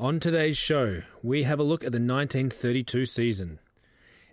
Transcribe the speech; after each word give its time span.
On 0.00 0.18
today's 0.18 0.56
show, 0.56 1.02
we 1.22 1.42
have 1.42 1.60
a 1.60 1.62
look 1.62 1.84
at 1.84 1.92
the 1.92 1.98
1932 1.98 3.04
season. 3.04 3.58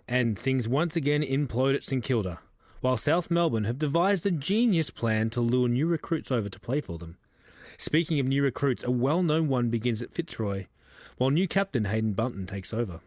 And 0.08 0.36
things 0.36 0.66
once 0.66 0.96
again 0.96 1.22
implode 1.22 1.74
at 1.74 1.84
St 1.84 2.02
Kilda, 2.02 2.40
while 2.80 2.96
South 2.96 3.30
Melbourne 3.30 3.64
have 3.64 3.78
devised 3.78 4.24
a 4.24 4.30
genius 4.30 4.90
plan 4.90 5.28
to 5.30 5.42
lure 5.42 5.68
new 5.68 5.86
recruits 5.86 6.32
over 6.32 6.48
to 6.48 6.58
play 6.58 6.80
for 6.80 6.96
them. 6.96 7.18
Speaking 7.76 8.18
of 8.18 8.26
new 8.26 8.42
recruits, 8.42 8.82
a 8.82 8.90
well 8.90 9.22
known 9.22 9.48
one 9.48 9.68
begins 9.68 10.02
at 10.02 10.10
Fitzroy, 10.10 10.66
while 11.18 11.30
new 11.30 11.46
captain 11.46 11.84
Haydn 11.84 12.14
Bunton 12.14 12.46
takes 12.46 12.72
over. 12.72 13.00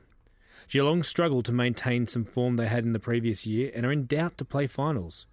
Geelong 0.69 1.01
struggle 1.01 1.41
to 1.41 1.51
maintain 1.51 2.05
some 2.05 2.23
form 2.23 2.55
they 2.55 2.67
had 2.67 2.85
in 2.85 2.93
the 2.93 2.99
previous 2.99 3.47
year 3.47 3.71
and 3.73 3.83
are 3.83 3.91
in 3.91 4.05
doubt 4.05 4.37
to 4.37 4.45
play 4.45 4.67
finals. 4.67 5.25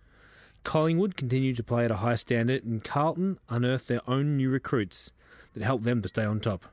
Collingwood 0.65 1.17
continue 1.17 1.55
to 1.55 1.63
play 1.63 1.85
at 1.85 1.91
a 1.91 1.97
high 1.97 2.17
standard, 2.17 2.65
and 2.65 2.83
Carlton 2.83 3.39
unearth 3.51 3.89
their 3.89 4.01
own 4.09 4.39
new 4.39 4.49
recruits 4.49 5.13
that 5.53 5.63
help 5.63 5.83
them 5.83 6.01
to 6.01 6.09
stay 6.09 6.25
on 6.25 6.41
top. 6.41 6.65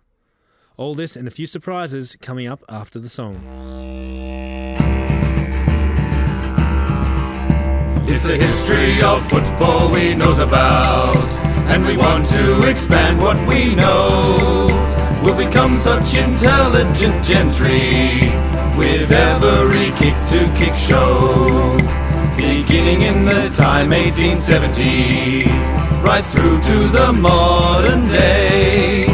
All 0.77 0.93
this 0.93 1.15
and 1.15 1.27
a 1.27 1.31
few 1.31 1.47
surprises 1.47 2.15
coming 2.21 2.45
up 2.45 2.63
after 2.69 2.99
the 2.99 3.09
song. 3.09 3.41
It's 8.07 8.21
the 8.21 8.37
history 8.37 9.01
of 9.01 9.27
football 9.27 9.91
we 9.91 10.13
knows 10.13 10.37
about, 10.37 11.17
and 11.65 11.83
we 11.83 11.97
want 11.97 12.29
to 12.29 12.69
expand 12.69 13.19
what 13.19 13.37
we 13.47 13.73
know. 13.73 14.67
We'll 15.23 15.35
become 15.35 15.75
such 15.75 16.15
intelligent 16.15 17.25
gentry 17.25 18.29
with 18.77 19.11
every 19.11 19.89
kick 19.97 20.13
to 20.29 20.45
kick 20.59 20.75
show. 20.75 21.75
Beginning 22.37 23.01
in 23.01 23.25
the 23.25 23.49
time 23.55 23.89
1870s, 23.89 26.03
right 26.03 26.25
through 26.27 26.61
to 26.61 26.87
the 26.89 27.13
modern 27.13 28.07
day. 28.09 29.06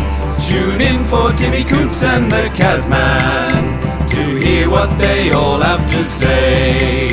Tune 0.54 0.82
in 0.82 1.04
for 1.06 1.34
Timmy 1.34 1.64
Coops 1.64 2.04
and 2.04 2.32
the 2.32 2.44
Kazman 2.50 4.08
to 4.10 4.36
hear 4.36 4.70
what 4.70 4.96
they 5.00 5.32
all 5.32 5.60
have 5.60 5.90
to 5.90 6.04
say. 6.04 7.10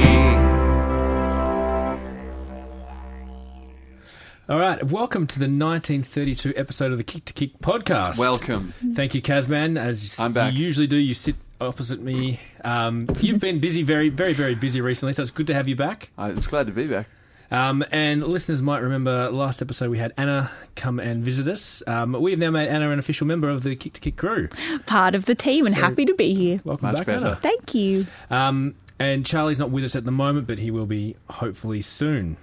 All 4.47 4.58
right, 4.58 4.84
welcome 4.84 5.27
to 5.27 5.38
the 5.38 5.47
1932 5.47 6.52
episode 6.55 6.92
of 6.92 6.98
the 6.98 7.05
Kick 7.05 7.24
to 7.24 7.32
Kick 7.32 7.58
podcast. 7.60 8.19
Welcome. 8.19 8.74
Thank 8.92 9.14
you, 9.14 9.22
Kazman. 9.22 9.78
As 9.78 10.20
I'm 10.20 10.34
back. 10.34 10.52
you 10.52 10.58
usually 10.58 10.86
do, 10.86 10.98
you 10.98 11.14
sit 11.14 11.36
opposite 11.62 12.02
me. 12.02 12.41
Um, 12.62 13.06
you've 13.20 13.41
been 13.41 13.58
busy, 13.58 13.82
very, 13.82 14.10
very, 14.10 14.34
very 14.34 14.54
busy 14.54 14.82
recently, 14.82 15.14
so 15.14 15.22
it's 15.22 15.30
good 15.30 15.47
to 15.47 15.54
have 15.54 15.66
you 15.66 15.77
back. 15.77 16.10
I 16.19 16.28
was 16.28 16.47
glad 16.47 16.66
to 16.66 16.75
be 16.75 16.86
back. 16.86 17.08
Um, 17.50 17.84
and 17.90 18.22
listeners 18.24 18.62
might 18.62 18.78
remember 18.78 19.28
last 19.30 19.60
episode 19.60 19.90
we 19.90 19.98
had 19.98 20.12
Anna 20.16 20.50
come 20.76 21.00
and 21.00 21.24
visit 21.24 21.48
us. 21.48 21.82
Um, 21.86 22.12
we 22.12 22.30
have 22.30 22.38
now 22.38 22.50
made 22.50 22.68
Anna 22.68 22.90
an 22.90 22.98
official 23.00 23.26
member 23.26 23.48
of 23.48 23.62
the 23.64 23.74
Kick 23.74 23.94
to 23.94 24.00
Kick 24.00 24.16
crew. 24.16 24.48
part 24.86 25.14
of 25.16 25.24
the 25.26 25.34
team 25.34 25.66
and 25.66 25.74
So- 25.74 25.80
happy 25.80 26.04
to 26.04 26.14
be 26.14 26.32
here. 26.34 26.60
Welcome 26.64 26.86
Much 26.88 26.96
back, 26.98 27.06
better. 27.06 27.26
Anna. 27.26 27.36
Thank 27.36 27.74
you. 27.74 28.06
Um, 28.30 28.74
and 29.00 29.26
Charlie's 29.26 29.58
not 29.58 29.70
with 29.70 29.82
us 29.84 29.96
at 29.96 30.04
the 30.04 30.12
moment, 30.12 30.46
but 30.46 30.58
he 30.58 30.70
will 30.70 30.86
be 30.86 31.16
hopefully 31.28 31.80
soon. 31.82 32.36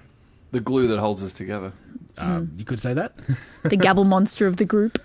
The 0.52 0.60
glue 0.60 0.88
that 0.88 0.98
holds 1.00 1.24
us 1.24 1.32
together. 1.34 1.72
Um, 2.18 2.52
You 2.58 2.66
could 2.66 2.80
say 2.80 2.94
that. 2.94 3.14
The 3.64 3.78
gabble 3.78 4.04
monster 4.16 4.46
of 4.48 4.58
the 4.58 4.66
group. 4.66 5.00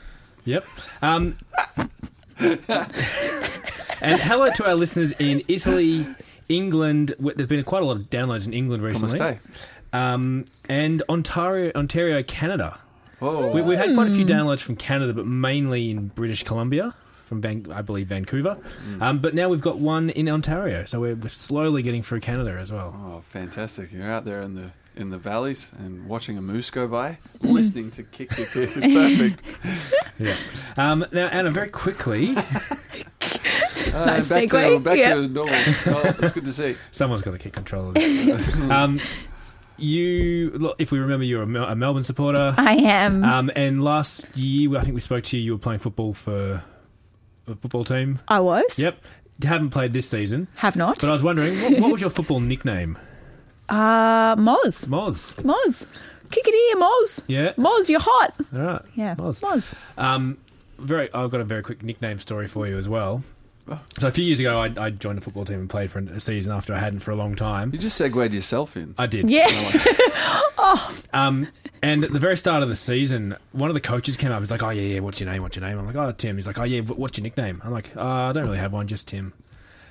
Yep. 0.45 0.65
Um, 1.03 1.37
and 2.41 4.21
hello 4.21 4.51
to 4.51 4.67
our 4.67 4.75
listeners 4.75 5.13
in 5.19 5.43
Italy, 5.47 6.07
England. 6.49 7.15
There's 7.21 7.47
been 7.49 7.63
quite 7.65 7.83
a 7.83 7.87
lot 7.87 7.97
of 7.99 8.11
downloads 8.11 8.47
in 8.47 8.53
England 8.53 8.83
recently. 8.83 9.39
Namaste. 9.93 9.99
Um, 9.99 10.45
and 10.69 11.03
Ontario, 11.09 11.73
Ontario, 11.75 12.23
Canada. 12.23 12.79
Whoa. 13.19 13.53
We, 13.53 13.63
we've 13.63 13.79
had 13.79 13.95
quite 13.95 14.09
a 14.09 14.11
few 14.11 14.25
downloads 14.25 14.61
from 14.61 14.77
Canada, 14.77 15.13
but 15.15 15.27
mainly 15.27 15.91
in 15.91 16.09
British 16.09 16.43
Columbia, 16.43 16.93
from 17.25 17.41
Van, 17.41 17.67
I 17.73 17.81
believe 17.83 18.09
Vancouver. 18.09 18.57
Um, 19.01 19.21
but 19.21 19.35
now 19.35 19.49
we've 19.49 19.61
got 19.61 19.79
one 19.79 20.11
in 20.11 20.29
Ontario, 20.29 20.85
so 20.87 21.01
we're, 21.01 21.15
we're 21.15 21.29
slowly 21.29 21.83
getting 21.83 22.03
through 22.03 22.21
Canada 22.21 22.57
as 22.59 22.73
well. 22.73 22.95
Oh, 22.97 23.23
fantastic. 23.29 23.93
You're 23.93 24.11
out 24.11 24.25
there 24.25 24.43
in 24.43 24.55
the 24.55 24.71
in 24.95 25.09
the 25.09 25.17
valleys 25.17 25.71
and 25.79 26.07
watching 26.07 26.37
a 26.37 26.43
moose 26.43 26.69
go 26.69 26.87
by, 26.87 27.17
listening 27.41 27.91
to 27.93 28.03
kick 28.03 28.29
kick 28.29 28.51
kick 28.51 28.77
is 28.77 28.83
perfect. 28.93 29.43
Yeah. 30.19 30.35
Um, 30.77 31.07
now, 31.13 31.29
Anna, 31.29 31.51
very 31.51 31.71
quickly, 31.71 32.35
Uh, 33.95 34.07
Nice 34.07 34.29
back 34.29 34.49
to, 34.49 34.57
segue. 34.57 34.83
back 34.83 34.97
Yeah. 34.99 35.15
to 35.15 35.29
normal. 35.29 35.55
Oh, 35.55 36.15
it's 36.21 36.33
good 36.33 36.47
to 36.47 36.53
see. 36.53 36.77
someone's 36.93 37.21
got 37.23 37.33
to 37.33 37.39
keep 37.39 37.53
control 37.53 37.89
of 37.89 37.95
this. 37.95 38.55
um, 38.71 39.01
you, 39.83 40.75
if 40.79 40.93
we 40.93 40.99
remember, 40.99 41.25
you're 41.25 41.43
a, 41.43 41.75
Melbourne 41.77 42.03
supporter. 42.03 42.55
I 42.57 42.75
am. 42.75 43.25
Um, 43.25 43.51
and 43.57 43.83
last 43.83 44.37
year, 44.37 44.77
I 44.79 44.83
think 44.83 44.95
we 44.95 45.01
spoke 45.01 45.25
to 45.25 45.37
you. 45.37 45.43
You 45.43 45.53
were 45.53 45.59
playing 45.59 45.81
football 45.81 46.13
for 46.15 46.63
a 47.47 47.55
football 47.57 47.85
team. 47.85 48.19
I 48.29 48.41
was. 48.41 48.79
Yep. 48.79 49.05
Haven't 49.43 49.71
played 49.71 49.93
this 49.93 50.09
season, 50.09 50.47
Have 50.57 50.77
not. 50.77 51.01
but 51.01 51.09
I 51.09 51.13
was 51.13 51.23
wondering, 51.23 51.61
what, 51.61 51.81
what 51.81 51.93
was 51.93 52.01
your 52.01 52.11
football 52.11 52.41
nickname? 52.41 52.99
Uh, 53.69 54.37
Moz. 54.37 54.87
Moz. 54.87 55.35
Moz. 55.43 55.87
Kick 56.31 56.45
it 56.47 56.55
here, 56.55 56.77
Moz. 56.83 57.25
Yeah. 57.27 57.53
Moz, 57.55 57.89
you're 57.89 58.01
hot. 58.03 58.35
All 58.55 58.61
right. 58.61 58.83
Yeah. 58.95 59.15
Moz. 59.15 59.41
Moz. 59.41 59.73
Um, 59.97 60.37
very. 60.79 61.11
I've 61.15 61.31
got 61.31 61.41
a 61.41 61.45
very 61.45 61.63
quick 61.63 61.83
nickname 61.83 62.19
story 62.19 62.49
for 62.49 62.67
you 62.67 62.77
as 62.77 62.87
well. 62.87 63.23
Oh. 63.69 63.81
So 63.99 64.09
a 64.09 64.11
few 64.11 64.25
years 64.25 64.41
ago, 64.41 64.59
I, 64.59 64.73
I 64.77 64.91
joined 64.91 65.19
a 65.19 65.21
football 65.21 65.45
team 65.45 65.61
and 65.61 65.71
played 65.71 65.91
for 65.91 66.01
a 66.01 66.21
season 66.21 66.53
after 66.53 66.75
I 66.75 66.79
hadn't 66.79 67.01
for 67.01 67.13
a 67.13 67.17
long 67.17 67.37
time. 67.37 67.71
You 67.73 67.79
just 67.79 67.97
segued 67.97 68.35
yourself 68.35 68.77
in. 68.77 68.95
I 68.99 69.07
did. 69.07 69.31
Yeah. 69.31 69.47
Um, 71.13 71.49
and 71.83 72.05
at 72.05 72.13
the 72.13 72.19
very 72.19 72.37
start 72.37 72.63
of 72.63 72.69
the 72.71 72.75
season, 72.77 73.37
one 73.51 73.69
of 73.69 73.75
the 73.75 73.81
coaches 73.81 74.17
came 74.17 74.33
up. 74.33 74.41
He's 74.41 74.51
like, 74.51 74.63
"Oh 74.63 74.71
yeah, 74.71 74.95
yeah. 74.95 75.01
What's 75.01 75.21
your 75.21 75.31
name? 75.31 75.43
What's 75.43 75.57
your 75.57 75.67
name?" 75.67 75.79
I'm 75.79 75.85
like, 75.87 75.97
"Oh, 75.97 76.13
Tim." 76.13 76.37
He's 76.37 76.47
like, 76.47 76.59
"Oh 76.59 76.65
yeah. 76.65 76.81
What's 76.81 77.19
your 77.19 77.25
nickname?" 77.25 77.61
I'm 77.65 77.73
like, 77.73 77.95
uh, 77.95 78.01
"I 78.01 78.33
don't 78.33 78.45
really 78.45 78.59
have 78.59 78.73
one, 78.73 78.87
just 78.87 79.09
Tim." 79.09 79.35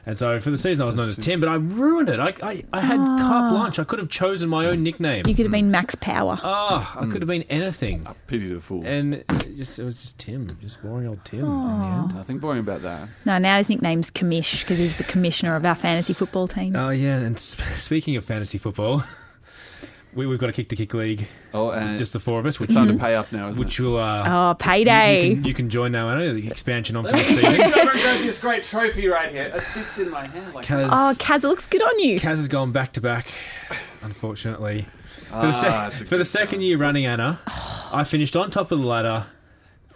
And 0.05 0.17
so 0.17 0.39
for 0.39 0.49
the 0.49 0.57
season, 0.57 0.83
I 0.83 0.85
was 0.85 0.95
known 0.95 1.09
as 1.09 1.17
Tim, 1.17 1.39
but 1.39 1.49
I 1.49 1.55
ruined 1.55 2.09
it. 2.09 2.19
I, 2.19 2.33
I, 2.41 2.63
I 2.73 2.81
had 2.81 2.99
ah. 2.99 3.17
carte 3.19 3.51
blanche. 3.51 3.79
I 3.79 3.83
could 3.83 3.99
have 3.99 4.09
chosen 4.09 4.49
my 4.49 4.65
own 4.65 4.83
nickname. 4.83 5.23
You 5.27 5.35
could 5.35 5.45
have 5.45 5.51
been 5.51 5.69
Max 5.69 5.95
Power. 5.95 6.39
Oh, 6.43 6.95
I 6.99 7.03
hmm. 7.03 7.11
could 7.11 7.21
have 7.21 7.27
been 7.27 7.43
anything. 7.43 8.05
I 8.07 8.13
Pity 8.27 8.53
the 8.53 8.61
fool. 8.61 8.83
And 8.85 9.15
it 9.15 9.27
just 9.55 9.77
it 9.77 9.83
was 9.83 9.95
just 9.95 10.17
Tim, 10.17 10.47
just 10.59 10.81
boring 10.81 11.07
old 11.07 11.23
Tim 11.25 11.39
in 11.39 11.45
the 11.45 11.85
end. 11.85 12.15
Nothing 12.15 12.39
boring 12.39 12.59
about 12.59 12.81
that. 12.81 13.09
No, 13.25 13.37
now 13.37 13.57
his 13.57 13.69
nickname's 13.69 14.09
Commish 14.09 14.61
because 14.61 14.77
he's 14.77 14.97
the 14.97 15.03
commissioner 15.03 15.55
of 15.55 15.65
our 15.65 15.75
fantasy 15.75 16.13
football 16.13 16.47
team. 16.47 16.75
Oh 16.75 16.89
yeah, 16.89 17.17
and 17.17 17.37
sp- 17.37 17.61
speaking 17.75 18.15
of 18.15 18.25
fantasy 18.25 18.57
football, 18.57 19.03
we, 20.13 20.25
we've 20.27 20.39
got 20.39 20.49
a 20.49 20.53
kick 20.53 20.69
to 20.69 20.75
kick 20.75 20.93
league. 20.93 21.27
Oh, 21.53 21.69
It's 21.71 21.85
and 21.87 21.97
just 21.97 22.13
the 22.13 22.19
four 22.19 22.39
of 22.39 22.45
us, 22.45 22.59
which, 22.59 22.69
it's 22.69 22.75
time 22.75 22.87
to 22.89 22.97
pay 22.97 23.15
up 23.15 23.31
now, 23.31 23.49
isn't 23.49 23.59
which 23.63 23.79
it? 23.79 23.83
will 23.83 23.97
uh, 23.97 24.51
oh, 24.51 24.55
payday. 24.55 25.29
you 25.29 25.35
can, 25.35 25.45
you 25.45 25.53
can 25.53 25.69
join 25.69 25.91
now. 25.91 26.09
I 26.09 26.17
know 26.19 26.33
the 26.33 26.47
expansion 26.47 26.95
on 26.95 27.05
for 27.05 27.11
next 27.13 27.27
season. 27.27 27.51
this 27.53 28.41
great 28.41 28.63
trophy 28.63 29.07
right 29.07 29.31
here. 29.31 29.51
It 29.55 29.61
fits 29.61 29.99
in 29.99 30.09
my 30.09 30.27
hand 30.27 30.53
like 30.53 30.65
Kaz, 30.65 30.89
oh, 30.91 31.13
Kaz, 31.17 31.43
it 31.43 31.47
looks 31.47 31.65
good 31.67 31.81
on 31.83 31.99
you. 31.99 32.19
Kaz 32.19 32.37
has 32.37 32.47
gone 32.47 32.71
back 32.71 32.93
to 32.93 33.01
back, 33.01 33.27
unfortunately. 34.01 34.85
For 35.29 35.35
the, 35.41 35.47
Ah, 35.47 35.51
sec- 35.51 35.71
that's 35.71 36.01
for 36.03 36.17
the 36.17 36.25
second 36.25 36.59
sign. 36.59 36.61
year 36.61 36.77
running, 36.77 37.05
Anna, 37.05 37.39
I 37.93 38.03
finished 38.03 38.35
on 38.35 38.49
top 38.51 38.71
of 38.71 38.79
the 38.79 38.85
ladder. 38.85 39.27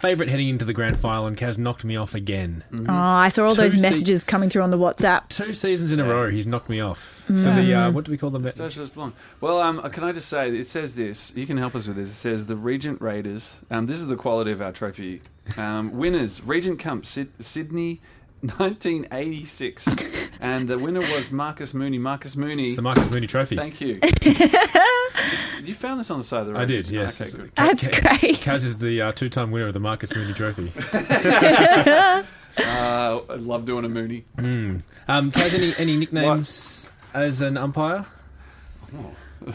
Favourite 0.06 0.30
heading 0.30 0.50
into 0.50 0.66
the 0.66 0.74
grand 0.74 0.98
final, 0.98 1.26
and 1.26 1.36
Kaz 1.36 1.58
knocked 1.58 1.84
me 1.84 1.96
off 1.96 2.14
again. 2.14 2.64
Oh, 2.88 2.94
I 2.94 3.30
saw 3.30 3.46
all 3.46 3.56
Two 3.56 3.64
those 3.64 3.74
se- 3.74 3.82
messages 3.82 4.24
coming 4.24 4.50
through 4.52 4.62
on 4.62 4.70
the 4.70 4.78
WhatsApp. 4.78 5.30
Two 5.30 5.52
seasons 5.52 5.92
in 5.92 6.00
a 6.00 6.04
row, 6.06 6.30
he's 6.30 6.46
knocked 6.46 6.70
me 6.70 6.80
off. 6.80 7.24
For 7.26 7.34
the, 7.34 7.74
uh, 7.74 7.92
what 7.92 8.06
do 8.06 8.12
we 8.12 8.18
call 8.18 8.30
them? 8.30 8.46
Socialist 8.48 8.94
belong. 8.94 9.14
Well, 9.42 9.60
um, 9.60 9.82
can 9.90 10.04
I 10.04 10.12
just 10.12 10.30
say, 10.30 10.50
it 10.56 10.68
says 10.68 10.96
this. 10.96 11.36
You 11.36 11.48
can 11.48 11.58
help 11.58 11.74
us 11.76 11.88
with 11.88 11.96
this. 11.98 12.10
It 12.10 12.14
says 12.14 12.46
the 12.46 12.56
Regent 12.56 13.02
Raiders. 13.02 13.60
Um, 13.72 13.88
this 13.88 14.00
is 14.00 14.06
the 14.08 14.16
quality 14.16 14.52
of 14.52 14.62
our 14.62 14.72
trophy. 14.72 15.22
Um, 15.58 15.98
winners: 15.98 16.44
Regent 16.44 16.80
Cup, 16.80 17.06
Syd- 17.06 17.32
Sydney, 17.44 18.00
1986, 18.42 19.86
and 20.40 20.68
the 20.68 20.78
winner 20.78 21.00
was 21.00 21.32
Marcus 21.32 21.74
Mooney. 21.74 21.98
Marcus 21.98 22.36
Mooney. 22.36 22.68
It's 22.68 22.76
the 22.76 22.82
Marcus 22.82 23.10
Mooney 23.10 23.28
Trophy. 23.28 23.56
Thank 23.56 23.82
you. 23.82 24.00
you 25.64 25.74
found 25.74 26.00
this 26.00 26.10
on 26.12 26.18
the 26.20 26.24
side 26.24 26.42
of 26.42 26.48
the 26.48 26.54
road. 26.54 26.62
I 26.62 26.66
did, 26.66 26.86
didn't 26.86 27.00
yes. 27.02 27.22
Okay, 27.22 27.44
good. 27.44 27.52
That's 27.56 27.88
great. 27.88 28.36
Kaz 28.42 28.66
is 28.66 28.78
the 28.80 29.02
uh, 29.02 29.12
two-time 29.12 29.52
winner 29.52 29.68
of 29.68 29.74
the 29.74 29.80
Marcus 29.80 30.14
Mooney 30.16 30.34
Trophy. 30.34 30.72
Uh, 32.58 33.20
I 33.30 33.36
love 33.36 33.66
doing 33.66 33.84
a 33.84 33.90
Mooney. 33.90 34.24
Um, 34.38 34.80
Kaz, 35.10 35.54
any, 35.54 35.74
any 35.78 35.98
nicknames 35.98 36.88
as 37.14 37.42
an 37.42 37.58
umpire? 37.58 38.06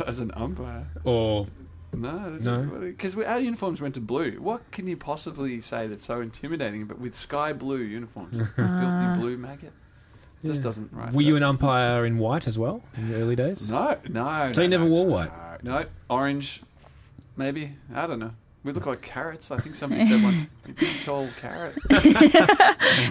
As 0.06 0.18
an 0.18 0.30
umpire. 0.34 0.84
Or 1.04 1.46
No, 1.94 2.28
No? 2.28 2.62
because 2.80 3.16
our 3.16 3.40
uniforms 3.40 3.80
went 3.80 3.94
to 3.94 4.02
blue. 4.02 4.32
What 4.32 4.70
can 4.70 4.86
you 4.86 4.98
possibly 4.98 5.62
say 5.62 5.86
that's 5.86 6.04
so 6.04 6.20
intimidating? 6.20 6.84
But 6.84 6.98
with 6.98 7.14
sky 7.14 7.54
blue 7.54 7.78
uniforms, 7.80 8.36
filthy 8.36 9.18
blue 9.18 9.38
maggot, 9.38 9.72
just 10.44 10.60
Yeah. 10.60 10.64
doesn't 10.64 10.88
right. 10.92 11.12
were 11.12 11.22
you 11.22 11.36
an 11.36 11.42
umpire 11.42 12.04
in 12.06 12.18
white 12.18 12.46
as 12.46 12.58
well 12.58 12.82
in 12.96 13.10
the 13.10 13.16
early 13.16 13.36
days? 13.36 13.70
No, 13.70 13.96
no. 14.08 14.50
So 14.52 14.60
no, 14.60 14.62
you 14.62 14.68
never 14.68 14.84
no, 14.84 14.90
wore 14.90 15.06
no, 15.06 15.12
white? 15.12 15.30
No, 15.64 15.84
orange, 16.08 16.62
maybe. 17.36 17.72
I 17.94 18.06
don't 18.06 18.18
know. 18.18 18.32
We 18.64 18.72
look 18.72 18.86
like 18.86 19.00
carrots. 19.02 19.50
I 19.50 19.56
think 19.58 19.74
somebody 19.74 20.04
said 20.06 20.22
once. 20.22 20.46
"You 20.66 20.74
Big 20.74 21.00
tall 21.02 21.28
carrot. 21.40 21.76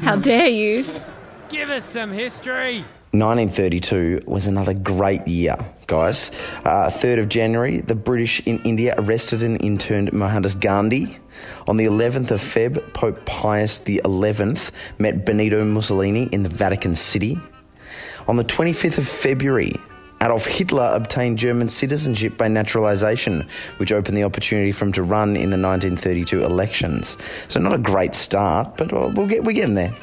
How 0.02 0.16
dare 0.16 0.48
you? 0.48 0.86
Give 1.50 1.70
us 1.72 1.84
some 1.86 2.12
history. 2.12 2.84
1932 3.12 4.22
was 4.28 4.46
another 4.46 4.76
great 4.76 5.28
year, 5.28 5.58
guys. 5.88 6.30
Uh, 6.64 6.92
3rd 6.92 7.20
of 7.22 7.30
January, 7.30 7.80
the 7.82 7.96
British 7.96 8.40
in 8.46 8.60
India 8.62 8.94
arrested 9.00 9.42
and 9.42 9.60
interned 9.64 10.14
Mohandas 10.14 10.54
Gandhi. 10.54 11.18
On 11.68 11.78
the 11.78 11.86
11th 11.86 12.32
of 12.32 12.42
Feb, 12.42 12.94
Pope 12.94 13.26
Pius 13.26 13.82
XI 13.86 14.02
met 14.98 15.26
Benito 15.26 15.64
Mussolini 15.64 16.30
in 16.32 16.44
the 16.44 16.50
Vatican 16.50 16.96
City. 16.96 17.40
On 18.28 18.36
the 18.36 18.44
25th 18.44 18.98
of 18.98 19.08
February, 19.08 19.74
Adolf 20.22 20.46
Hitler 20.46 20.92
obtained 20.94 21.40
German 21.40 21.70
citizenship 21.70 22.38
by 22.38 22.50
naturalization, 22.50 23.48
which 23.78 23.92
opened 23.92 24.18
the 24.18 24.24
opportunity 24.24 24.72
for 24.72 24.86
him 24.86 24.92
to 24.92 25.04
run 25.04 25.30
in 25.30 25.50
the 25.50 25.58
1932 25.58 26.44
elections. 26.44 27.18
So 27.48 27.60
not 27.60 27.74
a 27.74 27.78
great 27.78 28.16
start, 28.16 28.76
but 28.76 28.92
we'll 28.92 29.28
get 29.28 29.46
we're 29.46 29.54
getting 29.54 29.76
there. 29.76 29.96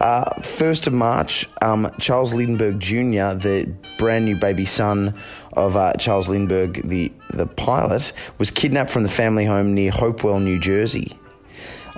Uh, 0.00 0.24
1st 0.40 0.86
of 0.86 0.92
March, 0.92 1.48
um, 1.62 1.90
Charles 1.98 2.32
Lindbergh 2.32 2.78
Jr., 2.78 3.34
the 3.34 3.72
brand 3.98 4.24
new 4.26 4.36
baby 4.36 4.64
son 4.64 5.12
of 5.54 5.76
uh, 5.76 5.94
Charles 5.94 6.28
Lindbergh, 6.28 6.88
the 6.88 7.12
the 7.30 7.46
pilot, 7.46 8.12
was 8.38 8.52
kidnapped 8.52 8.90
from 8.90 9.02
the 9.02 9.08
family 9.08 9.44
home 9.44 9.74
near 9.74 9.90
Hopewell, 9.90 10.38
New 10.38 10.60
Jersey. 10.60 11.18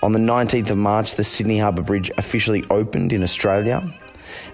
On 0.02 0.12
the 0.12 0.19
19th 0.19 0.70
of 0.70 0.78
March, 0.78 1.14
the 1.14 1.25
Sydney 1.25 1.58
Harbour 1.58 1.82
Bridge 1.82 2.11
officially 2.17 2.64
opened 2.70 3.12
in 3.12 3.23
Australia. 3.23 3.82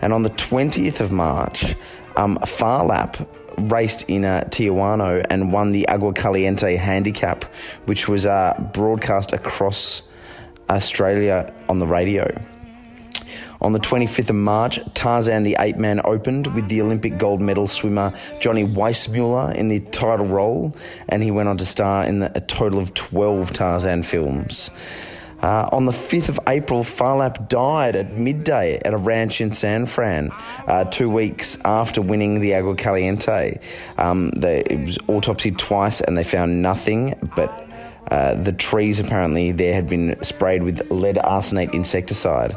And 0.01 0.13
on 0.13 0.23
the 0.23 0.31
20th 0.31 1.01
of 1.01 1.13
March, 1.13 1.75
um, 2.17 2.39
Phar 2.47 2.85
Lap 2.85 3.17
raced 3.59 4.09
in 4.09 4.25
uh, 4.25 4.45
Tijuana 4.51 5.27
and 5.31 5.53
won 5.53 5.73
the 5.73 5.87
Agua 5.89 6.13
Caliente 6.13 6.77
handicap, 6.77 7.45
which 7.87 8.09
was 8.09 8.27
uh, 8.27 8.55
broadcast 8.73 9.33
across 9.33 10.03
Australia 10.69 11.53
on 11.69 11.79
the 11.79 11.87
radio. 11.87 12.27
On 13.61 13.73
the 13.73 13.79
25th 13.79 14.31
of 14.31 14.35
March, 14.35 14.81
Tarzan 14.95 15.45
the 15.45 15.57
Ape 15.61 15.77
Man 15.77 16.01
opened 16.05 16.49
with 16.49 16.69
the 16.69 16.83
Olympic 16.83 17.17
gold 17.17 17.41
medal 17.41 17.69
swimmer 17.69 18.13
Johnny 18.41 18.65
Weissmuller 18.65 19.55
in 19.55 19.69
the 19.69 19.79
title 19.79 20.27
role, 20.27 20.75
and 21.09 21.23
he 21.23 21.31
went 21.31 21.49
on 21.49 21.59
to 21.59 21.67
star 21.67 22.05
in 22.05 22.19
the, 22.19 22.37
a 22.37 22.41
total 22.41 22.81
of 22.81 22.93
12 22.95 23.53
Tarzan 23.53 24.03
films. 24.03 24.69
Uh, 25.43 25.69
on 25.73 25.87
the 25.87 25.93
5th 25.93 26.29
of 26.29 26.39
April, 26.49 26.85
Phar 26.85 27.17
Lap 27.17 27.49
died 27.49 27.97
at 27.97 28.17
midday 28.17 28.79
at 28.85 28.95
a 28.95 28.97
ranch 28.97 29.41
in 29.41 29.51
San 29.51 29.87
Fran, 29.87 30.31
uh, 30.69 30.85
two 30.85 31.11
weeks 31.11 31.59
after 31.65 32.01
winning 32.01 32.41
the 32.41 32.55
Agua 32.55 32.77
Caliente. 32.77 33.59
Um, 33.99 34.31
they, 34.31 34.61
it 34.61 34.87
was 34.87 34.99
autopsied 34.99 35.59
twice 35.59 36.01
and 36.01 36.17
they 36.17 36.23
found 36.23 36.63
nothing, 36.63 37.19
but 37.35 37.69
uh, 38.13 38.35
the 38.35 38.53
trees 38.53 39.01
apparently 39.01 39.51
there 39.51 39.75
had 39.75 39.89
been 39.89 40.17
sprayed 40.23 40.63
with 40.63 40.91
lead 40.93 41.19
arsenate 41.19 41.75
insecticide. 41.75 42.57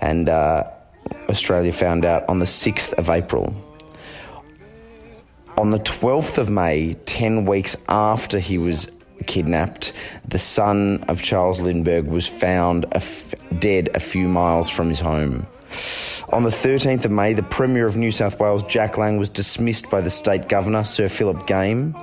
And 0.00 0.30
uh, 0.30 0.64
Australia 1.28 1.72
found 1.72 2.06
out 2.06 2.26
on 2.30 2.38
the 2.38 2.46
6th 2.46 2.94
of 2.94 3.10
April. 3.10 3.54
On 5.58 5.70
the 5.70 5.78
12th 5.78 6.38
of 6.38 6.50
May, 6.50 6.94
10 7.04 7.44
weeks 7.44 7.76
after 7.88 8.38
he 8.38 8.58
was 8.58 8.90
kidnapped, 9.26 9.92
the 10.26 10.38
son 10.38 11.04
of 11.08 11.22
Charles 11.22 11.60
Lindbergh 11.60 12.06
was 12.06 12.26
found 12.26 12.84
a 12.92 12.96
f- 12.96 13.34
dead 13.58 13.90
a 13.94 14.00
few 14.00 14.28
miles 14.28 14.68
from 14.68 14.88
his 14.88 15.00
home. 15.00 15.46
On 16.30 16.42
the 16.42 16.50
13th 16.50 17.04
of 17.04 17.10
May, 17.10 17.32
the 17.32 17.42
Premier 17.42 17.86
of 17.86 17.96
New 17.96 18.12
South 18.12 18.38
Wales, 18.38 18.62
Jack 18.64 18.96
Lang, 18.96 19.18
was 19.18 19.28
dismissed 19.28 19.90
by 19.90 20.00
the 20.00 20.10
state 20.10 20.48
governor, 20.48 20.84
Sir 20.84 21.08
Philip 21.08 21.46
Game. 21.46 21.96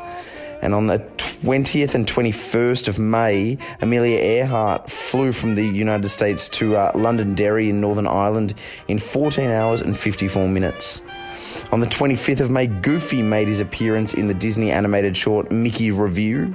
And 0.62 0.76
on 0.76 0.88
the 0.88 1.00
20th 1.18 1.96
and 1.96 2.06
21st 2.06 2.88
of 2.88 3.00
May, 3.00 3.58
Amelia 3.82 4.20
Earhart 4.20 4.92
flew 4.92 5.32
from 5.32 5.56
the 5.56 5.66
United 5.66 6.08
States 6.10 6.50
to 6.50 6.76
uh, 6.76 6.92
Londonderry 6.94 7.70
in 7.70 7.82
Northern 7.82 8.06
Ireland 8.06 8.54
in 8.88 9.00
14 9.00 9.50
hours 9.50 9.82
and 9.82 9.98
54 9.98 10.48
minutes. 10.48 11.02
On 11.72 11.80
the 11.80 11.88
25th 11.88 12.42
of 12.42 12.52
May, 12.52 12.68
Goofy 12.68 13.24
made 13.24 13.48
his 13.48 13.60
appearance 13.60 14.14
in 14.14 14.28
the 14.28 14.34
Disney 14.34 14.72
animated 14.72 15.18
short 15.18 15.52
Mickey 15.52 15.90
Review. 15.90 16.54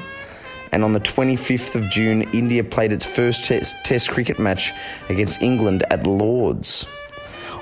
And 0.72 0.84
on 0.84 0.92
the 0.92 1.00
25th 1.00 1.74
of 1.74 1.88
June, 1.90 2.22
India 2.32 2.64
played 2.64 2.92
its 2.92 3.04
first 3.04 3.44
test, 3.44 3.76
test 3.84 4.10
cricket 4.10 4.38
match 4.38 4.72
against 5.08 5.42
England 5.42 5.84
at 5.90 6.06
Lords. 6.06 6.86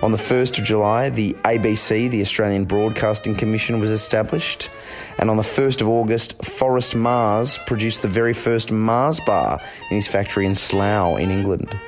On 0.03 0.13
the 0.13 0.19
1st 0.19 0.59
of 0.59 0.65
July, 0.65 1.09
the 1.09 1.33
ABC, 1.45 2.11
the 2.11 2.21
Australian 2.21 2.67
Broadcasting 2.67 3.35
Commission, 3.35 3.81
was 3.81 3.91
established. 3.91 4.69
And 5.19 5.31
on 5.31 5.37
the 5.37 5.43
1st 5.43 5.81
of 5.81 5.89
August, 5.89 6.45
Forrest 6.45 6.95
Mars 6.95 7.59
produced 7.67 8.03
the 8.03 8.09
very 8.09 8.35
first 8.35 8.71
Mars 8.71 9.21
bar 9.21 9.61
in 9.91 9.97
his 9.97 10.07
factory 10.07 10.45
in 10.45 10.55
Slough, 10.55 11.19
in 11.19 11.31
England. 11.31 11.79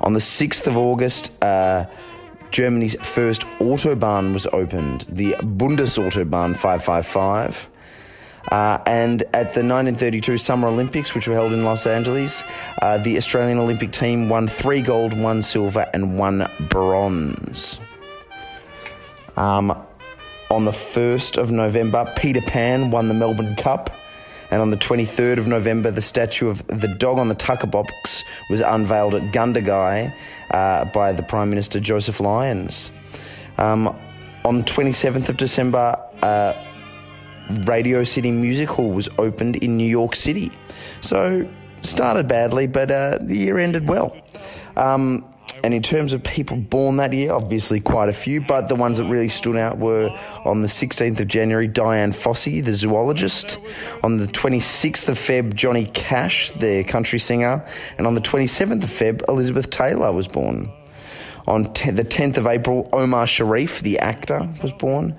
On 0.00 0.12
the 0.12 0.20
6th 0.20 0.66
of 0.66 0.76
August, 0.76 1.32
uh, 1.42 1.86
Germany's 2.50 2.94
first 3.00 3.42
Autobahn 3.58 4.32
was 4.32 4.46
opened, 4.52 5.06
the 5.08 5.32
Bundesautobahn 5.40 6.54
555. 6.54 7.70
Uh, 8.50 8.78
and 8.86 9.22
at 9.32 9.54
the 9.54 9.62
1932 9.62 10.38
Summer 10.38 10.68
Olympics, 10.68 11.14
which 11.14 11.26
were 11.26 11.34
held 11.34 11.52
in 11.52 11.64
Los 11.64 11.86
Angeles, 11.86 12.44
uh, 12.82 12.98
the 12.98 13.16
Australian 13.16 13.58
Olympic 13.58 13.90
team 13.90 14.28
won 14.28 14.46
three 14.46 14.80
gold, 14.80 15.18
one 15.18 15.42
silver, 15.42 15.88
and 15.94 16.18
one 16.18 16.46
bronze. 16.68 17.78
Um, 19.36 19.70
on 20.50 20.64
the 20.64 20.70
1st 20.70 21.36
of 21.36 21.50
November, 21.50 22.12
Peter 22.16 22.40
Pan 22.40 22.90
won 22.90 23.08
the 23.08 23.14
Melbourne 23.14 23.56
Cup. 23.56 23.90
And 24.50 24.60
on 24.62 24.70
the 24.70 24.76
23rd 24.76 25.38
of 25.38 25.48
November, 25.48 25.90
the 25.90 26.02
statue 26.02 26.48
of 26.48 26.64
the 26.68 26.86
dog 26.86 27.18
on 27.18 27.28
the 27.28 27.34
tucker 27.34 27.66
box 27.66 28.22
was 28.50 28.60
unveiled 28.60 29.14
at 29.16 29.22
Gundagai 29.32 30.14
uh, 30.52 30.84
by 30.86 31.12
the 31.12 31.22
Prime 31.24 31.50
Minister 31.50 31.80
Joseph 31.80 32.20
Lyons. 32.20 32.90
Um, 33.58 33.88
on 34.44 34.62
27th 34.62 35.28
of 35.28 35.38
December, 35.38 35.98
uh, 36.22 36.52
Radio 37.64 38.04
City 38.04 38.30
Music 38.30 38.68
Hall 38.68 38.90
was 38.90 39.08
opened 39.18 39.56
in 39.56 39.76
New 39.76 39.88
York 39.88 40.14
City. 40.14 40.50
So, 41.00 41.48
started 41.82 42.28
badly, 42.28 42.66
but 42.66 42.90
uh, 42.90 43.18
the 43.20 43.36
year 43.36 43.58
ended 43.58 43.88
well. 43.88 44.16
Um, 44.76 45.24
and 45.62 45.72
in 45.72 45.82
terms 45.82 46.12
of 46.12 46.22
people 46.22 46.58
born 46.58 46.98
that 46.98 47.14
year, 47.14 47.32
obviously 47.32 47.80
quite 47.80 48.10
a 48.10 48.12
few, 48.12 48.42
but 48.42 48.68
the 48.68 48.74
ones 48.74 48.98
that 48.98 49.04
really 49.04 49.30
stood 49.30 49.56
out 49.56 49.78
were 49.78 50.10
on 50.44 50.60
the 50.60 50.68
16th 50.68 51.20
of 51.20 51.28
January, 51.28 51.68
Dian 51.68 52.12
Fossey, 52.12 52.62
the 52.62 52.74
zoologist. 52.74 53.58
On 54.02 54.18
the 54.18 54.26
26th 54.26 55.08
of 55.08 55.18
Feb, 55.18 55.54
Johnny 55.54 55.86
Cash, 55.86 56.50
the 56.50 56.84
country 56.84 57.18
singer. 57.18 57.64
And 57.96 58.06
on 58.06 58.14
the 58.14 58.20
27th 58.20 58.82
of 58.82 58.90
Feb, 58.90 59.22
Elizabeth 59.26 59.70
Taylor 59.70 60.12
was 60.12 60.28
born. 60.28 60.70
On 61.46 61.62
the 61.62 61.70
10th 61.70 62.36
of 62.36 62.46
April, 62.46 62.88
Omar 62.92 63.26
Sharif, 63.26 63.80
the 63.80 63.98
actor, 64.00 64.46
was 64.62 64.72
born. 64.72 65.16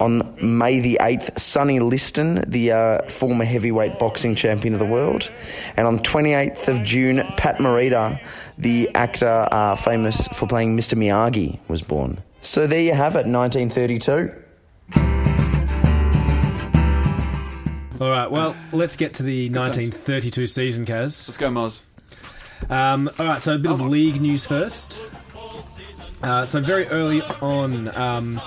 On 0.00 0.22
May 0.40 0.80
the 0.80 0.98
8th, 1.00 1.38
Sonny 1.38 1.78
Liston, 1.78 2.42
the 2.46 2.72
uh, 2.72 3.08
former 3.08 3.44
heavyweight 3.44 3.98
boxing 3.98 4.34
champion 4.34 4.72
of 4.72 4.80
the 4.80 4.86
world. 4.86 5.30
And 5.76 5.86
on 5.86 5.98
28th 5.98 6.68
of 6.68 6.82
June, 6.82 7.22
Pat 7.36 7.58
Morita, 7.58 8.18
the 8.56 8.88
actor 8.94 9.46
uh, 9.52 9.76
famous 9.76 10.26
for 10.28 10.46
playing 10.46 10.76
Mr. 10.76 10.94
Miyagi, 10.94 11.58
was 11.68 11.82
born. 11.82 12.22
So 12.40 12.66
there 12.66 12.80
you 12.80 12.94
have 12.94 13.14
it, 13.14 13.26
1932. 13.26 14.34
All 18.00 18.10
right, 18.10 18.30
well, 18.30 18.56
let's 18.72 18.96
get 18.96 19.12
to 19.14 19.22
the 19.22 19.50
1932 19.50 20.46
season, 20.46 20.86
Kaz. 20.86 21.28
Let's 21.28 21.36
go, 21.36 21.50
Moz. 21.50 21.82
Um, 22.70 23.10
all 23.18 23.26
right, 23.26 23.42
so 23.42 23.56
a 23.56 23.58
bit 23.58 23.70
of 23.70 23.82
league 23.82 24.20
news 24.22 24.46
first. 24.46 25.02
Uh, 26.22 26.46
so 26.46 26.60
very 26.62 26.86
early 26.88 27.20
on, 27.42 27.94
um, 27.96 28.40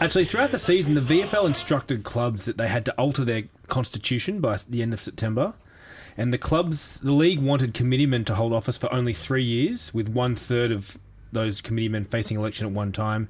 actually 0.00 0.24
throughout 0.24 0.50
the 0.50 0.58
season, 0.58 0.94
the 0.94 1.00
VFL 1.00 1.46
instructed 1.46 2.04
clubs 2.04 2.46
that 2.46 2.56
they 2.56 2.68
had 2.68 2.84
to 2.86 2.92
alter 2.94 3.24
their 3.24 3.44
constitution 3.68 4.40
by 4.40 4.58
the 4.68 4.82
end 4.82 4.92
of 4.92 5.00
September, 5.00 5.54
and 6.16 6.32
the 6.32 6.38
clubs, 6.38 7.00
the 7.00 7.12
league 7.12 7.40
wanted 7.40 7.74
committeemen 7.74 8.24
to 8.24 8.34
hold 8.34 8.52
office 8.52 8.76
for 8.76 8.92
only 8.92 9.12
three 9.12 9.44
years, 9.44 9.94
with 9.94 10.08
one 10.08 10.34
third 10.34 10.72
of 10.72 10.98
those 11.32 11.60
committeemen 11.60 12.04
facing 12.04 12.36
election 12.36 12.66
at 12.66 12.72
one 12.72 12.92
time. 12.92 13.28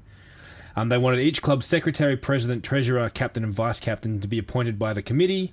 Um, 0.76 0.88
they 0.88 0.98
wanted 0.98 1.20
each 1.20 1.42
club's 1.42 1.66
secretary, 1.66 2.16
president, 2.16 2.64
treasurer, 2.64 3.10
captain, 3.10 3.44
and 3.44 3.52
vice 3.52 3.80
captain 3.80 4.20
to 4.20 4.28
be 4.28 4.38
appointed 4.38 4.78
by 4.78 4.92
the 4.92 5.02
committee. 5.02 5.52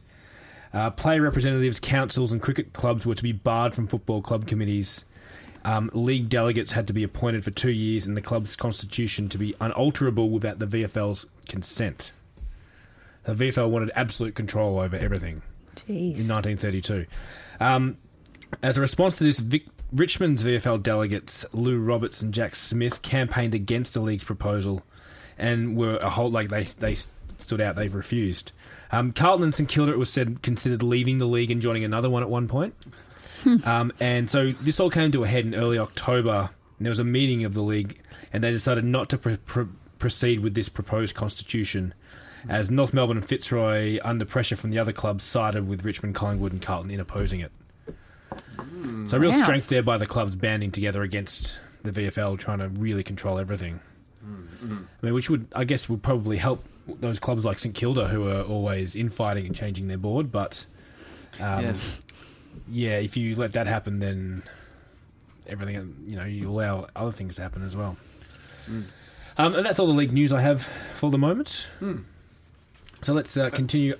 Uh, 0.74 0.92
player 0.92 1.22
representatives, 1.22 1.80
councils, 1.80 2.32
and 2.32 2.42
cricket 2.42 2.74
clubs 2.74 3.06
were 3.06 3.16
to 3.16 3.24
be 3.24 3.32
barred 3.32 3.74
from 3.74 3.88
football 3.88 4.22
club 4.22 4.48
committees. 4.48 5.06
Um, 5.66 5.90
league 5.94 6.30
delegates 6.30 6.72
had 6.72 6.88
to 6.88 6.94
be 6.94 7.04
appointed 7.04 7.44
for 7.44 7.52
two 7.52 7.72
years, 7.72 8.08
and 8.08 8.16
the 8.16 8.22
club's 8.22 8.56
constitution 8.56 9.28
to 9.30 9.38
be 9.38 9.54
unalterable 9.60 10.30
without 10.30 10.60
the 10.60 10.68
VFL's 10.68 11.26
consent. 11.48 12.14
The 13.24 13.34
VFL 13.34 13.70
wanted 13.70 13.92
absolute 13.96 14.36
control 14.36 14.80
over 14.80 14.96
everything 14.96 15.42
in 16.20 16.28
1932. 16.28 17.06
Um, 17.60 17.98
as 18.64 18.78
a 18.78 18.82
response 18.82 19.18
to 19.18 19.26
this, 19.26 19.40
Vic- 19.40 19.68
Richmond's 19.92 20.44
VFL 20.44 20.82
delegates 20.82 21.46
Lou 21.54 21.78
Roberts 21.80 22.22
and 22.22 22.34
Jack 22.34 22.56
Smith 22.56 23.02
campaigned 23.02 23.54
against 23.54 23.94
the 23.94 24.00
league's 24.00 24.24
proposal, 24.24 24.84
and 25.38 25.76
were 25.76 25.98
a 25.98 26.10
whole 26.10 26.32
like 26.32 26.50
they 26.50 26.64
they 26.64 26.96
stood 27.38 27.62
out. 27.62 27.76
They've 27.76 27.94
refused. 27.94 28.52
Um, 28.92 29.12
Carlton 29.12 29.44
and 29.44 29.56
St 29.56 29.68
Kilda, 29.68 29.92
it 29.92 30.00
was 30.00 30.10
said, 30.10 30.42
considered 30.42 30.82
leaving 30.82 31.18
the 31.18 31.28
league 31.28 31.52
and 31.52 31.62
joining 31.62 31.84
another 31.84 32.10
one 32.10 32.24
at 32.24 32.30
one 32.30 32.48
point. 32.48 32.74
um, 33.66 33.92
and 34.00 34.30
so 34.30 34.52
this 34.62 34.80
all 34.80 34.90
came 34.90 35.12
to 35.12 35.24
a 35.24 35.28
head 35.28 35.46
in 35.46 35.56
early 35.56 35.78
October. 35.80 36.50
And 36.78 36.86
there 36.86 36.92
was 36.92 37.00
a 37.00 37.04
meeting 37.04 37.44
of 37.44 37.54
the 37.56 37.62
league, 37.64 38.00
and 38.32 38.44
they 38.44 38.52
decided 38.52 38.86
not 38.86 39.10
to 39.10 39.18
pr- 39.18 39.32
pr- 39.46 39.64
proceed 39.98 40.42
with 40.42 40.54
this 40.54 40.70
proposed 40.70 41.16
constitution, 41.16 41.94
as 42.48 42.70
North 42.70 42.94
Melbourne 42.94 43.18
and 43.18 43.26
Fitzroy, 43.26 43.98
under 44.04 44.26
pressure 44.26 44.56
from 44.56 44.70
the 44.70 44.78
other 44.78 44.94
clubs, 44.94 45.24
sided 45.24 45.68
with 45.68 45.84
Richmond, 45.84 46.14
Collingwood, 46.14 46.52
and 46.52 46.62
Carlton 46.62 46.92
in 46.92 47.00
opposing 47.00 47.40
it. 47.40 47.52
So 49.08 49.18
real 49.18 49.32
Wow. 49.32 49.42
strength 49.42 49.68
there 49.70 49.82
by 49.82 49.98
the 49.98 50.06
clubs 50.06 50.36
banding 50.36 50.72
together 50.72 51.02
against 51.02 51.58
the 51.84 51.92
VFL, 51.92 52.38
trying 52.38 52.60
to 52.60 52.68
really 52.70 53.04
control 53.04 53.40
everything. 53.40 53.80
I 54.24 55.06
mean, 55.06 55.14
which 55.14 55.30
would 55.30 55.48
I 55.56 55.64
guess 55.64 55.88
would 55.90 56.04
probably 56.04 56.38
help 56.38 56.64
those 56.88 57.18
clubs 57.20 57.46
like 57.46 57.58
St 57.60 57.74
Kilda, 57.74 58.08
who 58.10 58.28
are 58.28 58.42
always 58.42 58.96
infighting 58.96 59.46
and 59.46 59.56
changing 59.56 59.88
their 59.88 59.98
board. 59.98 60.32
But 60.32 60.66
um, 61.40 61.64
yes. 61.64 62.02
Yeah, 62.70 62.98
if 63.00 63.16
you 63.18 63.36
let 63.36 63.54
that 63.54 63.68
happen, 63.68 64.00
then 64.00 64.44
everything 65.48 65.96
you 66.06 66.16
know 66.18 66.26
you 66.26 66.50
allow 66.50 66.88
other 66.96 67.12
things 67.12 67.36
to 67.36 67.42
happen 67.42 67.64
as 67.64 67.76
well. 67.76 67.98
Um, 69.38 69.54
and 69.56 69.66
that's 69.66 69.80
all 69.80 69.88
the 69.88 69.94
league 69.94 70.12
news 70.12 70.34
I 70.34 70.42
have 70.42 70.68
for 70.96 71.10
the 71.12 71.18
moment. 71.18 71.70
So 73.02 73.14
let's 73.14 73.38
uh, 73.38 73.50
continue 73.52 73.96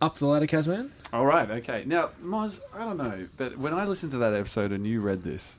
up 0.00 0.16
the 0.18 0.26
ladder, 0.26 0.46
Kazman. 0.46 0.90
All 1.12 1.26
right. 1.26 1.50
Okay. 1.50 1.84
Now, 1.86 2.10
Moz, 2.24 2.60
I 2.74 2.84
don't 2.86 2.96
know, 2.96 3.28
but 3.36 3.58
when 3.58 3.74
I 3.74 3.84
listened 3.84 4.12
to 4.12 4.18
that 4.18 4.32
episode 4.34 4.72
and 4.72 4.86
you 4.86 5.00
read 5.00 5.22
this, 5.22 5.56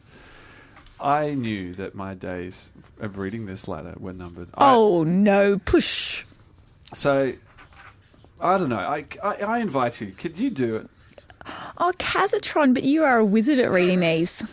I 0.99 1.33
knew 1.35 1.75
that 1.75 1.93
my 1.95 2.13
days 2.15 2.69
of 2.99 3.17
reading 3.17 3.45
this 3.45 3.67
ladder 3.67 3.93
were 3.99 4.13
numbered. 4.13 4.49
I- 4.55 4.73
Oh 4.73 5.03
no, 5.03 5.59
push. 5.59 6.25
so 6.93 7.33
I 8.39 8.57
don't 8.57 8.69
know. 8.69 8.77
I, 8.79 9.05
I, 9.23 9.35
I 9.35 9.57
invite 9.59 10.01
you. 10.01 10.07
Could 10.11 10.39
you 10.39 10.49
do 10.49 10.75
it? 10.77 10.89
Oh, 11.77 11.91
Kazatron, 11.97 12.73
but 12.73 12.83
you 12.83 13.03
are 13.03 13.17
a 13.19 13.25
wizard 13.25 13.59
at 13.59 13.71
reading 13.71 13.99
these. 14.01 14.43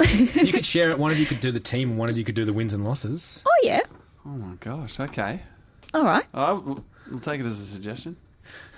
You 0.00 0.52
could 0.52 0.66
share 0.66 0.90
it. 0.90 0.98
One 0.98 1.10
of 1.10 1.18
you 1.18 1.26
could 1.26 1.40
do 1.40 1.52
the 1.52 1.60
team, 1.60 1.90
and 1.90 1.98
one 1.98 2.08
of 2.10 2.18
you 2.18 2.24
could 2.24 2.34
do 2.34 2.44
the 2.44 2.52
wins 2.52 2.72
and 2.72 2.84
losses. 2.84 3.42
Oh 3.46 3.60
yeah. 3.62 3.80
Oh 4.26 4.30
my 4.30 4.54
gosh. 4.60 4.98
Okay. 4.98 5.42
All 5.94 6.04
right. 6.04 6.24
I, 6.34 6.52
we'll, 6.52 6.84
we'll 7.10 7.20
take 7.20 7.40
it 7.40 7.46
as 7.46 7.60
a 7.60 7.66
suggestion. 7.66 8.16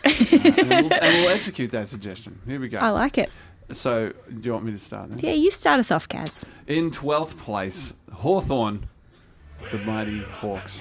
Uh, 0.07 0.11
and, 0.11 0.69
we'll, 0.69 0.93
and 0.93 1.01
we'll 1.03 1.31
execute 1.31 1.71
that 1.71 1.89
suggestion. 1.89 2.39
Here 2.47 2.61
we 2.61 2.69
go. 2.69 2.79
I 2.79 2.91
like 2.91 3.17
it. 3.17 3.31
so, 3.73 4.13
do 4.29 4.41
you 4.43 4.53
want 4.53 4.67
me 4.67 4.73
to 4.73 4.79
start 4.79 5.09
now? 5.09 5.17
Yeah, 5.19 5.33
you 5.33 5.51
start 5.51 5.81
us 5.81 5.91
off, 5.91 6.07
Kaz. 6.11 6.45
In 6.67 6.91
12th 6.91 7.39
place, 7.39 7.95
Hawthorn, 8.13 8.87
the 9.71 9.79
mighty 9.79 10.21
Hawks. 10.21 10.81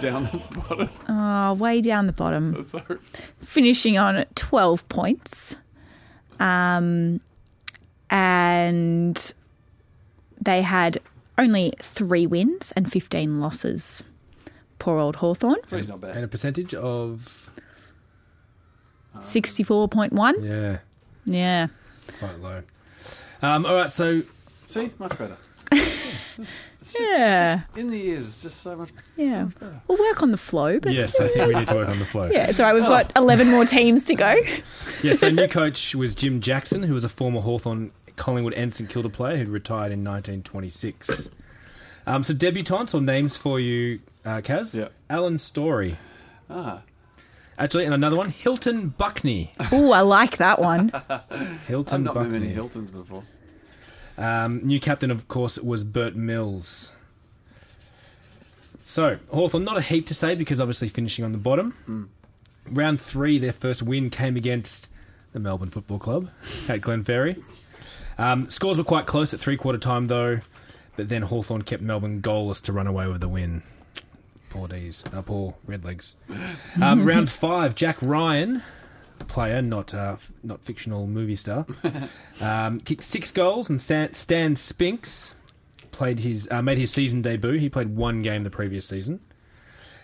Down 0.00 0.24
the 0.24 0.60
bottom. 0.60 0.90
Oh, 1.08 1.54
way 1.54 1.80
down 1.80 2.06
the 2.06 2.12
bottom, 2.12 2.66
Sorry. 2.68 2.98
finishing 3.40 3.96
on 3.98 4.24
12 4.34 4.88
points. 4.88 5.56
Um, 6.38 7.20
and 8.10 9.34
they 10.40 10.62
had 10.62 10.98
only 11.38 11.72
three 11.80 12.26
wins 12.26 12.72
and 12.76 12.90
15 12.90 13.40
losses. 13.40 14.04
Poor 14.78 14.98
old 14.98 15.16
Hawthorn, 15.16 15.56
Three's 15.66 15.88
not 15.88 16.00
bad. 16.00 16.16
And 16.16 16.24
a 16.24 16.28
percentage 16.28 16.74
of 16.74 17.50
64.1. 19.16 20.44
yeah, 20.44 20.78
Yeah. 21.24 21.66
quite 22.18 22.38
low. 22.40 22.62
Um, 23.42 23.66
all 23.66 23.74
right, 23.74 23.90
so 23.90 24.22
See, 24.66 24.90
much 24.98 25.16
better. 25.18 25.36
Yeah. 26.98 27.62
In 27.76 27.90
the 27.90 28.00
ears, 28.06 28.26
it's 28.26 28.42
just 28.42 28.62
so 28.62 28.76
much. 28.76 28.90
Yeah. 29.16 29.48
We'll 29.88 29.98
work 29.98 30.22
on 30.22 30.30
the 30.30 30.36
flow, 30.36 30.78
but 30.78 30.92
yes, 30.92 31.18
I 31.20 31.26
think 31.26 31.48
we 31.48 31.54
need 31.58 31.66
to 31.68 31.74
work 31.74 31.88
on 31.88 31.98
the 31.98 32.06
flow. 32.06 32.30
yeah, 32.30 32.48
it's 32.48 32.60
all 32.60 32.66
right. 32.66 32.74
We've 32.74 32.84
got 32.84 33.12
11 33.16 33.50
more 33.50 33.64
teams 33.64 34.04
to 34.06 34.14
go. 34.14 34.36
Yeah, 35.02 35.12
so 35.12 35.30
new 35.30 35.46
coach 35.46 35.94
was 35.94 36.14
Jim 36.16 36.40
Jackson, 36.40 36.82
who 36.82 36.94
was 36.94 37.04
a 37.04 37.08
former 37.08 37.40
Hawthorn, 37.40 37.92
Collingwood, 38.16 38.54
and 38.54 38.72
St 38.72 38.90
Kilda 38.90 39.08
player 39.08 39.36
who'd 39.36 39.48
retired 39.48 39.92
in 39.92 40.02
1926. 40.02 41.30
Um, 42.04 42.24
so 42.24 42.34
debutantes 42.34 42.94
or 42.94 43.00
names 43.00 43.36
for 43.36 43.60
you, 43.60 44.00
uh, 44.24 44.40
Kaz? 44.40 44.74
Yeah. 44.74 44.88
Alan 45.08 45.38
Story. 45.38 45.98
Ah, 46.50 46.82
Actually, 47.58 47.84
and 47.84 47.94
another 47.94 48.16
one, 48.16 48.30
Hilton 48.30 48.94
Buckney. 48.98 49.50
Oh, 49.70 49.92
I 49.92 50.00
like 50.00 50.38
that 50.38 50.58
one. 50.60 50.88
Hilton 50.98 51.28
I've 51.30 51.66
Hilton 51.66 52.04
not 52.04 52.14
been 52.14 52.32
many 52.32 52.48
Hiltons 52.48 52.90
before. 52.90 53.22
Um, 54.18 54.60
new 54.66 54.80
captain, 54.80 55.10
of 55.10 55.28
course, 55.28 55.58
was 55.58 55.84
Bert 55.84 56.16
Mills. 56.16 56.92
So, 58.84 59.18
Hawthorn, 59.30 59.64
not 59.64 59.76
a 59.76 59.80
heap 59.80 60.06
to 60.06 60.14
say 60.14 60.34
because 60.34 60.60
obviously 60.60 60.88
finishing 60.88 61.24
on 61.24 61.32
the 61.32 61.38
bottom. 61.38 62.10
Round 62.66 63.00
three, 63.00 63.38
their 63.38 63.52
first 63.52 63.82
win 63.82 64.10
came 64.10 64.36
against 64.36 64.90
the 65.32 65.38
Melbourne 65.38 65.70
Football 65.70 65.98
Club 65.98 66.30
at 66.68 66.80
Glenferrie. 66.80 67.42
Um, 68.18 68.48
scores 68.50 68.76
were 68.78 68.84
quite 68.84 69.06
close 69.06 69.32
at 69.32 69.40
three 69.40 69.56
quarter 69.56 69.78
time, 69.78 70.08
though, 70.08 70.40
but 70.96 71.08
then 71.08 71.22
Hawthorn 71.22 71.62
kept 71.62 71.82
Melbourne 71.82 72.20
goalless 72.20 72.60
to 72.62 72.72
run 72.72 72.86
away 72.88 73.06
with 73.06 73.20
the 73.20 73.28
win. 73.28 73.62
Poor 74.50 74.66
D's. 74.66 75.04
Uh, 75.12 75.22
poor 75.22 75.54
Redlegs. 75.68 76.14
Um, 76.82 77.04
round 77.04 77.28
five, 77.28 77.74
Jack 77.74 77.98
Ryan, 78.00 78.62
player, 79.38 79.62
not 79.62 79.94
uh, 79.94 80.14
f- 80.14 80.32
not 80.42 80.60
fictional 80.64 81.06
movie 81.06 81.36
star, 81.36 81.64
um, 82.40 82.80
kicked 82.80 83.04
six 83.04 83.30
goals, 83.30 83.70
and 83.70 83.80
Stan, 83.80 84.12
Stan 84.12 84.56
Spinks 84.56 85.36
played 85.92 86.18
his 86.18 86.48
uh, 86.50 86.60
made 86.60 86.76
his 86.76 86.90
season 86.90 87.22
debut. 87.22 87.52
He 87.52 87.68
played 87.68 87.94
one 87.94 88.22
game 88.22 88.42
the 88.42 88.50
previous 88.50 88.84
season 88.84 89.20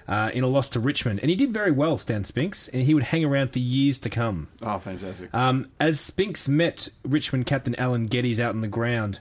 uh, 0.06 0.30
in 0.32 0.44
a 0.44 0.46
loss 0.46 0.68
to 0.68 0.78
Richmond, 0.78 1.18
and 1.18 1.30
he 1.30 1.34
did 1.34 1.52
very 1.52 1.72
well, 1.72 1.98
Stan 1.98 2.22
Spinks, 2.22 2.68
and 2.68 2.84
he 2.84 2.94
would 2.94 3.02
hang 3.02 3.24
around 3.24 3.52
for 3.52 3.58
years 3.58 3.98
to 4.00 4.08
come. 4.08 4.46
Oh, 4.62 4.78
fantastic. 4.78 5.34
Um, 5.34 5.66
as 5.80 5.98
Spinks 5.98 6.46
met 6.46 6.88
Richmond 7.02 7.46
captain 7.46 7.74
Alan 7.74 8.04
Geddes 8.04 8.38
out 8.38 8.50
on 8.50 8.60
the 8.60 8.68
ground, 8.68 9.18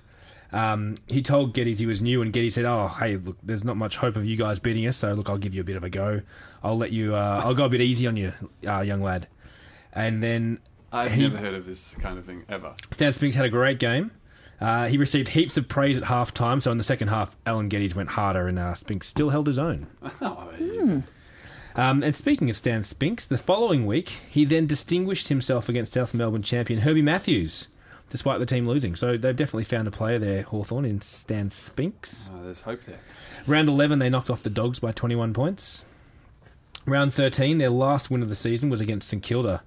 um, 0.51 0.99
he 1.07 1.23
told 1.23 1.55
Geddes 1.55 1.79
he 1.79 1.87
was 1.87 2.03
new, 2.03 2.21
and 2.21 2.31
Geddes 2.31 2.53
said, 2.53 2.65
"Oh, 2.65 2.87
hey, 2.87 3.17
look, 3.17 3.37
there's 3.41 3.63
not 3.63 3.77
much 3.77 3.95
hope 3.97 4.15
of 4.15 4.25
you 4.25 4.37
guys 4.37 4.59
beating 4.59 4.85
us, 4.85 4.97
so 4.97 5.13
look, 5.13 5.27
I'll 5.27 5.39
give 5.39 5.55
you 5.55 5.61
a 5.61 5.65
bit 5.65 5.75
of 5.75 5.83
a 5.83 5.89
go. 5.89 6.21
I'll 6.63 6.77
let 6.77 6.91
you. 6.91 7.15
Uh, 7.15 7.41
I'll 7.43 7.55
go 7.55 7.65
a 7.65 7.69
bit 7.69 7.81
easy 7.81 8.05
on 8.05 8.15
you, 8.15 8.31
uh, 8.67 8.81
young 8.81 9.01
lad." 9.01 9.27
And 9.95 10.21
then 10.23 10.59
I've 10.91 11.11
he- 11.11 11.23
never 11.23 11.37
heard 11.37 11.57
of 11.57 11.65
this 11.65 11.95
kind 11.95 12.17
of 12.17 12.25
thing 12.25 12.43
ever. 12.49 12.73
Stan 12.91 13.13
Spinks 13.13 13.35
had 13.35 13.45
a 13.45 13.49
great 13.49 13.79
game. 13.79 14.11
Uh, 14.61 14.87
he 14.87 14.97
received 14.97 15.29
heaps 15.29 15.57
of 15.57 15.67
praise 15.67 15.97
at 15.97 16.05
half 16.05 16.33
time, 16.33 16.59
so 16.61 16.71
in 16.71 16.77
the 16.77 16.83
second 16.83 17.09
half, 17.09 17.35
Alan 17.45 17.67
Geddes 17.67 17.95
went 17.95 18.09
harder, 18.09 18.47
and 18.47 18.57
uh, 18.57 18.73
Spinks 18.75 19.07
still 19.07 19.29
held 19.29 19.47
his 19.47 19.59
own. 19.59 19.87
Oh, 20.21 20.49
there. 20.57 21.03
Um, 21.75 22.03
and 22.03 22.15
speaking 22.15 22.49
of 22.51 22.55
Stan 22.55 22.83
Spinks, 22.83 23.25
the 23.25 23.37
following 23.37 23.85
week 23.87 24.09
he 24.29 24.45
then 24.45 24.67
distinguished 24.67 25.29
himself 25.29 25.67
against 25.67 25.93
South 25.93 26.13
Melbourne 26.13 26.43
champion 26.43 26.81
Herbie 26.81 27.01
Matthews, 27.01 27.67
despite 28.09 28.39
the 28.39 28.45
team 28.45 28.67
losing. 28.67 28.95
So 28.95 29.17
they've 29.17 29.35
definitely 29.35 29.63
found 29.63 29.87
a 29.87 29.91
player 29.91 30.19
there, 30.19 30.43
Hawthorn 30.43 30.85
in 30.85 31.01
Stan 31.01 31.49
Spinks. 31.49 32.29
Oh, 32.31 32.43
there's 32.43 32.61
hope 32.61 32.83
there. 32.83 32.99
Round 33.47 33.67
11, 33.67 33.97
they 33.99 34.09
knocked 34.09 34.29
off 34.29 34.43
the 34.43 34.51
Dogs 34.51 34.79
by 34.79 34.91
21 34.91 35.33
points. 35.33 35.83
Round 36.85 37.11
13, 37.13 37.57
their 37.57 37.69
last 37.71 38.11
win 38.11 38.21
of 38.21 38.29
the 38.29 38.35
season 38.35 38.69
was 38.69 38.79
against 38.79 39.09
St 39.09 39.23
Kilda 39.23 39.63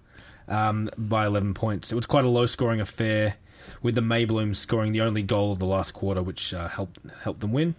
um, 0.48 0.90
by 0.96 1.26
11 1.26 1.54
points. 1.54 1.92
It 1.92 1.94
was 1.94 2.06
quite 2.06 2.24
a 2.24 2.28
low 2.28 2.46
scoring 2.46 2.80
affair, 2.80 3.36
with 3.82 3.94
the 3.94 4.00
Mayblooms 4.00 4.56
scoring 4.56 4.92
the 4.92 5.00
only 5.00 5.22
goal 5.22 5.52
of 5.52 5.58
the 5.58 5.66
last 5.66 5.92
quarter, 5.92 6.22
which 6.22 6.54
uh, 6.54 6.68
helped, 6.68 6.98
helped 7.22 7.40
them 7.40 7.52
win. 7.52 7.74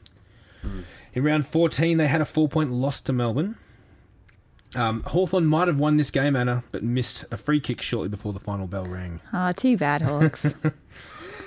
In 1.13 1.23
round 1.23 1.47
14, 1.47 1.97
they 1.97 2.07
had 2.07 2.19
a 2.19 2.25
four 2.25 2.49
point 2.49 2.71
loss 2.71 2.99
to 3.01 3.13
Melbourne. 3.13 3.57
Um, 4.75 5.03
Hawthorn 5.03 5.45
might 5.45 5.69
have 5.69 5.79
won 5.79 5.95
this 5.95 6.11
game, 6.11 6.35
Anna, 6.35 6.63
but 6.71 6.83
missed 6.83 7.23
a 7.31 7.37
free 7.37 7.61
kick 7.61 7.81
shortly 7.81 8.09
before 8.09 8.33
the 8.33 8.39
final 8.39 8.67
bell 8.67 8.83
rang. 8.85 9.21
Oh, 9.31 9.53
too 9.53 9.77
bad, 9.77 10.01
Hawks. 10.01 10.53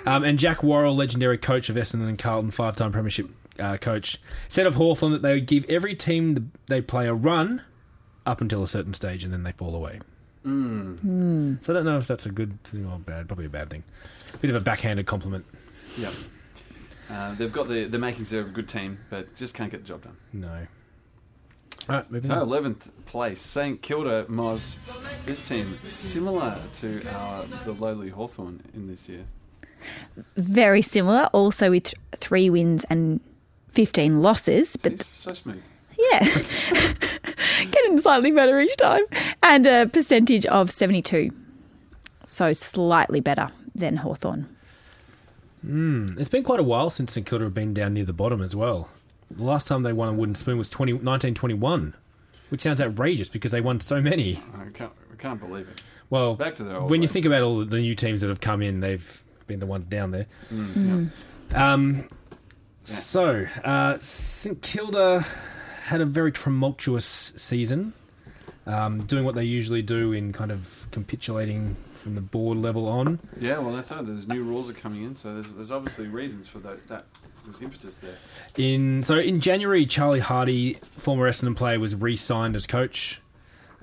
Um, 0.05 0.23
and 0.23 0.39
Jack 0.39 0.63
Worrell, 0.63 0.95
legendary 0.95 1.37
coach 1.37 1.69
of 1.69 1.75
Essendon 1.75 2.09
and 2.09 2.17
Carlton, 2.17 2.51
five 2.51 2.75
time 2.75 2.91
Premiership 2.91 3.27
uh, 3.59 3.77
coach, 3.77 4.19
said 4.47 4.65
of 4.65 4.75
Hawthorn 4.75 5.11
that 5.11 5.21
they 5.21 5.33
would 5.33 5.45
give 5.45 5.63
every 5.69 5.95
team 5.95 6.51
they 6.67 6.81
play 6.81 7.07
a 7.07 7.13
run 7.13 7.61
up 8.25 8.41
until 8.41 8.63
a 8.63 8.67
certain 8.67 8.93
stage 8.93 9.23
and 9.23 9.31
then 9.31 9.43
they 9.43 9.51
fall 9.51 9.75
away. 9.75 9.99
Mm. 10.45 11.63
So 11.63 11.73
I 11.73 11.75
don't 11.75 11.85
know 11.85 11.97
if 11.97 12.07
that's 12.07 12.25
a 12.25 12.31
good 12.31 12.61
thing 12.63 12.85
or 12.85 12.97
bad. 12.99 13.27
Probably 13.27 13.45
a 13.45 13.49
bad 13.49 13.69
thing. 13.69 13.83
Bit 14.41 14.49
of 14.49 14.55
a 14.55 14.59
backhanded 14.61 15.05
compliment. 15.05 15.45
Yep. 15.97 16.13
Uh, 17.09 17.35
they've 17.35 17.51
got 17.51 17.67
the, 17.67 17.85
the 17.85 17.99
makings 17.99 18.31
of 18.33 18.47
a 18.47 18.49
good 18.49 18.67
team, 18.69 18.99
but 19.09 19.35
just 19.35 19.53
can't 19.53 19.69
get 19.71 19.81
the 19.81 19.87
job 19.87 20.03
done. 20.03 20.17
No. 20.33 20.67
All 21.89 21.95
right, 21.97 22.11
moving 22.11 22.29
So, 22.29 22.39
on. 22.41 22.47
11th 22.47 22.89
place, 23.05 23.41
St 23.41 23.81
Kilda 23.81 24.25
Moz. 24.29 24.75
This 25.25 25.47
team 25.47 25.77
similar 25.83 26.57
to 26.79 27.03
our 27.15 27.45
the 27.65 27.73
lowly 27.73 28.09
Hawthorn 28.09 28.61
in 28.73 28.87
this 28.87 29.09
year. 29.09 29.25
Very 30.37 30.81
similar, 30.81 31.25
also 31.33 31.69
with 31.71 31.93
three 32.15 32.49
wins 32.49 32.85
and 32.89 33.19
15 33.69 34.21
losses, 34.21 34.75
but 34.77 34.93
It's 34.93 35.07
so 35.19 35.33
smooth. 35.33 35.61
yeah, 35.97 36.19
getting 37.69 37.99
slightly 37.99 38.31
better 38.31 38.59
each 38.59 38.75
time, 38.77 39.03
and 39.43 39.65
a 39.67 39.87
percentage 39.87 40.45
of 40.47 40.71
72. 40.71 41.31
So 42.25 42.53
slightly 42.53 43.19
better 43.19 43.49
than 43.75 43.97
Hawthorn. 43.97 44.47
It's 45.63 46.29
been 46.29 46.43
quite 46.43 46.59
a 46.59 46.63
while 46.63 46.89
since 46.89 47.13
St 47.13 47.25
Kilda 47.25 47.45
have 47.45 47.53
been 47.53 47.73
down 47.73 47.93
near 47.93 48.05
the 48.05 48.13
bottom 48.13 48.41
as 48.41 48.55
well. 48.55 48.89
The 49.29 49.43
last 49.43 49.67
time 49.67 49.83
they 49.83 49.93
won 49.93 50.09
a 50.09 50.13
wooden 50.13 50.35
spoon 50.35 50.57
was 50.57 50.69
20, 50.69 50.93
1921, 50.93 51.93
which 52.49 52.61
sounds 52.61 52.81
outrageous 52.81 53.29
because 53.29 53.51
they 53.51 53.61
won 53.61 53.79
so 53.79 54.01
many. 54.01 54.41
I 54.55 54.69
can't, 54.73 54.91
I 55.11 55.15
can't 55.17 55.39
believe 55.39 55.67
it. 55.69 55.83
Well, 56.09 56.35
Back 56.35 56.55
to 56.55 56.63
their 56.63 56.77
old 56.77 56.89
when 56.89 57.01
you 57.01 57.07
think 57.07 57.25
about 57.25 57.43
all 57.43 57.63
the 57.63 57.79
new 57.79 57.95
teams 57.95 58.21
that 58.21 58.27
have 58.27 58.41
come 58.41 58.61
in, 58.61 58.79
they've 58.81 59.23
been 59.47 59.59
the 59.59 59.65
ones 59.65 59.85
down 59.85 60.11
there. 60.11 60.25
Mm, 60.51 61.11
yeah. 61.51 61.73
Um, 61.73 62.07
So, 62.81 63.45
uh, 63.63 63.97
St 63.99 64.61
Kilda 64.61 65.25
had 65.91 66.01
a 66.01 66.05
very 66.05 66.31
tumultuous 66.31 67.05
season, 67.35 67.93
um, 68.65 69.03
doing 69.03 69.25
what 69.25 69.35
they 69.35 69.43
usually 69.43 69.81
do 69.81 70.13
in 70.13 70.31
kind 70.31 70.49
of 70.49 70.87
capitulating 70.91 71.75
from 71.93 72.15
the 72.15 72.21
board 72.21 72.57
level 72.57 72.87
on. 72.87 73.19
Yeah, 73.39 73.59
well, 73.59 73.73
that's 73.73 73.91
right. 73.91 74.05
There's 74.05 74.25
new 74.27 74.41
rules 74.41 74.69
are 74.69 74.73
coming 74.73 75.03
in, 75.03 75.17
so 75.17 75.33
there's, 75.35 75.51
there's 75.51 75.69
obviously 75.69 76.07
reasons 76.07 76.47
for 76.47 76.59
that. 76.59 76.87
That 76.87 77.03
there's 77.43 77.61
impetus 77.61 77.97
there. 77.97 78.15
In 78.57 79.03
so 79.03 79.17
in 79.17 79.41
January, 79.41 79.85
Charlie 79.85 80.21
Hardy, 80.21 80.75
former 80.75 81.29
Essendon 81.29 81.55
player, 81.55 81.77
was 81.79 81.93
re-signed 81.93 82.55
as 82.55 82.65
coach. 82.65 83.21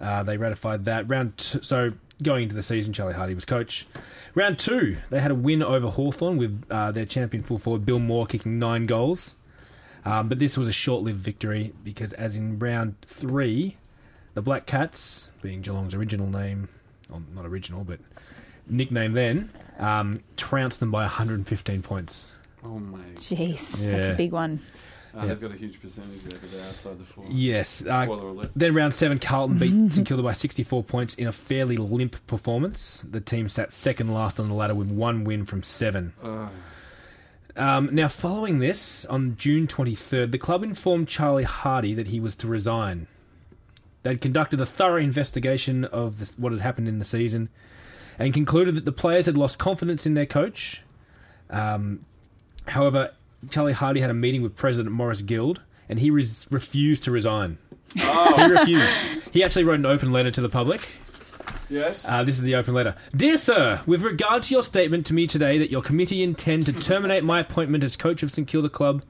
Uh, 0.00 0.22
they 0.22 0.38
ratified 0.38 0.86
that 0.86 1.08
round. 1.08 1.36
T- 1.36 1.58
so 1.62 1.92
going 2.22 2.44
into 2.44 2.54
the 2.54 2.62
season, 2.62 2.92
Charlie 2.94 3.14
Hardy 3.14 3.34
was 3.34 3.44
coach. 3.44 3.86
Round 4.34 4.58
two, 4.58 4.96
they 5.10 5.20
had 5.20 5.30
a 5.30 5.34
win 5.34 5.62
over 5.62 5.88
Hawthorn 5.88 6.38
with 6.38 6.64
uh, 6.70 6.90
their 6.92 7.04
champion 7.04 7.42
full 7.42 7.58
forward 7.58 7.84
Bill 7.84 7.98
Moore 7.98 8.26
kicking 8.26 8.58
nine 8.58 8.86
goals. 8.86 9.34
Um, 10.08 10.28
but 10.28 10.38
this 10.38 10.56
was 10.56 10.68
a 10.68 10.72
short-lived 10.72 11.18
victory 11.18 11.72
because, 11.84 12.12
as 12.14 12.34
in 12.36 12.58
round 12.58 12.94
three, 13.06 13.76
the 14.34 14.40
Black 14.42 14.64
Cats, 14.66 15.30
being 15.42 15.60
Geelong's 15.60 15.94
original 15.94 16.26
name, 16.28 16.68
well, 17.10 17.22
not 17.34 17.44
original 17.44 17.84
but 17.84 18.00
nickname 18.66 19.12
then, 19.12 19.50
um, 19.78 20.20
trounced 20.36 20.80
them 20.80 20.90
by 20.90 21.02
115 21.02 21.82
points. 21.82 22.30
Oh 22.64 22.78
my! 22.78 22.98
Jeez, 23.16 23.76
that's 23.78 24.08
a 24.08 24.14
big 24.14 24.32
one. 24.32 24.60
Uh, 25.14 25.26
They've 25.26 25.40
got 25.40 25.50
a 25.52 25.56
huge 25.56 25.80
percentage 25.80 26.22
there, 26.22 26.38
but 26.40 26.52
they're 26.52 26.66
outside 26.66 26.98
the 26.98 27.04
four. 27.04 27.24
Yes. 27.30 27.84
Uh, 27.84 28.46
Then 28.54 28.74
round 28.74 28.94
seven, 28.94 29.18
Carlton 29.18 29.58
beat 29.58 29.92
St 29.92 30.06
Kilda 30.06 30.22
by 30.22 30.32
64 30.32 30.84
points 30.84 31.14
in 31.14 31.26
a 31.26 31.32
fairly 31.32 31.76
limp 31.76 32.24
performance. 32.26 33.04
The 33.10 33.20
team 33.20 33.48
sat 33.48 33.72
second 33.72 34.12
last 34.12 34.38
on 34.38 34.48
the 34.48 34.54
ladder 34.54 34.74
with 34.74 34.90
one 34.90 35.24
win 35.24 35.44
from 35.44 35.62
seven. 35.62 36.12
Uh, 36.22 36.48
Um, 37.58 37.90
now, 37.92 38.06
following 38.06 38.60
this, 38.60 39.04
on 39.06 39.36
June 39.36 39.66
23rd, 39.66 40.30
the 40.30 40.38
club 40.38 40.62
informed 40.62 41.08
Charlie 41.08 41.42
Hardy 41.42 41.92
that 41.94 42.06
he 42.06 42.20
was 42.20 42.36
to 42.36 42.46
resign. 42.46 43.08
They'd 44.04 44.20
conducted 44.20 44.60
a 44.60 44.66
thorough 44.66 45.00
investigation 45.00 45.84
of 45.84 46.20
the, 46.20 46.40
what 46.40 46.52
had 46.52 46.60
happened 46.60 46.86
in 46.86 47.00
the 47.00 47.04
season 47.04 47.48
and 48.16 48.32
concluded 48.32 48.76
that 48.76 48.84
the 48.84 48.92
players 48.92 49.26
had 49.26 49.36
lost 49.36 49.58
confidence 49.58 50.06
in 50.06 50.14
their 50.14 50.24
coach. 50.24 50.82
Um, 51.50 52.04
however, 52.68 53.12
Charlie 53.50 53.72
Hardy 53.72 54.00
had 54.00 54.10
a 54.10 54.14
meeting 54.14 54.42
with 54.42 54.54
President 54.54 54.94
Morris 54.94 55.22
Guild 55.22 55.62
and 55.88 55.98
he 55.98 56.10
res- 56.10 56.46
refused 56.50 57.02
to 57.04 57.10
resign. 57.10 57.58
he 57.94 58.46
refused. 58.46 58.88
He 59.32 59.42
actually 59.42 59.64
wrote 59.64 59.78
an 59.80 59.86
open 59.86 60.12
letter 60.12 60.30
to 60.30 60.40
the 60.40 60.48
public. 60.48 60.80
Yes. 61.68 62.06
Uh, 62.08 62.22
this 62.24 62.38
is 62.38 62.44
the 62.44 62.54
open 62.54 62.74
letter. 62.74 62.94
Dear 63.14 63.36
Sir, 63.36 63.80
with 63.86 64.02
regard 64.02 64.42
to 64.44 64.54
your 64.54 64.62
statement 64.62 65.06
to 65.06 65.14
me 65.14 65.26
today 65.26 65.58
that 65.58 65.70
your 65.70 65.82
committee 65.82 66.22
intend 66.22 66.66
to 66.66 66.72
terminate 66.72 67.24
my 67.24 67.40
appointment 67.40 67.84
as 67.84 67.96
coach 67.96 68.22
of 68.22 68.30
St 68.30 68.46
Kilda 68.46 68.68
Club 68.68 69.04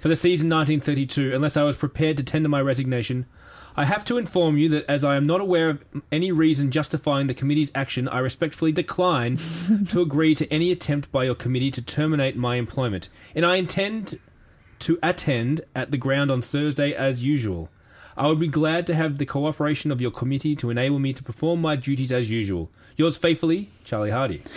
for 0.00 0.08
the 0.08 0.16
season 0.16 0.48
1932 0.48 1.34
unless 1.34 1.56
I 1.56 1.62
was 1.62 1.76
prepared 1.76 2.16
to 2.16 2.22
tender 2.22 2.48
my 2.48 2.60
resignation, 2.60 3.26
I 3.74 3.86
have 3.86 4.04
to 4.04 4.18
inform 4.18 4.58
you 4.58 4.68
that 4.70 4.84
as 4.88 5.04
I 5.04 5.16
am 5.16 5.24
not 5.24 5.40
aware 5.40 5.70
of 5.70 5.84
any 6.10 6.30
reason 6.30 6.70
justifying 6.70 7.26
the 7.26 7.34
committee's 7.34 7.72
action, 7.74 8.08
I 8.08 8.18
respectfully 8.18 8.72
decline 8.72 9.36
to 9.88 10.00
agree 10.00 10.34
to 10.34 10.52
any 10.52 10.70
attempt 10.70 11.10
by 11.10 11.24
your 11.24 11.34
committee 11.34 11.70
to 11.70 11.82
terminate 11.82 12.36
my 12.36 12.56
employment, 12.56 13.08
and 13.34 13.46
I 13.46 13.56
intend 13.56 14.18
to 14.80 14.98
attend 15.02 15.62
at 15.74 15.90
the 15.90 15.96
ground 15.96 16.30
on 16.30 16.42
Thursday 16.42 16.92
as 16.92 17.24
usual. 17.24 17.70
I 18.16 18.26
would 18.28 18.38
be 18.40 18.48
glad 18.48 18.86
to 18.88 18.94
have 18.94 19.18
the 19.18 19.26
cooperation 19.26 19.90
of 19.90 20.00
your 20.00 20.10
committee 20.10 20.54
to 20.56 20.70
enable 20.70 20.98
me 20.98 21.12
to 21.12 21.22
perform 21.22 21.60
my 21.60 21.76
duties 21.76 22.12
as 22.12 22.30
usual. 22.30 22.70
Yours 22.96 23.16
faithfully, 23.16 23.70
Charlie 23.84 24.10
Hardy. 24.10 24.42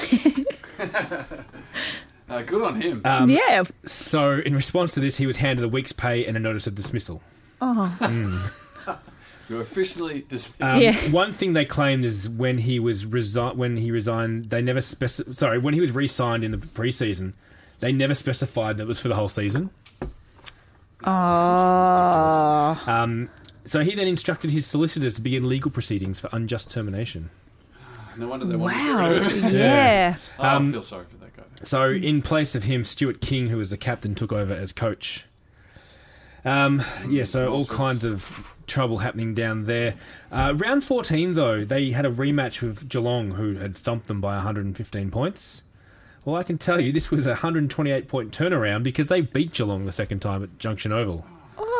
Uh, 2.28 2.42
good 2.42 2.64
on 2.64 2.82
him. 2.82 3.02
Um, 3.06 3.30
yeah. 3.30 3.62
So, 3.84 4.40
in 4.40 4.56
response 4.56 4.92
to 4.96 5.00
this, 5.00 5.18
he 5.18 5.28
was 5.28 5.38
handed 5.38 5.64
a 5.64 5.68
week's 5.68 5.92
pay 5.92 6.26
and 6.26 6.36
a 6.36 6.40
notice 6.40 6.66
of 6.66 6.74
dismissal. 6.74 7.22
Oh. 7.62 8.52
You're 9.48 9.62
officially 9.62 10.26
dismissed. 10.28 10.60
Um, 10.60 10.82
Yeah. 10.82 10.96
One 11.12 11.34
thing 11.34 11.54
they 11.54 11.66
claimed 11.66 12.04
is 12.04 12.28
when 12.28 12.58
he 12.58 12.80
was 12.80 13.06
resi- 13.06 13.56
when 13.56 13.78
he 13.78 13.92
resigned, 13.92 14.46
they 14.46 14.64
never 14.64 14.80
speci- 14.80 15.36
Sorry, 15.36 15.60
when 15.60 15.76
he 15.76 15.80
was 15.82 15.92
re-signed 15.92 16.44
in 16.44 16.50
the 16.50 16.58
preseason, 16.58 17.34
they 17.80 17.92
never 17.92 18.16
specified 18.16 18.78
that 18.78 18.84
it 18.84 18.88
was 18.88 19.00
for 19.00 19.08
the 19.08 19.16
whole 19.16 19.30
season. 19.30 19.70
Oh. 21.04 22.84
Um, 22.88 23.30
so 23.66 23.82
he 23.82 23.96
then 23.96 24.08
instructed 24.08 24.52
his 24.52 24.66
solicitors 24.66 25.16
to 25.16 25.22
begin 25.22 25.50
legal 25.50 25.70
proceedings 25.72 26.20
for 26.20 26.30
unjust 26.32 26.70
termination. 26.70 27.30
no 28.18 28.28
wonder 28.30 28.46
they 28.46 28.56
want 28.56 28.74
to 28.74 28.80
Wow. 28.80 29.10
get 29.10 29.22
rid 29.22 29.38
of 29.38 29.44
him. 29.44 29.56
Yeah. 29.56 30.16
Oh, 30.40 30.44
I 30.44 30.56
Um, 30.56 30.72
feel 30.72 30.82
sorry 30.84 31.06
for 31.12 31.18
that 31.18 31.36
guy. 31.36 31.44
So, 31.64 31.90
in 31.92 32.22
place 32.22 32.56
of 32.56 32.64
him, 32.64 32.84
Stuart 32.86 33.20
King, 33.22 33.48
who 33.50 33.58
was 33.58 33.70
the 33.72 33.78
captain, 33.78 34.16
took 34.16 34.32
over 34.32 34.54
as 34.54 34.72
coach. 34.72 35.26
Um, 36.46 36.84
yeah, 37.10 37.24
so 37.24 37.52
all 37.52 37.66
kinds 37.66 38.04
of 38.06 38.32
trouble 38.68 39.00
happening 39.00 39.34
down 39.34 39.66
there. 39.66 39.96
Uh, 40.32 40.54
round 40.56 40.84
14, 40.84 41.34
though, 41.34 41.66
they 41.66 41.92
had 41.92 42.06
a 42.06 42.12
rematch 42.12 42.62
with 42.62 42.88
Geelong, 42.88 43.32
who 43.32 43.56
had 43.56 43.76
thumped 43.76 44.08
them 44.08 44.22
by 44.22 44.36
115 44.36 45.10
points. 45.12 45.64
Well, 46.24 46.36
I 46.36 46.44
can 46.44 46.58
tell 46.58 46.80
you 46.80 46.92
this 46.92 47.12
was 47.12 47.26
a 47.28 47.32
128 47.32 48.08
point 48.08 48.32
turnaround 48.32 48.84
because 48.84 49.08
they 49.10 49.22
beat 49.22 49.54
Geelong 49.54 49.86
the 49.86 49.92
second 49.92 50.20
time 50.22 50.42
at 50.44 50.58
Junction 50.58 50.92
Oval. 50.92 51.26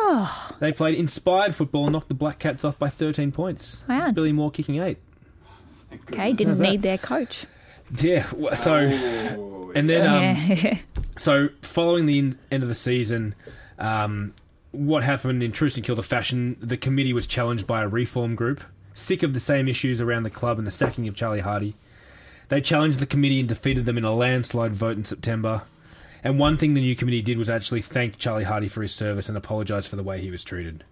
Oh. 0.08 0.52
They 0.60 0.72
played 0.72 0.94
inspired 0.94 1.54
football 1.54 1.84
and 1.84 1.92
knocked 1.92 2.08
the 2.08 2.14
Black 2.14 2.38
Cats 2.38 2.64
off 2.64 2.78
by 2.78 2.88
13 2.88 3.30
points. 3.32 3.84
Wow. 3.88 4.10
Billy 4.12 4.32
Moore 4.32 4.50
kicking 4.50 4.80
eight. 4.80 4.96
Okay, 5.92 6.32
didn't 6.32 6.58
need 6.60 6.80
their 6.82 6.96
coach. 6.98 7.44
Yeah, 8.00 8.26
so. 8.54 8.88
Oh, 9.38 9.72
And 9.74 9.88
then, 9.90 10.06
um, 10.06 10.22
yeah. 10.56 10.78
So, 11.18 11.48
following 11.62 12.06
the 12.06 12.18
en- 12.18 12.38
end 12.50 12.62
of 12.62 12.68
the 12.68 12.74
season, 12.74 13.34
um, 13.78 14.34
what 14.72 15.02
happened 15.02 15.42
in 15.42 15.52
true 15.52 15.68
St 15.68 15.86
Kilda 15.86 16.02
fashion, 16.02 16.56
the 16.60 16.76
committee 16.76 17.12
was 17.12 17.26
challenged 17.26 17.66
by 17.66 17.82
a 17.82 17.88
reform 17.88 18.34
group, 18.34 18.62
sick 18.94 19.22
of 19.22 19.32
the 19.34 19.40
same 19.40 19.68
issues 19.68 20.00
around 20.00 20.22
the 20.24 20.30
club 20.30 20.58
and 20.58 20.66
the 20.66 20.70
sacking 20.70 21.06
of 21.08 21.14
Charlie 21.14 21.40
Hardy. 21.40 21.74
They 22.48 22.60
challenged 22.60 22.98
the 22.98 23.06
committee 23.06 23.40
and 23.40 23.48
defeated 23.48 23.84
them 23.86 23.98
in 23.98 24.04
a 24.04 24.14
landslide 24.14 24.74
vote 24.74 24.96
in 24.96 25.04
September. 25.04 25.62
And 26.24 26.38
one 26.38 26.56
thing 26.56 26.74
the 26.74 26.80
new 26.80 26.96
committee 26.96 27.22
did 27.22 27.38
was 27.38 27.48
actually 27.50 27.82
thank 27.82 28.18
Charlie 28.18 28.44
Hardy 28.44 28.68
for 28.68 28.82
his 28.82 28.92
service 28.92 29.28
and 29.28 29.36
apologise 29.38 29.86
for 29.86 29.96
the 29.96 30.02
way 30.02 30.20
he 30.20 30.30
was 30.30 30.42
treated. 30.42 30.84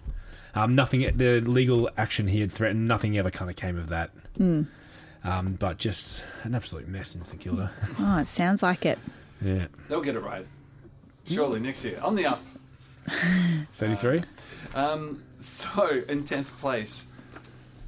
Um, 0.55 0.75
nothing, 0.77 1.01
the 1.17 1.41
legal 1.41 1.91
action 1.97 2.29
he 2.29 2.41
had 2.41 2.53
threatened, 2.53 2.87
nothing 2.87 3.19
ever 3.19 3.31
kind 3.31 3.51
of 3.51 3.57
came 3.57 3.77
of 3.77 3.89
that. 3.89 4.11
Um, 4.39 5.57
but 5.59 5.79
just 5.79 6.23
an 6.45 6.55
absolute 6.55 6.87
mess 6.87 7.15
in 7.17 7.25
St 7.25 7.41
Kilda. 7.41 7.71
oh, 7.99 8.19
it 8.19 8.27
sounds 8.27 8.63
like 8.63 8.85
it. 8.87 8.99
yeah. 9.43 9.67
They'll 9.89 10.01
get 10.03 10.15
it 10.17 10.21
right. 10.21 10.47
Surely 11.27 11.59
next 11.61 11.85
year. 11.85 11.99
On 12.03 12.15
the 12.15 12.27
up. 12.27 12.43
33? 13.75 14.23
Um, 14.75 15.23
so, 15.41 16.03
in 16.09 16.25
10th 16.25 16.47
place, 16.61 17.07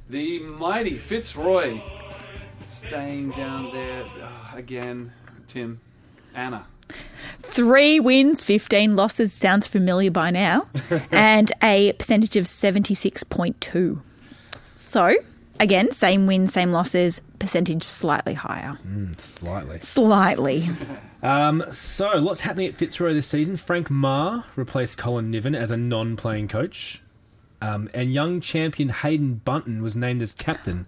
the 0.09 0.39
mighty 0.39 0.97
Fitzroy 0.97 1.79
staying 2.67 3.31
down 3.31 3.71
there 3.71 4.05
Ah, 4.21 4.53
again. 4.55 5.11
Tim, 5.47 5.79
Anna. 6.35 6.65
Three 7.39 7.99
wins, 7.99 8.43
15 8.43 8.95
losses 8.95 9.33
sounds 9.33 9.67
familiar 9.67 10.11
by 10.11 10.31
now, 10.31 10.67
and 11.11 11.51
a 11.61 11.93
percentage 11.93 12.35
of 12.35 12.45
76.2. 12.45 13.99
So, 14.75 15.15
again, 15.59 15.91
same 15.91 16.27
wins, 16.27 16.53
same 16.53 16.71
losses, 16.71 17.21
percentage 17.39 17.83
slightly 17.83 18.33
higher. 18.33 18.77
Slightly. 19.17 19.79
Slightly. 19.79 20.69
Um, 21.23 21.63
so, 21.71 22.09
lots 22.17 22.41
happening 22.41 22.67
at 22.67 22.75
Fitzroy 22.75 23.13
this 23.13 23.27
season. 23.27 23.57
Frank 23.57 23.89
Marr 23.89 24.43
replaced 24.55 24.97
Colin 24.97 25.31
Niven 25.31 25.55
as 25.55 25.71
a 25.71 25.77
non 25.77 26.15
playing 26.15 26.47
coach. 26.47 27.01
Um, 27.61 27.89
and 27.93 28.13
young 28.13 28.39
champion 28.39 28.89
Haydn 28.89 29.35
Bunton 29.43 29.81
was 29.81 29.95
named 29.95 30.21
as 30.21 30.33
captain 30.33 30.85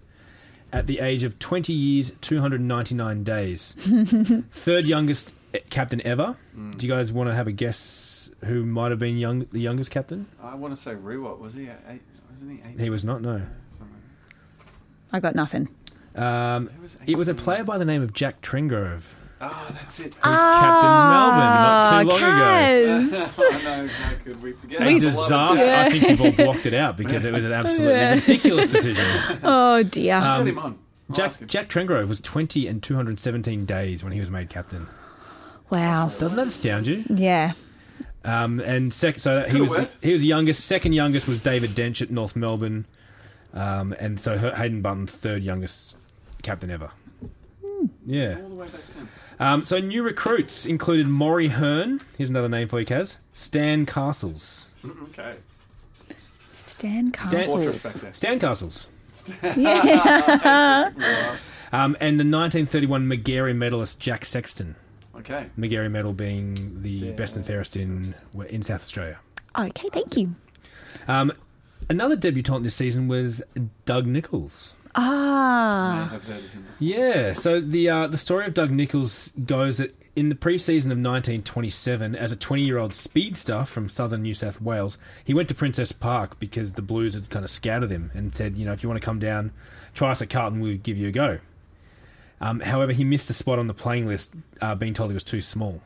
at 0.72 0.86
the 0.86 1.00
age 1.00 1.24
of 1.24 1.38
20 1.38 1.72
years, 1.72 2.12
299 2.20 3.24
days. 3.24 3.74
Third 4.52 4.84
youngest 4.86 5.34
captain 5.70 6.00
ever. 6.04 6.36
Do 6.76 6.86
you 6.86 6.92
guys 6.92 7.12
want 7.12 7.28
to 7.30 7.34
have 7.34 7.46
a 7.46 7.52
guess 7.52 8.30
who 8.44 8.64
might 8.64 8.90
have 8.90 8.98
been 8.98 9.16
young, 9.18 9.46
the 9.52 9.60
youngest 9.60 9.90
captain? 9.90 10.26
I 10.42 10.54
want 10.54 10.74
to 10.74 10.80
say 10.80 10.94
Rewat. 10.94 11.38
Was 11.38 11.54
he 11.54 11.68
eight? 11.88 12.02
Wasn't 12.32 12.50
he 12.50 12.70
eight? 12.70 12.80
He 12.80 12.90
was 12.90 13.04
not, 13.04 13.20
no. 13.22 13.42
I 15.12 15.20
got 15.20 15.34
nothing. 15.34 15.68
Um, 16.14 16.70
was 16.82 16.98
it 17.06 17.16
was 17.16 17.28
a 17.28 17.34
player 17.34 17.64
by 17.64 17.78
the 17.78 17.84
name 17.84 18.02
of 18.02 18.12
Jack 18.12 18.40
Trengrove, 18.42 19.02
Oh, 19.40 19.68
that's 19.72 20.00
it. 20.00 20.12
who 20.14 20.20
captained 20.20 20.92
Melbourne 20.92 21.38
not 21.62 22.02
too 22.02 22.08
long 22.08 22.18
ago. 22.18 22.26
Kaz. 22.26 23.36
oh, 23.38 23.60
no, 23.64 23.86
how 23.88 24.14
could 24.24 24.42
we 24.42 24.52
forget? 24.52 24.82
A 24.82 24.98
disaster. 24.98 25.56
Jack? 25.64 25.86
I 25.86 25.90
think 25.98 26.08
you've 26.10 26.20
all 26.20 26.32
blocked 26.46 26.66
it 26.66 26.74
out 26.74 26.96
because 26.96 27.24
it 27.24 27.32
was 27.32 27.44
an 27.44 27.52
absolutely 27.52 27.94
Yeah. 27.96 28.14
ridiculous 28.16 28.70
decision. 28.72 29.06
Oh, 29.42 29.82
dear. 29.82 30.16
Um, 30.16 30.46
him 30.46 30.58
on. 30.58 30.78
Jack 31.12 31.26
ask. 31.30 31.46
Jack 31.46 31.68
Trengrove 31.68 32.08
was 32.08 32.20
20 32.20 32.66
and 32.68 32.82
217 32.82 33.64
days 33.64 34.04
when 34.04 34.12
he 34.12 34.20
was 34.20 34.30
made 34.30 34.50
captain. 34.50 34.86
Wow. 35.70 36.10
Doesn't 36.18 36.36
that 36.36 36.46
astound 36.48 36.86
you? 36.86 37.04
Yeah. 37.08 37.52
Um, 38.24 38.60
and 38.60 38.92
sec- 38.92 39.18
so 39.18 39.36
that 39.36 39.46
he 39.46 39.52
Could've 39.52 39.70
was 39.70 39.78
worked. 39.78 39.96
he 40.02 40.12
was 40.12 40.20
the 40.22 40.26
youngest. 40.28 40.64
Second 40.66 40.92
youngest 40.92 41.26
was 41.28 41.42
David 41.42 41.70
Dench 41.70 42.02
at 42.02 42.10
North 42.10 42.36
Melbourne, 42.36 42.84
um, 43.54 43.94
and 43.98 44.20
so 44.20 44.34
H- 44.34 44.54
Haydn 44.54 44.82
Bunton 44.82 45.06
third 45.06 45.42
youngest 45.42 45.96
captain 46.42 46.70
ever. 46.70 46.90
Yeah. 48.04 48.36
All 48.42 48.48
the 48.50 48.54
way 48.56 48.66
back 48.68 48.80
then. 48.96 49.08
Um, 49.38 49.64
so 49.64 49.78
new 49.78 50.02
recruits 50.02 50.66
included 50.66 51.08
Maury 51.08 51.48
Hearn. 51.48 52.02
Here's 52.18 52.28
another 52.28 52.48
name 52.50 52.68
for 52.68 52.78
you, 52.78 52.84
Kaz. 52.84 53.16
Stan 53.32 53.86
Castles. 53.86 54.66
Okay. 54.84 55.36
Stan 56.50 57.10
Fortress 57.12 57.82
back 57.82 57.92
Castles. 57.92 58.00
there. 58.02 58.12
Stan 58.12 58.38
Castles. 58.38 58.88
Yeah. 59.56 60.90
Um, 61.72 61.96
and 62.00 62.18
the 62.18 62.24
1931 62.24 63.06
Magarey 63.06 63.54
medalist 63.54 64.00
Jack 64.00 64.24
Sexton. 64.24 64.74
Okay. 65.20 65.46
Magarey 65.58 65.90
medal 65.90 66.12
being 66.12 66.82
the 66.82 66.90
Yeah. 66.90 67.12
best 67.12 67.36
and 67.36 67.44
fairest 67.44 67.76
in 67.76 68.14
in 68.48 68.62
South 68.62 68.82
Australia. 68.82 69.18
Okay, 69.58 69.88
thank 69.92 70.16
you. 70.16 70.34
Um, 71.08 71.32
another 71.88 72.16
debutant 72.16 72.62
this 72.62 72.74
season 72.74 73.08
was 73.08 73.42
Doug 73.84 74.06
Nichols. 74.06 74.74
Ah, 74.94 76.08
have 76.10 76.24
heard 76.24 76.38
of 76.44 76.50
him. 76.52 76.66
Yeah, 76.78 77.32
so 77.32 77.60
the 77.60 77.88
uh, 77.88 78.06
the 78.08 78.18
story 78.18 78.46
of 78.46 78.54
Doug 78.54 78.70
Nichols 78.72 79.32
goes 79.46 79.78
that 79.78 79.94
in 80.16 80.28
the 80.28 80.34
pre-season 80.34 80.90
of 80.90 80.96
1927, 80.98 82.16
as 82.16 82.32
a 82.32 82.36
20-year-old 82.36 82.92
speedster 82.92 83.64
from 83.64 83.88
southern 83.88 84.22
New 84.22 84.34
South 84.34 84.60
Wales, 84.60 84.98
he 85.24 85.32
went 85.32 85.48
to 85.48 85.54
Princes 85.54 85.92
Park 85.92 86.38
because 86.40 86.72
the 86.72 86.82
Blues 86.82 87.14
had 87.14 87.30
kind 87.30 87.44
of 87.44 87.50
scouted 87.50 87.90
him 87.92 88.10
and 88.14 88.34
said, 88.34 88.56
you 88.56 88.66
know, 88.66 88.72
if 88.72 88.82
you 88.82 88.88
want 88.88 89.00
to 89.00 89.04
come 89.04 89.20
down, 89.20 89.52
try 89.94 90.10
us 90.10 90.20
at 90.20 90.28
Carlton, 90.28 90.58
we'll 90.60 90.76
give 90.76 90.98
you 90.98 91.08
a 91.08 91.12
go. 91.12 91.38
Um, 92.40 92.60
however, 92.60 92.92
he 92.92 93.04
missed 93.04 93.28
a 93.30 93.34
spot 93.34 93.58
on 93.58 93.66
the 93.66 93.74
playing 93.74 94.06
list, 94.06 94.34
uh, 94.60 94.74
being 94.74 94.94
told 94.94 95.10
he 95.10 95.14
was 95.14 95.24
too 95.24 95.40
small, 95.42 95.82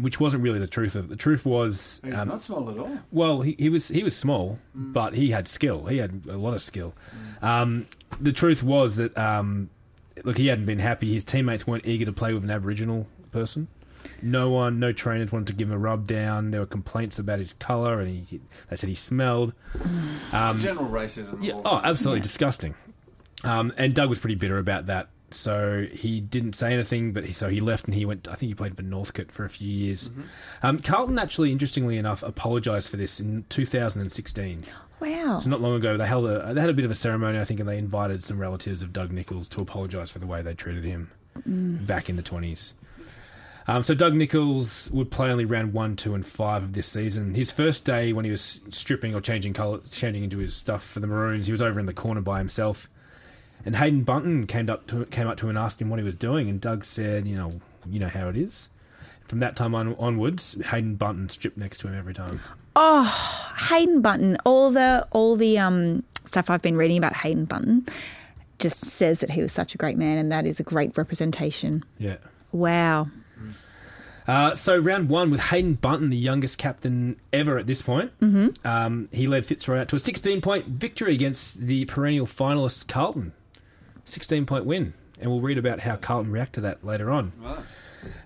which 0.00 0.18
wasn't 0.20 0.42
really 0.42 0.58
the 0.58 0.66
truth 0.66 0.94
of 0.94 1.04
it. 1.04 1.08
The 1.08 1.16
truth 1.16 1.44
was, 1.46 2.00
He's 2.04 2.14
um, 2.14 2.28
not 2.28 2.42
small 2.42 2.68
at 2.68 2.78
all. 2.78 2.98
well, 3.12 3.40
he, 3.42 3.54
he 3.58 3.68
was 3.68 3.88
he 3.88 4.02
was 4.02 4.16
small, 4.16 4.58
but 4.74 5.14
he 5.14 5.30
had 5.30 5.46
skill. 5.48 5.86
He 5.86 5.98
had 5.98 6.22
a 6.28 6.36
lot 6.36 6.54
of 6.54 6.62
skill. 6.62 6.94
Um, 7.42 7.86
the 8.20 8.32
truth 8.32 8.62
was 8.62 8.96
that 8.96 9.16
um, 9.16 9.70
look, 10.24 10.36
he 10.36 10.48
hadn't 10.48 10.66
been 10.66 10.80
happy. 10.80 11.12
His 11.12 11.24
teammates 11.24 11.66
weren't 11.66 11.86
eager 11.86 12.04
to 12.04 12.12
play 12.12 12.34
with 12.34 12.42
an 12.44 12.50
Aboriginal 12.50 13.06
person. 13.30 13.68
No 14.22 14.50
one, 14.50 14.78
no 14.80 14.92
trainers 14.92 15.30
wanted 15.32 15.46
to 15.46 15.52
give 15.54 15.68
him 15.68 15.74
a 15.74 15.78
rub 15.78 16.06
down. 16.06 16.50
There 16.50 16.60
were 16.60 16.66
complaints 16.66 17.18
about 17.18 17.38
his 17.38 17.52
colour, 17.54 18.00
and 18.00 18.08
he, 18.08 18.24
he 18.28 18.40
they 18.68 18.76
said 18.76 18.88
he 18.88 18.94
smelled. 18.94 19.52
General 20.34 20.88
racism. 20.88 21.34
Um, 21.34 21.42
Yeah, 21.42 21.54
oh, 21.64 21.80
absolutely 21.82 22.20
disgusting. 22.20 22.74
Um, 23.44 23.72
and 23.78 23.94
Doug 23.94 24.08
was 24.10 24.18
pretty 24.18 24.34
bitter 24.34 24.58
about 24.58 24.86
that. 24.86 25.08
So 25.32 25.86
he 25.92 26.20
didn't 26.20 26.54
say 26.54 26.72
anything, 26.72 27.12
but 27.12 27.24
he, 27.24 27.32
so 27.32 27.48
he 27.48 27.60
left 27.60 27.84
and 27.86 27.94
he 27.94 28.04
went. 28.04 28.28
I 28.28 28.34
think 28.34 28.48
he 28.48 28.54
played 28.54 28.76
for 28.76 28.82
Northcote 28.82 29.30
for 29.32 29.44
a 29.44 29.48
few 29.48 29.68
years. 29.68 30.10
Um, 30.62 30.78
Carlton 30.78 31.18
actually, 31.18 31.52
interestingly 31.52 31.98
enough, 31.98 32.22
apologised 32.22 32.90
for 32.90 32.96
this 32.96 33.20
in 33.20 33.44
2016. 33.48 34.64
wow. 35.00 35.38
So 35.38 35.48
not 35.48 35.60
long 35.60 35.74
ago, 35.74 35.96
they 35.96 36.06
held 36.06 36.26
a 36.26 36.52
they 36.52 36.60
had 36.60 36.70
a 36.70 36.74
bit 36.74 36.84
of 36.84 36.90
a 36.90 36.96
ceremony, 36.96 37.38
I 37.38 37.44
think, 37.44 37.60
and 37.60 37.68
they 37.68 37.78
invited 37.78 38.22
some 38.24 38.38
relatives 38.38 38.82
of 38.82 38.92
Doug 38.92 39.12
Nichols 39.12 39.48
to 39.50 39.60
apologise 39.60 40.10
for 40.10 40.18
the 40.18 40.26
way 40.26 40.42
they 40.42 40.54
treated 40.54 40.84
him 40.84 41.10
back 41.46 42.08
in 42.08 42.16
the 42.16 42.22
twenties. 42.22 42.74
Um, 43.68 43.84
so 43.84 43.94
Doug 43.94 44.14
Nichols 44.14 44.90
would 44.90 45.12
play 45.12 45.30
only 45.30 45.44
round 45.44 45.72
one, 45.72 45.94
two, 45.94 46.14
and 46.16 46.26
five 46.26 46.64
of 46.64 46.72
this 46.72 46.88
season. 46.88 47.34
His 47.34 47.52
first 47.52 47.84
day 47.84 48.12
when 48.12 48.24
he 48.24 48.30
was 48.32 48.60
stripping 48.70 49.14
or 49.14 49.20
changing 49.20 49.52
colour, 49.52 49.78
changing 49.90 50.24
into 50.24 50.38
his 50.38 50.56
stuff 50.56 50.82
for 50.84 50.98
the 50.98 51.06
Maroons, 51.06 51.46
he 51.46 51.52
was 51.52 51.62
over 51.62 51.78
in 51.78 51.86
the 51.86 51.94
corner 51.94 52.20
by 52.20 52.38
himself. 52.38 52.88
And 53.64 53.76
Haydn 53.76 54.02
Bunton 54.02 54.46
came 54.46 54.70
up 54.70 54.86
to 54.88 55.04
came 55.06 55.26
up 55.26 55.36
to 55.38 55.46
him 55.46 55.50
and 55.50 55.58
asked 55.58 55.80
him 55.80 55.90
what 55.90 55.98
he 55.98 56.04
was 56.04 56.14
doing, 56.14 56.48
and 56.48 56.60
Doug 56.60 56.84
said, 56.84 57.26
"You 57.26 57.36
know, 57.36 57.60
you 57.86 57.98
know 57.98 58.08
how 58.08 58.28
it 58.28 58.36
is." 58.36 58.68
From 59.26 59.38
that 59.40 59.54
time 59.54 59.74
on, 59.74 59.94
onwards, 59.96 60.56
Haydn 60.66 60.96
Bunton 60.96 61.28
stripped 61.28 61.56
next 61.56 61.78
to 61.80 61.88
him 61.88 61.96
every 61.96 62.14
time. 62.14 62.40
Oh, 62.74 63.04
Haydn 63.04 64.00
Bunton. 64.00 64.38
All 64.44 64.70
the 64.70 65.06
all 65.12 65.36
the 65.36 65.58
um 65.58 66.02
stuff 66.24 66.50
I've 66.50 66.62
been 66.62 66.76
reading 66.76 66.98
about 66.98 67.14
Haydn 67.14 67.44
Bunton 67.44 67.86
just 68.58 68.84
says 68.84 69.20
that 69.20 69.30
he 69.30 69.42
was 69.42 69.52
such 69.52 69.74
a 69.74 69.78
great 69.78 69.96
man, 69.96 70.18
and 70.18 70.32
that 70.32 70.46
is 70.46 70.60
a 70.60 70.62
great 70.62 70.96
representation. 70.96 71.84
Yeah. 71.98 72.16
Wow. 72.52 73.08
Uh, 74.26 74.54
so 74.54 74.78
round 74.78 75.08
one 75.08 75.30
with 75.30 75.40
Haydn 75.40 75.74
Bunton, 75.74 76.10
the 76.10 76.16
youngest 76.16 76.56
captain 76.56 77.16
ever 77.32 77.58
at 77.58 77.66
this 77.66 77.82
point. 77.82 78.12
Mm-hmm. 78.20 78.64
Um, 78.64 79.08
he 79.10 79.26
led 79.26 79.44
Fitzroy 79.44 79.78
out 79.78 79.88
to 79.88 79.96
a 79.96 79.98
16-point 79.98 80.66
victory 80.66 81.14
against 81.14 81.62
the 81.62 81.84
perennial 81.86 82.26
finalists 82.26 82.86
Carlton. 82.86 83.32
16-point 84.10 84.64
win, 84.64 84.94
and 85.20 85.30
we'll 85.30 85.40
read 85.40 85.58
about 85.58 85.80
how 85.80 85.96
Carlton 85.96 86.32
react 86.32 86.54
to 86.54 86.60
that 86.62 86.84
later 86.84 87.10
on. 87.10 87.32
Right. 87.38 87.58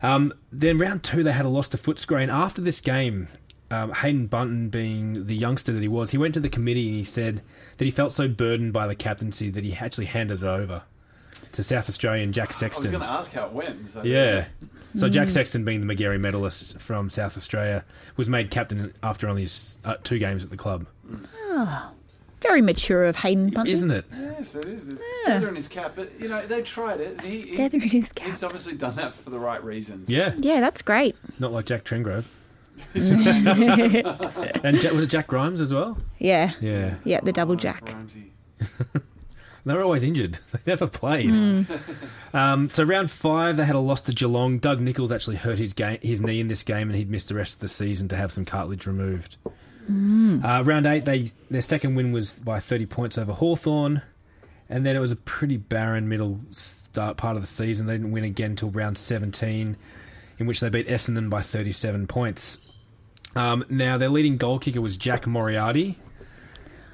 Um, 0.02 0.32
then 0.52 0.78
round 0.78 1.02
two, 1.02 1.22
they 1.22 1.32
had 1.32 1.44
a 1.44 1.48
loss 1.48 1.68
to 1.68 1.78
Footscray, 1.78 2.22
and 2.22 2.30
after 2.30 2.62
this 2.62 2.80
game, 2.80 3.28
um, 3.70 3.90
Haydn 3.90 4.26
Bunton, 4.26 4.68
being 4.68 5.26
the 5.26 5.34
youngster 5.34 5.72
that 5.72 5.82
he 5.82 5.88
was, 5.88 6.10
he 6.10 6.18
went 6.18 6.34
to 6.34 6.40
the 6.40 6.48
committee 6.48 6.88
and 6.88 6.96
he 6.96 7.04
said 7.04 7.42
that 7.78 7.84
he 7.84 7.90
felt 7.90 8.12
so 8.12 8.28
burdened 8.28 8.72
by 8.72 8.86
the 8.86 8.94
captaincy 8.94 9.50
that 9.50 9.64
he 9.64 9.74
actually 9.74 10.06
handed 10.06 10.42
it 10.42 10.46
over 10.46 10.82
to 11.52 11.62
South 11.62 11.88
Australian 11.88 12.32
Jack 12.32 12.52
Sexton. 12.52 12.86
I 12.86 12.90
was 12.90 12.98
going 12.98 13.08
to 13.10 13.18
ask 13.18 13.32
how 13.32 13.46
it 13.46 13.52
went. 13.52 13.90
So 13.90 14.02
Yeah. 14.02 14.46
So 14.96 15.08
Jack 15.08 15.28
Sexton, 15.30 15.64
being 15.64 15.84
the 15.84 15.92
Magarey 15.92 16.20
medalist 16.20 16.78
from 16.78 17.10
South 17.10 17.36
Australia, 17.36 17.84
was 18.16 18.28
made 18.28 18.52
captain 18.52 18.94
after 19.02 19.28
only 19.28 19.42
his, 19.42 19.78
uh, 19.84 19.96
two 20.04 20.18
games 20.18 20.44
at 20.44 20.50
the 20.50 20.56
club. 20.56 20.86
Very 22.44 22.61
mature 22.62 23.04
of 23.04 23.16
Haydn 23.16 23.50
Bunton. 23.50 23.72
Isn't 23.72 23.90
it? 23.90 24.04
Yes, 24.16 24.54
it 24.54 24.66
is. 24.66 24.87
There's 24.88 25.00
feather 25.24 25.48
in 25.48 25.57
his 25.57 25.66
cap, 25.66 25.94
but 25.96 26.12
you 26.20 26.28
know 26.28 26.46
they 26.46 26.62
tried 26.62 27.00
it. 27.00 27.20
He, 27.22 27.40
he- 27.42 27.57
Feather 27.57 27.78
in 27.78 27.88
his 27.88 28.12
cap. 28.12 28.28
He's 28.28 28.42
obviously 28.44 28.76
done 28.76 28.94
that 28.96 29.14
for 29.14 29.30
the 29.30 29.38
right 29.38 29.62
reasons. 29.64 30.09
Yeah, 30.11 30.35
Yeah, 30.37 30.61
that's 30.61 30.83
great. 30.83 31.16
not 31.40 31.50
like 31.52 31.64
Jack 31.66 31.85
Trengrove. 31.85 32.26
and 32.94 34.78
Jack, 34.80 34.92
was 34.92 35.04
it 35.04 35.11
Jack 35.11 35.26
Grimes 35.26 35.61
as 35.61 35.72
well? 35.72 35.98
Yeah. 36.18 36.52
Yeah, 36.61 36.94
Yeah, 37.04 37.20
the 37.22 37.33
double 37.33 37.54
Oh, 37.54 37.57
jack. 37.57 37.83
Ramsey. 37.92 38.33
they 39.64 39.72
were 39.74 39.83
always 39.83 40.04
injured. 40.04 40.38
They 40.52 40.59
never 40.72 40.87
played. 40.87 41.66
Um, 42.33 42.68
so 42.70 42.83
round 42.85 43.11
five, 43.11 43.57
they 43.57 43.64
had 43.64 43.74
a 43.76 43.80
loss 43.80 44.02
to 44.02 44.12
Geelong. 44.12 44.59
Doug 44.59 44.80
Nichols 44.80 45.12
actually 45.12 45.37
hurt 45.37 45.59
his 45.59 45.72
game, 45.72 45.98
his 46.02 46.20
knee 46.20 46.40
in 46.40 46.48
this 46.48 46.62
game, 46.62 46.88
and 46.88 46.96
he'd 46.96 47.11
missed 47.11 47.28
the 47.28 47.35
rest 47.35 47.54
of 47.54 47.61
the 47.61 47.68
season 47.68 48.09
to 48.09 48.16
have 48.16 48.33
some 48.33 48.44
cartilage 48.44 48.87
removed. 48.87 49.37
Uh, 49.88 50.62
round 50.64 50.86
eight, 50.86 51.04
they 51.04 51.30
their 51.50 51.60
second 51.60 51.94
win 51.94 52.12
was 52.12 52.34
by 52.34 52.60
30 52.60 52.86
points 52.86 53.18
over 53.18 53.32
Hawthorn, 53.32 54.02
and 54.68 54.84
then 54.86 54.96
it 54.96 55.00
was 55.00 55.12
a 55.12 55.16
pretty 55.16 55.56
barren 55.56 56.08
middle 56.08 56.40
start 56.50 57.16
part 57.16 57.36
of 57.36 57.42
the 57.42 57.48
season. 57.48 57.86
They 57.86 57.94
didn't 57.94 58.12
win 58.12 58.24
again 58.24 58.52
until 58.52 58.70
round 58.70 58.96
17, 58.98 59.76
in 60.38 60.46
which 60.46 60.60
they 60.60 60.68
beat 60.68 60.88
Essendon 60.88 61.28
by 61.28 61.42
37 61.42 62.06
points. 62.06 62.58
Um, 63.36 63.64
now 63.68 63.98
their 63.98 64.08
leading 64.08 64.36
goal 64.36 64.58
kicker 64.58 64.80
was 64.80 64.96
Jack 64.96 65.26
Moriarty, 65.26 65.98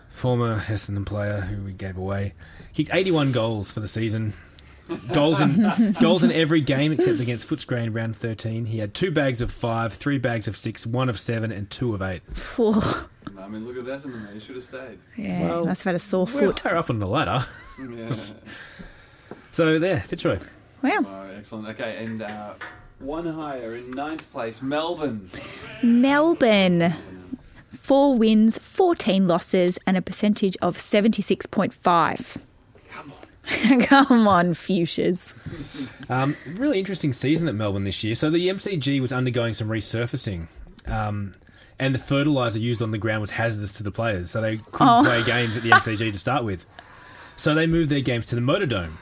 former 0.09 0.61
Essendon 0.61 1.07
player 1.07 1.43
who 1.43 1.63
we 1.63 1.73
gave 1.73 1.97
away. 1.97 2.35
Kicked 2.73 2.91
81 2.93 3.33
goals 3.33 3.71
for 3.71 3.81
the 3.81 3.89
season. 3.89 4.33
Goals 5.13 5.41
in 5.41 5.93
goals 6.01 6.25
in 6.25 6.33
every 6.33 6.61
game 6.61 6.93
except 6.93 7.21
against 7.21 7.49
Footscray 7.49 7.83
in 7.85 7.93
round 7.93 8.17
13. 8.17 8.67
He 8.67 8.79
had 8.79 8.93
two 8.95 9.11
bags 9.11 9.41
of 9.41 9.51
five, 9.53 9.93
three 9.95 10.19
bags 10.19 10.49
of 10.49 10.57
six, 10.57 10.87
one 10.87 11.09
of 11.09 11.19
seven, 11.19 11.53
and 11.53 11.71
two 11.71 11.95
of 11.95 12.03
eight. 12.03 12.23
Oh, 12.59 13.09
I 13.39 13.49
mean, 13.49 13.67
look 13.67 13.77
at 13.77 13.85
Essendon. 13.85 14.23
mate. 14.25 14.35
He 14.35 14.41
should 14.41 14.57
have 14.57 14.65
stayed. 14.65 14.99
yeah, 15.17 15.43
Well, 15.49 15.65
must 15.67 15.83
have 15.83 15.91
had 15.91 15.97
a 15.97 15.99
sore 16.01 16.27
We're 16.27 16.49
foot. 16.49 16.61
higher 16.61 16.77
up 16.77 16.91
on 16.91 16.99
the 16.99 17.07
ladder. 17.07 17.45
Yeah. 17.79 18.13
So 19.53 19.79
there, 19.81 20.01
Fitzroy. 20.01 20.39
Wow. 20.81 20.91
oh, 21.05 21.31
excellent. 21.37 21.69
Okay, 21.69 22.05
and 22.05 22.23
uh, 22.23 22.55
one 23.01 23.27
higher 23.27 23.73
in 23.75 23.91
ninth 23.91 24.31
place, 24.33 24.63
Melbourne. 24.63 25.29
Melbourne. 25.83 26.95
Four 27.77 28.17
wins, 28.17 28.59
14 28.59 29.27
losses, 29.27 29.79
and 29.87 29.97
a 29.97 30.03
percentage 30.03 30.57
of 30.63 30.77
76.5. 30.77 32.41
Come 33.87 34.27
on. 34.29 34.47
Come 34.47 34.55
fuchsias. 34.55 35.35
Um, 36.11 36.37
really 36.55 36.79
interesting 36.79 37.13
season 37.13 37.49
at 37.49 37.55
Melbourne 37.55 37.85
this 37.85 38.03
year. 38.05 38.15
So 38.15 38.31
the 38.31 38.49
MCG 38.49 39.01
was 39.01 39.13
undergoing 39.13 39.55
some 39.55 39.69
resurfacing. 39.69 40.47
Um, 40.87 41.35
and 41.79 41.95
the 41.95 41.99
fertilizer 41.99 42.59
used 42.59 42.83
on 42.83 42.91
the 42.91 42.99
ground 42.99 43.21
was 43.23 43.31
hazardous 43.33 43.73
to 43.75 43.83
the 43.83 43.91
players, 43.91 44.31
so 44.31 44.41
they 44.41 44.59
couldn't 44.59 44.89
Oh. 44.89 45.03
play 45.05 45.23
games 45.25 45.57
at 45.57 45.63
the 45.63 45.71
MCG 45.71 46.13
to 46.13 46.19
start 46.19 46.45
with. 46.45 46.67
So 47.37 47.55
they 47.55 47.67
moved 47.67 47.91
their 47.91 48.01
games 48.03 48.27
to 48.27 48.35
the 48.35 48.41
Motordome. 48.43 48.93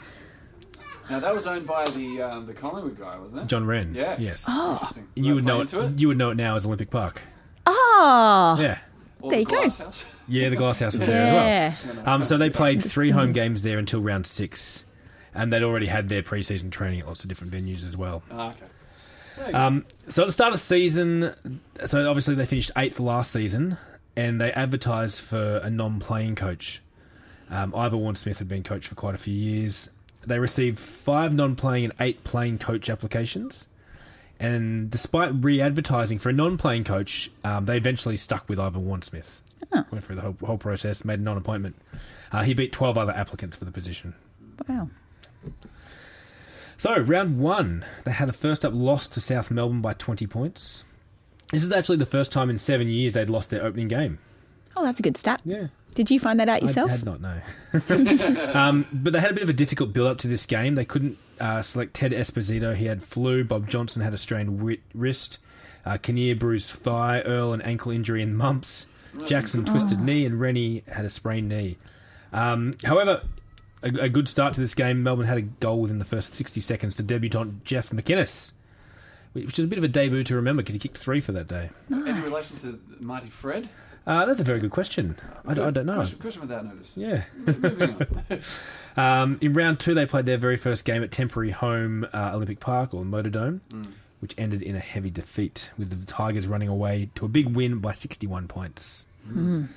Now 1.11 1.19
that 1.21 1.35
was 1.35 1.47
owned 1.47 1.67
by 1.67 1.87
the 1.91 2.21
um, 2.23 2.47
the 2.47 2.53
Collingwood 2.53 2.99
guy, 3.01 3.19
wasn't 3.19 3.43
it? 3.43 3.47
John 3.47 3.67
Wren. 3.67 3.95
Yes. 3.95 4.21
Yes. 4.23 4.49
Interesting. 4.49 5.09
You 5.17 5.35
would 5.37 5.45
know 5.45 5.63
it, 5.63 5.73
it. 5.73 5.99
You 5.99 6.09
would 6.09 6.19
know 6.19 6.31
it 6.31 6.37
now 6.37 6.55
as 6.57 6.67
Olympic 6.67 6.91
Park. 6.91 7.23
Oh, 7.67 8.57
Yeah. 8.61 8.79
Or 9.21 9.31
There 9.31 9.45
the 9.45 9.51
you 9.51 9.57
go. 9.63 9.63
House. 9.69 10.13
Yeah, 10.29 10.49
the 10.51 10.57
Glass 10.57 10.81
House 10.81 10.97
was 10.97 11.07
there 11.07 11.25
as 11.25 11.33
well. 11.33 11.95
yeah. 11.97 12.03
Um, 12.15 12.23
so 12.25 12.37
they 12.37 12.51
played 12.51 12.83
three 12.95 13.11
home 13.11 13.33
games 13.33 13.63
there 13.63 13.79
until 13.79 14.01
round 14.03 14.27
six, 14.27 14.85
and 15.35 15.53
they'd 15.53 15.63
already 15.63 15.87
had 15.87 16.09
their 16.11 16.23
preseason 16.23 16.71
training 16.71 17.01
at 17.01 17.07
lots 17.07 17.23
of 17.23 17.29
different 17.29 17.53
venues 17.53 17.87
as 17.89 17.97
well. 17.97 18.23
Ah, 18.31 18.53
okay. 19.41 19.53
Um, 19.53 19.87
so 20.09 20.23
at 20.23 20.27
the 20.27 20.33
start 20.33 20.53
of 20.53 20.61
season, 20.61 21.33
so 21.87 22.09
obviously 22.09 22.35
they 22.35 22.45
finished 22.45 22.71
eighth 22.77 23.01
last 23.01 23.31
season, 23.33 23.79
and 24.17 24.41
they 24.41 24.53
advertised 24.53 25.21
for 25.23 25.59
a 25.59 25.71
non-playing 25.71 26.35
coach. 26.35 26.83
Um, 27.51 27.75
Ivor 27.75 27.97
Warne-Smith 27.97 28.39
had 28.41 28.49
been 28.49 28.63
coach 28.63 28.87
for 28.89 28.95
quite 28.95 29.15
a 29.15 29.19
few 29.19 29.33
years. 29.35 29.89
They 30.27 30.39
received 30.39 30.79
five 30.79 31.33
non-playing 31.33 31.85
and 31.85 31.95
eight 32.01 32.23
playing 32.25 32.59
coach 32.59 32.91
applications, 32.91 33.67
and 34.41 34.91
despite 34.91 35.33
re-advertising 35.35 36.19
for 36.19 36.29
a 36.29 36.33
non-playing 36.33 36.85
coach, 36.85 37.31
um, 37.45 37.67
they 37.67 37.77
eventually 37.77 38.17
stuck 38.17 38.49
with 38.49 38.59
Ivan 38.59 38.87
Warne-Smith. 38.87 39.43
Went 39.73 40.05
through 40.05 40.17
the 40.17 40.23
whole, 40.23 40.37
whole 40.45 40.59
process, 40.59 41.05
made 41.05 41.21
a 41.21 41.23
non-appointment. 41.23 41.77
Uh, 42.33 42.43
he 42.43 42.55
beat 42.55 42.73
twelve 42.73 42.97
other 42.97 43.13
applicants 43.13 43.57
for 43.57 43.65
the 43.65 43.71
position. 43.71 44.15
Wow. 44.67 44.89
So, 46.77 46.97
round 46.97 47.41
one, 47.41 47.85
they 48.05 48.13
had 48.13 48.29
a 48.29 48.33
first 48.33 48.65
up 48.65 48.73
loss 48.73 49.09
to 49.09 49.21
South 49.21 49.51
Melbourne 49.51 49.81
by 49.81 49.95
20 49.95 50.27
points. 50.29 50.85
This 51.51 51.65
is 51.65 51.73
actually 51.73 51.97
the 51.97 52.07
first 52.07 52.31
time 52.31 52.49
in 52.51 52.57
seven 52.57 52.89
years 52.89 53.15
they'd 53.15 53.29
lost 53.29 53.51
their 53.51 53.65
opening 53.65 53.89
game. 53.89 54.19
Oh, 54.77 54.85
that's 54.85 55.01
a 55.01 55.03
good 55.03 55.17
stat. 55.17 55.43
Yeah. 55.45 55.69
Did 55.95 56.11
you 56.11 56.21
find 56.21 56.39
that 56.39 56.49
out 56.49 56.63
yourself? 56.63 56.91
I 56.91 56.93
had 56.93 57.05
not 57.05 57.21
no. 57.21 57.41
um, 58.55 58.87
but 58.93 59.13
they 59.13 59.19
had 59.19 59.33
a 59.33 59.35
bit 59.35 59.43
of 59.43 59.49
a 59.49 59.55
difficult 59.55 59.93
build 59.93 60.07
up 60.07 60.19
to 60.19 60.29
this 60.29 60.47
game. 60.47 60.77
They 60.77 60.85
couldn't 60.85 61.19
uh, 61.41 61.63
select 61.63 61.95
Ted 61.95 62.13
Esposito. 62.13 62.75
He 62.75 62.87
had 62.87 63.03
flu. 63.03 63.45
Bob 63.45 63.69
Johnson 63.69 64.03
had 64.03 64.15
a 64.15 64.19
strained 64.19 64.59
wi- 64.59 64.81
wrist. 64.95 65.39
Uh, 65.87 65.97
Kinnear 65.97 66.37
bruised 66.37 66.71
thigh. 66.71 67.21
Earl 67.23 67.53
an 67.53 67.63
ankle 67.63 67.93
injury 67.93 68.23
and 68.23 68.37
mumps. 68.37 68.87
Jackson 69.27 69.65
twisted 69.65 69.99
knee, 70.01 70.25
and 70.25 70.39
Rennie 70.39 70.85
had 70.87 71.05
a 71.05 71.09
sprained 71.09 71.49
knee. 71.49 71.77
Um, 72.33 72.75
however, 72.85 73.23
a, 73.83 73.89
a 74.05 74.09
good 74.09 74.29
start 74.29 74.55
to 74.55 74.61
this 74.61 74.75
game. 74.75 75.03
Melbourne 75.03 75.27
had 75.27 75.39
a 75.39 75.43
goal 75.43 75.81
within 75.81 75.99
the 75.99 76.05
first 76.05 76.35
60 76.35 76.61
seconds 76.61 76.95
to 76.97 77.03
debutant 77.03 77.65
Jeff 77.65 77.91
McInnes, 77.91 78.53
which 79.33 79.59
is 79.59 79.65
a 79.65 79.69
bit 79.69 79.79
of 79.79 79.85
a 79.85 79.89
debut 79.89 80.23
to 80.25 80.37
remember 80.37 80.63
because 80.63 80.75
he 80.75 80.79
kicked 80.79 80.99
three 80.99 81.21
for 81.21 81.33
that 81.33 81.49
day. 81.49 81.71
Any 81.91 82.21
relation 82.21 82.57
to 82.59 82.81
Marty 83.01 83.29
Fred? 83.31 83.69
Uh, 84.09 84.25
that's 84.25 84.41
a 84.41 84.45
very 84.45 84.59
good 84.59 84.71
question. 84.71 85.17
I, 85.47 85.53
don't- 85.55 85.67
I 85.67 85.71
don't 85.71 85.87
know. 85.87 85.97
Question, 85.97 86.19
question 86.19 86.41
without 86.43 86.65
notice. 86.65 86.93
Yeah. 86.97 87.25
Moving 87.47 87.91
on. 88.31 88.41
Um, 88.97 89.39
in 89.41 89.53
round 89.53 89.79
two, 89.79 89.95
they 89.95 90.07
played 90.07 90.27
their 90.27 90.39
very 90.39 90.57
first 90.57 90.85
game 90.85 91.05
at 91.05 91.13
temporary 91.13 91.53
home 91.53 92.05
uh, 92.13 92.33
Olympic 92.35 92.59
Park 92.59 92.93
or 92.93 93.05
Motor 93.05 93.31
Motordome, 93.31 93.61
which 94.19 94.35
ended 94.37 94.61
in 94.61 94.75
a 94.75 94.81
heavy 94.81 95.09
defeat, 95.09 95.71
with 95.79 95.91
the 95.91 96.05
Tigers 96.05 96.49
running 96.49 96.69
away 96.69 97.09
to 97.15 97.25
a 97.25 97.29
big 97.29 97.55
win 97.55 97.79
by 97.79 97.93
61 97.93 98.49
points. 98.49 99.07
Would 99.33 99.69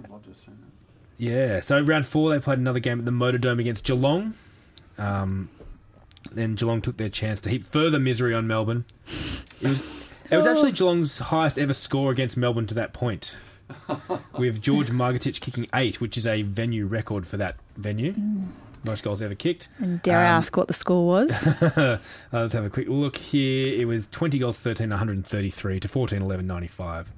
have 0.00 0.10
loved 0.10 0.24
to 0.24 0.30
have 0.30 0.38
seen 0.38 0.56
that. 0.58 1.22
Yeah, 1.22 1.60
so 1.60 1.78
round 1.82 2.06
four, 2.06 2.30
they 2.30 2.38
played 2.40 2.58
another 2.58 2.80
game 2.80 2.98
at 2.98 3.04
the 3.04 3.10
Motordome 3.10 3.60
against 3.60 3.84
Geelong. 3.84 4.32
Um, 4.96 5.50
then 6.32 6.54
Geelong 6.54 6.80
took 6.80 6.96
their 6.96 7.10
chance 7.10 7.42
to 7.42 7.50
heap 7.50 7.66
further 7.66 7.98
misery 7.98 8.32
on 8.32 8.46
Melbourne. 8.46 8.86
It 9.60 9.68
was, 9.68 10.03
it 10.30 10.36
was 10.36 10.46
actually 10.46 10.72
Geelong's 10.72 11.18
highest 11.18 11.58
ever 11.58 11.72
score 11.72 12.10
against 12.10 12.36
Melbourne 12.36 12.66
to 12.66 12.74
that 12.74 12.92
point, 12.92 13.36
with 14.38 14.60
George 14.60 14.90
Margitich 14.90 15.40
kicking 15.40 15.66
eight, 15.74 16.00
which 16.00 16.16
is 16.16 16.26
a 16.26 16.42
venue 16.42 16.86
record 16.86 17.26
for 17.26 17.36
that 17.36 17.56
venue. 17.76 18.14
Most 18.84 19.02
goals 19.02 19.22
ever 19.22 19.34
kicked. 19.34 19.68
and 19.78 20.02
dare 20.02 20.18
I 20.18 20.28
Um, 20.28 20.38
ask 20.38 20.54
what 20.56 20.68
the 20.68 20.74
score 20.74 21.06
was? 21.06 21.46
Uh, 21.76 21.98
let's 22.32 22.52
have 22.52 22.64
a 22.64 22.70
quick 22.70 22.88
look 22.88 23.16
here. 23.16 23.80
It 23.80 23.86
was 23.86 24.06
20 24.08 24.38
goals, 24.38 24.60
13, 24.60 24.90
133 24.90 25.80
to 25.80 25.88
14, 25.88 26.20
11, 26.20 26.46
95. 26.46 27.10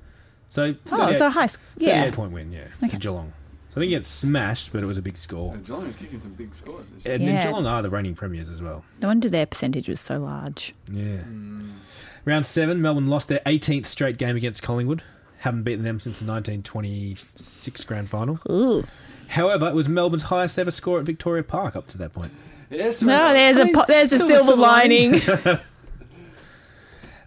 So, 0.49 0.75
38, 0.85 1.09
oh, 1.09 1.13
so 1.19 1.29
high. 1.31 1.47
sc- 1.49 1.61
38 1.79 1.87
Yeah. 1.91 2.11
point 2.13 2.31
win, 2.33 2.53
yeah, 2.53 2.69
Okay. 2.85 2.91
for 2.91 2.97
Geelong. 2.99 3.33
So 3.71 3.81
I 3.81 3.85
think 3.85 3.93
it 3.95 4.05
smashed, 4.07 4.73
but 4.73 4.83
it 4.85 4.87
was 4.87 4.97
a 4.97 5.03
big 5.03 5.17
score. 5.17 5.55
And 5.55 5.65
Geelong 5.67 5.87
is 5.89 5.97
kicking 5.97 6.21
some 6.21 6.35
big 6.35 6.55
scores 6.55 6.87
this 6.95 7.05
year. 7.05 7.15
And, 7.15 7.25
Yeah. 7.25 7.31
and 7.31 7.43
Geelong 7.43 7.67
are 7.67 7.83
the 7.83 7.91
reigning 7.91 8.15
premiers 8.15 8.49
as 8.49 8.63
well. 8.63 8.85
No 9.03 9.09
wonder 9.09 9.29
their 9.29 9.45
percentage 9.47 9.89
was 9.89 9.99
so 10.01 10.19
large. 10.21 10.73
Yeah. 10.93 11.23
Round 12.27 12.45
seven, 12.45 12.83
Melbourne 12.83 13.07
lost 13.09 13.29
their 13.29 13.41
18th 13.47 13.87
straight 13.87 14.19
game 14.19 14.37
against 14.37 14.63
Collingwood. 14.63 15.03
Haven't 15.39 15.63
beaten 15.63 15.85
them 15.85 15.99
since 16.01 16.19
the 16.21 16.31
1926 16.31 17.85
grand 17.85 18.11
final. 18.11 18.39
Ooh. 18.51 18.85
However, 19.29 19.69
it 19.69 19.75
was 19.75 19.89
Melbourne's 19.89 20.25
highest 20.25 20.59
ever 20.59 20.71
score 20.71 20.99
at 20.99 21.05
Victoria 21.05 21.43
Park 21.43 21.75
up 21.77 21.87
to 21.89 21.99
that 21.99 22.13
point. 22.13 22.33
Yes, 22.69 23.01
No, 23.03 23.33
there's 23.33 23.57
a 23.57 23.73
there's 23.87 24.13
a 24.13 24.19
silver 24.19 24.35
silver 24.45 24.57
lining. 24.57 25.13
lining. 25.21 25.59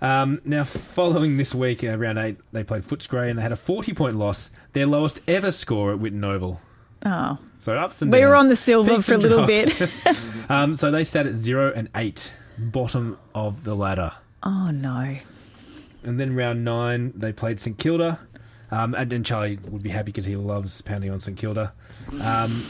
Um, 0.01 0.39
now, 0.45 0.63
following 0.63 1.35
this 1.35 1.53
week, 1.53 1.83
uh, 1.83 1.97
round 1.97 2.17
eight, 2.19 2.37
they 2.53 2.63
played 2.63 2.83
Footscray 2.83 3.29
and 3.29 3.37
they 3.37 3.43
had 3.43 3.51
a 3.51 3.57
40 3.57 3.93
point 3.93 4.15
loss, 4.15 4.49
their 4.71 4.85
lowest 4.85 5.19
ever 5.27 5.51
score 5.51 5.91
at 5.91 5.99
Whitten 5.99 6.23
Oval. 6.23 6.61
oh, 7.05 7.37
So 7.59 7.75
ups 7.75 8.01
and 8.01 8.09
we 8.09 8.21
were 8.23 8.33
on 8.37 8.47
the 8.47 8.55
silver 8.55 8.91
Peaks 8.95 9.07
for 9.07 9.15
a 9.15 9.17
little 9.17 9.45
drops. 9.45 9.77
bit. 9.77 10.17
Um, 10.49 10.73
so 10.75 10.89
they 10.89 11.03
sat 11.03 11.27
at 11.27 11.35
zero 11.35 11.71
and 11.75 11.89
eight, 11.95 12.33
bottom 12.57 13.17
of 13.35 13.65
the 13.65 13.75
ladder. 13.75 14.13
Oh 14.43 14.71
no. 14.71 15.17
And 16.03 16.19
then 16.19 16.35
round 16.35 16.63
nine, 16.63 17.13
they 17.15 17.33
played 17.33 17.59
St 17.59 17.77
Kilda. 17.77 18.19
Um, 18.71 18.93
and, 18.93 19.11
and 19.11 19.25
Charlie 19.25 19.57
would 19.69 19.83
be 19.83 19.89
happy 19.89 20.05
because 20.05 20.25
he 20.25 20.35
loves 20.35 20.81
pounding 20.81 21.11
on 21.11 21.19
St 21.19 21.37
Kilda. 21.37 21.73
Um, 22.23 22.63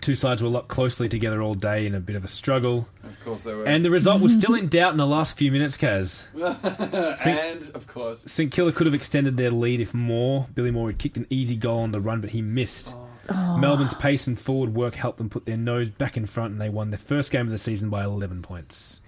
two 0.00 0.14
sides 0.14 0.42
were 0.42 0.48
locked 0.48 0.68
closely 0.68 1.08
together 1.08 1.42
all 1.42 1.54
day 1.54 1.86
in 1.86 1.94
a 1.94 2.00
bit 2.00 2.16
of 2.16 2.24
a 2.24 2.28
struggle. 2.28 2.88
Of 3.02 3.24
course 3.24 3.42
they 3.42 3.54
were. 3.54 3.64
And 3.64 3.84
the 3.84 3.90
result 3.90 4.20
was 4.20 4.34
still 4.34 4.54
in 4.54 4.68
doubt 4.68 4.92
in 4.92 4.98
the 4.98 5.06
last 5.06 5.36
few 5.36 5.50
minutes, 5.50 5.76
Kaz. 5.76 6.24
and 7.26 7.70
of 7.74 7.86
course, 7.86 8.22
St 8.30 8.52
Kilda 8.52 8.72
could 8.72 8.86
have 8.86 8.94
extended 8.94 9.36
their 9.36 9.50
lead 9.50 9.80
if 9.80 9.94
more. 9.94 10.46
Billy 10.54 10.70
Moore 10.70 10.88
had 10.90 10.98
kicked 10.98 11.16
an 11.16 11.26
easy 11.30 11.56
goal 11.56 11.80
on 11.80 11.90
the 11.92 12.00
run, 12.00 12.20
but 12.20 12.30
he 12.30 12.42
missed. 12.42 12.94
Melbourne's 13.30 13.94
pace 13.94 14.26
and 14.26 14.38
forward 14.38 14.74
work 14.74 14.96
helped 14.96 15.18
them 15.18 15.30
put 15.30 15.46
their 15.46 15.56
nose 15.56 15.90
back 15.90 16.16
in 16.16 16.26
front, 16.26 16.52
and 16.52 16.60
they 16.60 16.68
won 16.68 16.90
their 16.90 16.98
first 16.98 17.30
game 17.30 17.46
of 17.46 17.50
the 17.52 17.58
season 17.58 17.88
by 17.88 18.02
11 18.02 18.42
points. 18.42 19.00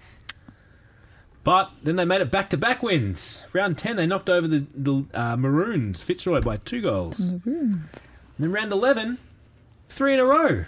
But 1.43 1.71
then 1.83 1.97
they 1.97 2.05
made 2.05 2.21
it 2.21 2.31
back 2.31 2.49
to 2.51 2.57
back 2.57 2.81
wins. 2.81 3.45
Round 3.51 3.77
10, 3.77 3.97
they 3.97 4.05
knocked 4.07 4.29
over 4.29 4.47
the, 4.47 4.65
the 4.73 5.03
uh, 5.13 5.35
Maroons, 5.35 6.01
Fitzroy, 6.01 6.39
by 6.41 6.57
two 6.57 6.81
goals. 6.81 7.31
And 7.31 7.89
then 8.39 8.51
round 8.51 8.71
11, 8.71 9.17
three 9.89 10.13
in 10.13 10.19
a 10.19 10.25
row. 10.25 10.65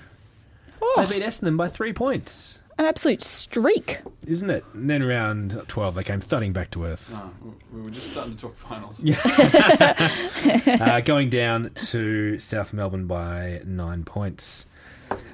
Oh, 0.82 1.06
They 1.08 1.20
beat 1.20 1.26
Essendon 1.26 1.56
by 1.56 1.70
three 1.70 1.94
points, 1.94 2.60
an 2.78 2.84
absolute 2.86 3.22
streak. 3.22 4.02
isn't 4.28 4.50
it? 4.50 4.66
And 4.74 4.90
then 4.90 5.02
round 5.04 5.64
12, 5.70 5.96
they 5.96 6.04
came 6.04 6.20
thudding 6.20 6.52
back 6.52 6.72
to 6.72 6.84
earth. 6.84 7.10
oh, 7.16 7.32
we 7.72 7.80
were 7.80 7.90
just 7.90 8.12
starting 8.12 8.36
to 8.36 8.42
talk 8.42 8.58
finals. 8.58 9.00
uh, 10.82 11.00
going 11.02 11.30
down 11.30 11.72
to 11.76 12.38
South 12.38 12.74
Melbourne 12.74 13.08
by 13.08 13.62
nine 13.66 14.04
points. 14.04 14.66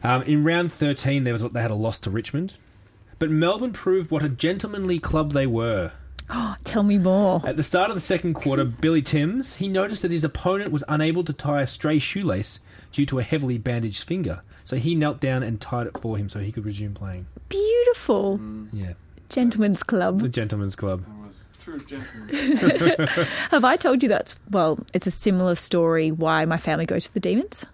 Um, 0.03 0.21
in 0.23 0.43
round 0.43 0.71
13, 0.71 1.23
there 1.23 1.33
was 1.33 1.41
they 1.41 1.61
had 1.61 1.71
a 1.71 1.75
loss 1.75 1.99
to 2.01 2.11
Richmond, 2.11 2.53
but 3.21 3.29
Melbourne 3.29 3.71
proved 3.71 4.09
what 4.09 4.23
a 4.23 4.29
gentlemanly 4.29 4.97
club 4.97 5.33
they 5.33 5.45
were. 5.45 5.91
Tell 6.63 6.81
me 6.81 6.97
more. 6.97 7.39
At 7.45 7.55
the 7.55 7.61
start 7.61 7.91
of 7.91 7.95
the 7.95 8.01
second 8.01 8.33
quarter, 8.33 8.63
Billy 8.65 9.03
Timms 9.03 9.57
he 9.57 9.67
noticed 9.67 10.01
that 10.01 10.09
his 10.09 10.23
opponent 10.23 10.71
was 10.71 10.83
unable 10.87 11.23
to 11.25 11.31
tie 11.31 11.61
a 11.61 11.67
stray 11.67 11.99
shoelace 11.99 12.59
due 12.91 13.05
to 13.05 13.19
a 13.19 13.23
heavily 13.23 13.59
bandaged 13.59 14.05
finger, 14.05 14.41
so 14.63 14.75
he 14.75 14.95
knelt 14.95 15.19
down 15.19 15.43
and 15.43 15.61
tied 15.61 15.85
it 15.85 15.99
for 15.99 16.17
him 16.17 16.29
so 16.29 16.39
he 16.39 16.51
could 16.51 16.65
resume 16.65 16.95
playing. 16.95 17.27
Beautiful. 17.47 18.39
Mm. 18.39 18.69
Yeah, 18.73 18.93
Gentlemen's 19.29 19.83
Club. 19.83 20.17
the 20.17 20.23
club. 20.23 20.33
gentleman's 20.33 20.75
club. 20.75 21.05
True 21.63 21.79
gentleman. 21.81 23.07
Have 23.51 23.63
I 23.63 23.75
told 23.75 24.01
you 24.01 24.09
that's, 24.09 24.33
well, 24.49 24.79
it's 24.95 25.05
a 25.05 25.11
similar 25.11 25.53
story 25.53 26.11
why 26.11 26.43
my 26.45 26.57
family 26.57 26.87
goes 26.87 27.03
to 27.03 27.13
the 27.13 27.19
Demons? 27.19 27.67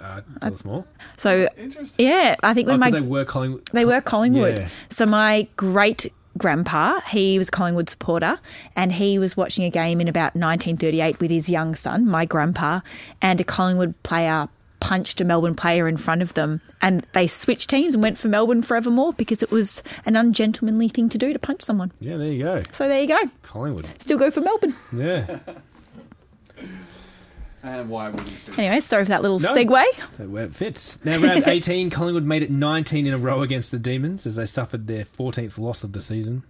Uh, 0.00 0.20
tell 0.40 0.52
us 0.52 0.64
more. 0.64 0.84
So, 1.18 1.48
Interesting. 1.56 2.06
yeah, 2.06 2.36
I 2.42 2.54
think 2.54 2.68
Oh, 2.68 2.72
when 2.72 2.80
my 2.80 2.86
'cause 2.86 3.00
they 3.00 3.06
were 3.06 3.24
calling. 3.24 3.60
They 3.72 3.84
were 3.84 4.00
Collingwood. 4.00 4.58
Yeah. 4.58 4.68
So 4.90 5.06
my 5.06 5.46
great 5.56 6.12
grandpa, 6.38 7.00
he 7.08 7.38
was 7.38 7.48
Collingwood 7.50 7.88
supporter, 7.88 8.38
and 8.74 8.92
he 8.92 9.18
was 9.18 9.36
watching 9.36 9.64
a 9.64 9.70
game 9.70 10.00
in 10.00 10.08
about 10.08 10.34
1938 10.36 11.18
with 11.20 11.30
his 11.30 11.48
young 11.48 11.74
son, 11.74 12.06
my 12.06 12.24
grandpa, 12.24 12.80
and 13.22 13.40
a 13.40 13.44
Collingwood 13.44 13.94
player 14.02 14.48
punched 14.78 15.18
a 15.22 15.24
Melbourne 15.24 15.54
player 15.54 15.88
in 15.88 15.96
front 15.96 16.20
of 16.20 16.34
them, 16.34 16.60
and 16.82 17.04
they 17.12 17.26
switched 17.26 17.70
teams 17.70 17.94
and 17.94 18.02
went 18.02 18.18
for 18.18 18.28
Melbourne 18.28 18.60
forevermore 18.60 19.14
because 19.14 19.42
it 19.42 19.50
was 19.50 19.82
an 20.04 20.14
ungentlemanly 20.14 20.88
thing 20.88 21.08
to 21.08 21.16
do 21.16 21.32
to 21.32 21.38
punch 21.38 21.62
someone. 21.62 21.90
Yeah, 21.98 22.18
there 22.18 22.28
you 22.30 22.42
go, 22.44 22.62
So 22.72 22.86
there 22.86 23.00
you 23.00 23.08
go. 23.08 23.18
Collingwood. 23.42 23.86
Still 24.00 24.18
go 24.18 24.30
for 24.30 24.42
Melbourne. 24.42 24.76
Yeah, 24.92 25.38
And 27.66 27.88
why 27.88 28.10
wouldn't 28.10 28.28
you? 28.28 28.36
Anyway, 28.58 28.78
sorry 28.80 29.04
for 29.04 29.08
that 29.08 29.22
little 29.22 29.38
No. 29.40 29.54
segue. 29.54 29.84
That 30.18 30.30
where 30.30 30.44
it 30.44 30.54
fits. 30.54 31.04
Now, 31.04 31.18
round 31.18 31.44
18, 31.46 31.90
Collingwood 31.90 32.22
made 32.24 32.42
it 32.42 32.50
19 32.50 33.06
in 33.06 33.12
a 33.12 33.18
row 33.18 33.42
against 33.42 33.70
the 33.72 33.78
Demons 33.78 34.24
as 34.26 34.36
they 34.36 34.46
suffered 34.46 34.86
their 34.86 35.04
14th 35.04 35.58
loss 35.58 35.82
of 35.82 35.92
the 35.92 36.00
season. 36.00 36.44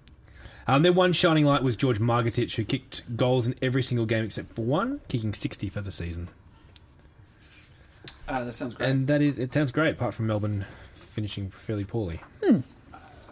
Um, 0.66 0.82
their 0.82 0.92
one 0.92 1.12
shining 1.12 1.46
light 1.46 1.62
was 1.62 1.74
George 1.76 2.00
Margitich, 2.00 2.56
who 2.56 2.64
kicked 2.64 3.16
goals 3.16 3.46
in 3.46 3.54
every 3.62 3.82
single 3.82 4.04
game 4.04 4.24
except 4.24 4.52
for 4.54 4.62
one, 4.62 5.00
kicking 5.08 5.32
60 5.32 5.68
for 5.68 5.80
the 5.80 5.92
season. 5.92 6.28
Ah, 8.28 8.42
that 8.44 8.52
sounds 8.52 8.74
great. 8.74 8.88
And 8.90 9.06
that 9.06 9.22
is, 9.22 9.38
it 9.38 9.52
sounds 9.52 9.70
great, 9.72 9.92
apart 9.94 10.12
from 10.14 10.26
Melbourne 10.26 10.64
finishing 10.94 11.48
fairly 11.50 11.84
poorly. 11.84 12.20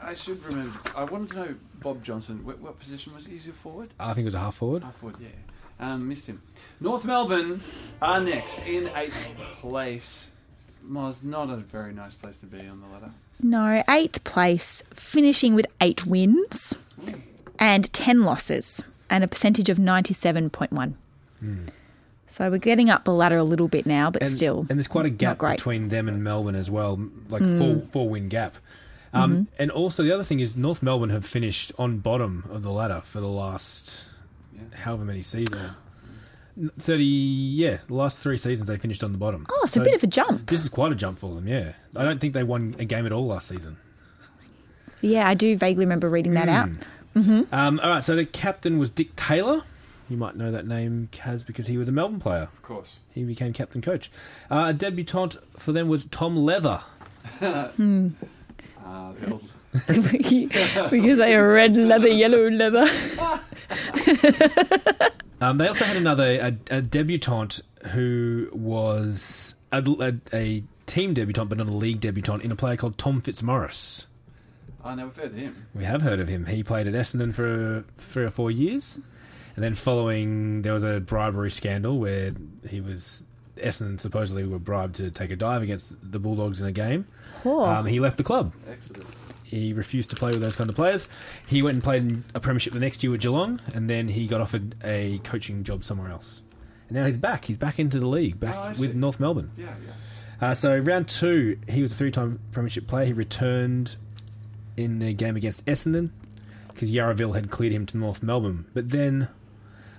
I 0.00 0.14
should 0.14 0.42
remember. 0.44 0.78
I 0.96 1.04
wanted 1.04 1.30
to 1.30 1.36
know 1.36 1.54
Bob 1.80 2.02
Johnson. 2.04 2.44
What, 2.46 2.60
what 2.60 2.78
position 2.78 3.14
was 3.14 3.26
he? 3.26 3.34
Is 3.36 3.46
he 3.46 3.52
forward? 3.52 3.88
I 3.98 4.12
think 4.14 4.24
it 4.24 4.26
was 4.26 4.34
a 4.34 4.38
half 4.40 4.54
forward. 4.54 4.84
Half 4.84 4.96
forward, 4.96 5.16
yeah. 5.20 5.28
Um, 5.80 6.08
missed 6.08 6.26
him. 6.26 6.42
North 6.80 7.04
Melbourne 7.04 7.60
are 8.00 8.20
next 8.20 8.64
in 8.66 8.88
eighth 8.94 9.16
place. 9.60 10.30
Was 10.88 11.24
not 11.24 11.48
a 11.50 11.56
very 11.56 11.94
nice 11.94 12.14
place 12.14 12.38
to 12.40 12.46
be 12.46 12.60
on 12.66 12.80
the 12.80 12.86
ladder. 12.88 13.10
No, 13.42 13.82
eighth 13.88 14.22
place, 14.24 14.82
finishing 14.92 15.54
with 15.54 15.66
eight 15.80 16.06
wins 16.06 16.74
and 17.58 17.90
10 17.92 18.22
losses 18.22 18.84
and 19.08 19.24
a 19.24 19.28
percentage 19.28 19.68
of 19.70 19.78
97.1. 19.78 20.94
So 22.26 22.50
we're 22.50 22.58
getting 22.58 22.90
up 22.90 23.04
the 23.04 23.12
ladder 23.14 23.38
a 23.38 23.44
little 23.44 23.68
bit 23.68 23.86
now, 23.86 24.10
but 24.10 24.22
and, 24.22 24.30
still. 24.32 24.66
and 24.68 24.78
there's 24.78 24.88
quite 24.88 25.06
a 25.06 25.10
gap 25.10 25.38
between 25.38 25.88
them 25.88 26.08
and 26.08 26.22
Melbourne 26.24 26.54
as 26.56 26.70
well, 26.70 27.00
like 27.28 27.42
four 27.58 27.80
four 27.90 28.08
win 28.08 28.28
gap. 28.28 28.56
Um, 29.12 29.46
And 29.58 29.70
also 29.70 30.02
the 30.02 30.12
other 30.12 30.24
thing 30.24 30.40
is 30.40 30.56
North 30.56 30.82
Melbourne 30.82 31.10
have 31.10 31.24
finished 31.24 31.72
on 31.78 31.98
bottom 31.98 32.44
of 32.50 32.62
the 32.62 32.72
ladder 32.72 33.02
for 33.04 33.20
the 33.20 33.28
last 33.28 34.04
Yeah. 34.54 34.78
however 34.78 35.04
many 35.04 35.22
seasons. 35.22 35.72
Thirty, 36.78 37.04
yeah, 37.04 37.78
the 37.88 37.94
last 37.94 38.20
three 38.20 38.36
seasons 38.36 38.68
they 38.68 38.76
finished 38.76 39.02
on 39.02 39.10
the 39.10 39.18
bottom. 39.18 39.44
oh, 39.50 39.66
so 39.66 39.80
a 39.80 39.84
bit 39.84 39.94
of 39.94 40.04
a 40.04 40.06
jump. 40.06 40.46
This 40.48 40.62
is 40.62 40.68
quite 40.68 40.92
a 40.92 40.94
jump 40.94 41.18
for 41.18 41.34
them. 41.34 41.48
Yeah, 41.48 41.72
I 41.96 42.04
don't 42.04 42.20
think 42.20 42.32
they 42.32 42.44
won 42.44 42.76
a 42.78 42.84
game 42.84 43.06
at 43.06 43.12
all 43.12 43.26
last 43.26 43.48
season. 43.48 43.76
Yeah, 45.00 45.28
I 45.28 45.34
do 45.34 45.56
vaguely 45.56 45.84
remember 45.84 46.08
reading 46.08 46.34
that 46.34 46.48
out. 46.48 46.68
Um, 47.16 47.80
all 47.80 47.90
right, 47.90 48.04
so 48.04 48.14
the 48.16 48.24
captain 48.24 48.78
was 48.78 48.90
Dick 48.90 49.16
Taylor. 49.16 49.62
You 50.08 50.16
might 50.16 50.36
know 50.36 50.50
that 50.52 50.66
name, 50.66 51.08
Kaz, 51.12 51.44
because 51.44 51.66
he 51.66 51.76
was 51.76 51.88
a 51.88 51.92
Melbourne 51.92 52.20
player. 52.20 52.48
Of 52.52 52.62
course. 52.62 52.98
He 53.12 53.24
became 53.24 53.52
captain 53.52 53.80
coach. 53.82 54.10
Uh, 54.50 54.66
a 54.68 54.72
debutant 54.72 55.36
for 55.58 55.72
them 55.72 55.88
was 55.88 56.04
Tom 56.06 56.36
Leather. 56.36 56.82
Uh, 57.40 59.12
the 59.18 59.30
old, 59.32 59.48
we 59.88 61.00
can 61.00 61.16
say 61.16 61.36
red 61.36 61.76
leather, 61.76 62.08
yellow 62.08 62.48
leather. 62.50 62.86
Um, 65.40 65.58
they 65.58 65.68
also 65.68 65.84
had 65.84 65.98
another 65.98 66.56
a, 66.70 66.76
a 66.76 66.80
debutant 66.80 67.60
who 67.88 68.48
was 68.52 69.56
a, 69.72 69.84
a, 70.00 70.14
a 70.32 70.62
team 70.86 71.12
debutant, 71.12 71.50
but 71.50 71.58
not 71.58 71.66
a 71.66 71.72
league 71.72 72.00
debutant, 72.00 72.42
in 72.42 72.50
a 72.50 72.56
player 72.56 72.78
called 72.78 72.96
Tom 72.96 73.20
Fitzmaurice. 73.20 74.06
I 74.82 74.94
never 74.94 75.10
heard 75.20 75.32
of 75.32 75.36
him. 75.36 75.66
We 75.74 75.84
have 75.84 76.00
heard 76.00 76.18
of 76.18 76.28
him. 76.28 76.46
He 76.46 76.62
played 76.62 76.86
at 76.86 76.94
Essendon 76.94 77.34
for 77.34 77.84
three 77.98 78.24
or 78.24 78.30
four 78.30 78.50
years, 78.50 78.98
and 79.54 79.62
then 79.62 79.74
following 79.74 80.62
there 80.62 80.72
was 80.72 80.84
a 80.84 81.00
bribery 81.00 81.50
scandal 81.50 81.98
where 81.98 82.30
he 82.68 82.80
was 82.80 83.24
Essendon 83.56 84.00
supposedly 84.00 84.44
were 84.44 84.58
bribed 84.58 84.96
to 84.96 85.10
take 85.10 85.30
a 85.30 85.36
dive 85.36 85.62
against 85.62 85.94
the 86.10 86.18
Bulldogs 86.18 86.60
in 86.60 86.66
a 86.66 86.72
game. 86.72 87.06
Oh. 87.44 87.64
Um, 87.64 87.86
he 87.86 88.00
left 88.00 88.16
the 88.16 88.24
club. 88.24 88.52
Exodus. 88.70 89.06
He 89.54 89.72
refused 89.72 90.10
to 90.10 90.16
play 90.16 90.30
with 90.32 90.40
those 90.40 90.56
kind 90.56 90.68
of 90.68 90.76
players. 90.76 91.08
He 91.46 91.62
went 91.62 91.74
and 91.74 91.82
played 91.84 92.02
in 92.02 92.24
a 92.34 92.40
premiership 92.40 92.72
the 92.72 92.80
next 92.80 93.02
year 93.02 93.10
with 93.12 93.20
Geelong, 93.20 93.60
and 93.74 93.88
then 93.88 94.08
he 94.08 94.26
got 94.26 94.40
offered 94.40 94.74
a 94.82 95.18
coaching 95.24 95.62
job 95.64 95.84
somewhere 95.84 96.10
else. 96.10 96.42
And 96.88 96.96
now 96.98 97.06
he's 97.06 97.16
back. 97.16 97.44
He's 97.44 97.56
back 97.56 97.78
into 97.78 97.98
the 98.00 98.06
league, 98.08 98.40
back 98.40 98.54
Oh, 98.56 98.72
with. 98.80 98.94
North 98.94 99.20
Melbourne. 99.20 99.50
Yeah, 99.56 99.66
yeah. 99.86 100.48
Uh, 100.48 100.54
so 100.54 100.76
round 100.76 101.08
two, 101.08 101.58
he 101.68 101.80
was 101.82 101.92
a 101.92 101.94
three-time 101.94 102.40
premiership 102.50 102.86
player. 102.88 103.06
He 103.06 103.12
returned 103.12 103.96
in 104.76 104.98
the 104.98 105.12
game 105.14 105.36
against 105.36 105.64
Essendon 105.66 106.10
because 106.68 106.90
Yarraville 106.90 107.34
had 107.34 107.50
cleared 107.50 107.72
him 107.72 107.86
to 107.86 107.96
North 107.96 108.22
Melbourne. 108.22 108.66
But 108.74 108.90
then 108.90 109.28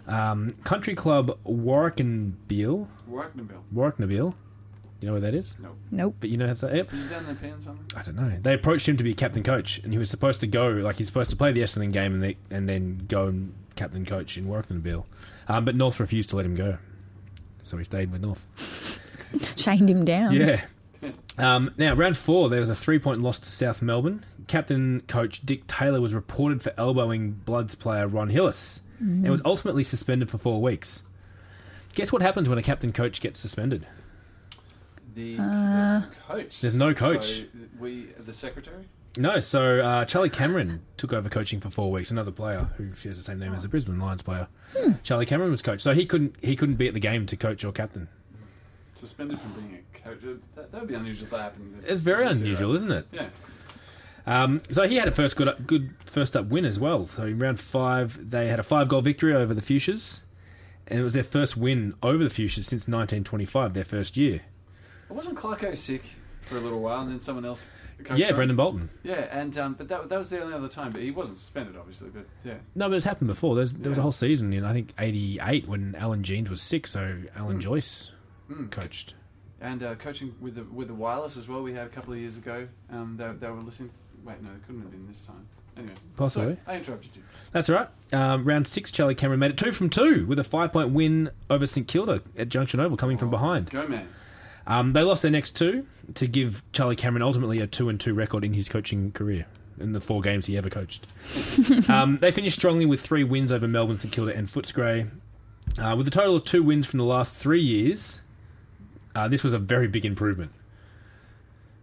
um, 0.07 0.51
country 0.65 0.93
club 0.93 1.37
Warrnambool, 1.45 2.87
Warknabill. 3.73 4.33
Warrnambool, 5.05 5.11
you 5.11 5.11
know 5.11 5.11
where 5.13 5.21
that 5.21 5.35
is? 5.35 5.55
No. 5.59 5.75
Nope. 5.91 6.15
But 6.19 6.29
you 6.29 6.37
know 6.37 6.47
how 6.47 6.53
to 6.53 6.75
yep. 6.75 6.89
Did 6.89 6.99
you 6.99 7.09
down 7.09 7.25
the 7.25 7.35
pen 7.35 7.61
something? 7.61 7.85
I 7.97 8.03
don't 8.03 8.15
know. 8.15 8.37
They 8.41 8.53
approached 8.53 8.87
him 8.87 8.97
to 8.97 9.03
be 9.03 9.13
captain 9.13 9.43
coach, 9.43 9.79
and 9.79 9.93
he 9.93 9.99
was 9.99 10.09
supposed 10.09 10.41
to 10.41 10.47
go, 10.47 10.67
like 10.69 10.97
he's 10.97 11.07
supposed 11.07 11.29
to 11.29 11.35
play 11.35 11.51
the 11.51 11.61
Essendon 11.61 11.91
game 11.91 12.13
and, 12.13 12.23
they, 12.23 12.37
and 12.49 12.67
then 12.67 13.05
go 13.07 13.27
and 13.27 13.53
captain 13.75 14.05
coach 14.05 14.37
in 14.37 14.45
Warrnambool. 14.47 15.05
Um, 15.47 15.65
but 15.65 15.75
North 15.75 15.99
refused 15.99 16.29
to 16.29 16.35
let 16.35 16.45
him 16.45 16.55
go, 16.55 16.77
so 17.63 17.77
he 17.77 17.83
stayed 17.83 18.11
with 18.11 18.21
North. 18.21 18.99
Chained 19.55 19.89
him 19.89 20.05
down. 20.05 20.33
Yeah. 20.33 20.61
Um, 21.37 21.71
now, 21.77 21.93
round 21.93 22.17
four, 22.17 22.49
there 22.49 22.61
was 22.61 22.69
a 22.69 22.75
three 22.75 22.97
point 22.97 23.21
loss 23.21 23.39
to 23.41 23.51
South 23.51 23.81
Melbourne. 23.81 24.25
Captain 24.47 25.01
coach 25.01 25.45
Dick 25.45 25.67
Taylor 25.67 25.99
was 26.01 26.15
reported 26.15 26.63
for 26.63 26.73
elbowing 26.77 27.31
Bloods 27.31 27.75
player 27.75 28.07
Ron 28.07 28.29
Hillis 28.29 28.81
and 28.99 29.29
was 29.29 29.41
ultimately 29.43 29.83
suspended 29.83 30.31
for 30.31 30.37
four 30.37 30.61
weeks. 30.61 31.03
Guess 31.93 32.11
what 32.11 32.21
happens 32.21 32.47
when 32.49 32.57
a 32.57 32.63
captain 32.63 32.91
coach 32.91 33.21
gets 33.21 33.39
suspended? 33.39 33.85
The 35.15 35.37
Uh, 35.39 36.01
coach. 36.27 36.61
There's 36.61 36.75
no 36.75 36.93
coach. 36.93 37.25
So 37.25 37.43
we, 37.79 38.07
the 38.17 38.33
secretary. 38.33 38.85
No, 39.17 39.39
so 39.39 39.79
uh, 39.79 40.03
Charlie 40.05 40.29
Cameron 40.29 40.81
took 40.97 41.13
over 41.13 41.29
coaching 41.29 41.61
for 41.61 41.69
four 41.69 41.89
weeks. 41.89 42.11
Another 42.11 42.31
player 42.31 42.67
who 42.75 42.93
shares 42.95 43.15
the 43.17 43.23
same 43.23 43.39
name 43.39 43.53
as 43.53 43.63
the 43.63 43.69
Brisbane 43.69 43.97
Lions 43.97 44.21
player. 44.21 44.49
Charlie 45.03 45.25
Cameron 45.25 45.51
was 45.51 45.61
coach, 45.61 45.79
so 45.81 45.93
he 45.93 46.05
couldn't 46.05 46.35
he 46.41 46.55
couldn't 46.57 46.75
be 46.75 46.87
at 46.89 46.93
the 46.93 46.99
game 46.99 47.25
to 47.27 47.37
coach 47.37 47.63
or 47.63 47.71
captain. 47.71 48.09
Suspended 48.93 49.39
from 49.39 49.53
being 49.53 49.79
a 49.95 49.97
coach. 49.99 50.19
That, 50.55 50.71
that 50.73 50.81
would 50.81 50.89
be 50.89 50.95
unusual 50.95 51.23
if 51.25 51.29
that 51.31 51.39
happened. 51.39 51.75
This- 51.81 51.89
It's 51.89 52.01
very 52.01 52.27
this 52.27 52.37
era. 52.39 52.43
unusual, 52.45 52.73
isn't 52.75 52.91
it? 52.91 53.07
Yeah. 53.13 53.27
Um, 54.27 54.61
so 54.69 54.87
he 54.87 54.95
had 54.97 55.07
a 55.07 55.11
first 55.11 55.37
good, 55.37 55.65
good 55.67 55.93
first 56.05 56.35
up 56.35 56.47
win 56.47 56.65
as 56.65 56.79
well. 56.79 57.07
So 57.07 57.23
in 57.23 57.39
round 57.39 57.59
five, 57.59 58.31
they 58.31 58.47
had 58.49 58.59
a 58.59 58.63
five 58.63 58.89
goal 58.89 59.01
victory 59.01 59.33
over 59.33 59.53
the 59.53 59.61
Fuchsias, 59.61 60.21
and 60.87 60.99
it 60.99 61.03
was 61.03 61.13
their 61.13 61.23
first 61.23 61.55
win 61.55 61.93
over 62.03 62.23
the 62.23 62.29
Fuchsias 62.29 62.65
since 62.65 62.87
1925, 62.87 63.73
their 63.73 63.83
first 63.85 64.17
year. 64.17 64.41
Wasn't 65.09 65.37
Clarko 65.37 65.75
sick 65.75 66.03
for 66.41 66.57
a 66.57 66.59
little 66.61 66.81
while, 66.81 67.01
and 67.01 67.11
then 67.11 67.21
someone 67.21 67.45
else? 67.45 67.65
yeah. 68.15 68.31
Brendon 68.33 68.57
Bolton. 68.57 68.89
Yeah, 69.03 69.27
and 69.31 69.57
um, 69.57 69.73
but 69.75 69.87
that, 69.87 70.09
that 70.09 70.17
was 70.17 70.29
the 70.29 70.41
only 70.41 70.53
other 70.53 70.67
time. 70.67 70.91
But 70.91 71.01
he 71.01 71.11
wasn't 71.11 71.37
suspended, 71.37 71.77
obviously. 71.77 72.09
But 72.09 72.25
yeah, 72.43 72.55
No, 72.75 72.89
but 72.89 72.95
it's 72.95 73.05
happened 73.05 73.27
before. 73.27 73.55
There's, 73.55 73.71
there 73.71 73.89
was 73.89 73.97
a 73.97 73.99
Yeah. 73.99 74.03
whole 74.03 74.11
season 74.11 74.51
in 74.53 74.65
I 74.65 74.73
think 74.73 74.93
'88 74.99 75.67
when 75.67 75.95
Alan 75.97 76.23
Jeans 76.23 76.49
was 76.49 76.61
sick, 76.61 76.87
so 76.87 77.21
Alan 77.35 77.57
Mm. 77.57 77.61
Joyce 77.61 78.11
Mm. 78.51 78.69
coached. 78.69 79.13
and 79.61 79.81
uh, 79.81 79.95
coaching 79.95 80.35
with 80.41 80.55
the 80.55 80.63
with 80.65 80.87
the 80.89 80.93
wireless 80.93 81.37
as 81.37 81.47
well. 81.47 81.63
We 81.63 81.73
had 81.73 81.85
a 81.87 81.89
couple 81.89 82.13
of 82.13 82.19
years 82.19 82.37
ago. 82.37 82.67
Um, 82.91 83.15
they, 83.17 83.31
they 83.39 83.47
were 83.49 83.61
listening. 83.61 83.91
Wait, 84.25 84.41
no, 84.43 84.49
it 84.51 84.61
couldn't 84.65 84.81
have 84.81 84.91
been 84.91 85.07
this 85.07 85.21
time. 85.25 85.47
Anyway, 85.77 85.93
Possibly. 86.17 86.55
sorry, 86.55 86.57
I 86.67 86.77
interrupted 86.79 87.11
you. 87.15 87.21
That's 87.51 87.69
all 87.69 87.75
right. 87.77 87.87
Um, 88.13 88.45
round 88.45 88.65
six, 88.67 88.91
Charlie 88.91 89.13
Cameron 89.15 89.39
made 89.41 89.51
it 89.51 89.57
two 89.57 89.71
from 89.71 89.89
two 89.89 90.25
with 90.25 90.39
a 90.39 90.43
five 90.43 90.71
point 90.73 90.91
win 90.91 91.31
over 91.49 91.65
St 91.67 91.87
Kilda 91.87 92.21
at 92.37 92.49
Junction 92.49 92.79
Oval, 92.79 92.97
coming 92.97 93.17
from 93.17 93.27
Oh, 93.29 93.31
behind. 93.31 93.69
Go 93.69 93.87
man. 93.87 94.07
Um, 94.67 94.93
they 94.93 95.03
lost 95.03 95.21
their 95.21 95.31
next 95.31 95.51
two 95.55 95.85
to 96.15 96.27
give 96.27 96.63
Charlie 96.71 96.95
Cameron 96.95 97.21
ultimately 97.21 97.59
a 97.59 97.67
two 97.67 97.89
and 97.89 97.99
two 97.99 98.13
record 98.13 98.43
in 98.43 98.53
his 98.53 98.67
coaching 98.67 99.11
career 99.11 99.45
in 99.79 99.91
the 99.91 100.01
four 100.01 100.21
games 100.21 100.45
he 100.45 100.57
ever 100.57 100.69
coached. 100.69 101.05
um, 101.89 102.17
they 102.17 102.31
finished 102.31 102.57
strongly 102.57 102.85
with 102.85 103.01
three 103.01 103.23
wins 103.23 103.51
over 103.51 103.67
Melbourne, 103.67 103.97
St 103.97 104.13
Kilda, 104.13 104.35
and 104.35 104.47
Footscray. 104.47 105.09
Uh, 105.77 105.95
with 105.97 106.07
a 106.07 106.11
total 106.11 106.37
of 106.37 106.45
two 106.45 106.63
wins 106.63 106.87
from 106.87 106.99
the 106.99 107.05
last 107.05 107.35
three 107.35 107.61
years, 107.61 108.21
uh, 109.15 109.27
this 109.27 109.43
was 109.43 109.53
a 109.53 109.59
very 109.59 109.87
big 109.87 110.05
improvement. 110.05 110.51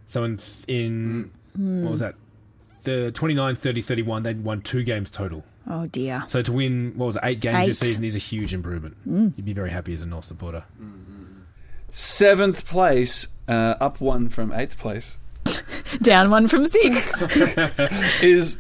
So 0.07 0.25
in 0.25 0.41
in 0.67 1.31
what 1.55 1.91
was 1.91 2.01
that? 2.01 2.15
The 2.85 3.13
29, 3.13 3.55
30, 3.55 3.83
31, 3.83 4.23
they'd 4.25 4.45
won 4.45 4.61
two 4.61 4.83
games 4.83 5.11
total. 5.11 5.45
Oh 5.69 5.87
dear. 5.87 6.25
So 6.27 6.43
to 6.43 6.53
win, 6.53 6.95
what 6.97 7.07
was 7.07 7.17
it, 7.17 7.23
eight 7.25 7.41
games 7.41 7.67
this 7.67 7.79
season 7.79 8.03
is 8.03 8.17
a 8.17 8.19
huge 8.19 8.53
improvement. 8.53 8.97
You'd 9.37 9.45
be 9.45 9.53
very 9.53 9.71
happy 9.71 9.95
as 9.95 10.03
a 10.03 10.07
North 10.07 10.25
supporter. 10.25 10.65
Seventh 11.95 12.65
place, 12.65 13.27
uh, 13.47 13.75
up 13.79 14.01
one 14.01 14.31
from 14.31 14.51
eighth 14.51 14.79
place, 14.79 15.19
Down 16.03 16.31
one 16.31 16.49
from 16.49 16.67
sixth. 16.67 17.13
is 18.23 18.57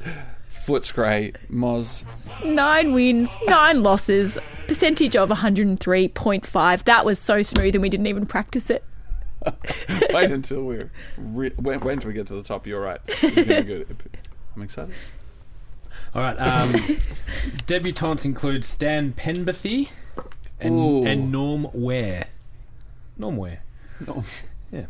Footscray 0.52 1.34
Moz. 1.48 2.04
nine 2.44 2.92
wins, 2.92 3.34
nine 3.46 3.82
losses, 3.82 4.36
percentage 4.68 5.16
of 5.16 5.30
103.5. 5.30 6.84
That 6.84 7.04
was 7.06 7.18
so 7.18 7.42
smooth 7.42 7.74
and 7.74 7.80
we 7.80 7.88
didn't 7.88 8.06
even 8.06 8.26
practice 8.26 8.68
it. 8.68 8.84
Wait 10.12 10.30
until 10.30 10.64
we're 10.64 10.90
re- 11.16 11.52
wait, 11.58 11.82
wait 11.82 11.94
until 11.94 12.08
we 12.08 12.14
get 12.14 12.26
to 12.28 12.34
the 12.34 12.44
top. 12.44 12.66
You're 12.66 12.80
right. 12.80 13.04
This 13.06 13.38
is 13.38 13.46
be 13.48 13.62
good. 13.62 13.96
I'm 14.54 14.62
excited. 14.62 14.94
All 16.14 16.22
right. 16.22 16.36
Um, 16.36 16.72
debutantes 17.66 18.24
include 18.24 18.64
Stan 18.64 19.14
Penberthy 19.14 19.88
and, 20.60 21.08
and 21.08 21.32
Norm 21.32 21.66
Ware. 21.72 22.26
Norm 23.22 23.36
Ware. 23.36 23.62
Yeah. 24.70 24.86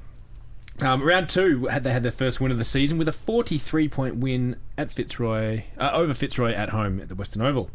Um, 0.80 1.02
round 1.02 1.28
two, 1.28 1.66
had 1.66 1.84
they 1.84 1.92
had 1.92 2.02
their 2.02 2.10
first 2.10 2.40
win 2.40 2.50
of 2.50 2.58
the 2.58 2.64
season 2.64 2.98
with 2.98 3.06
a 3.06 3.12
43 3.12 3.88
point 3.88 4.16
win 4.16 4.56
at 4.76 4.90
Fitzroy 4.90 5.64
uh, 5.78 5.90
over 5.92 6.14
Fitzroy 6.14 6.52
at 6.52 6.70
home 6.70 7.00
at 7.00 7.08
the 7.08 7.14
Western 7.14 7.42
Oval. 7.42 7.70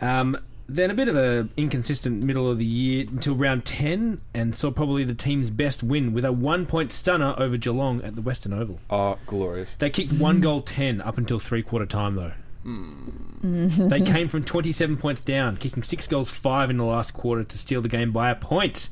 Um, 0.00 0.38
then 0.68 0.90
a 0.90 0.94
bit 0.94 1.08
of 1.08 1.16
a 1.16 1.48
inconsistent 1.56 2.22
middle 2.22 2.50
of 2.50 2.58
the 2.58 2.64
year 2.64 3.06
until 3.08 3.34
round 3.34 3.64
10, 3.64 4.20
and 4.32 4.54
saw 4.54 4.70
probably 4.70 5.04
the 5.04 5.14
team's 5.14 5.50
best 5.50 5.82
win 5.82 6.12
with 6.12 6.24
a 6.24 6.32
one 6.32 6.66
point 6.66 6.92
stunner 6.92 7.34
over 7.36 7.56
Geelong 7.56 8.02
at 8.02 8.14
the 8.14 8.22
Western 8.22 8.52
Oval. 8.52 8.80
Oh, 8.88 9.18
glorious. 9.26 9.74
They 9.78 9.90
kicked 9.90 10.12
one 10.12 10.40
goal 10.40 10.62
10 10.62 11.00
up 11.00 11.18
until 11.18 11.38
three 11.38 11.62
quarter 11.62 11.86
time, 11.86 12.14
though. 12.14 12.32
they 13.88 14.00
came 14.00 14.28
from 14.28 14.42
27 14.42 14.96
points 14.96 15.20
down, 15.20 15.56
kicking 15.56 15.84
six 15.84 16.08
goals, 16.08 16.30
five 16.30 16.68
in 16.68 16.78
the 16.78 16.84
last 16.84 17.14
quarter 17.14 17.44
to 17.44 17.58
steal 17.58 17.80
the 17.80 17.88
game 17.88 18.10
by 18.10 18.30
a 18.30 18.34
point. 18.34 18.88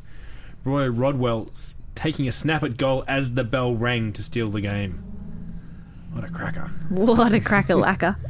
Roy 0.65 0.89
Rodwell 0.89 1.51
taking 1.95 2.27
a 2.29 2.33
snap 2.33 2.63
at 2.63 2.77
goal 2.77 3.05
as 3.07 3.35
the 3.35 3.45
bell 3.45 3.75
rang 3.75 4.13
to 4.15 4.23
steal 4.23 4.51
the 4.51 4.61
game. 4.61 5.03
What 6.13 6.25
a 6.25 6.29
cracker. 6.29 6.71
What 6.89 7.33
a 7.33 7.41
cracker 7.41 7.75
lacquer. 7.75 8.17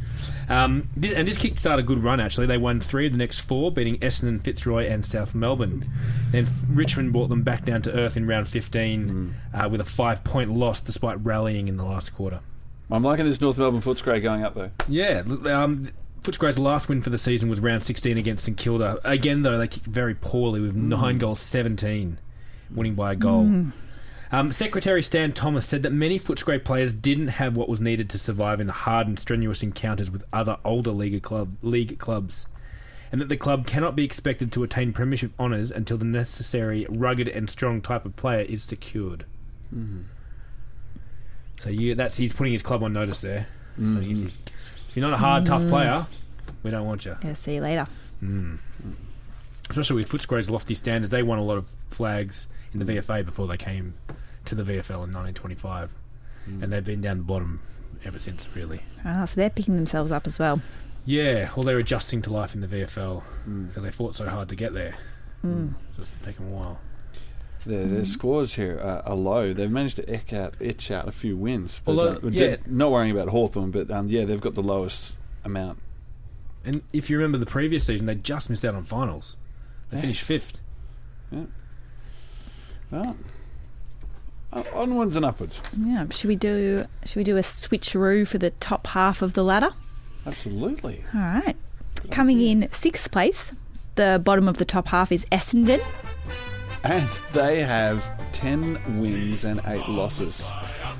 Um, 0.46 0.90
this, 0.94 1.12
and 1.14 1.26
this 1.26 1.38
kick 1.38 1.56
started 1.56 1.84
a 1.84 1.86
good 1.86 2.02
run, 2.04 2.20
actually. 2.20 2.46
They 2.46 2.58
won 2.58 2.78
three 2.78 3.06
of 3.06 3.12
the 3.12 3.18
next 3.18 3.40
four, 3.40 3.72
beating 3.72 3.98
Essendon, 4.00 4.42
Fitzroy, 4.42 4.86
and 4.86 5.02
South 5.04 5.34
Melbourne. 5.34 5.90
Then 6.32 6.46
Richmond 6.68 7.14
brought 7.14 7.28
them 7.30 7.42
back 7.42 7.64
down 7.64 7.80
to 7.82 7.92
earth 7.94 8.14
in 8.14 8.26
round 8.26 8.46
15 8.48 9.34
uh, 9.54 9.68
with 9.70 9.80
a 9.80 9.84
five 9.86 10.22
point 10.22 10.50
loss 10.50 10.82
despite 10.82 11.24
rallying 11.24 11.66
in 11.68 11.78
the 11.78 11.84
last 11.84 12.10
quarter. 12.14 12.40
I'm 12.90 13.02
liking 13.02 13.24
this 13.24 13.40
North 13.40 13.56
Melbourne 13.56 13.80
Footscray 13.80 14.22
going 14.22 14.44
up 14.44 14.52
though. 14.54 14.70
Yeah, 14.86 15.22
l- 15.26 15.48
um, 15.48 15.88
Footscray's 16.20 16.58
last 16.58 16.90
win 16.90 17.00
for 17.00 17.08
the 17.10 17.18
season 17.18 17.48
was 17.48 17.60
round 17.60 17.82
16 17.82 18.18
against 18.18 18.44
St 18.44 18.56
Kilda. 18.56 19.00
Again, 19.02 19.42
though, 19.42 19.56
they 19.58 19.66
kicked 19.68 19.86
very 19.86 20.14
poorly 20.14 20.60
with 20.60 20.74
nine 20.74 21.16
goals, 21.16 21.40
17, 21.40 22.18
winning 22.74 22.94
by 22.94 23.12
a 23.12 23.16
goal. 23.16 23.44
Mm. 23.44 23.72
Um, 24.32 24.50
Secretary 24.50 25.02
Stan 25.02 25.32
Thomas 25.32 25.64
said 25.64 25.84
that 25.84 25.92
many 25.92 26.18
Footscray 26.18 26.64
players 26.64 26.92
didn't 26.92 27.28
have 27.28 27.56
what 27.56 27.68
was 27.68 27.80
needed 27.80 28.10
to 28.10 28.18
survive 28.18 28.60
in 28.60 28.68
hard 28.68 29.06
and 29.06 29.18
strenuous 29.18 29.62
encounters 29.62 30.10
with 30.10 30.24
other 30.32 30.58
older 30.64 30.90
league, 30.90 31.22
club, 31.22 31.56
league 31.62 31.98
clubs, 31.98 32.48
and 33.12 33.20
that 33.20 33.28
the 33.28 33.36
club 33.36 33.64
cannot 33.66 33.94
be 33.94 34.04
expected 34.04 34.50
to 34.50 34.64
attain 34.64 34.92
premiership 34.92 35.30
honours 35.38 35.70
until 35.70 35.96
the 35.96 36.04
necessary 36.04 36.84
rugged 36.88 37.28
and 37.28 37.48
strong 37.48 37.80
type 37.80 38.04
of 38.04 38.16
player 38.16 38.40
is 38.40 38.62
secured. 38.62 39.24
Mm-hmm. 39.72 40.02
So 41.60 41.70
you, 41.70 41.94
that's 41.94 42.16
he's 42.16 42.32
putting 42.32 42.52
his 42.52 42.62
club 42.62 42.82
on 42.82 42.92
notice 42.92 43.20
there. 43.20 43.46
So 43.76 43.82
if, 43.82 43.88
mm-hmm. 43.88 44.02
you, 44.02 44.30
if 44.88 44.96
you're 44.96 45.06
not 45.08 45.14
a 45.14 45.18
hard, 45.18 45.46
tough 45.46 45.62
mm. 45.62 45.68
player, 45.68 46.06
we 46.64 46.72
don't 46.72 46.86
want 46.86 47.04
you. 47.04 47.16
Yeah, 47.22 47.34
see 47.34 47.54
you 47.54 47.60
later. 47.60 47.86
Mm. 48.22 48.58
Especially 49.70 49.96
with 49.96 50.08
Footscray's 50.10 50.50
lofty 50.50 50.74
standards, 50.74 51.10
they 51.10 51.22
won 51.22 51.38
a 51.38 51.42
lot 51.44 51.56
of 51.56 51.68
flags 51.88 52.48
in 52.72 52.80
the 52.80 52.84
VFA 52.84 53.24
before 53.24 53.46
they 53.46 53.56
came 53.56 53.94
to 54.44 54.54
the 54.54 54.62
VFL 54.62 55.04
in 55.04 55.12
1925, 55.12 55.94
and 56.46 56.72
they've 56.72 56.84
been 56.84 57.00
down 57.00 57.18
the 57.18 57.22
bottom 57.24 57.60
ever 58.04 58.18
since, 58.18 58.48
really. 58.54 58.82
Ah, 59.04 59.24
so 59.24 59.36
they're 59.36 59.48
picking 59.50 59.76
themselves 59.76 60.12
up 60.12 60.26
as 60.26 60.38
well. 60.38 60.60
Yeah, 61.06 61.50
well, 61.56 61.64
they're 61.64 61.78
adjusting 61.78 62.20
to 62.22 62.32
life 62.32 62.54
in 62.54 62.60
the 62.60 62.66
VFL 62.66 63.22
Mm. 63.48 63.68
because 63.68 63.82
they 63.82 63.90
fought 63.90 64.14
so 64.14 64.28
hard 64.28 64.48
to 64.50 64.56
get 64.56 64.74
there. 64.74 64.96
Hmm. 65.42 65.68
So 65.96 66.02
it's 66.02 66.12
taken 66.24 66.46
a 66.46 66.50
while. 66.50 66.78
Their, 67.66 67.86
their 67.86 68.04
scores 68.04 68.54
here 68.54 68.78
are, 68.78 69.00
are 69.06 69.14
low. 69.14 69.54
They've 69.54 69.70
managed 69.70 69.96
to 69.96 70.08
etch 70.10 70.32
out, 70.34 70.54
etch 70.60 70.90
out 70.90 71.08
a 71.08 71.12
few 71.12 71.36
wins. 71.36 71.80
But, 71.84 71.92
Although, 71.92 72.28
uh, 72.28 72.30
yeah. 72.30 72.56
not 72.66 72.90
worrying 72.90 73.10
about 73.16 73.28
Hawthorn, 73.28 73.70
but 73.70 73.90
um, 73.90 74.08
yeah, 74.08 74.26
they've 74.26 74.40
got 74.40 74.54
the 74.54 74.62
lowest 74.62 75.16
amount. 75.44 75.78
And 76.66 76.82
if 76.92 77.08
you 77.08 77.16
remember 77.16 77.38
the 77.38 77.46
previous 77.46 77.84
season, 77.86 78.06
they 78.06 78.14
just 78.14 78.48
missed 78.50 78.64
out 78.64 78.74
on 78.74 78.84
finals. 78.84 79.36
They 79.94 80.00
finished 80.00 80.28
Yes. 80.28 80.42
fifth. 80.42 80.60
Well, 82.90 83.16
uh, 84.52 84.62
onwards 84.74 85.16
and 85.16 85.24
upwards. 85.24 85.60
Yeah. 85.76 86.06
Should 86.10 86.28
we 86.28 86.36
do? 86.36 86.86
Should 87.04 87.16
we 87.16 87.24
do 87.24 87.36
a 87.36 87.40
switcheroo 87.40 88.26
for 88.26 88.38
the 88.38 88.50
top 88.50 88.86
half 88.88 89.22
of 89.22 89.34
the 89.34 89.42
ladder? 89.42 89.70
Absolutely. 90.26 91.04
All 91.14 91.20
right. 91.20 91.56
Coming 92.10 92.40
in 92.40 92.68
sixth 92.72 93.10
place, 93.10 93.52
the 93.94 94.20
bottom 94.22 94.48
of 94.48 94.58
the 94.58 94.64
top 94.64 94.88
half 94.88 95.10
is 95.10 95.24
Essendon. 95.32 95.80
And 96.82 97.08
they 97.32 97.62
have 97.62 98.04
10 98.32 99.00
wins 99.00 99.42
and 99.44 99.60
8 99.64 99.88
losses. 99.88 100.50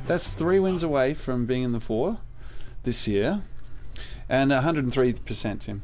That's 0.07 0.29
three 0.29 0.59
wins 0.59 0.83
away 0.83 1.13
from 1.13 1.45
being 1.45 1.63
in 1.63 1.73
the 1.73 1.81
four 1.81 2.19
this 2.85 3.07
year. 3.07 3.43
And 4.29 4.51
103%, 4.51 5.61
Tim. 5.61 5.83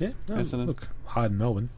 Yeah, 0.00 0.10
no, 0.28 0.34
Essendon. 0.36 0.66
look, 0.66 0.88
hard 1.04 1.30
in 1.30 1.38
Melbourne. 1.38 1.70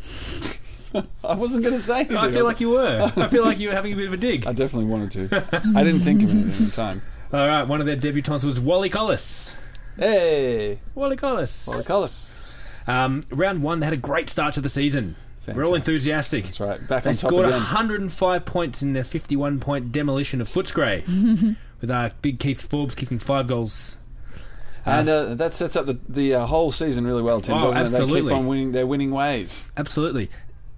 I 1.24 1.34
wasn't 1.34 1.62
going 1.62 1.74
to 1.74 1.80
say 1.80 2.00
anything. 2.00 2.16
I 2.16 2.32
feel 2.32 2.44
like 2.44 2.60
you 2.60 2.70
were. 2.70 3.12
I 3.16 3.28
feel 3.28 3.44
like 3.44 3.58
you 3.58 3.68
were 3.68 3.74
having 3.74 3.92
a 3.92 3.96
bit 3.96 4.06
of 4.06 4.14
a 4.14 4.16
dig. 4.16 4.46
I 4.46 4.52
definitely 4.52 4.90
wanted 4.90 5.28
to. 5.30 5.62
I 5.76 5.84
didn't 5.84 6.00
think 6.00 6.22
of 6.22 6.34
it 6.34 6.46
at 6.48 6.52
the 6.66 6.70
time. 6.70 7.02
All 7.32 7.46
right, 7.46 7.64
one 7.64 7.80
of 7.80 7.86
their 7.86 7.96
debutants 7.96 8.44
was 8.44 8.60
Wally 8.60 8.88
Collis. 8.88 9.56
Hey! 9.98 10.78
Wally 10.94 11.16
Collis. 11.16 11.66
Wally 11.66 11.84
Collis. 11.84 12.40
Um, 12.86 13.24
round 13.30 13.62
one, 13.62 13.80
they 13.80 13.86
had 13.86 13.92
a 13.92 13.98
great 13.98 14.28
start 14.28 14.54
to 14.54 14.60
the 14.60 14.68
season. 14.68 15.16
We're 15.54 15.64
all 15.64 15.74
enthusiastic. 15.76 16.44
That's 16.44 16.60
right. 16.60 16.88
Back 16.88 17.04
They 17.04 17.10
on 17.10 17.16
top 17.16 17.28
scored 17.30 17.46
again. 17.46 17.58
105 17.58 18.44
points 18.44 18.82
in 18.82 18.94
their 18.94 19.04
51 19.04 19.60
point 19.60 19.92
demolition 19.92 20.40
of 20.40 20.48
Footscray, 20.48 21.56
with 21.80 21.90
uh, 21.90 22.10
big 22.20 22.40
Keith 22.40 22.60
Forbes 22.68 22.94
kicking 22.96 23.18
five 23.20 23.46
goals. 23.46 23.96
And 24.86 25.08
uh, 25.08 25.34
that 25.34 25.52
sets 25.54 25.74
up 25.76 25.86
the, 25.86 25.98
the 26.08 26.34
uh, 26.36 26.46
whole 26.46 26.70
season 26.70 27.04
really 27.06 27.22
well, 27.22 27.40
Tim, 27.40 27.56
Oh, 27.56 27.72
doesn't 27.72 28.02
it? 28.02 28.06
They 28.06 28.20
keep 28.20 28.30
on 28.32 28.46
winning 28.46 28.70
their 28.72 28.86
winning 28.86 29.10
ways. 29.10 29.64
Absolutely. 29.76 30.30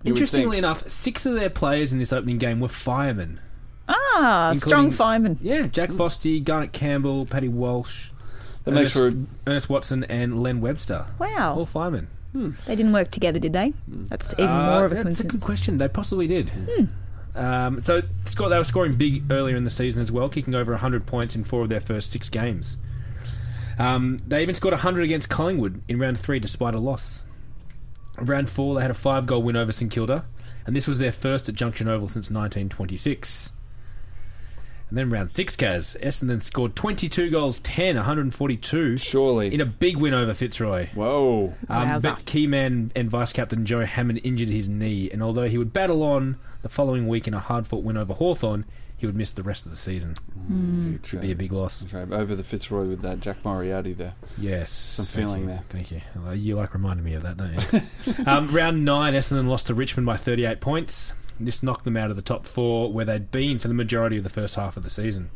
You 0.02 0.12
Interestingly 0.12 0.56
enough, 0.59 0.88
six 0.88 1.26
of 1.26 1.34
their 1.34 1.50
players 1.50 1.92
in 1.92 1.98
this 1.98 2.12
opening 2.12 2.38
game 2.38 2.59
were 2.61 2.68
firemen. 2.68 3.40
Ah, 3.88 4.54
strong 4.56 4.90
firemen. 4.90 5.38
Yeah, 5.42 5.66
Jack 5.66 5.90
Fosty, 5.90 6.42
Garnet 6.42 6.72
Campbell, 6.72 7.26
Paddy 7.26 7.48
Walsh, 7.48 8.11
That 8.64 8.72
makes 8.72 8.92
for 8.92 9.00
a 9.00 9.11
Ernest, 9.11 9.28
Ernest 9.46 9.68
Watson, 9.70 10.04
and 10.04 10.42
Len 10.42 10.61
Webster. 10.61 11.06
Wow. 11.18 11.52
All 11.52 11.59
Wow. 11.61 11.64
firemen. 11.64 12.09
They 12.34 12.76
didn't 12.76 12.92
work 12.92 13.11
together, 13.11 13.38
did 13.38 13.52
they? 13.52 13.72
That's 13.88 14.32
even 14.34 14.46
Uh, 14.46 14.66
more 14.70 14.84
of 14.84 14.92
a 14.92 15.02
that's 15.02 15.20
a 15.20 15.26
good 15.26 15.40
question. 15.40 15.78
They 15.78 15.88
possibly 15.88 16.26
did. 16.28 16.50
Um, 17.34 17.80
so 17.80 18.00
they 18.02 18.44
were 18.59 18.64
scoring 18.64 18.94
big 18.96 19.30
earlier 19.30 19.56
in 19.56 19.64
the 19.64 19.70
season 19.70 20.02
as 20.02 20.11
well, 20.12 20.28
kicking 20.28 20.54
over 20.54 20.72
100 20.72 21.06
points 21.06 21.34
in 21.36 21.44
four 21.44 21.62
of 21.62 21.68
their 21.68 21.80
first 21.80 22.11
six 22.12 22.28
games. 22.28 22.78
Um, 23.78 24.18
they 24.26 24.42
even 24.42 24.54
scored 24.54 24.72
100 24.72 25.04
against 25.04 25.28
Collingwood 25.28 25.82
in 25.88 25.98
round 25.98 26.18
three, 26.18 26.38
despite 26.40 26.74
a 26.74 26.80
loss. 26.80 27.22
Round 28.18 28.50
four, 28.50 28.74
they 28.74 28.82
had 28.82 28.90
a 28.90 28.94
five-goal 28.94 29.42
win 29.42 29.56
over 29.56 29.70
St 29.70 29.90
Kilda, 29.90 30.24
and 30.66 30.74
this 30.74 30.88
was 30.88 30.98
their 30.98 31.12
first 31.12 31.48
at 31.48 31.54
Junction 31.54 31.86
Oval 31.86 32.08
since 32.08 32.30
1926. 32.30 33.52
And 34.88 34.96
then 34.96 35.10
round 35.10 35.30
six, 35.30 35.54
Kaz, 35.54 36.00
Essendon 36.00 36.40
scored 36.40 36.74
22 36.74 37.30
goals, 37.30 37.58
10, 37.60 37.96
142, 37.96 38.96
surely. 38.96 39.52
in 39.52 39.60
a 39.60 39.66
big 39.66 39.98
win 39.98 40.14
over 40.14 40.32
Fitzroy. 40.32 40.88
Whoa. 40.94 41.54
Um, 41.68 41.88
Wowza. 41.88 42.02
but 42.02 42.24
key 42.24 42.46
man 42.46 42.90
and 42.96 43.10
vice 43.10 43.32
captain 43.32 43.66
Joe 43.66 43.84
Hammond 43.84 44.20
injured 44.24 44.48
his 44.48 44.68
knee, 44.68 45.10
and 45.12 45.22
although 45.22 45.46
he 45.46 45.58
would 45.58 45.74
battle 45.74 46.02
on 46.02 46.38
the 46.62 46.70
following 46.70 47.06
week 47.06 47.28
in 47.28 47.34
a 47.34 47.38
hard 47.38 47.66
fought 47.66 47.84
win 47.84 47.98
over 47.98 48.14
Hawthorn, 48.14 48.64
he 48.99 49.07
would 49.07 49.16
miss 49.16 49.30
the 49.30 49.42
rest 49.44 49.64
of 49.64 49.70
the 49.70 49.78
season. 49.78 50.14
Should 51.05 51.20
be 51.20 51.30
a 51.32 51.36
big 51.36 51.53
loss. 51.53 51.86
Over 51.94 52.34
the 52.34 52.42
Fitzroy 52.44 52.84
with 52.86 53.03
that 53.03 53.20
Jack 53.20 53.44
Moriarty 53.44 53.92
there. 53.92 54.14
Yes. 54.36 54.72
Some 54.72 55.05
thank 55.07 55.24
feeling 55.24 55.40
you. 55.42 55.46
there. 55.46 55.62
Thank 55.68 55.90
you. 55.92 56.01
Well, 56.16 56.34
You 56.34 56.57
like 56.57 56.74
reminding 56.74 57.05
me 57.05 57.14
of 57.14 57.22
that, 57.22 57.36
don't 57.36 57.55
you? 57.55 58.24
um, 58.26 58.49
round 58.49 58.84
nine, 58.84 59.14
Essendon 59.14 59.46
lost 59.46 59.68
to 59.68 59.74
Richmond 59.74 60.05
by 60.07 60.16
38 60.16 60.61
points. 60.61 61.12
This 61.38 61.62
knocked 61.62 61.84
them 61.84 61.96
out 61.96 62.11
of 62.11 62.16
the 62.16 62.22
top 62.22 62.44
four, 62.46 62.92
where 62.92 63.05
they'd 63.05 63.30
been 63.30 63.61
for 63.61 63.68
the 63.68 63.74
majority 63.74 64.16
of 64.18 64.24
the 64.24 64.30
first 64.30 64.57
half 64.57 64.76
of 64.76 64.82
the 64.82 64.90
season. 64.90 65.30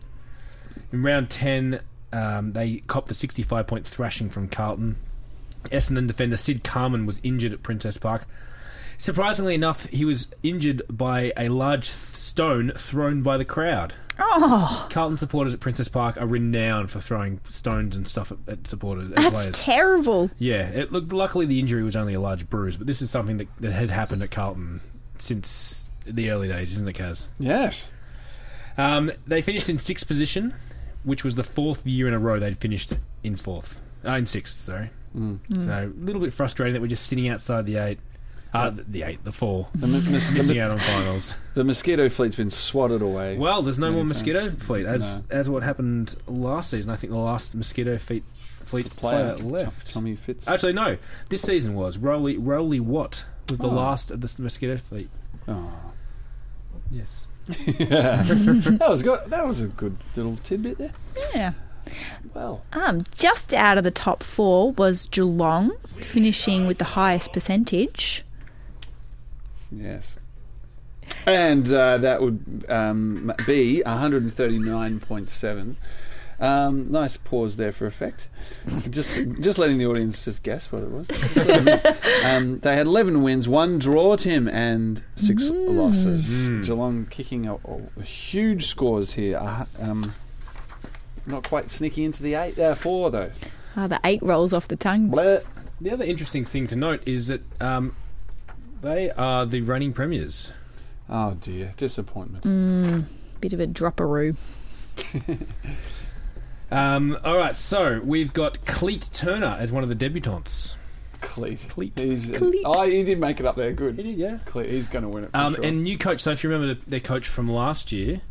In 0.92 1.04
round 1.04 1.30
10, 1.30 1.80
um, 2.12 2.52
they 2.54 2.78
copped 2.88 3.06
the 3.06 3.14
65 3.14 3.66
point 3.68 3.86
thrashing 3.86 4.28
from 4.28 4.48
Carlton. 4.48 4.96
Essendon 5.66 6.08
defender 6.08 6.36
Sid 6.36 6.64
Carman 6.64 7.06
was 7.06 7.20
injured 7.22 7.52
at 7.52 7.62
Princes 7.62 7.98
Park. 7.98 8.26
Surprisingly 8.98 9.54
enough, 9.54 9.86
he 9.86 10.04
was 10.04 10.28
injured 10.42 10.82
by 10.90 11.32
a 11.36 11.48
large 11.48 11.90
stone 12.32 12.72
thrown 12.78 13.20
by 13.20 13.36
the 13.36 13.44
crowd. 13.44 13.92
Oh, 14.18 14.86
Carlton 14.90 15.18
supporters 15.18 15.52
at 15.52 15.60
Princes 15.60 15.88
Park 15.90 16.16
are 16.16 16.26
renowned 16.26 16.90
for 16.90 16.98
throwing 16.98 17.40
stones 17.44 17.94
and 17.94 18.08
stuff 18.08 18.32
at, 18.32 18.38
at 18.50 18.66
supporters. 18.66 19.10
at 19.10 19.16
that's 19.16 19.30
players. 19.34 19.50
terrible. 19.50 20.30
Yeah, 20.38 20.62
it 20.68 20.90
looked. 20.92 21.12
Luckily, 21.12 21.44
the 21.44 21.60
injury 21.60 21.82
was 21.82 21.94
only 21.94 22.14
a 22.14 22.20
large 22.20 22.48
bruise, 22.48 22.78
but 22.78 22.86
this 22.86 23.02
is 23.02 23.10
something 23.10 23.36
that, 23.36 23.48
that 23.58 23.72
has 23.72 23.90
happened 23.90 24.22
at 24.22 24.30
Carlton 24.30 24.80
since 25.18 25.90
the 26.06 26.30
early 26.30 26.48
days, 26.48 26.72
isn't 26.72 26.88
it, 26.88 26.94
Kaz? 26.96 27.26
Yes. 27.38 27.90
Um, 28.78 29.12
they 29.26 29.42
finished 29.42 29.68
in 29.68 29.76
sixth 29.76 30.06
position, 30.08 30.52
which 31.04 31.24
was 31.24 31.34
the 31.34 31.44
fourth 31.44 31.86
year 31.86 32.08
in 32.08 32.14
a 32.14 32.18
row 32.18 32.38
they'd 32.38 32.56
finished 32.58 32.94
in 33.22 33.36
fourth, 33.36 33.82
uh, 34.06 34.12
in 34.12 34.24
sixth. 34.26 34.60
Sorry, 34.60 34.90
Mm. 35.16 35.40
so 35.62 35.92
a 35.94 36.04
little 36.04 36.22
bit 36.22 36.32
frustrating 36.32 36.72
that 36.72 36.80
we're 36.80 36.86
just 36.86 37.06
sitting 37.06 37.28
outside 37.28 37.66
the 37.66 37.76
eight, 37.76 37.98
uh, 38.54 38.70
the, 38.70 38.82
the 38.84 39.02
eight, 39.02 39.24
the 39.24 39.32
four, 39.32 39.68
The, 39.74 39.86
mi- 39.86 39.92
mis- 40.10 40.30
the, 40.30 40.38
missing 40.38 40.56
mi- 40.56 40.60
out 40.60 40.70
on 40.72 40.78
finals. 40.78 41.34
the 41.54 41.64
mosquito 41.64 42.08
fleet's 42.08 42.36
been 42.36 42.50
swatted 42.50 43.00
away. 43.02 43.36
Well, 43.38 43.62
there's 43.62 43.78
no 43.78 43.86
Many 43.86 43.94
more 43.96 44.02
times. 44.04 44.12
mosquito 44.14 44.50
fleet 44.52 44.86
as 44.86 45.24
No. 45.30 45.36
as 45.38 45.48
what 45.50 45.62
happened 45.62 46.14
last 46.26 46.70
season. 46.70 46.90
I 46.90 46.96
think 46.96 47.12
the 47.12 47.18
last 47.18 47.54
mosquito 47.54 47.96
fleet 47.98 48.24
fleet 48.64 48.94
player 48.96 49.34
player 49.34 49.46
left. 49.48 49.90
Tommy 49.92 50.14
Fitz. 50.16 50.46
Actually, 50.48 50.72
no. 50.74 50.96
This 51.28 51.42
season 51.42 51.74
was 51.74 51.98
Rowley 51.98 52.36
Rowley 52.36 52.80
Watt 52.80 53.24
was 53.48 53.58
the 53.58 53.68
Oh. 53.68 53.74
last 53.74 54.10
of 54.10 54.20
the 54.20 54.42
mosquito 54.42 54.76
fleet. 54.76 55.08
Oh. 55.48 55.72
Yes. 56.90 57.26
that 57.46 58.86
was 58.88 59.02
good. 59.02 59.20
That 59.28 59.46
was 59.46 59.60
a 59.60 59.66
good 59.66 59.96
little 60.14 60.36
tidbit 60.44 60.78
there. 60.78 60.92
Yeah. 61.34 61.52
Well, 62.34 62.62
Um, 62.72 63.02
just 63.18 63.52
out 63.52 63.76
of 63.78 63.84
the 63.84 63.90
top 63.90 64.22
four 64.22 64.70
was 64.72 65.06
Geelong, 65.06 65.72
finishing 65.96 66.66
with 66.66 66.78
the 66.78 66.84
highest 66.84 67.32
percentage. 67.32 68.24
Yes. 69.72 70.16
And 71.26 71.72
uh, 71.72 71.98
that 71.98 72.22
would 72.22 72.64
um, 72.68 73.32
be 73.46 73.82
139.7. 73.84 75.76
Um, 76.40 76.90
nice 76.90 77.16
pause 77.16 77.56
there 77.56 77.70
for 77.70 77.86
effect. 77.86 78.28
Just, 78.90 79.20
just 79.40 79.58
letting 79.58 79.78
the 79.78 79.86
audience 79.86 80.24
just 80.24 80.42
guess 80.42 80.72
what 80.72 80.82
it 80.82 80.90
was. 80.90 81.06
Just 81.08 81.36
letting 81.36 81.64
them- 81.64 81.94
um, 82.24 82.58
they 82.60 82.74
had 82.74 82.86
11 82.86 83.22
wins, 83.22 83.48
one 83.48 83.78
draw, 83.78 84.16
Tim, 84.16 84.48
and 84.48 85.04
six 85.14 85.50
losses. 85.50 86.50
Mm. 86.50 86.64
Geelong 86.64 87.06
kicking 87.06 87.46
a, 87.46 87.54
a 87.54 88.02
huge 88.02 88.66
scores 88.66 89.12
here. 89.14 89.38
Uh, 89.38 89.66
um, 89.80 90.14
not 91.26 91.48
quite 91.48 91.70
sneaking 91.70 92.04
into 92.04 92.22
the 92.24 92.34
eight, 92.34 92.58
uh, 92.58 92.74
four 92.74 93.10
though. 93.10 93.30
Ah, 93.76 93.86
the 93.86 94.00
eight 94.04 94.22
rolls 94.22 94.52
off 94.52 94.66
the 94.66 94.76
tongue. 94.76 95.10
Bleh. 95.10 95.44
The 95.80 95.90
other 95.90 96.04
interesting 96.04 96.44
thing 96.44 96.66
to 96.68 96.76
note 96.76 97.02
is 97.06 97.26
that 97.28 97.42
um, 97.60 97.94
they 98.82 99.10
are 99.10 99.46
the 99.46 99.62
reigning 99.62 99.92
premiers. 99.94 100.52
Oh 101.08 101.34
dear, 101.40 101.72
disappointment. 101.76 102.44
Mm, 102.44 103.04
bit 103.40 103.52
of 103.52 103.60
a 103.60 103.66
dropperoo. 103.66 104.36
Um, 106.70 107.18
all 107.22 107.36
right, 107.36 107.54
so 107.54 108.00
we've 108.02 108.32
got 108.32 108.64
Cleet 108.64 109.12
Turner 109.12 109.58
as 109.60 109.70
one 109.70 109.82
of 109.82 109.90
the 109.90 109.94
debutantes. 109.94 110.74
Cleat. 111.20 111.66
Cleat. 111.68 111.98
He's, 111.98 112.30
Cleat. 112.30 112.62
Oh, 112.64 112.82
he 112.82 113.04
did 113.04 113.20
make 113.20 113.38
it 113.40 113.44
up 113.46 113.56
there. 113.56 113.72
Good. 113.74 113.96
He 113.96 114.02
did, 114.02 114.16
yeah. 114.16 114.38
Cleat. 114.46 114.70
He's 114.70 114.88
going 114.88 115.02
to 115.02 115.08
win 115.10 115.24
it. 115.24 115.30
For 115.32 115.36
Um, 115.36 115.54
sure. 115.54 115.64
And 115.64 115.82
new 115.82 115.98
coach. 115.98 116.20
So 116.22 116.30
if 116.30 116.42
you 116.42 116.48
remember 116.50 116.74
the, 116.74 116.90
their 116.90 117.00
coach 117.00 117.28
from 117.28 117.46
last 117.46 117.92
year, 117.92 118.22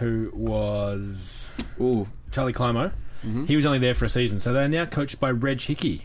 who 0.00 0.32
was 0.34 1.52
Ooh. 1.80 2.08
Charlie 2.32 2.52
Clymo, 2.52 2.90
Mhm. 3.24 3.46
he 3.46 3.54
was 3.54 3.64
only 3.64 3.78
there 3.78 3.94
for 3.94 4.06
a 4.06 4.08
season. 4.08 4.40
So 4.40 4.52
they're 4.52 4.66
now 4.66 4.84
coached 4.84 5.20
by 5.20 5.30
Reg 5.30 5.60
Hickey, 5.60 6.04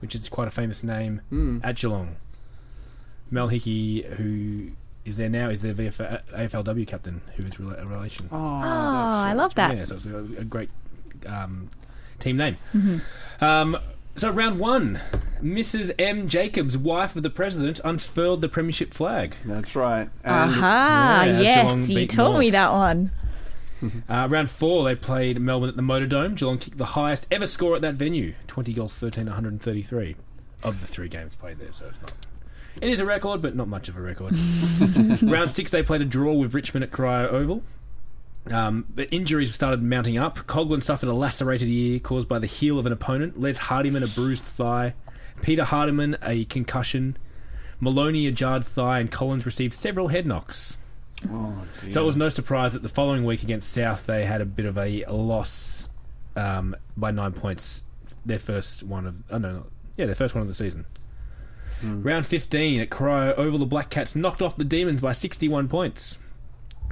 which 0.00 0.16
is 0.16 0.28
quite 0.28 0.48
a 0.48 0.50
famous 0.50 0.82
name 0.82 1.20
Mm. 1.32 1.60
at 1.62 1.76
Geelong. 1.76 2.16
Mel 3.30 3.48
Hickey, 3.48 4.02
who 4.02 4.70
is 5.04 5.16
there 5.16 5.28
now, 5.28 5.48
is 5.48 5.62
their 5.62 5.74
VF- 5.74 6.22
AFLW 6.32 6.86
captain, 6.86 7.20
who 7.36 7.44
is 7.44 7.52
rela- 7.52 7.80
a 7.82 7.86
relation. 7.86 8.28
Oh, 8.30 8.36
Oh, 8.36 8.60
I 9.24 9.32
love 9.32 9.54
that. 9.54 9.76
Yeah, 9.76 9.84
so 9.84 9.96
it's 9.96 10.06
a, 10.06 10.18
a 10.38 10.44
great 10.44 10.70
um, 11.26 11.68
team 12.18 12.36
name. 12.36 12.56
Mm-hmm. 12.74 13.44
Um, 13.44 13.78
so 14.16 14.30
round 14.30 14.58
one, 14.58 15.00
Mrs. 15.42 15.92
M. 15.98 16.28
Jacobs, 16.28 16.76
wife 16.76 17.16
of 17.16 17.22
the 17.22 17.30
president, 17.30 17.80
unfurled 17.84 18.42
the 18.42 18.48
premiership 18.48 18.92
flag. 18.92 19.34
That's 19.44 19.74
right. 19.74 20.10
And 20.24 20.50
Aha, 20.50 21.22
Yeah, 21.26 21.40
yes, 21.40 21.54
Geelong 21.56 21.80
you 21.88 21.94
beat 21.94 22.10
told 22.10 22.38
me 22.38 22.50
that 22.50 22.72
one. 22.72 23.10
Uh, 24.10 24.28
round 24.30 24.50
four, 24.50 24.84
they 24.84 24.94
played 24.94 25.40
Melbourne 25.40 25.70
at 25.70 25.74
the 25.76 25.80
Motordrome. 25.80 26.34
Geelong 26.34 26.58
kicked 26.58 26.76
the 26.76 26.84
highest 26.84 27.26
ever 27.30 27.46
score 27.46 27.76
at 27.76 27.80
that 27.80 27.94
venue 27.94 28.34
20 28.46 28.74
goals, 28.74 28.94
13, 28.98 29.24
133 29.24 30.16
of 30.62 30.82
the 30.82 30.86
three 30.86 31.08
games 31.08 31.34
played 31.34 31.58
there, 31.58 31.72
so 31.72 31.86
it's 31.86 31.98
not. 32.02 32.12
It 32.80 32.88
is 32.88 33.00
a 33.00 33.06
record, 33.06 33.42
but 33.42 33.54
not 33.54 33.68
much 33.68 33.88
of 33.88 33.96
a 33.96 34.00
record. 34.00 34.32
round 35.22 35.50
six, 35.50 35.70
they 35.70 35.82
played 35.82 36.02
a 36.02 36.06
draw 36.06 36.32
with 36.32 36.54
Richmond 36.54 36.84
at 36.84 36.90
Corio 36.90 37.28
Oval. 37.28 37.62
Um, 38.50 38.86
but 38.94 39.08
injuries 39.12 39.52
started 39.52 39.82
mounting 39.82 40.16
up. 40.16 40.38
Coughlin 40.46 40.82
suffered 40.82 41.08
a 41.08 41.14
lacerated 41.14 41.68
ear 41.68 41.98
caused 41.98 42.28
by 42.28 42.38
the 42.38 42.46
heel 42.46 42.78
of 42.78 42.86
an 42.86 42.92
opponent. 42.92 43.38
Les 43.38 43.58
Hardiman 43.58 44.02
a 44.02 44.06
bruised 44.08 44.42
thigh. 44.42 44.94
Peter 45.42 45.64
Hardiman 45.64 46.16
a 46.22 46.46
concussion. 46.46 47.16
Moloney 47.80 48.26
a 48.26 48.32
jarred 48.32 48.64
thigh, 48.64 48.98
and 48.98 49.10
Collins 49.10 49.46
received 49.46 49.72
several 49.72 50.08
head 50.08 50.26
knocks. 50.26 50.78
Oh, 51.30 51.66
dear. 51.82 51.90
So 51.90 52.02
it 52.02 52.06
was 52.06 52.16
no 52.16 52.28
surprise 52.28 52.72
that 52.72 52.82
the 52.82 52.88
following 52.88 53.24
week 53.24 53.42
against 53.42 53.70
South, 53.72 54.06
they 54.06 54.24
had 54.24 54.40
a 54.40 54.46
bit 54.46 54.66
of 54.66 54.78
a 54.78 55.04
loss 55.06 55.88
um, 56.36 56.76
by 56.96 57.10
nine 57.10 57.32
points. 57.32 57.82
Their 58.24 58.38
first 58.38 58.82
one 58.82 59.06
of 59.06 59.22
oh 59.30 59.38
no, 59.38 59.52
no 59.52 59.66
yeah, 59.96 60.06
their 60.06 60.14
first 60.14 60.34
one 60.34 60.42
of 60.42 60.48
the 60.48 60.54
season. 60.54 60.86
Round 61.82 62.26
fifteen 62.26 62.80
at 62.80 62.90
Corio 62.90 63.34
Oval, 63.34 63.58
the 63.58 63.66
Black 63.66 63.88
Cats 63.90 64.14
knocked 64.14 64.42
off 64.42 64.56
the 64.56 64.64
Demons 64.64 65.00
by 65.00 65.12
sixty-one 65.12 65.68
points. 65.68 66.18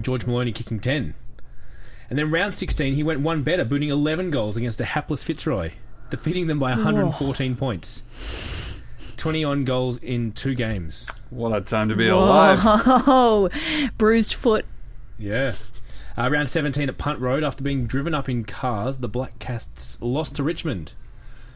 George 0.01 0.26
Moloney 0.26 0.53
kicking 0.53 0.80
ten, 0.80 1.14
and 2.09 2.18
then 2.18 2.30
round 2.30 2.55
sixteen 2.55 2.95
he 2.95 3.03
went 3.03 3.20
one 3.20 3.43
better, 3.43 3.64
booting 3.64 3.89
eleven 3.91 4.30
goals 4.30 4.57
against 4.57 4.80
a 4.80 4.84
hapless 4.86 5.22
Fitzroy, 5.24 5.72
defeating 6.11 6.47
them 6.47 6.59
by 6.59 6.70
one 6.70 6.80
hundred 6.80 7.03
and 7.05 7.14
fourteen 7.14 7.55
points. 7.57 8.03
Twenty 9.16 9.43
on 9.45 9.64
goals 9.64 9.99
in 9.99 10.32
two 10.32 10.55
games. 10.55 11.09
what 11.30 11.53
a 11.57 11.61
time 11.61 11.89
to 11.89 11.97
be 11.97 12.09
alive. 12.09 12.61
Whoa, 12.61 13.51
bruised 13.99 14.34
foot. 14.34 14.64
Yeah. 15.18 15.55
Uh, 16.16 16.28
round 16.30 16.49
17 16.49 16.89
at 16.89 16.99
Punt 16.99 17.20
Road, 17.20 17.45
after 17.45 17.62
being 17.62 17.86
driven 17.86 18.12
up 18.12 18.28
in 18.28 18.43
cars, 18.43 18.99
the 18.99 19.09
Black 19.09 19.39
Cats 19.39 19.99
lost 20.01 20.34
to 20.36 20.43
Richmond. 20.43 20.93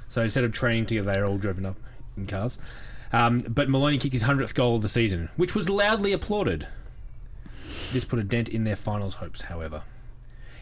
So 0.09 0.23
instead 0.23 0.45
of 0.45 0.53
training 0.53 0.87
together, 0.87 1.13
they're 1.13 1.25
all 1.27 1.39
driven 1.39 1.67
up 1.67 1.77
in 2.17 2.27
cars. 2.29 2.59
Um, 3.13 3.39
but 3.41 3.69
Moloney 3.69 3.99
kicked 3.99 4.15
his 4.15 4.25
100th 4.25 4.55
goal 4.55 4.77
of 4.77 4.83
the 4.83 4.89
season, 4.89 5.29
which 5.37 5.55
was 5.55 5.69
loudly 5.69 6.13
applauded. 6.13 6.67
This 7.93 8.05
put 8.05 8.19
a 8.19 8.25
dent 8.25 8.49
in 8.49 8.65
their 8.65 8.77
finals 8.77 9.17
hopes, 9.17 9.43
however. 9.43 9.83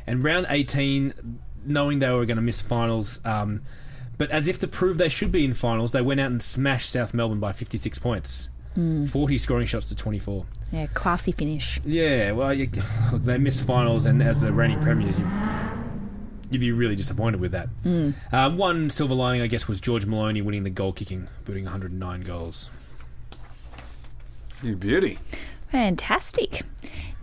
And 0.06 0.24
round 0.24 0.46
18, 0.50 1.38
knowing 1.64 2.00
they 2.00 2.10
were 2.10 2.26
going 2.26 2.36
to 2.36 2.42
miss 2.42 2.60
finals, 2.60 3.20
um, 3.24 3.60
but 4.18 4.30
as 4.30 4.48
if 4.48 4.58
to 4.60 4.66
prove 4.66 4.98
they 4.98 5.08
should 5.08 5.30
be 5.30 5.44
in 5.44 5.54
finals, 5.54 5.92
they 5.92 6.02
went 6.02 6.20
out 6.20 6.30
and 6.30 6.42
smashed 6.42 6.90
South 6.90 7.14
Melbourne 7.14 7.40
by 7.40 7.52
56 7.52 7.98
points. 8.00 8.48
40 8.74 9.36
scoring 9.36 9.66
shots 9.66 9.88
to 9.88 9.96
24. 9.96 10.46
Yeah, 10.72 10.86
classy 10.94 11.32
finish. 11.32 11.80
Yeah, 11.84 12.32
well, 12.32 12.54
you, 12.54 12.70
look, 13.12 13.22
they 13.22 13.36
missed 13.36 13.64
finals, 13.64 14.06
and 14.06 14.22
as 14.22 14.40
the 14.40 14.52
reigning 14.52 14.80
premiers, 14.80 15.18
you, 15.18 15.24
you'd 16.50 16.60
be 16.60 16.72
really 16.72 16.96
disappointed 16.96 17.40
with 17.40 17.52
that. 17.52 17.68
Um, 18.32 18.56
one 18.56 18.90
silver 18.90 19.14
lining, 19.14 19.40
I 19.42 19.46
guess, 19.46 19.68
was 19.68 19.80
George 19.80 20.06
Moloney 20.06 20.42
winning 20.42 20.64
the 20.64 20.70
goal 20.70 20.92
kicking, 20.92 21.28
booting 21.44 21.64
109 21.64 22.20
goals. 22.22 22.70
You 24.62 24.76
beauty. 24.76 25.18
Fantastic. 25.70 26.62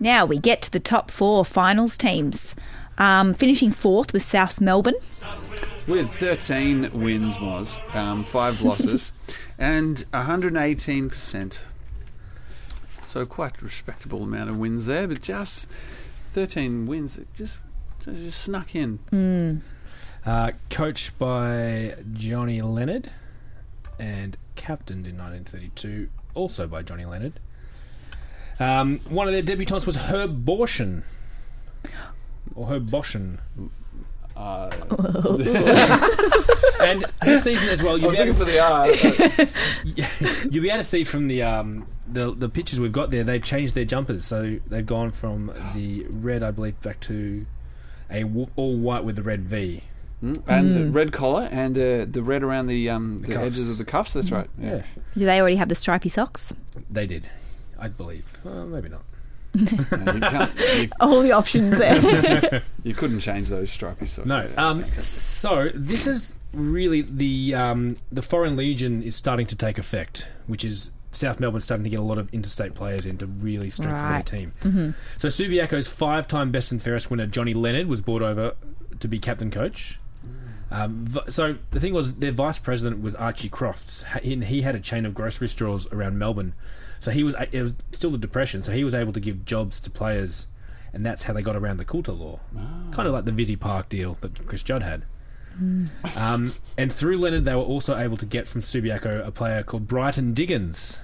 Now 0.00 0.24
we 0.24 0.38
get 0.38 0.62
to 0.62 0.70
the 0.70 0.80
top 0.80 1.10
four 1.10 1.44
finals 1.44 1.96
teams. 1.98 2.54
Um, 2.96 3.34
finishing 3.34 3.70
fourth 3.70 4.12
was 4.12 4.24
South 4.24 4.60
Melbourne. 4.60 4.96
With 5.86 6.10
13 6.14 6.90
wins, 6.92 7.40
was 7.40 7.80
um, 7.94 8.24
five 8.24 8.60
losses, 8.62 9.12
and 9.58 10.04
118%. 10.12 11.62
So 13.04 13.24
quite 13.24 13.62
respectable 13.62 14.22
amount 14.22 14.50
of 14.50 14.58
wins 14.58 14.86
there, 14.86 15.08
but 15.08 15.22
just 15.22 15.68
13 16.30 16.86
wins. 16.86 17.16
It 17.16 17.28
just 17.34 17.58
it 18.08 18.16
just 18.16 18.42
snuck 18.42 18.74
in. 18.74 19.62
Uh, 20.24 20.52
coached 20.70 21.18
by 21.18 21.96
Johnny 22.12 22.60
Leonard 22.60 23.10
and 23.98 24.36
captained 24.56 25.06
in 25.06 25.16
1932, 25.16 26.08
also 26.34 26.66
by 26.66 26.82
Johnny 26.82 27.04
Leonard. 27.04 27.40
Um, 28.60 28.98
one 29.08 29.28
of 29.28 29.32
their 29.32 29.56
debutants 29.56 29.86
was 29.86 29.96
Herb 29.96 30.44
Borschen. 30.44 31.02
Or 32.54 32.66
Herb 32.66 32.90
Boschen. 32.90 33.38
Uh, 34.36 34.70
And 36.80 37.04
this 37.22 37.42
season 37.44 37.68
as 37.70 37.82
well, 37.82 37.98
you'll 37.98 38.12
be, 38.12 38.18
able 38.18 38.34
to, 38.34 38.44
for 38.44 38.50
you'll 40.50 40.62
be 40.62 40.68
able 40.68 40.78
to 40.78 40.84
see 40.84 41.02
from 41.04 41.26
the 41.28 41.42
um, 41.42 41.86
the 42.06 42.32
the 42.32 42.48
pictures 42.48 42.80
we've 42.80 42.92
got 42.92 43.10
there, 43.10 43.24
they've 43.24 43.42
changed 43.42 43.74
their 43.74 43.84
jumpers. 43.84 44.24
So 44.24 44.58
they've 44.66 44.86
gone 44.86 45.10
from 45.10 45.52
the 45.74 46.06
red, 46.08 46.42
I 46.42 46.50
believe, 46.52 46.80
back 46.80 47.00
to 47.00 47.46
a 48.10 48.22
w- 48.22 48.48
all 48.56 48.76
white 48.76 49.04
with 49.04 49.16
the 49.16 49.22
red 49.22 49.42
V. 49.44 49.82
Mm, 50.22 50.42
and 50.48 50.74
the 50.74 50.90
red 50.90 51.12
collar 51.12 51.48
and 51.52 51.78
uh, 51.78 52.04
the 52.10 52.22
red 52.22 52.42
around 52.42 52.66
the 52.66 52.90
um, 52.90 53.18
the, 53.18 53.34
cuffs. 53.34 53.52
edges 53.52 53.70
of 53.70 53.78
the 53.78 53.84
cuffs. 53.84 54.14
That's 54.14 54.32
right. 54.32 54.50
Yeah. 54.58 54.82
Do 55.16 55.24
they 55.26 55.40
already 55.40 55.54
have 55.56 55.68
the 55.68 55.76
stripy 55.76 56.08
socks? 56.08 56.52
They 56.90 57.06
did, 57.06 57.28
I 57.78 57.86
believe. 57.88 58.36
Well, 58.42 58.66
maybe 58.66 58.88
not. 58.88 59.02
No, 59.54 60.12
you, 60.12 60.20
can't, 60.20 60.52
you, 60.78 60.88
All 61.00 61.20
the 61.22 61.32
options 61.32 61.78
there. 61.78 62.62
you 62.82 62.94
couldn't 62.94 63.20
change 63.20 63.48
those 63.48 63.70
stripy 63.70 64.06
socks. 64.06 64.26
No. 64.26 64.42
Yeah, 64.52 64.66
Um, 64.68 64.84
so 64.98 65.70
this 65.74 66.06
is 66.08 66.34
really 66.52 67.02
the 67.02 67.54
um, 67.54 67.96
the 68.10 68.22
Foreign 68.22 68.56
Legion 68.56 69.02
is 69.02 69.14
starting 69.14 69.46
to 69.46 69.56
take 69.56 69.78
effect, 69.78 70.28
which 70.48 70.64
is 70.64 70.90
South 71.18 71.40
Melbourne 71.40 71.60
starting 71.60 71.84
to 71.84 71.90
get 71.90 71.98
a 72.00 72.02
lot 72.02 72.18
of 72.18 72.32
interstate 72.32 72.74
players 72.74 73.04
in 73.06 73.18
to 73.18 73.26
really 73.26 73.70
strengthen 73.70 74.02
Right. 74.04 74.24
their 74.24 74.40
team. 74.62 74.94
So 75.16 75.28
Subiaco's 75.28 75.88
five-time 75.88 76.50
Best 76.50 76.72
and 76.72 76.80
Fairest 76.82 77.10
winner 77.10 77.26
Johnny 77.26 77.52
Leonard 77.54 77.86
was 77.88 78.00
brought 78.00 78.22
over 78.22 78.54
to 79.00 79.08
be 79.08 79.18
captain 79.18 79.50
coach. 79.50 79.98
Um, 80.70 81.06
so 81.28 81.56
the 81.70 81.80
thing 81.80 81.94
was, 81.94 82.14
their 82.14 82.32
vice 82.32 82.58
president 82.58 83.00
was 83.02 83.14
Archie 83.14 83.48
Crofts, 83.48 84.04
and 84.22 84.44
he 84.44 84.62
had 84.62 84.74
a 84.74 84.80
chain 84.80 85.06
of 85.06 85.14
grocery 85.14 85.48
stores 85.48 85.86
around 85.92 86.18
Melbourne. 86.18 86.52
So 87.00 87.10
he 87.10 87.22
was 87.22 87.34
it 87.52 87.62
was 87.62 87.74
still 87.92 88.10
the 88.10 88.18
depression, 88.18 88.62
so 88.62 88.72
he 88.72 88.84
was 88.84 88.94
able 88.94 89.12
to 89.12 89.20
give 89.20 89.44
jobs 89.44 89.80
to 89.80 89.90
players, 89.90 90.46
and 90.92 91.06
that's 91.06 91.22
how 91.22 91.32
they 91.32 91.42
got 91.42 91.56
around 91.56 91.76
the 91.78 91.84
Coulter 91.84 92.12
law, 92.12 92.40
kind 92.90 93.06
of 93.08 93.14
like 93.14 93.24
the 93.24 93.32
Visy 93.32 93.56
Park 93.56 93.88
deal 93.88 94.18
that 94.20 94.46
Chris 94.46 94.62
Judd 94.62 94.82
had. 94.82 95.04
Um, 96.16 96.54
and 96.76 96.92
through 96.92 97.16
Leonard, 97.18 97.44
they 97.44 97.54
were 97.54 97.62
also 97.62 97.96
able 97.96 98.16
to 98.18 98.26
get 98.26 98.46
from 98.46 98.60
Subiaco 98.60 99.26
a 99.26 99.30
player 99.30 99.62
called 99.62 99.86
Brighton 99.88 100.32
Diggins. 100.34 101.00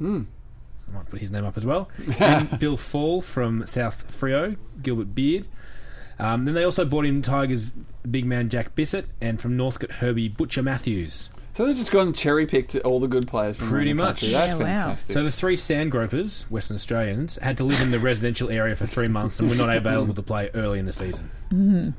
I 0.00 0.92
might 0.92 1.08
put 1.10 1.20
his 1.20 1.30
name 1.30 1.44
up 1.44 1.56
as 1.56 1.64
well. 1.66 1.88
And 2.18 2.58
Bill 2.58 2.76
Fall 2.76 3.20
from 3.20 3.64
South 3.66 4.04
Freo, 4.10 4.56
Gilbert 4.82 5.14
Beard. 5.14 5.46
Um, 6.18 6.44
then 6.44 6.54
they 6.54 6.64
also 6.64 6.84
brought 6.84 7.06
in 7.06 7.22
Tigers 7.22 7.72
big 8.10 8.26
man 8.26 8.48
Jack 8.48 8.74
Bissett, 8.74 9.06
and 9.20 9.40
from 9.40 9.56
Northcote 9.56 9.92
Herbie 9.92 10.28
Butcher 10.28 10.62
Matthews. 10.62 11.30
So 11.54 11.66
they've 11.66 11.76
just 11.76 11.90
gone 11.92 12.08
and 12.08 12.16
cherry 12.16 12.46
picked 12.46 12.76
all 12.76 13.00
the 13.00 13.08
good 13.08 13.26
players 13.26 13.56
from 13.56 13.68
Pretty 13.68 13.90
the 13.92 13.94
much. 14.02 14.20
country. 14.20 14.28
That's 14.30 14.52
Yeah, 14.52 14.58
wow. 14.58 14.64
fantastic. 14.64 15.12
So 15.12 15.24
the 15.24 15.30
three 15.30 15.56
sand 15.56 15.90
gropers, 15.90 16.44
Western 16.50 16.76
Australians, 16.76 17.36
had 17.38 17.56
to 17.58 17.64
live 17.64 17.80
in 17.82 17.90
the 17.90 17.98
residential 17.98 18.50
area 18.50 18.76
for 18.76 18.86
three 18.86 19.08
months 19.08 19.40
and 19.40 19.48
were 19.50 19.56
not 19.56 19.74
available 19.74 20.14
to 20.14 20.22
play 20.22 20.50
early 20.54 20.78
in 20.78 20.84
the 20.86 20.92
season. 20.92 21.30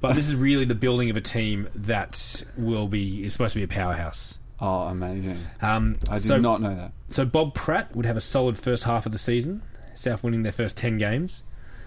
but 0.00 0.14
this 0.14 0.26
is 0.28 0.34
really 0.34 0.64
the 0.64 0.74
building 0.74 1.10
of 1.10 1.16
a 1.16 1.20
team 1.20 1.68
that 1.74 2.42
will 2.56 2.88
be 2.88 3.24
is 3.24 3.32
supposed 3.32 3.52
to 3.52 3.58
be 3.58 3.64
a 3.64 3.68
powerhouse. 3.68 4.38
Oh, 4.60 4.82
amazing! 4.82 5.38
Um, 5.60 5.98
I 6.08 6.16
did 6.16 6.24
so, 6.24 6.38
not 6.38 6.60
know 6.60 6.74
that. 6.74 6.92
So 7.08 7.24
Bob 7.24 7.54
Pratt 7.54 7.94
would 7.94 8.06
have 8.06 8.16
a 8.16 8.20
solid 8.20 8.58
first 8.58 8.84
half 8.84 9.06
of 9.06 9.12
the 9.12 9.18
season, 9.18 9.62
South 9.94 10.22
winning 10.22 10.42
their 10.42 10.52
first 10.52 10.76
10 10.76 10.98
games. 10.98 11.42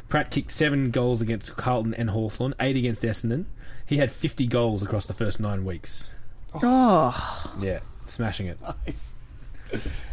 Pratt 0.07 0.29
kicked 0.29 0.51
seven 0.51 0.91
goals 0.91 1.21
against 1.21 1.55
Carlton 1.57 1.93
and 1.95 2.11
Hawthorn, 2.11 2.53
eight 2.59 2.77
against 2.77 3.01
Essendon. 3.01 3.45
He 3.85 3.97
had 3.97 4.11
50 4.11 4.47
goals 4.47 4.83
across 4.83 5.05
the 5.05 5.13
first 5.13 5.39
nine 5.39 5.65
weeks. 5.65 6.09
oh, 6.53 7.53
Yeah, 7.59 7.79
smashing 8.05 8.47
it. 8.47 8.59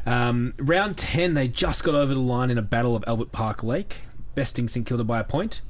Um, 0.07 0.55
round 0.59 0.97
10, 0.97 1.35
they 1.35 1.47
just 1.47 1.85
got 1.85 1.95
over 1.95 2.15
the 2.15 2.21
line 2.21 2.51
in 2.51 2.59
a 2.59 2.63
battle 2.63 2.97
of 2.97 3.05
Albert 3.07 3.33
Park 3.33 3.63
Lake, 3.63 4.01
besting 4.35 4.67
St 4.67 4.87
Kilda 4.87 5.05
by 5.05 5.21
a 5.21 5.25
point. 5.25 5.61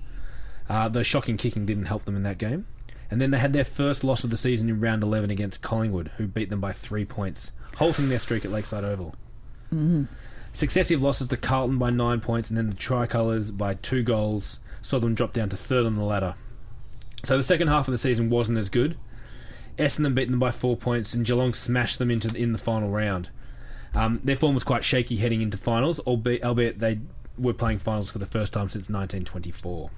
Uh, 0.69 0.89
though 0.89 1.03
shocking 1.03 1.37
kicking 1.37 1.67
didn't 1.67 1.87
help 1.87 2.05
them 2.05 2.17
in 2.17 2.23
that 2.23 2.39
game. 2.39 2.67
And 3.13 3.21
then 3.21 3.31
they 3.31 3.39
had 3.39 3.53
their 3.53 3.63
first 3.67 4.05
loss 4.05 4.25
of 4.25 4.31
the 4.31 4.39
season 4.39 4.71
in 4.71 4.81
round 4.81 5.03
11 5.03 5.31
against 5.31 5.61
Collingwood, 5.61 6.13
who 6.17 6.27
beat 6.27 6.49
them 6.49 6.61
by 6.63 6.73
three 6.73 7.05
points, 7.05 7.53
halting 7.77 8.09
their 8.09 8.19
streak 8.19 8.43
at 8.43 8.51
Lakeside 8.51 8.85
Oval. 8.85 9.15
Successive 10.55 11.03
losses 11.03 11.29
to 11.29 11.37
Carlton 11.37 11.77
by 11.77 11.91
nine 11.91 12.21
points, 12.21 12.49
and 12.49 12.57
then 12.57 12.71
the 12.71 12.75
Tricolours 12.75 13.51
by 13.51 13.75
two 13.75 14.03
goals 14.03 14.61
saw 14.81 14.99
them 14.99 15.15
drop 15.15 15.35
down 15.35 15.51
to 15.51 15.59
third 15.59 15.85
on 15.85 15.97
the 15.97 16.03
ladder. 16.03 16.37
So 17.23 17.37
the 17.37 17.43
second 17.43 17.69
half 17.69 17.87
of 17.87 17.93
the 17.93 17.99
season 17.99 18.31
wasn't 18.31 18.57
as 18.57 18.71
good. 18.71 18.97
Essendon 19.77 20.15
beat 20.15 20.31
them 20.31 20.39
by 20.39 20.51
four 20.51 20.75
points, 20.75 21.13
and 21.13 21.27
Geelong 21.27 21.53
smashed 21.53 21.99
them 21.99 22.11
into 22.11 22.35
in 22.35 22.53
the 22.53 22.59
final 22.59 22.89
round. 22.89 23.29
Um, 23.95 24.21
their 24.25 24.37
form 24.37 24.55
was 24.55 24.65
quite 24.65 24.85
shaky 24.85 25.17
heading 25.17 25.43
into 25.43 25.59
finals, 25.59 25.99
albeit, 26.01 26.43
albeit 26.43 26.79
they 26.79 27.01
were 27.37 27.53
playing 27.53 27.79
finals 27.79 28.11
for 28.11 28.19
the 28.19 28.25
first 28.25 28.55
time 28.55 28.71
since 28.71 28.89
1924. 28.89 29.91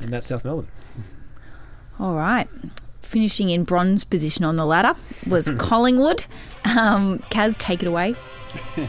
And 0.00 0.10
that's 0.10 0.26
South 0.26 0.44
Melbourne. 0.44 0.68
all 1.98 2.14
right. 2.14 2.48
finishing 3.02 3.50
in 3.50 3.64
bronze 3.64 4.04
position 4.04 4.44
on 4.44 4.56
the 4.56 4.66
ladder 4.66 4.94
was 5.28 5.50
Collingwood. 5.58 6.24
Um, 6.76 7.18
Kaz, 7.30 7.58
take 7.58 7.82
it 7.82 7.86
away. 7.86 8.14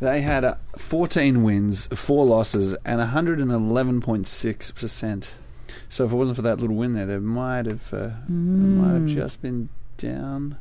They 0.00 0.20
had 0.20 0.44
uh, 0.44 0.56
14 0.76 1.44
wins, 1.44 1.86
four 1.94 2.26
losses, 2.26 2.74
and 2.84 3.00
111.6%. 3.00 5.32
So 5.88 6.04
if 6.04 6.10
it 6.12 6.16
wasn't 6.16 6.34
for 6.34 6.42
that 6.42 6.58
little 6.58 6.74
win 6.74 6.94
there, 6.94 7.06
they 7.06 7.18
might 7.18 7.66
have, 7.66 7.94
uh, 7.94 8.08
they 8.26 8.34
might 8.34 8.94
have 8.94 9.06
just 9.06 9.40
been 9.42 9.68
down. 9.98 10.58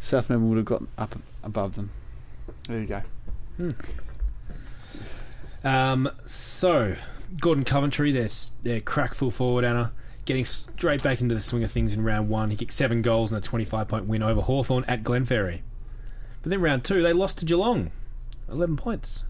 South 0.00 0.30
Melbourne 0.30 0.48
would 0.48 0.56
have 0.56 0.64
got 0.64 0.84
up 0.96 1.16
above 1.44 1.74
them. 1.76 1.90
There 2.66 2.80
you 2.80 2.86
go. 2.86 3.02
Um, 5.62 6.08
so, 6.24 6.96
Gordon 7.40 7.64
Coventry, 7.64 8.12
their, 8.12 8.28
their 8.62 8.80
crack 8.80 9.14
full 9.14 9.30
forward, 9.30 9.64
Anna, 9.64 9.92
getting 10.24 10.44
straight 10.44 11.02
back 11.02 11.20
into 11.20 11.34
the 11.34 11.40
swing 11.40 11.64
of 11.64 11.70
things 11.70 11.92
in 11.92 12.04
round 12.04 12.28
one. 12.28 12.50
He 12.50 12.56
kicked 12.56 12.72
seven 12.72 13.02
goals 13.02 13.32
in 13.32 13.38
a 13.38 13.40
25 13.40 13.88
point 13.88 14.06
win 14.06 14.22
over 14.22 14.40
Hawthorn 14.40 14.84
at 14.86 15.02
Glenferrie. 15.02 15.60
But 16.42 16.50
then 16.50 16.60
round 16.60 16.84
two, 16.84 17.02
they 17.02 17.12
lost 17.12 17.38
to 17.38 17.44
Geelong, 17.44 17.90
11 18.48 18.76
points. 18.76 19.24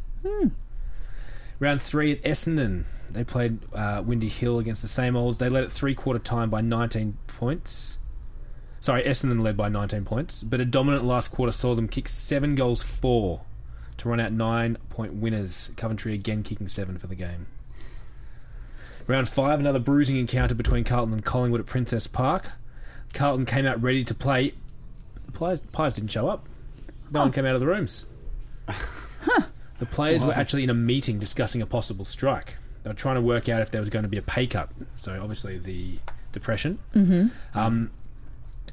Round 1.58 1.80
three 1.80 2.12
at 2.12 2.22
Essendon, 2.22 2.84
they 3.10 3.24
played 3.24 3.60
uh, 3.72 4.02
Windy 4.04 4.28
Hill 4.28 4.58
against 4.58 4.82
the 4.82 4.88
same 4.88 5.16
olds. 5.16 5.38
They 5.38 5.48
led 5.48 5.64
at 5.64 5.72
three 5.72 5.94
quarter 5.94 6.18
time 6.18 6.50
by 6.50 6.60
19 6.60 7.16
points. 7.26 7.98
Sorry, 8.80 9.02
Essendon 9.02 9.42
led 9.42 9.56
by 9.56 9.68
19 9.68 10.04
points, 10.04 10.42
but 10.42 10.60
a 10.60 10.64
dominant 10.64 11.04
last 11.04 11.28
quarter 11.28 11.52
saw 11.52 11.74
them 11.74 11.88
kick 11.88 12.08
seven 12.08 12.54
goals, 12.54 12.82
four 12.82 13.42
to 13.96 14.08
run 14.08 14.20
out 14.20 14.32
nine 14.32 14.76
point 14.90 15.14
winners. 15.14 15.70
Coventry 15.76 16.14
again 16.14 16.42
kicking 16.42 16.68
seven 16.68 16.98
for 16.98 17.06
the 17.06 17.14
game. 17.14 17.46
Round 19.06 19.28
five, 19.28 19.60
another 19.60 19.78
bruising 19.78 20.16
encounter 20.16 20.54
between 20.54 20.84
Carlton 20.84 21.12
and 21.12 21.24
Collingwood 21.24 21.60
at 21.60 21.66
Princes 21.66 22.06
Park. 22.06 22.50
Carlton 23.14 23.46
came 23.46 23.64
out 23.66 23.80
ready 23.80 24.02
to 24.04 24.14
play. 24.14 24.54
The 25.26 25.32
players, 25.32 25.62
players 25.62 25.94
didn't 25.94 26.10
show 26.10 26.28
up. 26.28 26.46
No 27.10 27.20
one 27.20 27.32
came 27.32 27.46
out 27.46 27.54
of 27.54 27.60
the 27.60 27.66
rooms. 27.66 28.04
The 29.78 29.86
players 29.86 30.24
were 30.24 30.32
actually 30.32 30.64
in 30.64 30.70
a 30.70 30.74
meeting 30.74 31.18
discussing 31.18 31.62
a 31.62 31.66
possible 31.66 32.04
strike. 32.04 32.54
They 32.82 32.90
were 32.90 32.94
trying 32.94 33.16
to 33.16 33.20
work 33.20 33.48
out 33.48 33.62
if 33.62 33.70
there 33.70 33.80
was 33.80 33.90
going 33.90 34.04
to 34.04 34.08
be 34.08 34.16
a 34.16 34.22
pay 34.22 34.46
cut. 34.46 34.70
So 34.94 35.18
obviously 35.20 35.58
the 35.58 35.98
depression. 36.32 36.78
Mm-hmm. 36.94 37.58
Um, 37.58 37.90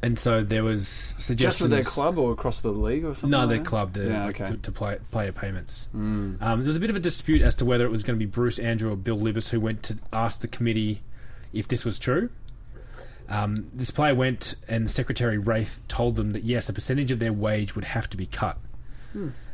and 0.04 0.20
so 0.20 0.44
there 0.44 0.64
was 0.64 0.88
suggestions. 0.88 1.40
Just 1.40 1.62
for 1.62 1.68
their 1.68 1.84
club 1.84 2.18
or 2.18 2.32
across 2.34 2.62
the 2.62 2.70
league 2.72 3.06
or 3.06 3.16
something? 3.16 3.30
No, 3.30 3.40
like 3.40 3.50
their 3.50 3.58
that? 3.60 3.66
club, 3.66 3.94
the, 3.94 4.06
Yeah, 4.06 4.28
okay. 4.28 4.46
to, 4.46 4.58
to 4.58 4.72
play, 4.72 5.00
player 5.12 5.32
payments. 5.32 5.88
Mm. 5.96 6.42
Um, 6.42 6.60
there 6.60 6.68
was 6.68 6.76
a 6.76 6.80
bit 6.80 6.90
of 6.90 6.96
a 6.96 7.00
dispute 7.00 7.42
as 7.42 7.56
to 7.56 7.66
whether 7.66 7.86
it 7.86 7.90
was 7.90 8.04
going 8.04 8.20
to 8.20 8.24
be 8.24 8.30
Bruce 8.30 8.60
Andrew 8.60 8.92
or 8.92 8.96
Bill 8.96 9.18
Libbis 9.18 9.50
who 9.50 9.60
went 9.60 9.82
to 9.84 9.98
ask 10.12 10.42
the 10.42 10.48
committee 10.48 11.02
if 11.54 11.68
this 11.68 11.86
was 11.86 11.98
true. 11.98 12.30
Um, 13.30 13.70
this 13.74 13.90
player 13.90 14.14
went, 14.14 14.56
and 14.68 14.92
Secretary 14.92 15.38
Wraith 15.38 15.80
told 15.88 16.18
them 16.18 16.32
that 16.32 16.44
yes, 16.44 16.68
a 16.68 16.74
percentage 16.74 17.10
of 17.10 17.20
their 17.20 17.34
wage 17.34 17.74
would 17.74 17.86
have 17.86 18.10
to 18.10 18.18
be 18.18 18.26
cut. 18.26 18.58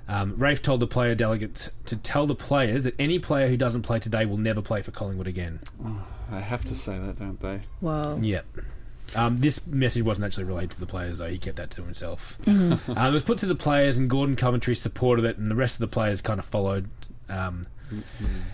Um, 0.07 0.35
Wraith 0.37 0.63
told 0.63 0.79
the 0.79 0.87
player 0.87 1.13
delegates 1.13 1.69
to 1.85 1.95
tell 1.95 2.25
the 2.25 2.33
players 2.33 2.85
that 2.85 2.95
any 2.97 3.19
player 3.19 3.47
who 3.47 3.55
doesn't 3.57 3.83
play 3.83 3.99
today 3.99 4.25
will 4.25 4.37
never 4.37 4.61
play 4.61 4.81
for 4.81 4.89
Collingwood 4.89 5.27
again. 5.27 5.59
They 6.31 6.41
have 6.41 6.65
to 6.65 6.75
say 6.75 6.97
that, 6.97 7.19
don't 7.19 7.39
they? 7.39 7.61
Whoa. 7.79 8.17
Yep. 8.19 8.45
Um, 9.15 9.37
this 9.37 9.65
message 9.67 10.03
wasn't 10.03 10.25
actually 10.25 10.43
relayed 10.45 10.71
to 10.71 10.79
the 10.79 10.85
players, 10.85 11.17
though. 11.17 11.27
He 11.27 11.37
kept 11.37 11.57
that 11.57 11.71
to 11.71 11.83
himself. 11.83 12.37
um, 12.47 12.79
it 12.87 13.13
was 13.13 13.23
put 13.23 13.37
to 13.39 13.45
the 13.45 13.55
players, 13.55 13.97
and 13.97 14.09
Gordon 14.09 14.35
Coventry 14.35 14.75
supported 14.75 15.25
it, 15.25 15.37
and 15.37 15.49
the 15.49 15.55
rest 15.55 15.81
of 15.81 15.89
the 15.89 15.93
players 15.93 16.21
kind 16.21 16.39
of 16.39 16.45
followed. 16.45 16.89
Um, 17.27 17.65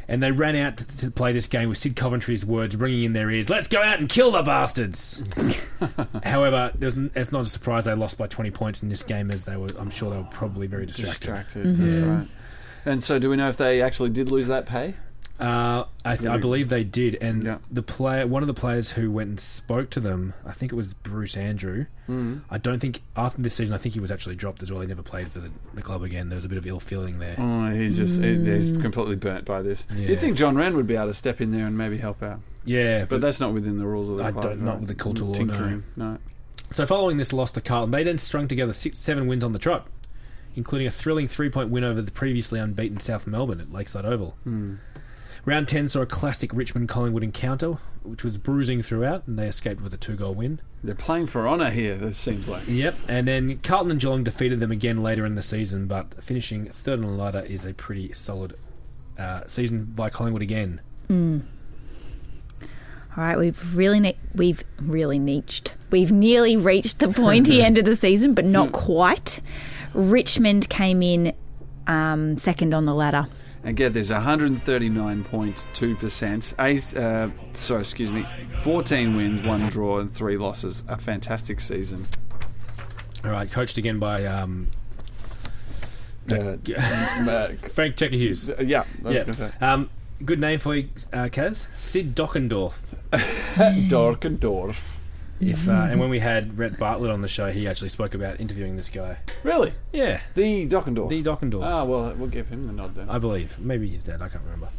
and 0.08 0.24
they 0.24 0.32
ran 0.32 0.56
out 0.56 0.78
to, 0.78 0.98
to 0.98 1.12
play 1.12 1.34
this 1.34 1.48
game 1.48 1.70
with 1.70 1.78
Sid 1.78 1.96
Coventry's 1.96 2.46
words 2.46 2.76
ringing 2.76 3.04
in 3.04 3.14
their 3.14 3.30
ears 3.30 3.50
Let's 3.50 3.68
go 3.68 3.82
out 3.82 4.00
and 4.00 4.08
kill 4.08 4.32
the 4.32 4.42
bastards! 4.42 5.24
However, 6.24 6.72
there's, 6.76 6.96
it's 6.96 7.32
not 7.32 7.42
a 7.42 7.46
surprise 7.46 7.86
they 7.86 7.94
lost 7.94 8.18
by 8.18 8.28
20 8.28 8.52
points 8.52 8.82
in 8.82 8.90
this 8.90 9.04
game, 9.04 9.32
as 9.32 9.46
they 9.46 9.58
were, 9.58 9.68
I'm 9.78 9.90
sure 9.90 10.10
they 10.10 10.18
were 10.18 10.24
probably 10.32 10.68
very 10.68 10.86
distracted. 10.86 11.20
Distracted, 11.20 11.78
that's 11.78 11.96
right. 11.96 12.28
And 12.86 13.04
so, 13.04 13.18
do 13.20 13.30
we 13.30 13.36
know 13.36 13.50
if 13.50 13.58
they 13.58 13.82
actually 13.82 14.12
did 14.12 14.32
lose 14.32 14.48
that 14.48 14.66
pay? 14.68 14.94
Uh, 15.40 15.84
I, 16.06 16.16
th- 16.16 16.30
I 16.30 16.38
believe 16.38 16.70
they 16.70 16.86
did, 16.86 17.16
and 17.20 17.44
Yeah. 17.44 17.58
the 17.70 17.82
player, 17.84 18.26
one 18.26 18.42
of 18.42 18.48
the 18.48 18.54
players 18.54 18.92
who 18.92 19.12
went 19.12 19.30
and 19.32 19.40
spoke 19.40 19.90
to 19.90 20.00
them, 20.00 20.34
I 20.46 20.54
think 20.54 20.72
it 20.72 20.76
was 20.76 20.94
Bruce 20.94 21.36
Andrew. 21.36 21.88
Mm. 22.10 22.42
I 22.50 22.58
don't 22.58 22.80
think 22.80 23.02
after 23.18 23.42
this 23.42 23.54
season, 23.54 23.76
I 23.76 23.78
think 23.78 23.96
he 23.96 24.00
was 24.00 24.12
actually 24.12 24.36
dropped 24.36 24.64
as 24.64 24.72
well. 24.72 24.80
He 24.80 24.88
never 24.88 25.02
played 25.02 25.30
for 25.34 25.40
the, 25.40 25.52
the 25.74 25.82
club 25.82 26.04
again. 26.04 26.30
There 26.30 26.38
was 26.38 26.46
a 26.46 26.48
bit 26.50 26.58
of 26.58 26.66
ill 26.66 26.80
feeling 26.80 27.20
there. 27.20 27.36
Oh, 27.38 27.70
he's 27.72 27.98
just 27.98 28.22
he- 28.22 28.46
he's 28.50 28.70
completely 28.82 29.18
burnt 29.18 29.44
by 29.44 29.62
this. 29.62 29.86
Yeah. 29.94 30.08
You'd 30.10 30.22
think 30.22 30.38
John 30.38 30.56
Wren 30.56 30.74
would 30.78 30.88
be 30.88 30.96
able 30.96 31.08
to 31.08 31.14
step 31.14 31.42
in 31.42 31.52
there 31.52 31.66
and 31.66 31.78
maybe 31.78 31.98
help 31.98 32.24
out, 32.24 32.40
Yeah, 32.64 33.02
but 33.02 33.10
but, 33.10 33.22
that's 33.22 33.42
not 33.42 33.54
within 33.54 33.78
the 33.78 33.86
rules 33.86 34.08
of 34.08 34.18
the 34.18 34.24
I 34.24 34.32
club. 34.32 34.44
don't- 34.44 34.62
not 34.64 34.72
right? 34.72 34.80
with 34.80 34.88
the 34.88 34.96
cultural 34.96 35.32
law, 35.34 35.44
no. 35.44 35.82
No. 35.98 36.18
so 36.72 36.86
following 36.86 37.18
this 37.18 37.34
loss 37.34 37.52
to 37.54 37.62
Carlton, 37.62 37.92
they 37.92 38.04
then 38.04 38.18
strung 38.20 38.48
together 38.48 38.72
six, 38.72 38.98
seven 39.00 39.28
wins 39.28 39.44
on 39.44 39.52
the 39.52 39.60
trot, 39.60 39.88
including 40.56 40.88
a 40.88 40.92
thrilling 40.92 41.28
three 41.28 41.50
point 41.50 41.70
win 41.72 41.84
over 41.84 42.02
the 42.02 42.12
previously 42.12 42.58
unbeaten 42.60 43.02
South 43.02 43.28
Melbourne 43.28 43.60
at 43.60 43.74
Lakeside 43.74 44.06
Oval. 44.06 44.38
Hmm. 44.46 44.76
Round 45.46 45.68
ten 45.68 45.88
saw 45.88 46.02
a 46.02 46.06
classic 46.08 46.52
Richmond 46.54 46.90
Collingwood 46.90 47.22
encounter, 47.24 47.74
which 48.04 48.24
was 48.24 48.38
bruising 48.40 48.82
throughout, 48.82 49.28
and 49.28 49.38
they 49.38 49.46
escaped 49.48 49.80
with 49.80 49.94
a 49.94 49.98
two 49.98 50.16
goal 50.16 50.34
win. 50.34 50.60
They're 50.84 50.96
playing 50.96 51.28
for 51.28 51.48
honour 51.48 51.70
here. 51.70 51.94
It 52.02 52.16
seems 52.16 52.48
like. 52.48 52.64
Yep, 52.68 52.96
and 53.08 53.28
then 53.28 53.60
Carlton 53.60 53.92
and 53.92 54.00
Geelong 54.00 54.24
defeated 54.24 54.60
them 54.60 54.72
again 54.72 55.04
later 55.04 55.24
in 55.26 55.36
the 55.36 55.44
season, 55.44 55.86
but 55.86 56.24
finishing 56.24 56.66
third 56.68 57.00
on 57.00 57.06
the 57.06 57.24
ladder 57.24 57.44
is 57.48 57.64
a 57.64 57.74
pretty 57.76 58.12
solid 58.14 58.56
uh, 59.20 59.42
season 59.46 59.86
by 59.86 60.10
Collingwood 60.10 60.42
again. 60.42 60.82
All 63.18 63.24
right, 63.24 63.38
we've 63.38 63.76
really 63.76 64.00
ne- 64.00 64.18
we've 64.34 64.64
really 64.82 65.20
niched. 65.20 65.76
We've 65.92 66.12
nearly 66.12 66.58
reached 66.58 67.00
the 67.00 67.08
pointy 67.08 67.62
end 67.64 67.78
of 67.78 67.86
the 67.86 67.96
season, 67.96 68.34
but 68.34 68.46
not 68.46 68.72
quite. 68.72 69.42
Richmond 69.94 70.70
came 70.70 71.02
in 71.04 71.34
um, 71.88 72.38
second 72.38 72.74
on 72.74 72.86
the 72.86 72.94
ladder. 72.96 73.28
And 73.66 73.76
get 73.76 73.94
this, 73.94 74.12
139.2%. 74.12 76.54
Eight, 76.60 76.96
uh, 76.96 77.30
sorry, 77.54 77.82
excuse 77.82 78.12
me, 78.12 78.26
14 78.62 79.16
wins, 79.16 79.42
one 79.42 79.68
draw, 79.70 79.98
and 80.00 80.14
three 80.14 80.38
losses. 80.38 80.84
A 80.88 80.98
fantastic 80.98 81.60
season. 81.60 82.06
All 83.24 83.32
right, 83.32 83.50
coached 83.52 83.78
again 83.80 83.98
by 84.00 84.24
um, 84.26 84.68
Uh, 86.32 86.58
Frank 87.70 87.96
Checker 87.96 88.16
Hughes. 88.16 88.52
yeah, 88.64 88.84
I 89.04 89.08
was 89.10 89.24
Yeah. 89.28 89.32
say. 89.32 89.52
Um, 89.62 89.90
good 90.24 90.40
name 90.40 90.60
for 90.60 90.76
you, 90.76 90.90
uh, 91.12 91.30
Kaz. 91.32 91.66
Sid 91.76 92.16
Dockendorf. 92.16 92.74
Dorkendorf. 93.14 94.95
If, 95.42 95.68
uh, 95.68 95.88
and 95.92 96.00
when 96.00 96.10
we 96.10 96.20
had 96.20 96.58
Rhett 96.58 96.78
Bartlett 96.78 97.12
on 97.12 97.22
the 97.22 97.28
show, 97.28 97.52
he 97.52 97.68
actually 97.68 97.90
spoke 97.90 98.14
about 98.14 98.40
interviewing 98.40 98.78
this 98.78 98.88
guy. 98.90 99.18
Really? 99.44 99.74
Yeah, 99.92 100.22
The 100.34 100.68
Dockendorf. 100.68 101.10
the 101.10 101.22
Dockendorf. 101.22 101.64
Ah, 101.64 101.84
well, 101.84 102.14
we'll 102.18 102.30
give 102.30 102.48
him 102.48 102.68
the 102.68 102.74
nod 102.74 102.96
then. 102.96 103.10
I 103.10 103.18
believe. 103.20 103.60
Maybe 103.60 103.90
he's 103.90 104.04
dead. 104.04 104.22
I 104.22 104.30
can't 104.30 104.44
remember. 104.46 104.70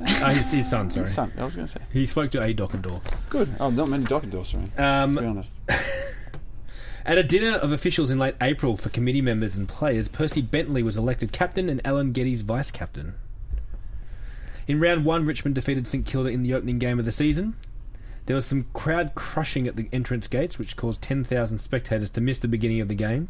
uh, 0.00 0.30
his, 0.30 0.52
his 0.52 0.70
son, 0.70 0.90
sorry. 0.90 1.06
Son, 1.08 1.32
I 1.36 1.44
was 1.44 1.56
going 1.56 1.66
to 1.66 1.72
say. 1.72 1.80
He 1.92 2.06
spoke 2.06 2.30
to 2.32 2.42
a 2.42 2.54
Dockendorf. 2.54 3.02
Good. 3.28 3.54
Oh, 3.58 3.70
not 3.70 3.88
many 3.88 4.04
Dockendorfs 4.04 4.54
around. 4.54 4.78
Um, 4.78 5.14
to 5.16 5.20
be 5.20 5.26
honest. 5.26 5.54
At 7.06 7.18
a 7.18 7.22
dinner 7.22 7.56
of 7.58 7.70
officials 7.72 8.10
in 8.10 8.18
late 8.18 8.34
April 8.40 8.76
for 8.76 8.88
committee 8.88 9.20
members 9.20 9.56
and 9.56 9.68
players, 9.68 10.08
Percy 10.08 10.40
Bentley 10.40 10.82
was 10.82 10.96
elected 10.96 11.32
captain 11.32 11.68
and 11.68 11.80
Alan 11.84 12.12
Geddes 12.12 12.40
vice 12.42 12.70
captain. 12.70 13.14
In 14.66 14.80
round 14.80 15.04
one, 15.04 15.26
Richmond 15.26 15.54
defeated 15.54 15.86
St 15.86 16.06
Kilda 16.06 16.30
in 16.30 16.42
the 16.42 16.54
opening 16.54 16.78
game 16.78 16.98
of 16.98 17.04
the 17.04 17.10
season. 17.10 17.56
There 18.26 18.34
was 18.34 18.46
some 18.46 18.66
crowd 18.72 19.14
crushing 19.14 19.66
at 19.66 19.76
the 19.76 19.88
entrance 19.92 20.28
gates, 20.28 20.58
which 20.58 20.76
caused 20.76 21.02
10,000 21.02 21.58
spectators 21.58 22.10
to 22.10 22.20
miss 22.20 22.38
the 22.38 22.48
beginning 22.48 22.80
of 22.80 22.88
the 22.88 22.94
game. 22.94 23.28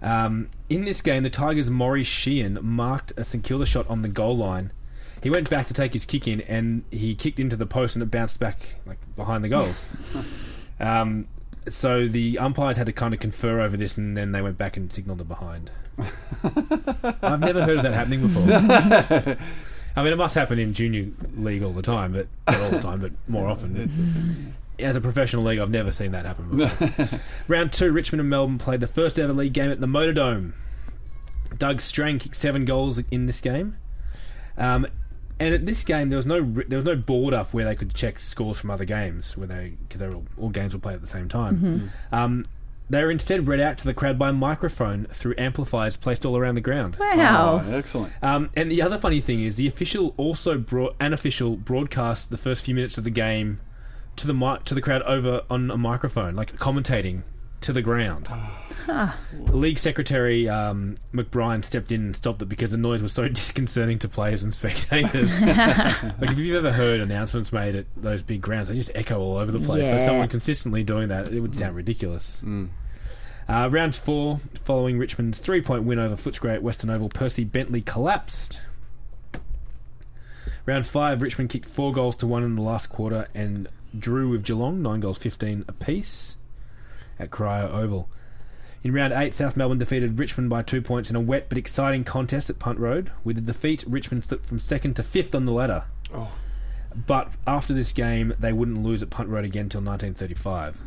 Um, 0.00 0.48
in 0.68 0.84
this 0.84 1.00
game, 1.00 1.22
the 1.22 1.30
Tigers' 1.30 1.70
Maurice 1.70 2.06
Sheehan 2.06 2.58
marked 2.62 3.12
a 3.16 3.24
St 3.24 3.42
Kilda 3.44 3.66
shot 3.66 3.88
on 3.88 4.02
the 4.02 4.08
goal 4.08 4.36
line. 4.36 4.72
He 5.22 5.30
went 5.30 5.48
back 5.48 5.66
to 5.68 5.74
take 5.74 5.94
his 5.94 6.04
kick 6.04 6.28
in, 6.28 6.42
and 6.42 6.84
he 6.90 7.14
kicked 7.14 7.40
into 7.40 7.56
the 7.56 7.66
post, 7.66 7.96
and 7.96 8.02
it 8.02 8.10
bounced 8.10 8.38
back 8.38 8.76
like 8.84 8.98
behind 9.16 9.42
the 9.42 9.48
goals. 9.48 9.88
um, 10.80 11.26
so 11.68 12.06
the 12.06 12.38
umpires 12.38 12.76
had 12.76 12.86
to 12.86 12.92
kind 12.92 13.14
of 13.14 13.20
confer 13.20 13.60
over 13.60 13.76
this, 13.76 13.96
and 13.96 14.16
then 14.16 14.32
they 14.32 14.42
went 14.42 14.58
back 14.58 14.76
and 14.76 14.92
signalled 14.92 15.22
it 15.22 15.28
behind. 15.28 15.70
I've 17.22 17.40
never 17.40 17.64
heard 17.64 17.78
of 17.78 17.82
that 17.84 17.94
happening 17.94 18.22
before. 18.22 19.36
I 19.96 20.02
mean, 20.02 20.12
it 20.12 20.16
must 20.16 20.34
happen 20.34 20.58
in 20.58 20.72
junior 20.74 21.10
league 21.36 21.62
all 21.62 21.72
the 21.72 21.82
time, 21.82 22.12
but 22.12 22.26
not 22.48 22.60
all 22.60 22.70
the 22.70 22.80
time, 22.80 23.00
but 23.00 23.12
more 23.28 23.48
often. 23.48 24.54
As 24.78 24.96
a 24.96 25.00
professional 25.00 25.44
league, 25.44 25.60
I've 25.60 25.70
never 25.70 25.92
seen 25.92 26.10
that 26.12 26.26
happen 26.26 26.56
before. 26.56 27.20
Round 27.48 27.72
two, 27.72 27.92
Richmond 27.92 28.20
and 28.20 28.30
Melbourne 28.30 28.58
played 28.58 28.80
the 28.80 28.88
first 28.88 29.18
ever 29.20 29.32
league 29.32 29.52
game 29.52 29.70
at 29.70 29.80
the 29.80 29.86
Motordrome. 29.86 30.52
Doug 31.56 31.80
Strang 31.80 32.18
kicked 32.18 32.34
seven 32.34 32.64
goals 32.64 33.00
in 33.12 33.26
this 33.26 33.40
game. 33.40 33.76
Um, 34.58 34.86
and 35.38 35.54
at 35.54 35.66
this 35.66 35.84
game, 35.84 36.10
there 36.10 36.16
was 36.16 36.26
no 36.26 36.40
there 36.66 36.76
was 36.76 36.84
no 36.84 36.96
board 36.96 37.34
up 37.34 37.52
where 37.52 37.64
they 37.64 37.74
could 37.74 37.94
check 37.94 38.18
scores 38.20 38.58
from 38.58 38.70
other 38.70 38.84
games, 38.84 39.36
where 39.36 39.46
they 39.46 39.76
because 39.88 40.02
all, 40.14 40.24
all 40.38 40.48
games 40.48 40.74
were 40.74 40.80
played 40.80 40.94
at 40.94 41.00
the 41.00 41.06
same 41.06 41.28
time. 41.28 41.90
Um, 42.12 42.44
they 42.90 43.02
were 43.02 43.10
instead 43.10 43.46
read 43.46 43.60
out 43.60 43.78
to 43.78 43.84
the 43.84 43.94
crowd 43.94 44.18
by 44.18 44.30
microphone 44.30 45.06
through 45.06 45.34
amplifiers 45.38 45.96
placed 45.96 46.26
all 46.26 46.36
around 46.36 46.54
the 46.54 46.60
ground. 46.60 46.96
Wow. 46.96 47.62
Oh, 47.64 47.72
excellent. 47.72 48.12
Um, 48.22 48.50
and 48.54 48.70
the 48.70 48.82
other 48.82 48.98
funny 48.98 49.20
thing 49.20 49.42
is, 49.42 49.56
the 49.56 49.66
official 49.66 50.14
also 50.16 50.58
brought 50.58 50.94
an 51.00 51.12
official 51.12 51.56
broadcast 51.56 52.30
the 52.30 52.36
first 52.36 52.64
few 52.64 52.74
minutes 52.74 52.98
of 52.98 53.04
the 53.04 53.10
game 53.10 53.60
to 54.16 54.26
the 54.26 54.34
mic 54.34 54.64
to 54.64 54.74
the 54.74 54.80
crowd 54.80 55.02
over 55.02 55.42
on 55.48 55.70
a 55.70 55.78
microphone, 55.78 56.36
like 56.36 56.56
commentating 56.56 57.22
to 57.64 57.72
the 57.72 57.82
ground. 57.82 58.28
League 59.48 59.78
secretary 59.78 60.48
um, 60.48 60.96
McBrien 61.14 61.64
stepped 61.64 61.90
in 61.90 62.02
and 62.02 62.16
stopped 62.16 62.42
it 62.42 62.46
because 62.46 62.72
the 62.72 62.78
noise 62.78 63.02
was 63.02 63.12
so 63.12 63.26
disconcerting 63.28 63.98
to 64.00 64.08
players 64.08 64.42
and 64.42 64.52
spectators. 64.52 65.40
like 65.42 66.30
if 66.30 66.38
you've 66.38 66.56
ever 66.56 66.72
heard 66.72 67.00
announcements 67.00 67.52
made 67.52 67.74
at 67.74 67.86
those 67.96 68.22
big 68.22 68.42
grounds, 68.42 68.68
they 68.68 68.74
just 68.74 68.90
echo 68.94 69.18
all 69.18 69.38
over 69.38 69.50
the 69.50 69.58
place. 69.58 69.88
So 69.90 69.98
someone 69.98 70.28
consistently 70.28 70.84
doing 70.84 71.08
that, 71.08 71.28
it 71.28 71.40
would 71.40 71.56
sound 71.56 71.74
ridiculous. 71.74 72.42
Mm. 72.42 72.68
Uh, 73.48 73.68
round 73.70 73.94
four, 73.94 74.38
following 74.62 74.98
Richmond's 74.98 75.38
three-point 75.38 75.84
win 75.84 75.98
over 75.98 76.14
Footscray 76.16 76.54
at 76.54 76.62
Western 76.62 76.90
Oval, 76.90 77.08
Percy 77.08 77.44
Bentley 77.44 77.82
collapsed. 77.82 78.60
Round 80.66 80.86
five, 80.86 81.20
Richmond 81.20 81.50
kicked 81.50 81.66
four 81.66 81.92
goals 81.92 82.16
to 82.18 82.26
one 82.26 82.42
in 82.42 82.56
the 82.56 82.62
last 82.62 82.86
quarter 82.86 83.28
and 83.34 83.68
drew 83.98 84.30
with 84.30 84.44
Geelong, 84.44 84.80
nine 84.80 85.00
goals, 85.00 85.18
fifteen 85.18 85.64
apiece, 85.68 86.36
at 87.18 87.30
Corio 87.30 87.70
Oval. 87.70 88.08
In 88.82 88.92
round 88.92 89.14
eight, 89.14 89.32
South 89.32 89.56
Melbourne 89.56 89.78
defeated 89.78 90.18
Richmond 90.18 90.50
by 90.50 90.62
two 90.62 90.82
points 90.82 91.08
in 91.08 91.16
a 91.16 91.20
wet 91.20 91.48
but 91.48 91.56
exciting 91.56 92.04
contest 92.04 92.50
at 92.50 92.58
Punt 92.58 92.78
Road. 92.78 93.10
With 93.24 93.36
the 93.36 93.42
defeat, 93.42 93.82
Richmond 93.86 94.26
slipped 94.26 94.44
from 94.44 94.58
second 94.58 94.94
to 94.96 95.02
fifth 95.02 95.34
on 95.34 95.46
the 95.46 95.52
ladder. 95.52 95.84
Oh. 96.12 96.32
But 96.94 97.32
after 97.46 97.72
this 97.72 97.92
game, 97.92 98.34
they 98.38 98.52
wouldn't 98.52 98.82
lose 98.82 99.02
at 99.02 99.08
Punt 99.08 99.30
Road 99.30 99.44
again 99.44 99.64
until 99.64 99.80
1935. 99.80 100.82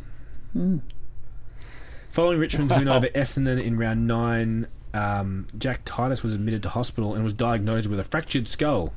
Following 2.10 2.38
Richmond's 2.38 2.72
win 2.72 2.88
over 2.88 3.08
Essendon 3.08 3.62
in 3.62 3.76
round 3.76 4.06
nine, 4.06 4.68
um, 4.94 5.48
Jack 5.58 5.82
Titus 5.84 6.22
was 6.22 6.32
admitted 6.32 6.62
to 6.62 6.68
hospital 6.70 7.14
and 7.14 7.24
was 7.24 7.34
diagnosed 7.34 7.88
with 7.88 7.98
a 7.98 8.04
fractured 8.04 8.46
skull. 8.48 8.92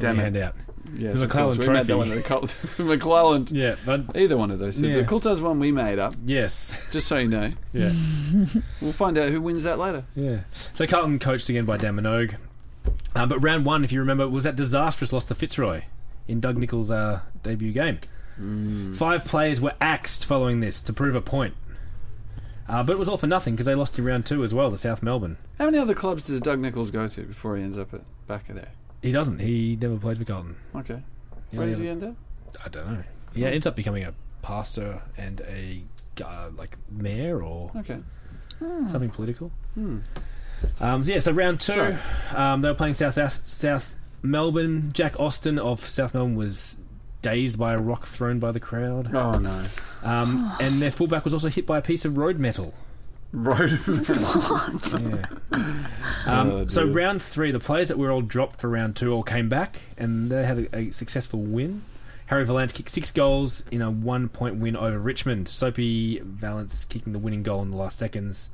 that 0.00 0.06
Damn 0.08 0.16
we 0.16 0.20
it. 0.20 0.24
hand 0.24 0.36
out. 0.38 0.54
Yeah, 0.94 1.12
The 1.12 1.20
McClellan 1.26 1.56
course. 1.56 1.66
We 1.68 1.72
made 1.74 1.86
that 1.86 1.86
Trophy. 1.86 1.98
one. 1.98 2.08
The 2.10 2.22
Col- 2.22 2.48
McClellan. 2.86 3.48
Yeah, 3.50 3.76
but 3.84 4.16
Either 4.16 4.36
one 4.38 4.50
of 4.50 4.58
those 4.58 4.76
two. 4.78 4.88
Yeah. 4.88 4.96
The 5.02 5.04
Coulthard's 5.04 5.40
one 5.42 5.58
we 5.60 5.70
made 5.70 5.98
up, 5.98 6.14
yes. 6.24 6.74
just 6.90 7.06
so 7.08 7.18
you 7.18 7.28
know. 7.28 7.52
Yeah. 7.72 7.90
We'll 8.80 8.92
find 8.92 9.18
out 9.18 9.28
who 9.30 9.40
wins 9.42 9.62
that 9.64 9.78
later. 9.78 10.04
yeah. 10.14 10.40
So 10.74 10.86
Carlton 10.86 11.18
coached 11.18 11.48
again 11.50 11.64
by 11.66 11.76
Dan 11.76 11.96
Minogue. 11.96 12.36
Uh, 13.14 13.26
but 13.26 13.38
round 13.40 13.66
one, 13.66 13.84
if 13.84 13.92
you 13.92 14.00
remember, 14.00 14.26
was 14.28 14.44
that 14.44 14.56
disastrous 14.56 15.12
loss 15.12 15.24
to 15.26 15.34
Fitzroy 15.34 15.82
in 16.26 16.40
Doug 16.40 16.56
Nicholls' 16.56 16.90
uh, 16.90 17.20
debut 17.42 17.72
game. 17.72 17.98
Five 18.94 19.24
players 19.24 19.60
were 19.60 19.74
axed 19.80 20.24
following 20.24 20.60
this 20.60 20.80
to 20.82 20.92
prove 20.92 21.14
a 21.16 21.20
point. 21.20 21.54
Uh, 22.68 22.82
but 22.82 22.92
it 22.92 22.98
was 22.98 23.08
all 23.08 23.16
for 23.18 23.26
nothing 23.26 23.54
because 23.54 23.66
they 23.66 23.74
lost 23.74 23.98
in 23.98 24.04
round 24.04 24.24
two 24.26 24.44
as 24.44 24.54
well 24.54 24.70
to 24.70 24.76
South 24.76 25.02
Melbourne. 25.02 25.38
How 25.58 25.64
many 25.64 25.78
other 25.78 25.94
clubs 25.94 26.22
does 26.22 26.38
Doug 26.40 26.60
Nicholls 26.60 26.90
go 26.90 27.08
to 27.08 27.22
before 27.24 27.56
he 27.56 27.62
ends 27.62 27.76
up 27.78 27.92
at 27.94 28.02
back 28.26 28.48
of 28.48 28.56
there? 28.56 28.72
He 29.02 29.12
doesn't. 29.12 29.40
He 29.40 29.76
never 29.80 29.96
plays 29.96 30.18
for 30.18 30.24
Carlton. 30.24 30.56
Okay. 30.74 31.02
Yeah, 31.52 31.58
Where 31.58 31.66
does 31.68 31.78
he 31.78 31.88
end 31.88 32.02
up? 32.04 32.14
I 32.64 32.68
don't 32.68 32.86
know. 32.92 33.02
He 33.34 33.44
ends 33.44 33.66
up 33.66 33.76
becoming 33.76 34.04
a 34.04 34.12
pastor 34.42 35.02
and 35.16 35.40
a 35.42 35.82
uh, 36.24 36.50
like 36.56 36.76
mayor 36.90 37.42
or 37.42 37.70
Okay. 37.76 37.98
something 38.86 39.10
political. 39.10 39.50
Hmm. 39.74 39.98
Um, 40.80 41.02
so 41.04 41.12
yeah, 41.12 41.20
so 41.20 41.30
round 41.32 41.60
two, 41.60 41.96
um, 42.34 42.60
they 42.62 42.68
were 42.68 42.74
playing 42.74 42.94
South 42.94 43.16
South 43.48 43.94
Melbourne. 44.22 44.90
Jack 44.92 45.18
Austin 45.20 45.58
of 45.58 45.86
South 45.86 46.14
Melbourne 46.14 46.34
was 46.34 46.80
dazed 47.22 47.58
by 47.58 47.74
a 47.74 47.78
rock 47.78 48.06
thrown 48.06 48.38
by 48.40 48.50
the 48.50 48.58
crowd, 48.60 49.14
Oh 49.14 49.30
no. 49.32 49.64
um, 50.02 50.52
and 50.60 50.82
their 50.82 50.90
fullback 50.90 51.24
was 51.24 51.32
also 51.34 51.48
hit 51.48 51.66
by 51.66 51.78
a 51.78 51.82
piece 51.82 52.04
of 52.04 52.16
road 52.18 52.38
metal. 52.38 52.74
Road. 53.32 53.78
Yeah. 55.00 55.26
Um, 56.26 56.50
Oh, 56.50 56.66
so 56.66 56.84
round 56.86 57.22
three, 57.22 57.50
the 57.52 57.58
players 57.60 57.88
that 57.88 57.96
were 57.98 58.10
all 58.10 58.20
dropped 58.22 58.60
for 58.60 58.68
round 58.68 58.96
two 58.96 59.12
all 59.12 59.22
came 59.22 59.48
back, 59.48 59.80
and 59.96 60.30
they 60.30 60.44
had 60.44 60.58
a, 60.72 60.76
a 60.76 60.90
successful 60.90 61.40
win. 61.40 61.82
Harry 62.26 62.44
Vallence 62.44 62.72
kicked 62.74 62.90
six 62.90 63.10
goals 63.10 63.64
in 63.70 63.80
a 63.80 63.90
one-point 63.90 64.56
win 64.56 64.76
over 64.76 64.98
Richmond. 64.98 65.48
Soapy 65.48 66.20
Vallence 66.20 66.84
kicking 66.86 67.14
the 67.14 67.18
winning 67.18 67.42
goal 67.42 67.62
in 67.62 67.70
the 67.70 67.76
last 67.76 67.98
seconds. 67.98 68.50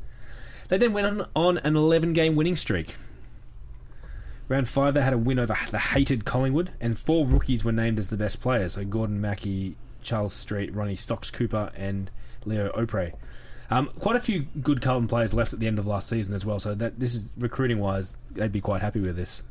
They 0.68 0.78
then 0.78 0.92
went 0.92 1.06
on, 1.06 1.26
on 1.34 1.58
an 1.58 1.74
11-game 1.74 2.36
winning 2.36 2.54
streak. 2.56 2.94
Round 4.48 4.68
five, 4.68 4.94
they 4.94 5.02
had 5.02 5.12
a 5.12 5.18
win 5.18 5.38
over 5.38 5.56
the 5.70 5.78
hated 5.78 6.24
Collingwood, 6.24 6.70
and 6.80 6.98
four 6.98 7.26
rookies 7.26 7.64
were 7.64 7.72
named 7.72 7.98
as 7.98 8.08
the 8.08 8.16
best 8.16 8.40
players. 8.40 8.74
So 8.74 8.84
Gordon 8.84 9.20
Mackey, 9.20 9.76
Charles 10.02 10.34
Street, 10.34 10.72
Ronnie 10.74 10.96
Stocks 10.96 11.30
Cooper, 11.30 11.72
and 11.74 12.10
Leo 12.44 12.70
Opre. 12.72 13.14
Um, 13.70 13.86
quite 13.98 14.16
a 14.16 14.20
few 14.20 14.40
good 14.62 14.82
Carlton 14.82 15.08
players 15.08 15.32
left 15.34 15.52
at 15.52 15.60
the 15.60 15.66
end 15.66 15.78
of 15.78 15.86
last 15.86 16.08
season 16.08 16.34
as 16.34 16.44
well. 16.44 16.58
So 16.58 16.74
that 16.74 17.00
this 17.00 17.14
is 17.14 17.28
recruiting 17.36 17.78
wise, 17.78 18.12
they'd 18.30 18.52
be 18.52 18.60
quite 18.60 18.82
happy 18.82 19.00
with 19.00 19.16
this. 19.16 19.42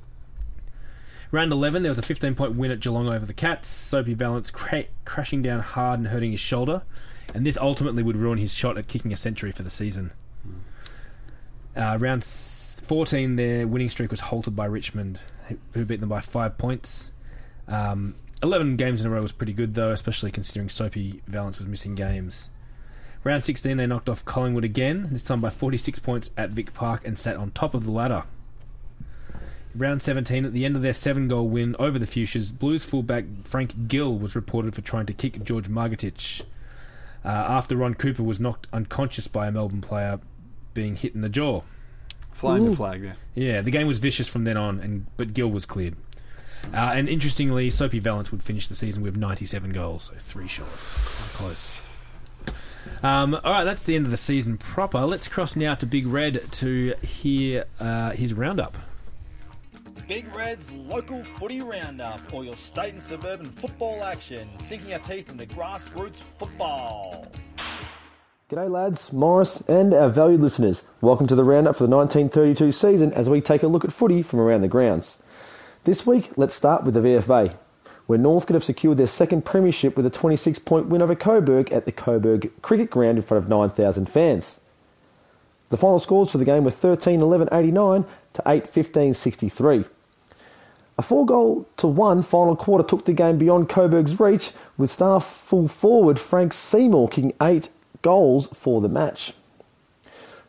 Round 1.32 1.52
11, 1.52 1.82
there 1.82 1.90
was 1.90 1.98
a 1.98 2.04
15 2.04 2.36
point 2.36 2.56
win 2.56 2.70
at 2.70 2.80
Geelong 2.80 3.08
over 3.08 3.26
the 3.26 3.34
Cats. 3.34 3.68
Soapy 3.68 4.14
Vallence 4.16 4.52
cra- 4.54 4.86
crashing 5.04 5.42
down 5.42 5.62
hard 5.62 6.00
and 6.00 6.10
hurting 6.10 6.30
his 6.32 6.40
shoulder, 6.40 6.84
and 7.34 7.44
this 7.46 7.58
ultimately 7.58 8.04
would 8.04 8.16
ruin 8.18 8.38
his 8.38 8.54
shot 8.54 8.78
at 8.78 8.88
kicking 8.88 9.12
a 9.12 9.18
century 9.18 9.52
for 9.52 9.64
the 9.64 9.72
season. 9.72 10.12
Uh, 11.76 11.98
round 12.00 12.24
14, 12.24 13.36
their 13.36 13.68
winning 13.68 13.90
streak 13.90 14.12
was 14.12 14.20
halted 14.20 14.56
by 14.56 14.66
Richmond, 14.66 15.20
who- 15.74 15.86
beat 15.86 16.00
them 16.02 16.10
by 16.10 16.22
five 16.22 16.58
points. 16.60 17.12
Um, 17.68 18.14
11 18.44 18.76
games 18.76 19.02
in 19.02 19.08
a 19.08 19.10
row 19.10 19.22
was 19.24 19.32
pretty 19.32 19.54
good, 19.54 19.74
though, 19.74 19.90
especially 19.92 20.30
considering 20.30 20.70
Soapy 20.70 21.24
Vallence 21.28 21.58
was 21.58 21.68
missing 21.68 21.96
games. 21.96 22.52
Round 23.24 23.44
16, 23.44 23.78
they 23.78 23.88
knocked 23.88 24.10
off 24.10 24.26
Collingwood 24.26 24.66
again, 24.66 25.08
this 25.12 25.24
time 25.24 25.40
by 25.40 25.50
46 25.50 26.00
points 26.00 26.32
at 26.36 26.50
Vic 26.50 26.74
Park 26.74 27.06
and 27.06 27.18
sat 27.18 27.38
on 27.38 27.52
top 27.52 27.74
of 27.74 27.86
the 27.86 27.92
ladder. 27.92 28.24
Round 29.76 30.02
17, 30.02 30.46
at 30.46 30.54
the 30.54 30.66
end 30.66 30.76
of 30.76 30.82
their 30.82 30.94
seven 30.94 31.28
goal 31.28 31.48
win 31.48 31.76
over 31.80 31.98
the 31.98 32.06
Fuchsias, 32.06 32.52
Blues 32.52 32.86
fullback 32.86 33.26
Frank 33.44 33.88
Gill 33.88 34.18
was 34.18 34.36
reported 34.36 34.76
for 34.76 34.82
trying 34.82 35.06
to 35.08 35.14
kick 35.14 35.44
George 35.44 35.68
Margitich 35.68 36.42
uh, 37.26 37.30
after 37.30 37.76
Ron 37.76 37.96
Cooper 37.96 38.24
was 38.24 38.40
knocked 38.40 38.68
unconscious 38.74 39.28
by 39.28 39.48
a 39.48 39.52
Melbourne 39.52 39.82
player 39.82 40.20
being 40.74 40.96
hit 40.96 41.16
in 41.16 41.22
the 41.22 41.30
jaw. 41.30 41.62
Flying 42.34 42.70
the 42.70 42.76
flag 42.76 43.02
there. 43.02 43.16
Yeah, 43.36 43.62
the 43.62 43.72
game 43.72 43.88
was 43.88 44.00
vicious 44.00 44.28
from 44.28 44.44
then 44.44 44.58
on, 44.58 44.80
and 44.80 45.06
but 45.18 45.34
Gill 45.34 45.50
was 45.50 45.66
cleared. 45.66 45.96
Uh, 46.74 46.92
and 46.94 47.08
interestingly, 47.08 47.70
Soapy 47.70 48.00
Vallence 48.00 48.32
would 48.32 48.44
finish 48.44 48.68
the 48.68 48.76
season 48.76 49.04
with 49.04 49.16
97 49.16 49.72
goals, 49.72 50.04
so 50.04 50.14
three 50.20 50.48
short. 50.48 50.70
Quite 50.70 51.32
close. 51.34 51.83
Um, 53.02 53.36
all 53.36 53.52
right, 53.52 53.64
that's 53.64 53.86
the 53.86 53.96
end 53.96 54.06
of 54.06 54.12
the 54.12 54.18
season 54.18 54.58
proper. 54.58 55.02
Let's 55.02 55.28
cross 55.28 55.56
now 55.56 55.76
to 55.76 55.86
Big 55.86 56.08
Red 56.08 56.52
to 56.54 56.94
hear 57.02 57.66
uh, 57.80 58.12
his 58.12 58.34
roundup. 58.34 58.78
Big 60.08 60.34
Red's 60.36 60.70
local 60.72 61.24
footy 61.24 61.62
roundup, 61.62 62.34
all 62.34 62.44
your 62.44 62.56
state 62.56 62.94
and 62.94 63.02
suburban 63.02 63.50
football 63.52 64.04
action, 64.04 64.50
sinking 64.60 64.94
our 64.94 65.00
teeth 65.00 65.30
into 65.32 65.46
grassroots 65.46 66.18
football. 66.38 67.32
G'day 68.50 68.70
lads, 68.70 69.14
Morris 69.14 69.62
and 69.68 69.94
our 69.94 70.10
valued 70.10 70.42
listeners. 70.42 70.84
Welcome 71.02 71.28
to 71.28 71.36
the 71.36 71.44
roundup 71.44 71.76
for 71.78 71.88
the 71.88 71.96
1932 71.96 72.72
season 72.74 73.14
as 73.14 73.30
we 73.30 73.42
take 73.42 73.64
a 73.64 73.68
look 73.68 73.86
at 73.86 73.94
footy 73.94 74.22
from 74.22 74.40
around 74.40 74.62
the 74.62 74.68
grounds. 74.68 75.18
This 75.86 76.06
week, 76.06 76.32
let's 76.36 76.54
start 76.54 76.84
with 76.84 76.94
the 76.94 77.00
VFA, 77.00 77.56
where 78.20 78.42
could 78.42 78.54
have 78.54 78.64
secured 78.64 78.98
their 78.98 79.08
second 79.08 79.46
premiership 79.46 79.96
with 79.96 80.06
a 80.06 80.10
26 80.10 80.60
point 80.60 80.88
win 80.88 81.02
over 81.02 81.16
Coburg 81.16 81.72
at 81.72 81.86
the 81.86 81.92
Coburg 81.92 82.52
Cricket 82.62 82.90
Ground 82.90 83.18
in 83.18 83.24
front 83.24 83.44
of 83.44 83.50
9,000 83.50 84.08
fans. 84.08 84.60
The 85.70 85.78
final 85.78 86.00
scores 86.00 86.32
for 86.32 86.38
the 86.38 86.46
game 86.46 86.64
were 86.64 86.72
13 86.72 87.22
11 87.22 87.50
89 87.52 88.06
to 88.34 88.44
8 88.46 88.68
15 88.68 89.14
63. 89.14 89.86
A 90.96 91.02
four 91.02 91.26
goal 91.26 91.68
to 91.78 91.88
one 91.88 92.22
final 92.22 92.56
quarter 92.56 92.88
took 92.88 93.06
the 93.06 93.14
game 93.14 93.40
beyond 93.40 93.68
Coburg's 93.68 94.20
reach, 94.20 94.52
with 94.78 94.92
star 94.92 95.20
full 95.20 95.68
forward 95.68 96.20
Frank 96.20 96.54
Seymour 96.54 97.10
kicking 97.10 97.34
eight 97.42 97.70
goals 98.04 98.48
for 98.54 98.80
the 98.80 98.90
match. 98.90 99.34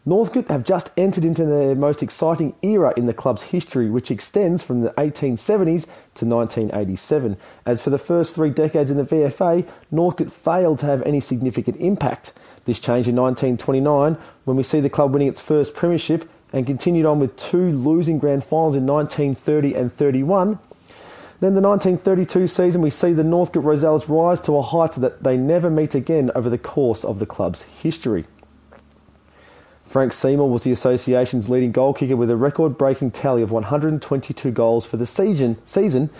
Northcote 0.06 0.48
have 0.48 0.64
just 0.64 0.90
entered 0.98 1.24
into 1.24 1.46
their 1.46 1.74
most 1.74 2.02
exciting 2.02 2.54
era 2.60 2.92
in 2.94 3.06
the 3.06 3.14
club's 3.14 3.44
history, 3.44 3.88
which 3.88 4.10
extends 4.10 4.62
from 4.62 4.82
the 4.82 4.90
1870s 4.98 5.86
to 6.14 6.26
1987. 6.26 7.38
As 7.64 7.80
for 7.80 7.88
the 7.88 7.96
first 7.96 8.34
three 8.34 8.50
decades 8.50 8.90
in 8.90 8.98
the 8.98 9.04
VFA, 9.04 9.66
Northcote 9.90 10.30
failed 10.30 10.80
to 10.80 10.86
have 10.86 11.00
any 11.02 11.20
significant 11.20 11.78
impact. 11.78 12.34
This 12.66 12.78
changed 12.78 13.08
in 13.08 13.16
1929 13.16 14.18
when 14.44 14.56
we 14.58 14.62
see 14.62 14.80
the 14.80 14.90
club 14.90 15.14
winning 15.14 15.28
its 15.28 15.40
first 15.40 15.74
premiership 15.74 16.28
and 16.52 16.66
continued 16.66 17.06
on 17.06 17.18
with 17.18 17.34
two 17.36 17.70
losing 17.70 18.18
grand 18.18 18.44
finals 18.44 18.76
in 18.76 18.86
1930 18.86 19.74
and 19.74 19.90
31. 19.90 20.58
Then 21.40 21.54
the 21.54 21.62
1932 21.62 22.46
season, 22.46 22.82
we 22.82 22.90
see 22.90 23.14
the 23.14 23.24
Northcote 23.24 23.64
Rosellas 23.64 24.08
rise 24.08 24.40
to 24.42 24.56
a 24.58 24.62
height 24.62 24.92
that 24.92 25.22
they 25.22 25.38
never 25.38 25.70
meet 25.70 25.94
again 25.94 26.30
over 26.34 26.50
the 26.50 26.58
course 26.58 27.04
of 27.04 27.20
the 27.20 27.26
club's 27.26 27.62
history. 27.62 28.26
Frank 29.84 30.12
Seymour 30.12 30.50
was 30.50 30.64
the 30.64 30.72
association's 30.72 31.48
leading 31.48 31.72
goal 31.72 31.94
kicker 31.94 32.16
with 32.16 32.30
a 32.30 32.36
record 32.36 32.78
breaking 32.78 33.10
tally 33.10 33.42
of 33.42 33.50
122 33.50 34.50
goals 34.50 34.86
for 34.86 34.96
the 34.96 35.06
season, 35.06 35.58
season, 35.64 36.10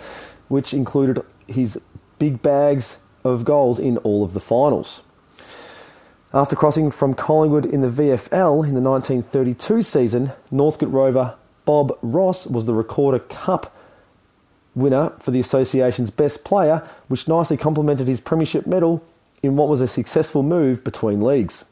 which 0.47 0.73
included 0.73 1.23
his 1.47 1.79
big 2.19 2.41
bags 2.41 2.99
of 3.23 3.43
goals 3.43 3.79
in 3.79 3.97
all 3.97 4.23
of 4.23 4.33
the 4.33 4.39
finals. 4.39 5.01
After 6.33 6.55
crossing 6.55 6.91
from 6.91 7.13
Collingwood 7.13 7.65
in 7.65 7.81
the 7.81 7.87
VFL 7.87 8.67
in 8.67 8.75
the 8.75 8.81
1932 8.81 9.81
season, 9.81 10.31
Northcote 10.51 10.91
Rover 10.91 11.35
Bob 11.65 11.97
Ross 12.01 12.45
was 12.45 12.65
the 12.65 12.73
Recorder 12.73 13.19
Cup 13.19 13.75
winner 14.75 15.11
for 15.19 15.31
the 15.31 15.39
association's 15.39 16.11
best 16.11 16.43
player, 16.43 16.87
which 17.07 17.27
nicely 17.27 17.57
complemented 17.57 18.07
his 18.07 18.19
premiership 18.19 18.67
medal 18.67 19.03
in 19.41 19.55
what 19.55 19.69
was 19.69 19.81
a 19.81 19.87
successful 19.87 20.43
move 20.43 20.83
between 20.83 21.21
leagues. 21.21 21.65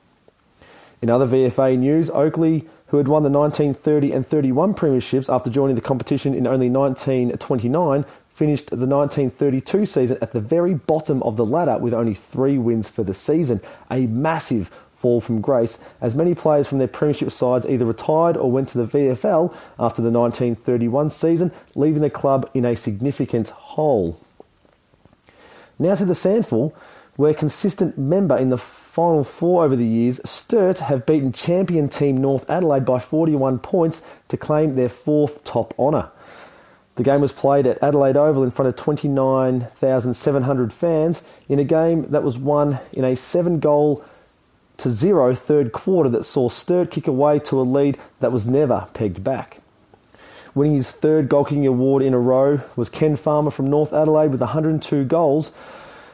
In 1.03 1.09
other 1.09 1.27
VFA 1.27 1.77
news, 1.77 2.09
Oakleigh, 2.11 2.61
who 2.87 2.95
had 2.95 3.09
won 3.09 3.23
the 3.23 3.29
1930 3.29 4.13
and 4.13 4.25
31 4.25 4.73
premierships 4.73 5.27
after 5.27 5.49
joining 5.49 5.75
the 5.75 5.81
competition 5.81 6.33
in 6.33 6.47
only 6.47 6.69
1929, 6.69 8.05
finished 8.29 8.69
the 8.69 8.87
1932 8.87 9.85
season 9.85 10.17
at 10.21 10.31
the 10.31 10.39
very 10.39 10.73
bottom 10.73 11.21
of 11.23 11.35
the 11.35 11.45
ladder 11.45 11.77
with 11.77 11.93
only 11.93 12.13
three 12.13 12.57
wins 12.57 12.87
for 12.87 13.03
the 13.03 13.13
season. 13.13 13.59
A 13.91 14.07
massive 14.07 14.69
fall 14.95 15.19
from 15.19 15.41
grace, 15.41 15.77
as 15.99 16.15
many 16.15 16.33
players 16.33 16.69
from 16.69 16.77
their 16.77 16.87
premiership 16.87 17.31
sides 17.31 17.65
either 17.65 17.83
retired 17.83 18.37
or 18.37 18.49
went 18.49 18.69
to 18.69 18.77
the 18.77 18.87
VFL 18.87 19.53
after 19.77 20.01
the 20.01 20.09
1931 20.09 21.09
season, 21.09 21.51
leaving 21.75 22.01
the 22.01 22.09
club 22.09 22.49
in 22.53 22.63
a 22.63 22.77
significant 22.77 23.49
hole. 23.49 24.21
Now 25.77 25.95
to 25.95 26.05
the 26.05 26.13
SANFL, 26.13 26.73
where 27.17 27.33
consistent 27.33 27.97
member 27.97 28.37
in 28.37 28.47
the 28.47 28.57
Final 28.93 29.23
Four 29.23 29.65
over 29.65 29.75
the 29.75 29.87
years, 29.87 30.21
Sturt 30.23 30.77
have 30.81 31.07
beaten 31.07 31.31
champion 31.31 31.89
team 31.89 32.15
North 32.15 32.47
Adelaide 32.47 32.85
by 32.85 32.99
41 32.99 33.57
points 33.57 34.03
to 34.27 34.37
claim 34.37 34.75
their 34.75 34.87
fourth 34.87 35.43
top 35.43 35.73
honour. 35.79 36.11
The 36.93 37.01
game 37.01 37.19
was 37.19 37.31
played 37.31 37.65
at 37.65 37.81
Adelaide 37.81 38.15
Oval 38.15 38.43
in 38.43 38.51
front 38.51 38.69
of 38.69 38.75
29,700 38.75 40.71
fans 40.71 41.23
in 41.49 41.57
a 41.57 41.63
game 41.63 42.03
that 42.11 42.21
was 42.21 42.37
won 42.37 42.81
in 42.91 43.03
a 43.03 43.15
seven 43.15 43.59
goal 43.59 44.05
to 44.77 44.91
zero 44.91 45.33
third 45.33 45.71
quarter 45.71 46.11
that 46.11 46.23
saw 46.23 46.47
Sturt 46.47 46.91
kick 46.91 47.07
away 47.07 47.39
to 47.39 47.59
a 47.59 47.63
lead 47.63 47.97
that 48.19 48.31
was 48.31 48.45
never 48.45 48.89
pegged 48.93 49.23
back. 49.23 49.57
Winning 50.53 50.75
his 50.75 50.91
third 50.91 51.29
goal 51.29 51.45
kicking 51.45 51.65
award 51.65 52.03
in 52.03 52.13
a 52.13 52.19
row 52.19 52.61
was 52.75 52.89
Ken 52.89 53.15
Farmer 53.15 53.49
from 53.49 53.65
North 53.71 53.91
Adelaide 53.91 54.29
with 54.29 54.41
102 54.41 55.03
goals. 55.05 55.51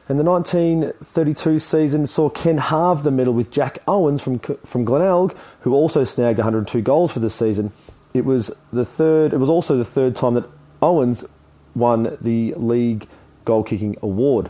And 0.09 0.19
the 0.19 0.23
1932 0.23 1.59
season 1.59 2.07
saw 2.07 2.29
Ken 2.29 2.57
halve 2.57 3.03
the 3.03 3.11
medal 3.11 3.31
with 3.31 3.51
Jack 3.51 3.77
Owens 3.87 4.23
from, 4.23 4.39
from 4.39 4.83
Glenelg, 4.83 5.37
who 5.61 5.73
also 5.75 6.03
snagged 6.03 6.39
102 6.39 6.81
goals 6.81 7.11
for 7.11 7.19
the 7.19 7.29
season. 7.29 7.71
It 8.11 8.25
was 8.25 8.49
the 8.73 8.83
third. 8.83 9.33
It 9.33 9.37
was 9.37 9.49
also 9.49 9.77
the 9.77 9.85
third 9.85 10.15
time 10.15 10.33
that 10.33 10.49
Owens 10.81 11.25
won 11.75 12.17
the 12.19 12.55
league 12.55 13.07
goal 13.45 13.63
kicking 13.63 13.97
award. 14.01 14.49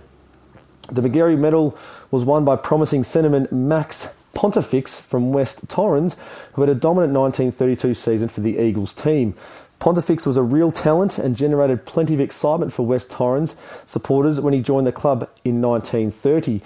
The 0.89 1.01
Magarey 1.01 1.37
medal 1.37 1.77
was 2.09 2.23
won 2.23 2.45
by 2.45 2.55
promising 2.55 3.03
centreman 3.03 3.51
Max 3.51 4.13
Pontifex 4.33 5.01
from 5.01 5.33
West 5.33 5.67
Torrens, 5.67 6.15
who 6.53 6.61
had 6.61 6.69
a 6.69 6.75
dominant 6.75 7.11
1932 7.11 7.93
season 7.93 8.29
for 8.29 8.39
the 8.39 8.57
Eagles 8.57 8.93
team. 8.93 9.35
Pontifex 9.79 10.25
was 10.25 10.35
a 10.35 10.43
real 10.43 10.71
talent 10.71 11.17
and 11.17 11.35
generated 11.35 11.85
plenty 11.85 12.13
of 12.13 12.19
excitement 12.19 12.73
for 12.73 12.85
West 12.85 13.09
Torrens 13.09 13.55
supporters 13.85 14.39
when 14.39 14.53
he 14.53 14.61
joined 14.61 14.85
the 14.85 14.91
club 14.91 15.29
in 15.45 15.61
1930. 15.61 16.61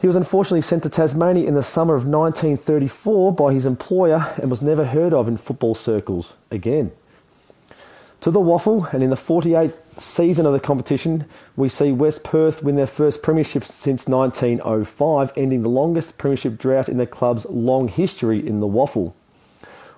He 0.00 0.06
was 0.06 0.16
unfortunately 0.16 0.62
sent 0.62 0.82
to 0.82 0.90
Tasmania 0.90 1.46
in 1.46 1.54
the 1.54 1.62
summer 1.62 1.94
of 1.94 2.06
1934 2.06 3.34
by 3.34 3.52
his 3.52 3.66
employer 3.66 4.32
and 4.40 4.50
was 4.50 4.62
never 4.62 4.86
heard 4.86 5.12
of 5.12 5.28
in 5.28 5.36
football 5.36 5.74
circles 5.74 6.32
again. 6.50 6.90
To 8.22 8.30
the 8.30 8.40
WAFL, 8.40 8.92
and 8.92 9.02
in 9.02 9.10
the 9.10 9.16
48th 9.16 10.00
season 10.00 10.46
of 10.46 10.52
the 10.52 10.60
competition, 10.60 11.26
we 11.56 11.68
see 11.68 11.90
West 11.92 12.22
Perth 12.22 12.62
win 12.62 12.76
their 12.76 12.86
first 12.86 13.20
premiership 13.20 13.64
since 13.64 14.06
1905, 14.06 15.32
ending 15.36 15.62
the 15.62 15.68
longest 15.68 16.18
premiership 16.18 16.56
drought 16.56 16.88
in 16.88 16.98
the 16.98 17.06
club's 17.06 17.44
long 17.46 17.88
history 17.88 18.44
in 18.44 18.60
the 18.60 18.68
WAFL. 18.68 19.12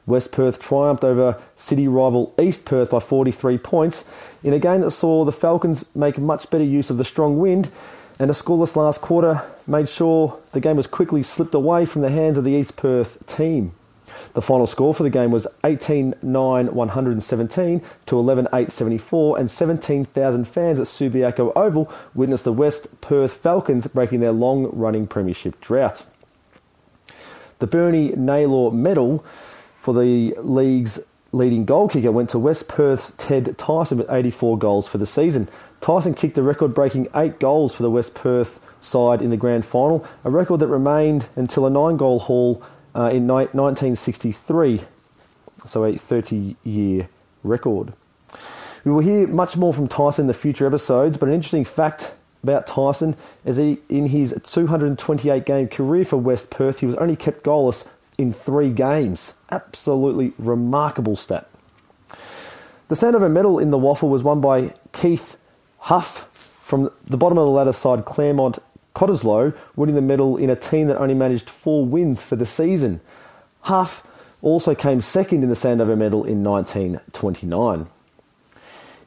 West 0.07 0.33
Perth 0.33 0.61
triumphed 0.61 1.05
over 1.05 1.41
city 1.57 1.89
rival 1.89 2.35
East 2.41 2.65
Perth 2.65 2.91
by 2.91 3.01
43 3.01 3.59
points 3.59 4.05
in 4.43 4.53
a 4.53 4.59
game 4.59 4.83
that 4.83 4.91
saw 4.91 5.25
the 5.25 5.33
Falcons 5.33 5.85
make 5.95 6.19
much 6.19 6.51
better 6.51 6.65
use 6.65 6.91
of 6.91 6.99
the 6.99 7.05
strong 7.05 7.39
wind, 7.39 7.71
and 8.19 8.31
a 8.31 8.35
scoreless 8.35 8.77
last 8.77 9.01
quarter 9.01 9.43
made 9.67 9.89
sure 9.89 10.39
the 10.53 10.61
game 10.61 10.77
was 10.77 10.87
quickly 10.87 11.23
slipped 11.23 11.55
away 11.55 11.85
from 11.85 12.03
the 12.03 12.11
hands 12.11 12.39
of 12.39 12.45
the 12.45 12.53
East 12.53 12.77
Perth 12.77 13.25
team. 13.27 13.73
The 14.35 14.43
final 14.43 14.67
score 14.67 14.95
for 14.95 15.03
the 15.03 15.11
game 15.11 15.31
was 15.31 15.47
18 15.65 16.15
9 16.23 16.75
117 16.75 17.83
to 18.07 18.19
11 18.19 18.49
8 18.53 18.73
74, 18.73 19.39
and 19.39 19.51
17,000 19.51 20.45
fans 20.45 20.81
at 20.81 20.87
Subiaco 20.87 21.53
Oval 21.57 21.91
witnessed 22.15 22.45
the 22.45 22.53
West 22.53 23.01
Perth 23.01 23.33
Falcons 23.33 23.87
breaking 23.87 24.21
their 24.21 24.33
long 24.33 24.71
running 24.73 25.07
premiership 25.07 25.61
drought. 25.61 26.05
The 27.59 27.67
Bernie 27.67 28.13
Naylor 28.17 28.71
Medal 28.71 29.25
for 29.85 29.93
the 29.93 30.35
league's 30.39 30.99
leading 31.31 31.67
goal 31.67 31.91
kicker 31.91 32.11
went 32.11 32.31
to 32.31 32.39
West 32.39 32.69
Perth's 32.69 33.11
Ted 33.19 33.59
Tyson 33.59 33.99
with 33.99 34.11
84 34.11 34.57
goals 34.57 34.89
for 34.89 34.97
the 34.97 35.05
season. 35.05 35.47
Tyson 35.83 36.15
kicked 36.15 36.39
a 36.39 36.43
record 36.43 36.73
breaking 36.73 37.07
eight 37.15 37.39
goals 37.39 37.75
for 37.75 37.83
the 37.83 37.91
West 37.91 38.15
Perth 38.15 38.59
side 38.81 39.21
in 39.21 39.29
the 39.29 39.37
grand 39.37 39.67
final, 39.67 40.07
a 40.25 40.31
record 40.31 40.61
that 40.61 40.69
remained 40.69 41.29
until 41.37 41.67
a 41.67 41.71
nine 41.71 41.99
goal 41.99 42.19
haul 42.21 42.63
uh, 42.95 43.11
in 43.13 43.27
ni- 43.27 43.49
1963, 43.53 44.81
so 45.67 45.85
a 45.85 45.99
30 45.99 46.57
year 46.65 47.11
record. 47.43 47.93
We 48.87 48.93
will 48.93 49.01
hear 49.01 49.27
much 49.27 49.59
more 49.59 49.75
from 49.75 49.87
Tyson 49.87 50.23
in 50.23 50.27
the 50.29 50.33
future 50.33 50.67
episodes, 50.67 51.19
but 51.19 51.29
an 51.29 51.35
interesting 51.35 51.67
fact 51.67 52.15
about 52.43 52.67
Tyson 52.67 53.17
is 53.45 53.59
he, 53.59 53.81
in 53.91 54.07
his 54.07 54.35
228 54.43 55.45
game 55.45 55.69
career 55.69 56.07
for 56.07 56.17
West 56.17 56.51
Perth, 56.51 56.81
he 56.81 56.87
was 56.87 56.95
only 56.95 57.17
kept 57.17 57.43
goalless 57.43 57.87
in 58.19 58.33
three 58.33 58.71
games. 58.71 59.35
Absolutely 59.55 60.33
remarkable 60.37 61.15
stat. 61.15 61.49
The 62.89 62.97
Sandover 62.97 63.31
medal 63.31 63.61
in 63.61 63.71
the 63.71 63.79
WAFL 63.79 64.09
was 64.09 64.25
won 64.25 64.41
by 64.41 64.75
Keith 64.93 65.37
Hough 65.83 66.29
from 66.63 66.91
the 67.07 67.17
bottom 67.17 67.39
of 67.39 67.47
the 67.47 67.53
ladder 67.53 67.73
side, 67.73 68.05
Claremont 68.05 68.59
Cottesloe, 68.97 69.57
winning 69.77 69.95
the 69.95 70.03
medal 70.03 70.37
in 70.37 70.51
a 70.51 70.57
team 70.57 70.89
that 70.89 70.99
only 70.99 71.15
managed 71.15 71.49
four 71.49 71.85
wins 71.85 72.21
for 72.21 72.35
the 72.35 72.45
season. 72.47 73.01
Hough 73.63 74.05
also 74.43 74.75
came 74.75 75.01
second 75.01 75.45
in 75.45 75.49
the 75.49 75.55
Sandover 75.55 75.97
medal 75.97 76.25
in 76.25 76.43
1929. 76.43 77.87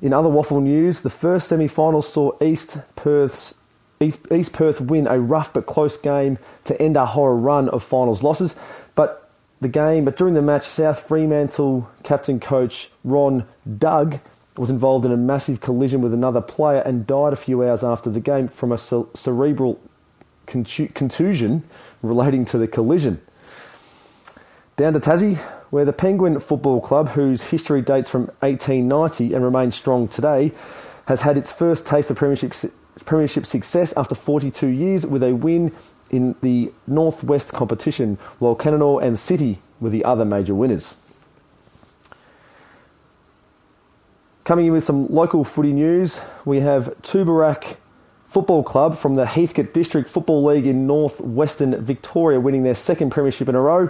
In 0.02 0.14
other 0.14 0.30
WAFL 0.30 0.64
news, 0.64 1.02
the 1.02 1.10
first 1.10 1.50
semi 1.50 1.68
final 1.68 2.02
saw 2.02 2.32
East 2.42 2.78
Perth's 2.96 3.56
East, 4.00 4.20
East 4.32 4.54
Perth 4.54 4.80
win 4.80 5.08
a 5.08 5.20
rough 5.20 5.54
but 5.54 5.66
close 5.66 5.98
game 5.98 6.38
to 6.66 6.80
end 6.82 6.96
our 6.96 7.08
horror 7.08 7.36
run 7.36 7.68
of 7.70 7.84
finals 7.84 8.22
losses. 8.22 8.56
But 8.96 9.27
the 9.60 9.68
game, 9.68 10.06
but 10.06 10.18
during 10.18 10.34
the 10.34 10.42
match, 10.42 10.64
South 10.64 11.00
Fremantle 11.00 11.90
captain 12.04 12.40
coach 12.40 12.92
Ron 13.04 13.46
Doig 13.68 14.22
was 14.56 14.70
involved 14.70 15.06
in 15.06 15.12
a 15.12 15.18
massive 15.18 15.62
collision 15.62 16.02
with 16.02 16.14
another 16.14 16.42
player 16.42 16.82
and 16.82 17.06
died 17.06 17.34
a 17.34 17.36
few 17.36 17.64
hours 17.64 17.84
after 17.84 18.10
the 18.10 18.20
game 18.20 18.48
from 18.48 18.72
a 18.72 18.78
cerebral 18.78 19.80
contusion 20.46 21.64
relating 22.02 22.46
to 22.46 22.58
the 22.58 22.68
collision. 22.68 23.22
Down 24.78 24.94
to 24.94 25.00
Tassie, 25.00 25.38
where 25.70 25.86
the 25.86 25.94
Penguin 25.94 26.40
Football 26.40 26.82
Club, 26.82 27.10
whose 27.10 27.44
history 27.44 27.82
dates 27.82 28.10
from 28.10 28.26
1890 28.40 29.34
and 29.34 29.44
remains 29.44 29.76
strong 29.76 30.08
today, 30.08 30.52
has 31.08 31.22
had 31.22 31.38
its 31.38 31.52
first 31.52 31.88
taste 31.88 32.10
of 32.12 32.18
premiership, 32.18 32.54
premiership 33.06 33.46
success 33.46 33.96
after 33.98 34.16
42 34.16 34.68
years 34.68 35.06
with 35.06 35.24
a 35.24 35.34
win 35.34 35.74
in 36.10 36.36
the 36.42 36.72
Northwest 36.86 37.54
competition, 37.54 38.18
while 38.40 38.56
Cananore 38.56 39.02
and 39.04 39.18
City 39.18 39.60
were 39.80 39.90
the 39.90 40.04
other 40.04 40.26
major 40.26 40.56
winners. 40.56 40.96
Coming 44.44 44.68
in 44.68 44.72
with 44.72 44.86
some 44.86 45.08
local 45.08 45.44
footy 45.44 45.74
news, 45.74 46.22
we 46.46 46.62
have 46.62 46.86
Tubarak 47.02 47.76
Football 48.28 48.64
Club 48.64 48.98
from 48.98 49.16
the 49.16 49.26
Heathcote 49.26 49.74
District 49.74 50.10
Football 50.10 50.46
League 50.46 50.66
in 50.66 50.88
northwestern 50.88 51.84
Victoria 51.84 52.40
winning 52.40 52.64
their 52.64 52.74
second 52.74 53.10
premiership 53.10 53.50
in 53.50 53.56
a 53.56 53.62
row. 53.62 53.90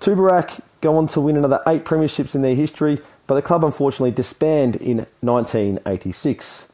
Tubarak 0.00 0.60
go 0.80 0.96
on 0.96 1.06
to 1.08 1.20
win 1.20 1.36
another 1.36 1.60
eight 1.66 1.84
premierships 1.84 2.34
in 2.34 2.42
their 2.42 2.54
history, 2.54 3.00
but 3.26 3.36
the 3.36 3.42
club 3.42 3.64
unfortunately 3.64 4.10
disbanded 4.10 4.82
in 4.82 5.06
1986. 5.20 6.68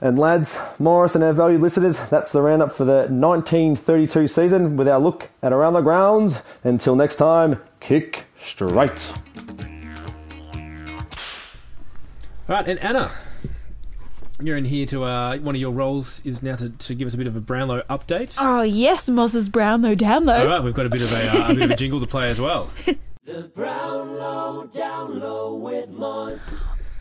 And 0.00 0.16
lads, 0.18 0.60
Morris 0.78 1.16
and 1.16 1.24
our 1.24 1.32
valued 1.32 1.60
listeners, 1.60 2.08
that's 2.08 2.30
the 2.30 2.40
roundup 2.40 2.70
for 2.70 2.84
the 2.84 3.08
1932 3.08 4.28
season 4.28 4.76
with 4.76 4.86
our 4.86 5.00
look 5.00 5.30
at 5.42 5.52
around 5.52 5.72
the 5.72 5.80
grounds. 5.80 6.40
Until 6.62 6.94
next 6.94 7.16
time, 7.16 7.60
kick 7.80 8.26
straight. 8.40 9.12
All 12.48 12.54
right, 12.54 12.68
and 12.68 12.78
Anna, 12.78 13.10
you're 14.40 14.56
in 14.56 14.64
here 14.66 14.86
to 14.86 15.02
uh, 15.02 15.36
one 15.38 15.56
of 15.56 15.60
your 15.60 15.72
roles 15.72 16.22
is 16.24 16.44
now 16.44 16.54
to, 16.56 16.70
to 16.70 16.94
give 16.94 17.06
us 17.08 17.14
a 17.14 17.18
bit 17.18 17.26
of 17.26 17.34
a 17.34 17.40
Brownlow 17.40 17.82
update. 17.90 18.36
Oh, 18.38 18.62
yes, 18.62 19.08
Moses 19.10 19.48
Brownlow 19.48 19.96
down 19.96 20.28
All 20.28 20.38
low. 20.38 20.46
right, 20.46 20.62
we've 20.62 20.74
got 20.74 20.86
a 20.86 20.90
bit 20.90 21.02
of 21.02 21.12
a, 21.12 21.28
uh, 21.28 21.50
a 21.50 21.54
bit 21.54 21.62
of 21.64 21.70
a 21.72 21.76
jingle 21.76 21.98
to 21.98 22.06
play 22.06 22.30
as 22.30 22.40
well. 22.40 22.70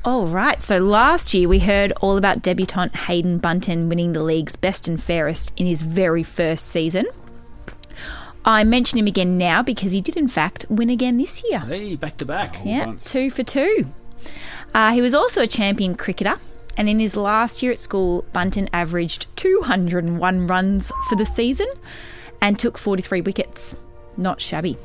All 0.07 0.25
right, 0.25 0.61
so 0.61 0.77
last 0.77 1.33
year 1.33 1.49
we 1.49 1.59
heard 1.59 1.91
all 1.99 2.17
about 2.17 2.41
debutant 2.41 2.95
Haydn 2.95 3.39
Bunton 3.39 3.89
winning 3.89 4.13
the 4.13 4.23
league's 4.23 4.55
best 4.55 4.87
and 4.87 5.03
fairest 5.03 5.51
in 5.57 5.65
his 5.65 5.81
very 5.81 6.23
first 6.23 6.67
season. 6.67 7.07
I 8.45 8.63
mention 8.63 8.97
him 8.99 9.07
again 9.07 9.37
now 9.37 9.61
because 9.61 9.91
he 9.91 9.99
did, 9.99 10.15
in 10.15 10.29
fact, 10.29 10.65
win 10.69 10.89
again 10.89 11.17
this 11.17 11.43
year. 11.43 11.59
Hey, 11.59 11.97
back 11.97 12.15
to 12.19 12.25
back. 12.25 12.57
Yeah, 12.63 12.85
once. 12.85 13.11
two 13.11 13.29
for 13.29 13.43
two. 13.43 13.87
Uh, 14.73 14.93
he 14.93 15.01
was 15.01 15.13
also 15.13 15.41
a 15.41 15.47
champion 15.47 15.93
cricketer, 15.93 16.37
and 16.77 16.87
in 16.87 17.01
his 17.01 17.17
last 17.17 17.61
year 17.61 17.73
at 17.73 17.79
school, 17.79 18.23
Bunton 18.31 18.69
averaged 18.71 19.27
201 19.35 20.47
runs 20.47 20.89
for 21.09 21.17
the 21.17 21.25
season 21.25 21.67
and 22.39 22.57
took 22.57 22.77
43 22.77 23.19
wickets. 23.19 23.75
Not 24.15 24.39
shabby. 24.39 24.77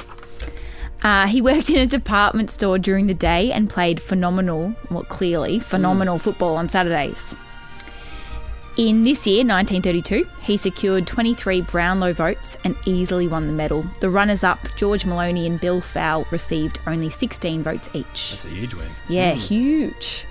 Uh, 1.02 1.26
he 1.26 1.42
worked 1.42 1.68
in 1.70 1.78
a 1.78 1.86
department 1.86 2.50
store 2.50 2.78
during 2.78 3.06
the 3.06 3.14
day 3.14 3.50
and 3.52 3.68
played 3.68 4.00
phenomenal, 4.00 4.74
well, 4.90 5.04
clearly, 5.04 5.58
phenomenal 5.58 6.18
football 6.18 6.56
on 6.56 6.68
Saturdays. 6.68 7.34
In 8.78 9.04
this 9.04 9.26
year, 9.26 9.44
1932, 9.44 10.26
he 10.42 10.56
secured 10.56 11.06
23 11.06 11.60
Brownlow 11.62 12.14
votes 12.14 12.56
and 12.64 12.74
easily 12.86 13.28
won 13.28 13.46
the 13.46 13.52
medal. 13.52 13.84
The 14.00 14.08
runners 14.08 14.42
up, 14.42 14.60
George 14.76 15.04
Moloney 15.04 15.46
and 15.46 15.60
Bill 15.60 15.82
Fowl, 15.82 16.24
received 16.30 16.80
only 16.86 17.10
16 17.10 17.62
votes 17.62 17.90
each. 17.92 18.30
That's 18.32 18.46
a 18.46 18.48
huge 18.48 18.72
win. 18.72 18.88
Yeah, 19.10 19.34
huge. 19.34 20.24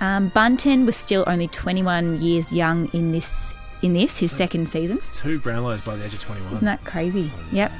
Um, 0.00 0.28
Bunton 0.30 0.84
was 0.84 0.96
still 0.96 1.22
only 1.28 1.46
21 1.46 2.20
years 2.20 2.52
young 2.52 2.88
in 2.92 3.12
this 3.12 3.54
in 3.82 3.92
this 3.92 4.18
his 4.18 4.32
second 4.32 4.68
season. 4.68 4.98
Two 5.14 5.38
Brownlows 5.38 5.84
by 5.84 5.94
the 5.94 6.04
age 6.06 6.14
of 6.14 6.20
21. 6.20 6.54
Isn't 6.54 6.64
that 6.64 6.84
crazy? 6.84 7.30
Yep. 7.52 7.70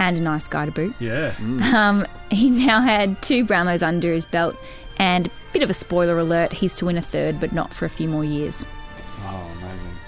And 0.00 0.16
a 0.16 0.20
nice 0.20 0.48
guy 0.48 0.64
to 0.66 0.72
boot. 0.72 0.94
Yeah. 0.98 1.34
Um, 1.72 2.04
he 2.30 2.50
now 2.50 2.80
had 2.80 3.20
two 3.22 3.44
Brownlows 3.44 3.86
under 3.86 4.12
his 4.12 4.24
belt, 4.24 4.56
and 4.96 5.26
a 5.28 5.30
bit 5.52 5.62
of 5.62 5.70
a 5.70 5.74
spoiler 5.74 6.18
alert: 6.18 6.52
he's 6.52 6.74
to 6.76 6.86
win 6.86 6.96
a 6.98 7.02
third, 7.02 7.38
but 7.38 7.52
not 7.52 7.72
for 7.72 7.84
a 7.84 7.90
few 7.90 8.08
more 8.08 8.24
years. 8.24 8.64
Oh, 9.22 9.50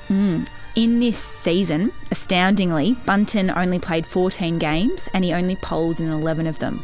amazing. 0.09 0.47
In 0.75 1.01
this 1.01 1.19
season, 1.19 1.93
astoundingly, 2.11 2.97
Bunton 3.05 3.51
only 3.51 3.79
played 3.79 4.07
14 4.07 4.59
games, 4.59 5.09
and 5.13 5.23
he 5.25 5.35
only 5.35 5.57
polled 5.57 6.01
in 6.01 6.09
11 6.11 6.47
of 6.47 6.59
them. 6.59 6.83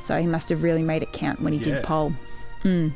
So 0.00 0.20
he 0.20 0.26
must 0.26 0.48
have 0.48 0.64
really 0.64 0.82
made 0.82 1.02
it 1.04 1.12
count 1.12 1.40
when 1.40 1.52
he 1.52 1.60
Yeah. 1.60 1.76
did 1.76 1.84
poll. 1.84 2.12
Mm. 2.64 2.92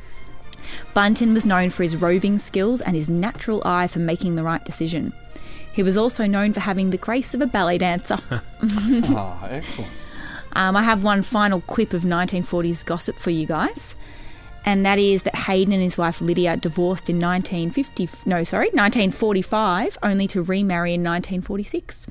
Bunton 0.93 1.33
was 1.33 1.45
known 1.45 1.69
for 1.69 1.83
his 1.83 1.95
roving 1.95 2.37
skills 2.37 2.81
and 2.81 2.95
his 2.95 3.07
natural 3.07 3.61
eye 3.65 3.87
for 3.87 3.99
making 3.99 4.35
the 4.35 4.43
right 4.43 4.63
decision. 4.65 5.13
He 5.73 5.83
was 5.83 5.97
also 5.97 6.25
known 6.25 6.53
for 6.53 6.59
having 6.59 6.89
the 6.89 6.97
grace 6.97 7.33
of 7.33 7.41
a 7.41 7.45
ballet 7.47 7.77
dancer. 7.77 8.17
oh, 8.31 9.47
excellent. 9.49 10.05
Um, 10.53 10.75
I 10.75 10.81
have 10.83 11.03
one 11.03 11.21
final 11.21 11.61
quip 11.61 11.93
of 11.93 12.01
1940s 12.03 12.83
gossip 12.85 13.17
for 13.17 13.29
you 13.29 13.45
guys, 13.45 13.95
and 14.65 14.85
that 14.85 14.97
is 14.99 15.23
that 15.23 15.35
Haydn 15.35 15.71
and 15.71 15.81
his 15.81 15.97
wife 15.97 16.21
Lydia 16.21 16.57
divorced 16.57 17.09
in 17.09 17.17
1950. 17.19 18.09
No, 18.27 18.43
sorry, 18.43 18.67
1945, 18.69 19.97
only 20.03 20.27
to 20.27 20.41
remarry 20.41 20.95
in 20.95 21.01
1946. 21.03 22.07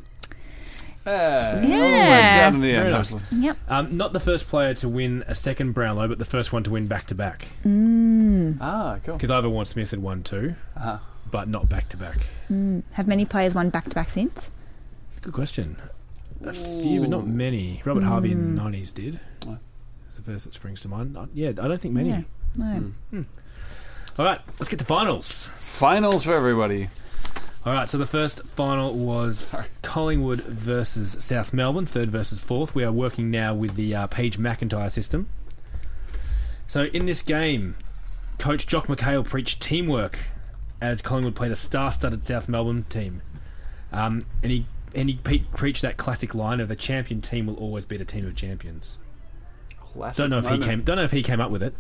Yeah. 1.07 1.63
Yeah. 1.67 2.45
All 2.45 2.51
works 2.53 2.61
the 2.61 2.73
Very 2.73 2.91
nice. 2.91 3.15
Yep. 3.33 3.57
Um, 3.69 3.97
not 3.97 4.13
the 4.13 4.21
first 4.21 4.47
player 4.49 4.75
to 4.75 4.89
win 4.89 5.25
a 5.27 5.35
second 5.35 5.73
Brownlow, 5.73 6.07
but 6.09 6.19
the 6.19 6.25
first 6.27 6.53
one 6.53 6.63
to 6.65 6.71
win 6.71 6.87
back 6.87 7.07
to 7.07 7.15
back. 7.15 7.49
Ah, 8.61 8.99
cool. 9.05 9.15
Because 9.15 9.31
Ivor 9.31 9.49
Warne-Smith 9.49 9.91
had 9.91 10.01
won 10.03 10.23
two, 10.23 10.55
Uh-huh. 10.77 10.99
But 11.31 11.49
not 11.49 11.69
back 11.69 11.89
to 11.91 11.97
back. 11.97 12.27
Have 12.93 13.07
many 13.09 13.25
players 13.25 13.55
won 13.55 13.71
back 13.71 13.85
to 13.89 13.95
back 13.95 14.11
since? 14.11 14.51
Good 15.21 15.33
question. 15.33 15.77
A 16.45 16.53
few, 16.53 17.01
but 17.01 17.11
not 17.11 17.27
many. 17.27 17.83
Robert 17.85 18.05
Harvey 18.05 18.33
in 18.33 18.55
the 18.55 18.63
90s 18.63 18.95
did. 18.95 19.19
Oh. 19.47 19.59
It's 20.07 20.17
the 20.17 20.23
first 20.23 20.45
that 20.45 20.55
springs 20.55 20.81
to 20.83 20.89
mind. 20.89 21.17
Uh, 21.17 21.27
Yeah, 21.35 21.49
I 21.49 21.53
don't 21.69 21.81
think 21.81 21.95
many. 21.95 22.11
Yeah. 22.11 22.23
No. 22.57 22.93
All 24.19 24.25
right, 24.25 24.41
let's 24.59 24.69
get 24.69 24.79
to 24.81 24.85
finals. 24.85 25.47
Finals 25.47 26.25
for 26.25 26.35
everybody. 26.35 26.89
All 27.67 27.73
right, 27.73 27.89
so 27.89 27.99
the 27.99 28.07
first 28.07 28.43
final 28.45 28.95
was 28.97 29.49
Collingwood 29.83 30.41
versus 30.41 31.17
South 31.23 31.53
Melbourne, 31.53 31.87
third 31.87 32.11
versus 32.11 32.41
fourth. 32.41 32.75
We 32.75 32.85
are 32.85 32.93
working 32.93 33.31
now 33.31 33.53
with 33.55 33.75
the 33.75 33.95
uh, 33.95 34.07
Page 34.07 34.39
McIntyre 34.39 34.91
system. 34.91 35.29
So 36.67 36.85
in 36.85 37.07
this 37.07 37.21
game, 37.23 37.75
Coach 38.39 38.67
Jock 38.67 38.87
McHale 38.87 39.25
preached 39.25 39.61
teamwork 39.63 40.19
as 40.81 41.03
Collingwood 41.03 41.35
played 41.35 41.53
a 41.53 41.57
star-studded 41.57 42.25
South 42.25 42.49
Melbourne 42.49 42.85
team, 42.85 43.23
um, 43.93 44.23
and 44.43 44.53
he 44.53 44.67
and 44.95 45.09
he 45.09 45.17
pe- 45.17 45.45
preached 45.55 45.83
that 45.83 45.97
classic 45.97 46.35
line 46.35 46.61
of 46.61 46.71
a 46.71 46.77
champion 46.77 47.21
team 47.21 47.47
will 47.47 47.57
always 47.57 47.85
beat 47.85 48.01
a 48.01 48.05
team 48.05 48.27
of 48.27 48.35
champions. 48.35 48.99
Classic 49.79 50.23
Don't 50.23 50.31
know 50.31 50.39
if 50.39 50.45
moment. 50.45 50.65
he 50.65 50.71
came. 50.71 50.83
Don't 50.83 50.97
know 50.97 51.05
if 51.05 51.11
he 51.13 51.23
came 51.23 51.41
up 51.41 51.51
with 51.51 51.63
it. 51.63 51.75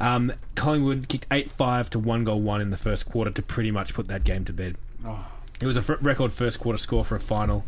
Um, 0.00 0.32
Collingwood 0.54 1.08
kicked 1.08 1.26
eight 1.30 1.50
five 1.50 1.90
to 1.90 1.98
one 1.98 2.24
goal 2.24 2.40
one 2.40 2.60
in 2.60 2.70
the 2.70 2.76
first 2.76 3.08
quarter 3.08 3.30
to 3.30 3.42
pretty 3.42 3.70
much 3.70 3.94
put 3.94 4.06
that 4.08 4.24
game 4.24 4.44
to 4.44 4.52
bed. 4.52 4.76
Oh. 5.04 5.26
It 5.60 5.66
was 5.66 5.76
a 5.76 5.80
f- 5.80 5.98
record 6.00 6.32
first 6.32 6.60
quarter 6.60 6.78
score 6.78 7.04
for 7.04 7.16
a 7.16 7.20
final. 7.20 7.64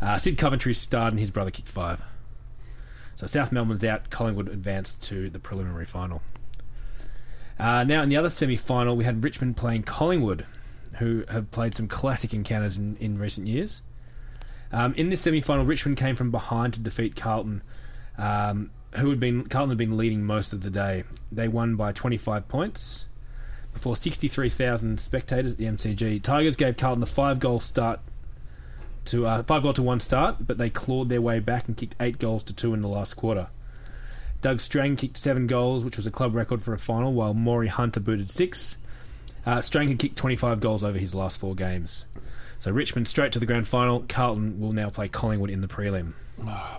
Uh, 0.00 0.18
Sid 0.18 0.36
Coventry 0.36 0.74
starred 0.74 1.14
and 1.14 1.20
his 1.20 1.30
brother 1.30 1.50
kicked 1.50 1.68
five. 1.68 2.02
So 3.16 3.26
South 3.26 3.50
Melbourne's 3.52 3.84
out. 3.84 4.10
Collingwood 4.10 4.48
advanced 4.48 5.02
to 5.04 5.30
the 5.30 5.38
preliminary 5.38 5.86
final. 5.86 6.20
Uh, 7.64 7.82
now 7.82 8.02
in 8.02 8.10
the 8.10 8.16
other 8.16 8.28
semi-final, 8.28 8.94
we 8.94 9.04
had 9.04 9.24
Richmond 9.24 9.56
playing 9.56 9.84
Collingwood, 9.84 10.44
who 10.98 11.24
have 11.30 11.50
played 11.50 11.74
some 11.74 11.88
classic 11.88 12.34
encounters 12.34 12.76
in, 12.76 12.98
in 13.00 13.16
recent 13.16 13.46
years. 13.46 13.80
Um, 14.70 14.92
in 14.98 15.08
this 15.08 15.22
semi-final, 15.22 15.64
Richmond 15.64 15.96
came 15.96 16.14
from 16.14 16.30
behind 16.30 16.74
to 16.74 16.80
defeat 16.80 17.16
Carlton, 17.16 17.62
um, 18.18 18.70
who 18.96 19.08
had 19.08 19.18
been 19.18 19.46
Carlton 19.46 19.70
had 19.70 19.78
been 19.78 19.96
leading 19.96 20.24
most 20.24 20.52
of 20.52 20.60
the 20.60 20.68
day. 20.68 21.04
They 21.32 21.48
won 21.48 21.74
by 21.74 21.92
25 21.92 22.48
points 22.48 23.06
before 23.72 23.96
63,000 23.96 25.00
spectators 25.00 25.52
at 25.52 25.56
the 25.56 25.64
MCG. 25.64 26.22
Tigers 26.22 26.56
gave 26.56 26.76
Carlton 26.76 27.02
a 27.02 27.06
five-goal 27.06 27.60
start 27.60 28.00
to 29.06 29.26
uh, 29.26 29.42
five 29.42 29.62
goal 29.62 29.72
to 29.72 29.82
one 29.82 30.00
start, 30.00 30.46
but 30.46 30.58
they 30.58 30.68
clawed 30.68 31.08
their 31.08 31.22
way 31.22 31.40
back 31.40 31.66
and 31.66 31.78
kicked 31.78 31.94
eight 31.98 32.18
goals 32.18 32.42
to 32.42 32.52
two 32.52 32.74
in 32.74 32.82
the 32.82 32.88
last 32.88 33.14
quarter. 33.14 33.48
Doug 34.44 34.60
Strang 34.60 34.96
kicked 34.96 35.16
seven 35.16 35.46
goals, 35.46 35.86
which 35.86 35.96
was 35.96 36.06
a 36.06 36.10
club 36.10 36.34
record 36.34 36.62
for 36.62 36.74
a 36.74 36.78
final, 36.78 37.14
while 37.14 37.32
Maury 37.32 37.68
Hunter 37.68 37.98
booted 37.98 38.28
six. 38.28 38.76
Uh, 39.46 39.62
Strang 39.62 39.88
had 39.88 39.98
kicked 39.98 40.16
25 40.16 40.60
goals 40.60 40.84
over 40.84 40.98
his 40.98 41.14
last 41.14 41.38
four 41.38 41.54
games. 41.54 42.04
So 42.58 42.70
Richmond 42.70 43.08
straight 43.08 43.32
to 43.32 43.38
the 43.38 43.46
grand 43.46 43.66
final. 43.66 44.04
Carlton 44.06 44.60
will 44.60 44.74
now 44.74 44.90
play 44.90 45.08
Collingwood 45.08 45.48
in 45.48 45.62
the 45.62 45.66
prelim. 45.66 46.12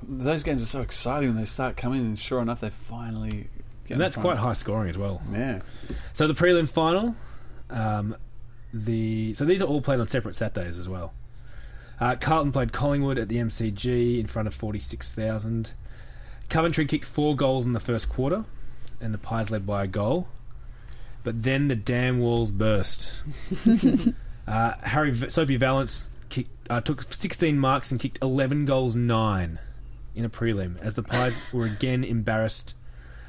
Those 0.07 0.43
games 0.43 0.61
are 0.61 0.67
so 0.67 0.81
exciting 0.81 1.29
when 1.29 1.37
they 1.37 1.45
start 1.45 1.75
coming, 1.75 2.01
and 2.01 2.19
sure 2.19 2.39
enough, 2.39 2.61
they 2.61 2.69
finally. 2.69 3.49
And 3.89 3.99
that's 3.99 4.15
quite 4.15 4.37
high 4.37 4.53
scoring 4.53 4.91
as 4.91 4.97
well. 4.99 5.23
Yeah. 5.33 5.61
So 6.13 6.27
the 6.27 6.35
prelim 6.35 6.69
final, 6.69 7.15
um, 7.71 8.15
the 8.71 9.33
so 9.33 9.43
these 9.43 9.63
are 9.63 9.65
all 9.65 9.81
played 9.81 9.99
on 9.99 10.07
separate 10.07 10.35
Saturdays 10.35 10.77
as 10.77 10.87
well. 10.87 11.15
Uh, 11.99 12.15
Carlton 12.15 12.51
played 12.51 12.71
Collingwood 12.71 13.17
at 13.17 13.27
the 13.27 13.37
MCG 13.37 14.19
in 14.19 14.27
front 14.27 14.47
of 14.47 14.53
forty 14.53 14.79
six 14.79 15.11
thousand. 15.11 15.71
Coventry 16.49 16.85
kicked 16.85 17.05
four 17.05 17.35
goals 17.35 17.65
in 17.65 17.73
the 17.73 17.79
first 17.79 18.09
quarter, 18.09 18.45
and 19.01 19.13
the 19.13 19.17
Pies 19.17 19.49
led 19.49 19.65
by 19.65 19.83
a 19.83 19.87
goal. 19.87 20.27
But 21.23 21.43
then 21.43 21.67
the 21.67 21.75
dam 21.75 22.19
walls 22.19 22.51
burst. 22.51 23.11
uh, 24.47 24.73
Harry 24.83 25.11
v- 25.11 25.29
Soapy 25.29 25.57
Vallence 25.57 26.09
kicked, 26.29 26.51
uh, 26.69 26.81
took 26.81 27.11
sixteen 27.11 27.57
marks 27.57 27.91
and 27.91 27.99
kicked 27.99 28.19
eleven 28.21 28.65
goals 28.65 28.95
nine 28.95 29.59
in 30.13 30.23
a 30.23 30.29
prelim 30.29 30.79
as 30.81 30.93
the 30.95 31.03
Pies 31.03 31.35
were 31.53 31.65
again 31.65 32.03
embarrassed 32.03 32.75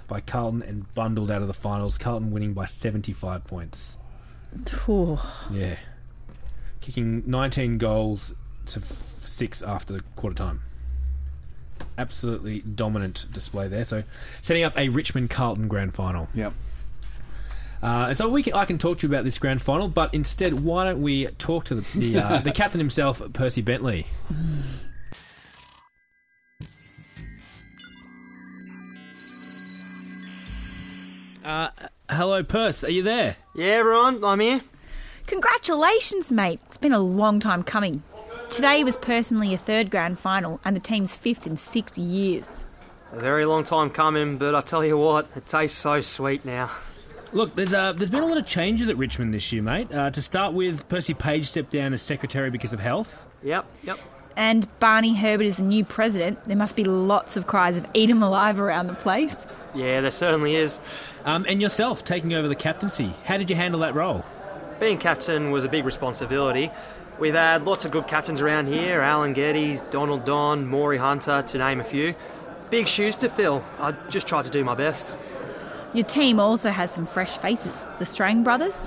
by 0.09 0.21
Carlton 0.21 0.62
and 0.62 0.93
bundled 0.95 1.31
out 1.31 1.43
of 1.43 1.49
the 1.49 1.55
finals. 1.55 1.99
Carlton 1.99 2.31
winning 2.31 2.53
by 2.53 2.64
75 2.67 3.45
points. 3.45 3.97
Yeah. 5.51 5.77
Kicking 6.81 7.25
19 7.27 7.79
goals 7.79 8.35
to 8.67 8.79
f- 8.81 9.03
six 9.25 9.62
after 9.62 9.99
quarter 10.14 10.37
time. 10.37 10.62
Absolutely 11.99 12.61
dominant 12.61 13.26
display 13.32 13.68
there. 13.68 13.84
So, 13.84 14.03
setting 14.40 14.64
up 14.64 14.76
a 14.78 14.88
Richmond 14.88 15.30
Carlton 15.30 15.68
grand 15.68 15.94
final. 15.94 16.28
Yep. 16.34 16.53
Uh, 17.82 18.07
and 18.09 18.16
so 18.16 18.28
we 18.28 18.42
can, 18.42 18.55
I 18.55 18.64
can 18.64 18.78
talk 18.78 18.99
to 18.99 19.07
you 19.07 19.12
about 19.12 19.24
this 19.24 19.38
grand 19.38 19.62
final, 19.62 19.88
but 19.88 20.12
instead, 20.14 20.64
why 20.64 20.84
don't 20.84 21.03
we 21.03 21.26
talk 21.26 21.64
to 21.66 21.74
the 21.76 21.99
the, 21.99 22.18
uh, 22.18 22.38
the 22.44 22.53
captain 22.53 22.80
himself, 22.80 23.22
Percy 23.32 23.62
Bentley? 23.62 24.07
Uh, 31.44 31.68
hello, 32.11 32.42
Perce. 32.42 32.82
Are 32.82 32.90
you 32.90 33.03
there? 33.03 33.36
Yeah, 33.55 33.66
everyone, 33.66 34.24
I'm 34.24 34.40
here. 34.40 34.62
Congratulations, 35.26 36.32
mate. 36.32 36.61
It's 36.66 36.78
been 36.78 36.92
a 36.92 36.99
long 36.99 37.38
time 37.40 37.62
coming. 37.62 38.03
Today 38.51 38.84
was 38.84 38.97
personally 38.97 39.53
a 39.55 39.59
third 39.59 39.90
grand 39.90 40.18
final 40.18 40.61
and 40.64 40.74
the 40.74 40.80
team's 40.80 41.16
fifth 41.16 41.47
in 41.47 41.57
six 41.57 41.99
years. 41.99 42.64
A 43.12 43.18
very 43.18 43.44
long 43.44 43.64
time 43.64 43.90
coming, 43.90 44.38
but 44.38 44.55
I 44.55 44.61
tell 44.61 44.84
you 44.84 44.97
what, 44.97 45.28
it 45.36 45.47
tastes 45.47 45.78
so 45.78 46.01
sweet 46.01 46.44
now. 46.44 46.70
Look, 47.32 47.55
there's 47.57 47.74
uh, 47.74 47.92
there's 47.92 48.11
been 48.11 48.22
a 48.22 48.26
lot 48.26 48.38
of 48.38 48.47
changes 48.47 48.88
at 48.88 48.97
Richmond 48.97 49.34
this 49.34 49.53
year, 49.53 49.62
mate. 49.62 49.92
Uh, 49.92 50.11
to 50.11 50.22
start 50.22 50.55
with, 50.55 50.88
Percy 50.88 51.12
Page 51.12 51.49
stepped 51.49 51.70
down 51.70 51.92
as 51.92 52.01
secretary 52.03 52.51
because 52.51 52.72
of 52.72 52.80
health. 52.80 53.24
Yep, 53.42 53.66
yep. 53.82 53.99
And 54.36 54.68
Barney 54.80 55.14
Herbert 55.14 55.44
is 55.44 55.57
the 55.57 55.64
new 55.64 55.84
president. 55.84 56.44
There 56.44 56.57
must 56.57 56.76
be 56.76 56.84
lots 56.84 57.36
of 57.36 57.47
cries 57.47 57.76
of 57.76 57.86
eat 57.94 58.11
'em 58.11 58.22
alive 58.22 58.61
around 58.61 58.86
the 58.86 58.94
place. 58.94 59.47
Yeah, 59.74 60.01
there 60.01 60.11
certainly 60.11 60.57
is. 60.57 60.78
Um, 61.24 61.44
and 61.49 61.61
yourself 61.61 62.05
taking 62.05 62.32
over 62.32 62.47
the 62.47 62.55
captaincy. 62.55 63.12
How 63.24 63.38
did 63.38 63.51
you 63.51 63.57
handle 63.57 63.80
that 63.80 63.94
role? 63.94 64.24
Being 64.78 64.99
captain 64.99 65.51
was 65.51 65.64
a 65.64 65.68
big 65.68 65.84
responsibility. 65.84 66.70
We've 67.19 67.35
had 67.35 67.64
lots 67.64 67.87
of 67.87 67.93
good 67.93 68.07
captains 68.07 68.43
around 68.43 68.67
here 68.67 69.01
Alan 69.01 69.33
Geddes, 69.33 69.81
Donald 69.81 70.27
Don, 70.27 70.67
Maury 70.67 70.99
Hunter, 70.99 71.43
to 71.47 71.59
name 71.59 71.81
a 71.81 71.85
few. 71.85 72.14
Big 72.69 72.87
shoes 72.87 73.17
to 73.19 73.31
fill. 73.31 73.64
I 73.81 73.93
just 74.11 74.27
tried 74.27 74.45
to 74.45 74.51
do 74.51 74.62
my 74.64 74.75
best. 74.75 75.14
Your 75.95 76.05
team 76.05 76.39
also 76.39 76.71
has 76.71 76.91
some 76.91 77.07
fresh 77.07 77.39
faces. 77.39 77.87
The 77.99 78.05
Strang 78.05 78.43
brothers, 78.43 78.87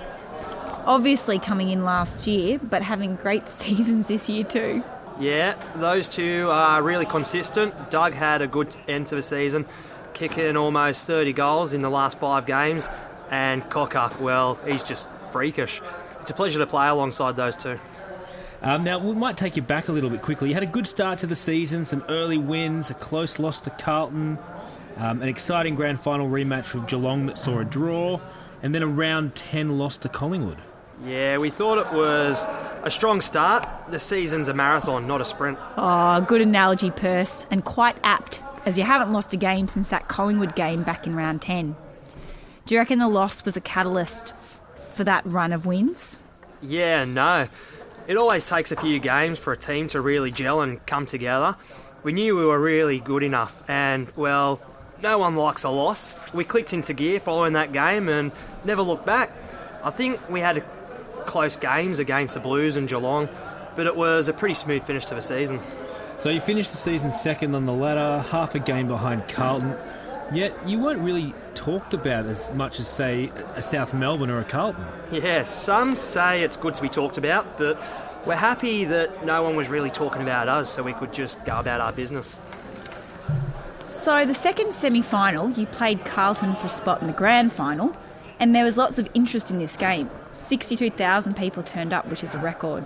obviously 0.85 1.39
coming 1.39 1.69
in 1.71 1.83
last 1.83 2.27
year, 2.27 2.59
but 2.61 2.83
having 2.83 3.15
great 3.15 3.49
seasons 3.49 4.05
this 4.05 4.29
year 4.29 4.43
too. 4.43 4.83
Yeah, 5.19 5.55
those 5.75 6.07
two 6.07 6.49
are 6.51 6.83
really 6.83 7.07
consistent. 7.07 7.89
Doug 7.89 8.13
had 8.13 8.43
a 8.43 8.47
good 8.47 8.69
end 8.87 9.07
to 9.07 9.15
the 9.15 9.23
season, 9.23 9.65
kicking 10.13 10.55
almost 10.55 11.07
30 11.07 11.33
goals 11.33 11.73
in 11.73 11.81
the 11.81 11.89
last 11.89 12.19
five 12.19 12.45
games. 12.45 12.87
And 13.31 13.67
Cocker, 13.71 14.11
well, 14.21 14.55
he's 14.67 14.83
just 14.83 15.09
freakish. 15.31 15.81
It's 16.21 16.29
a 16.29 16.33
pleasure 16.33 16.59
to 16.59 16.67
play 16.67 16.87
alongside 16.89 17.35
those 17.35 17.57
two. 17.57 17.79
Um, 18.61 18.83
now, 18.83 18.99
we 18.99 19.13
might 19.13 19.37
take 19.37 19.55
you 19.55 19.61
back 19.61 19.87
a 19.87 19.91
little 19.91 20.09
bit 20.09 20.21
quickly. 20.21 20.49
You 20.49 20.53
had 20.53 20.63
a 20.63 20.67
good 20.67 20.85
start 20.85 21.19
to 21.19 21.27
the 21.27 21.35
season, 21.35 21.85
some 21.85 22.03
early 22.09 22.37
wins, 22.37 22.89
a 22.89 22.93
close 22.93 23.39
loss 23.39 23.61
to 23.61 23.69
Carlton, 23.69 24.37
um, 24.97 25.21
an 25.21 25.29
exciting 25.29 25.75
grand 25.75 26.01
final 26.01 26.27
rematch 26.27 26.73
with 26.73 26.87
Geelong 26.87 27.27
that 27.27 27.37
saw 27.37 27.59
a 27.59 27.65
draw, 27.65 28.19
and 28.61 28.75
then 28.75 28.83
a 28.83 28.87
round 28.87 29.33
10 29.35 29.77
loss 29.77 29.95
to 29.97 30.09
Collingwood. 30.09 30.57
Yeah, 31.05 31.37
we 31.37 31.49
thought 31.49 31.77
it 31.77 31.93
was 31.93 32.45
a 32.83 32.91
strong 32.91 33.21
start. 33.21 33.65
The 33.89 33.99
season's 33.99 34.49
a 34.49 34.53
marathon, 34.53 35.07
not 35.07 35.21
a 35.21 35.25
sprint. 35.25 35.57
Oh, 35.77 36.19
good 36.21 36.41
analogy, 36.41 36.91
Perce, 36.91 37.45
and 37.49 37.63
quite 37.63 37.95
apt, 38.03 38.41
as 38.65 38.77
you 38.77 38.83
haven't 38.83 39.13
lost 39.13 39.33
a 39.33 39.37
game 39.37 39.69
since 39.69 39.87
that 39.87 40.09
Collingwood 40.09 40.55
game 40.57 40.83
back 40.83 41.07
in 41.07 41.15
round 41.15 41.41
10. 41.41 41.77
Do 42.65 42.75
you 42.75 42.79
reckon 42.79 42.99
the 42.99 43.07
loss 43.07 43.45
was 43.45 43.55
a 43.55 43.61
catalyst 43.61 44.33
for 44.95 45.05
that 45.05 45.25
run 45.25 45.53
of 45.53 45.65
wins? 45.65 46.19
Yeah, 46.61 47.05
no. 47.05 47.47
It 48.09 48.17
always 48.17 48.43
takes 48.43 48.71
a 48.71 48.75
few 48.75 48.97
games 48.97 49.37
for 49.37 49.53
a 49.53 49.55
team 49.55 49.87
to 49.89 50.01
really 50.01 50.31
gel 50.31 50.61
and 50.61 50.83
come 50.87 51.05
together. 51.05 51.55
We 52.01 52.11
knew 52.11 52.35
we 52.35 52.43
were 52.43 52.59
really 52.59 52.97
good 52.97 53.21
enough, 53.21 53.55
and, 53.69 54.07
well, 54.15 54.59
no 55.03 55.19
one 55.19 55.35
likes 55.35 55.63
a 55.63 55.69
loss. 55.69 56.17
We 56.33 56.43
clicked 56.43 56.73
into 56.73 56.95
gear 56.95 57.19
following 57.19 57.53
that 57.53 57.71
game 57.71 58.09
and 58.09 58.31
never 58.65 58.81
looked 58.81 59.05
back. 59.05 59.31
I 59.83 59.91
think 59.91 60.27
we 60.27 60.39
had 60.39 60.63
close 61.27 61.55
games 61.55 61.99
against 61.99 62.33
the 62.33 62.39
Blues 62.39 62.77
and 62.77 62.89
Geelong, 62.89 63.29
but 63.75 63.85
it 63.85 63.95
was 63.95 64.27
a 64.27 64.33
pretty 64.33 64.55
smooth 64.55 64.81
finish 64.85 65.05
to 65.05 65.13
the 65.13 65.21
season. 65.21 65.59
So 66.17 66.31
you 66.31 66.41
finished 66.41 66.71
the 66.71 66.77
season 66.77 67.11
second 67.11 67.53
on 67.53 67.67
the 67.67 67.73
ladder, 67.73 68.25
half 68.29 68.55
a 68.55 68.59
game 68.59 68.87
behind 68.87 69.29
Carlton, 69.29 69.75
yet 70.33 70.51
you 70.65 70.81
weren't 70.81 71.01
really 71.01 71.35
talked 71.59 71.93
about 71.93 72.25
as 72.25 72.53
much 72.53 72.79
as, 72.79 72.87
say, 72.87 73.29
a 73.55 73.61
South 73.61 73.93
Melbourne 73.93 74.29
or 74.29 74.39
a 74.39 74.45
Carlton. 74.45 74.85
Yeah, 75.11 75.43
some 75.43 75.97
say 75.97 76.41
it's 76.41 76.55
good 76.55 76.73
to 76.75 76.81
be 76.81 76.87
talked 76.87 77.17
about, 77.17 77.57
but 77.57 77.77
we're 78.25 78.35
happy 78.35 78.85
that 78.85 79.25
no 79.25 79.43
one 79.43 79.57
was 79.57 79.67
really 79.67 79.89
talking 79.89 80.21
about 80.21 80.47
us, 80.47 80.69
so 80.69 80.81
we 80.81 80.93
could 80.93 81.11
just 81.11 81.43
go 81.43 81.59
about 81.59 81.81
our 81.81 81.91
business. 81.91 82.39
So, 83.87 84.25
the 84.25 84.33
second 84.33 84.73
semi 84.73 85.01
final, 85.01 85.49
you 85.49 85.65
played 85.65 86.05
Carlton 86.05 86.55
for 86.55 86.67
a 86.67 86.69
spot 86.69 87.01
in 87.01 87.07
the 87.07 87.13
grand 87.13 87.51
final, 87.51 87.93
and 88.39 88.55
there 88.55 88.63
was 88.63 88.77
lots 88.77 88.97
of 88.97 89.09
interest 89.13 89.51
in 89.51 89.57
this 89.57 89.75
game. 89.75 90.09
62,000 90.37 91.35
people 91.35 91.61
turned 91.61 91.91
up, 91.91 92.07
which 92.07 92.23
is 92.23 92.33
a 92.33 92.37
record. 92.37 92.85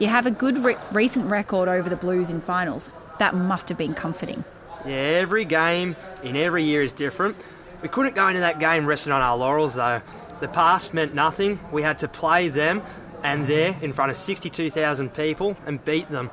You 0.00 0.08
have 0.08 0.26
a 0.26 0.32
good 0.32 0.58
re- 0.58 0.76
recent 0.90 1.30
record 1.30 1.68
over 1.68 1.88
the 1.88 1.94
Blues 1.94 2.30
in 2.30 2.40
finals. 2.40 2.94
That 3.20 3.36
must 3.36 3.68
have 3.68 3.78
been 3.78 3.94
comforting. 3.94 4.44
Yeah, 4.84 4.94
every 4.94 5.44
game 5.44 5.94
in 6.24 6.34
every 6.34 6.64
year 6.64 6.82
is 6.82 6.92
different. 6.92 7.36
We 7.82 7.88
couldn't 7.88 8.14
go 8.14 8.28
into 8.28 8.40
that 8.40 8.58
game 8.60 8.86
resting 8.86 9.12
on 9.12 9.20
our 9.20 9.36
laurels, 9.36 9.74
though. 9.74 10.00
The 10.40 10.48
past 10.48 10.94
meant 10.94 11.14
nothing. 11.14 11.58
We 11.70 11.82
had 11.82 11.98
to 12.00 12.08
play 12.08 12.48
them 12.48 12.82
and 13.22 13.46
there 13.46 13.76
in 13.82 13.92
front 13.92 14.10
of 14.10 14.16
62,000 14.16 15.12
people 15.14 15.56
and 15.66 15.84
beat 15.84 16.08
them. 16.08 16.30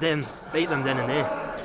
Then 0.00 0.26
beat 0.52 0.68
them 0.68 0.84
then 0.84 0.98
and 0.98 1.08
there. 1.08 1.58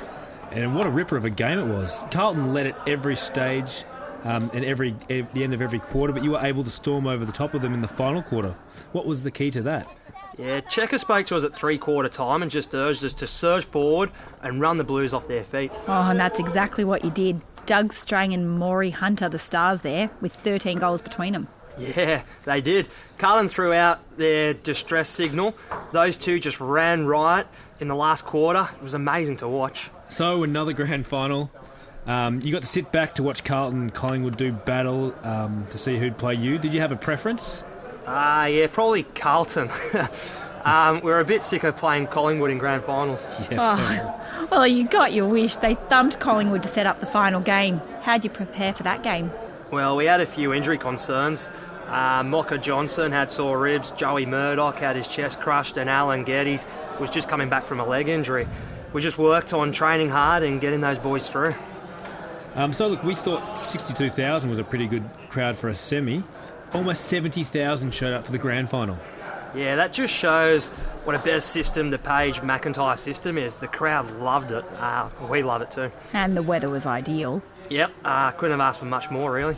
And 0.50 0.74
what 0.74 0.86
a 0.86 0.90
ripper 0.90 1.16
of 1.16 1.24
a 1.24 1.30
game 1.30 1.58
it 1.58 1.66
was. 1.66 2.04
Carlton 2.10 2.52
led 2.54 2.68
at 2.68 2.88
every 2.88 3.16
stage 3.16 3.84
um, 4.24 4.50
and 4.54 4.64
every 4.64 4.94
at 5.10 5.32
the 5.34 5.44
end 5.44 5.54
of 5.54 5.60
every 5.60 5.78
quarter, 5.78 6.12
but 6.12 6.24
you 6.24 6.32
were 6.32 6.40
able 6.40 6.64
to 6.64 6.70
storm 6.70 7.06
over 7.06 7.24
the 7.24 7.32
top 7.32 7.54
of 7.54 7.62
them 7.62 7.74
in 7.74 7.80
the 7.80 7.88
final 7.88 8.22
quarter. 8.22 8.54
What 8.92 9.06
was 9.06 9.24
the 9.24 9.30
key 9.30 9.50
to 9.52 9.62
that? 9.62 9.86
Yeah, 10.38 10.60
Checker 10.60 10.98
spoke 10.98 11.26
to 11.26 11.36
us 11.36 11.44
at 11.44 11.52
three 11.52 11.78
quarter 11.78 12.08
time 12.08 12.42
and 12.42 12.50
just 12.50 12.74
urged 12.74 13.04
us 13.04 13.14
to 13.14 13.26
surge 13.26 13.64
forward 13.64 14.10
and 14.42 14.60
run 14.60 14.78
the 14.78 14.84
Blues 14.84 15.12
off 15.12 15.28
their 15.28 15.44
feet. 15.44 15.72
Oh, 15.88 16.10
and 16.10 16.18
that's 16.18 16.38
exactly 16.38 16.84
what 16.84 17.04
you 17.04 17.10
did. 17.10 17.40
Doug 17.68 17.92
Strang 17.92 18.32
and 18.32 18.58
Maury 18.58 18.88
Hunter, 18.88 19.28
the 19.28 19.38
stars 19.38 19.82
there, 19.82 20.08
with 20.22 20.32
13 20.32 20.78
goals 20.78 21.02
between 21.02 21.34
them. 21.34 21.48
Yeah, 21.76 22.22
they 22.46 22.62
did. 22.62 22.88
Carlton 23.18 23.48
threw 23.48 23.74
out 23.74 24.00
their 24.16 24.54
distress 24.54 25.06
signal. 25.10 25.54
Those 25.92 26.16
two 26.16 26.40
just 26.40 26.60
ran 26.60 27.06
riot 27.06 27.46
in 27.78 27.88
the 27.88 27.94
last 27.94 28.24
quarter. 28.24 28.66
It 28.74 28.82
was 28.82 28.94
amazing 28.94 29.36
to 29.36 29.48
watch. 29.48 29.90
So 30.08 30.44
another 30.44 30.72
grand 30.72 31.06
final. 31.06 31.50
Um, 32.06 32.40
you 32.42 32.52
got 32.52 32.62
to 32.62 32.68
sit 32.68 32.90
back 32.90 33.14
to 33.16 33.22
watch 33.22 33.44
Carlton 33.44 33.82
and 33.82 33.94
Collingwood 33.94 34.38
do 34.38 34.50
battle 34.50 35.14
um, 35.22 35.66
to 35.68 35.76
see 35.76 35.98
who'd 35.98 36.16
play 36.16 36.36
you. 36.36 36.56
Did 36.56 36.72
you 36.72 36.80
have 36.80 36.90
a 36.90 36.96
preference? 36.96 37.64
Ah, 38.06 38.46
yeah, 38.46 38.66
probably 38.66 39.02
Carlton. 39.02 39.68
um, 40.64 41.00
we're 41.00 41.20
a 41.20 41.24
bit 41.24 41.42
sick 41.42 41.64
of 41.64 41.76
playing 41.76 42.06
Collingwood 42.08 42.50
in 42.50 42.58
grand 42.58 42.84
finals. 42.84 43.26
Oh, 43.52 44.48
well, 44.50 44.66
you 44.66 44.86
got 44.86 45.12
your 45.12 45.26
wish. 45.26 45.56
They 45.56 45.74
thumped 45.74 46.18
Collingwood 46.20 46.62
to 46.62 46.68
set 46.68 46.86
up 46.86 47.00
the 47.00 47.06
final 47.06 47.40
game. 47.40 47.80
How'd 48.02 48.24
you 48.24 48.30
prepare 48.30 48.72
for 48.72 48.82
that 48.84 49.02
game? 49.02 49.30
Well, 49.70 49.96
we 49.96 50.06
had 50.06 50.20
a 50.20 50.26
few 50.26 50.54
injury 50.54 50.78
concerns. 50.78 51.50
Uh, 51.88 52.22
Mocha 52.22 52.58
Johnson 52.58 53.12
had 53.12 53.30
sore 53.30 53.58
ribs, 53.58 53.90
Joey 53.92 54.26
Murdoch 54.26 54.76
had 54.78 54.94
his 54.96 55.08
chest 55.08 55.40
crushed, 55.40 55.78
and 55.78 55.88
Alan 55.88 56.22
Geddes 56.24 56.66
was 57.00 57.10
just 57.10 57.28
coming 57.28 57.48
back 57.48 57.62
from 57.62 57.80
a 57.80 57.86
leg 57.86 58.08
injury. 58.08 58.46
We 58.92 59.00
just 59.00 59.18
worked 59.18 59.52
on 59.52 59.72
training 59.72 60.10
hard 60.10 60.42
and 60.42 60.60
getting 60.60 60.80
those 60.80 60.98
boys 60.98 61.28
through. 61.28 61.54
Um, 62.54 62.72
so 62.72 62.88
look, 62.88 63.02
we 63.02 63.14
thought 63.14 63.64
62,000 63.64 64.50
was 64.50 64.58
a 64.58 64.64
pretty 64.64 64.86
good 64.86 65.04
crowd 65.28 65.56
for 65.56 65.68
a 65.68 65.74
semi. 65.74 66.22
Almost 66.74 67.04
70,000 67.06 67.92
showed 67.92 68.12
up 68.12 68.24
for 68.26 68.32
the 68.32 68.38
grand 68.38 68.68
final. 68.68 68.98
Yeah, 69.54 69.76
that 69.76 69.92
just 69.92 70.12
shows 70.12 70.68
what 71.04 71.16
a 71.16 71.18
better 71.18 71.40
system 71.40 71.90
the 71.90 71.98
Page 71.98 72.40
McIntyre 72.40 72.98
system 72.98 73.38
is. 73.38 73.58
The 73.58 73.68
crowd 73.68 74.10
loved 74.20 74.52
it. 74.52 74.64
Uh, 74.78 75.08
we 75.28 75.42
love 75.42 75.62
it 75.62 75.70
too. 75.70 75.90
And 76.12 76.36
the 76.36 76.42
weather 76.42 76.68
was 76.68 76.86
ideal. 76.86 77.42
Yep, 77.70 77.92
uh, 78.04 78.30
couldn't 78.32 78.58
have 78.58 78.66
asked 78.66 78.80
for 78.80 78.86
much 78.86 79.10
more, 79.10 79.32
really. 79.32 79.56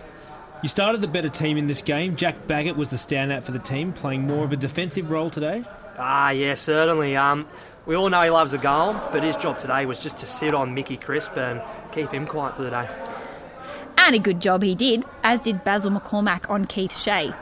You 0.62 0.68
started 0.68 1.00
the 1.00 1.08
better 1.08 1.28
team 1.28 1.56
in 1.56 1.66
this 1.66 1.80
game. 1.82 2.16
Jack 2.16 2.46
Baggott 2.46 2.76
was 2.76 2.90
the 2.90 2.96
standout 2.96 3.44
for 3.44 3.52
the 3.52 3.58
team, 3.58 3.92
playing 3.92 4.26
more 4.26 4.44
of 4.44 4.52
a 4.52 4.56
defensive 4.56 5.10
role 5.10 5.30
today. 5.30 5.64
Ah, 5.98 6.30
yeah, 6.30 6.54
certainly. 6.54 7.16
Um, 7.16 7.48
we 7.86 7.94
all 7.94 8.10
know 8.10 8.22
he 8.22 8.30
loves 8.30 8.52
a 8.52 8.58
goal, 8.58 8.92
but 9.10 9.22
his 9.22 9.36
job 9.36 9.58
today 9.58 9.86
was 9.86 10.00
just 10.00 10.18
to 10.18 10.26
sit 10.26 10.54
on 10.54 10.74
Mickey 10.74 10.96
Crisp 10.96 11.36
and 11.36 11.62
keep 11.92 12.10
him 12.10 12.26
quiet 12.26 12.56
for 12.56 12.62
the 12.62 12.70
day. 12.70 12.88
And 13.98 14.14
a 14.14 14.18
good 14.18 14.40
job 14.40 14.62
he 14.62 14.74
did, 14.74 15.04
as 15.22 15.40
did 15.40 15.64
Basil 15.64 15.90
McCormack 15.90 16.48
on 16.50 16.66
Keith 16.66 16.96
Shea. 16.96 17.32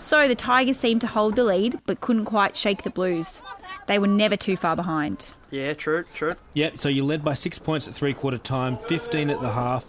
So 0.00 0.26
the 0.26 0.34
Tigers 0.34 0.78
seemed 0.78 1.02
to 1.02 1.06
hold 1.06 1.36
the 1.36 1.44
lead, 1.44 1.78
but 1.84 2.00
couldn't 2.00 2.24
quite 2.24 2.56
shake 2.56 2.82
the 2.82 2.90
Blues. 2.90 3.42
They 3.86 3.98
were 3.98 4.06
never 4.08 4.34
too 4.34 4.56
far 4.56 4.74
behind. 4.74 5.34
Yeah, 5.50 5.74
true, 5.74 6.04
true. 6.14 6.36
Yeah, 6.54 6.70
so 6.74 6.88
you 6.88 7.04
led 7.04 7.22
by 7.22 7.34
six 7.34 7.58
points 7.58 7.86
at 7.86 7.94
three 7.94 8.14
quarter 8.14 8.38
time, 8.38 8.78
15 8.88 9.28
at 9.30 9.40
the 9.40 9.52
half, 9.52 9.84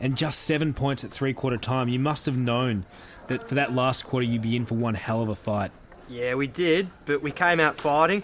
and 0.00 0.16
just 0.16 0.40
seven 0.40 0.72
points 0.72 1.02
at 1.02 1.10
three 1.10 1.34
quarter 1.34 1.56
time. 1.56 1.88
You 1.88 1.98
must 1.98 2.24
have 2.26 2.38
known 2.38 2.86
that 3.26 3.48
for 3.48 3.56
that 3.56 3.74
last 3.74 4.04
quarter 4.04 4.24
you'd 4.24 4.42
be 4.42 4.56
in 4.56 4.64
for 4.64 4.76
one 4.76 4.94
hell 4.94 5.20
of 5.20 5.28
a 5.28 5.34
fight. 5.34 5.72
Yeah, 6.08 6.36
we 6.36 6.46
did, 6.46 6.88
but 7.04 7.20
we 7.20 7.32
came 7.32 7.58
out 7.58 7.80
fighting. 7.80 8.22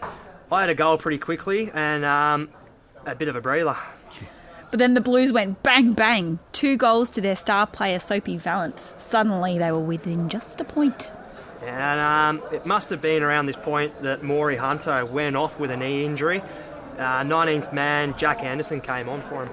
I 0.52 0.60
had 0.62 0.70
a 0.70 0.74
goal 0.74 0.96
pretty 0.98 1.18
quickly 1.18 1.70
and 1.74 2.04
um, 2.04 2.48
a 3.06 3.14
bit 3.16 3.28
of 3.28 3.34
a 3.34 3.40
breather. 3.40 3.76
But 4.70 4.78
then 4.78 4.94
the 4.94 5.00
Blues 5.00 5.32
went 5.32 5.62
bang 5.62 5.92
bang, 5.92 6.38
two 6.52 6.76
goals 6.76 7.10
to 7.10 7.20
their 7.20 7.36
star 7.36 7.66
player 7.66 7.98
Soapy 7.98 8.38
Vallence. 8.38 8.94
Suddenly 8.98 9.58
they 9.58 9.72
were 9.72 9.80
within 9.80 10.28
just 10.28 10.60
a 10.60 10.64
point. 10.64 11.10
And 11.64 12.00
um, 12.40 12.42
it 12.52 12.66
must 12.66 12.90
have 12.90 13.00
been 13.00 13.22
around 13.22 13.46
this 13.46 13.56
point 13.56 14.02
that 14.02 14.22
Maury 14.22 14.56
Hunter 14.56 15.04
went 15.06 15.36
off 15.36 15.58
with 15.58 15.70
a 15.70 15.76
knee 15.76 16.04
injury. 16.04 16.42
Uh, 16.98 17.22
19th 17.22 17.72
man, 17.72 18.16
Jack 18.16 18.42
Anderson, 18.42 18.80
came 18.80 19.08
on 19.08 19.22
for 19.22 19.46
him. 19.46 19.50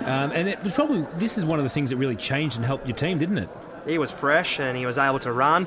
Um, 0.00 0.32
and 0.32 0.48
it 0.48 0.62
was 0.62 0.72
probably 0.72 1.02
this 1.18 1.38
is 1.38 1.44
one 1.44 1.58
of 1.58 1.64
the 1.64 1.68
things 1.68 1.90
that 1.90 1.96
really 1.96 2.16
changed 2.16 2.56
and 2.56 2.64
helped 2.64 2.86
your 2.86 2.96
team, 2.96 3.18
didn't 3.18 3.38
it? 3.38 3.48
He 3.86 3.98
was 3.98 4.10
fresh 4.10 4.58
and 4.58 4.76
he 4.76 4.86
was 4.86 4.98
able 4.98 5.18
to 5.20 5.32
run. 5.32 5.66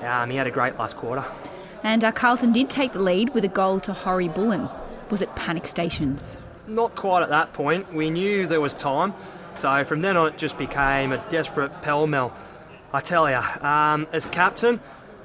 Um, 0.00 0.30
he 0.30 0.36
had 0.36 0.46
a 0.46 0.50
great 0.50 0.78
last 0.78 0.96
quarter. 0.96 1.24
And 1.82 2.02
uh, 2.02 2.12
Carlton 2.12 2.52
did 2.52 2.70
take 2.70 2.92
the 2.92 3.02
lead 3.02 3.34
with 3.34 3.44
a 3.44 3.48
goal 3.48 3.80
to 3.80 3.92
Horry 3.92 4.28
Bullen. 4.28 4.68
Was 5.10 5.20
it 5.22 5.34
panic 5.34 5.66
stations? 5.66 6.38
Not 6.66 6.94
quite 6.94 7.22
at 7.22 7.28
that 7.28 7.52
point. 7.52 7.92
We 7.92 8.08
knew 8.10 8.46
there 8.46 8.60
was 8.60 8.72
time. 8.72 9.12
So 9.54 9.84
from 9.84 10.00
then 10.00 10.16
on, 10.16 10.28
it 10.28 10.38
just 10.38 10.56
became 10.56 11.12
a 11.12 11.18
desperate 11.28 11.82
pell 11.82 12.06
mell. 12.06 12.34
I 12.94 13.00
tell 13.00 13.28
you, 13.28 13.40
um, 13.66 14.06
as 14.12 14.24
captain, 14.26 14.78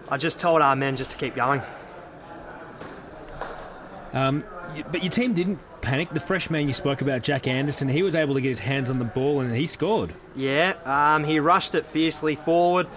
I 0.10 0.18
just 0.18 0.40
told 0.40 0.64
our 0.64 0.76
men 0.76 0.96
just 0.96 1.12
to 1.12 1.18
keep 1.18 1.36
going. 1.36 1.62
Um, 4.12 4.44
but 4.92 5.04
your 5.04 5.12
team 5.12 5.36
didn't 5.36 5.60
panic. 5.82 6.10
The 6.10 6.20
fresh 6.20 6.50
man 6.50 6.68
you 6.68 6.74
spoke 6.74 7.02
about, 7.02 7.22
Jack 7.22 7.48
Anderson, 7.48 7.88
he 7.88 8.02
was 8.02 8.16
able 8.16 8.34
to 8.34 8.42
get 8.42 8.50
his 8.50 8.58
hands 8.58 8.90
on 8.90 8.98
the 8.98 9.06
ball 9.06 9.42
and 9.42 9.56
he 9.56 9.68
scored. 9.68 10.16
Yeah, 10.36 10.74
um, 10.84 11.24
he 11.24 11.40
rushed 11.40 11.76
it 11.76 11.86
fiercely 11.86 12.36
forward, 12.36 12.88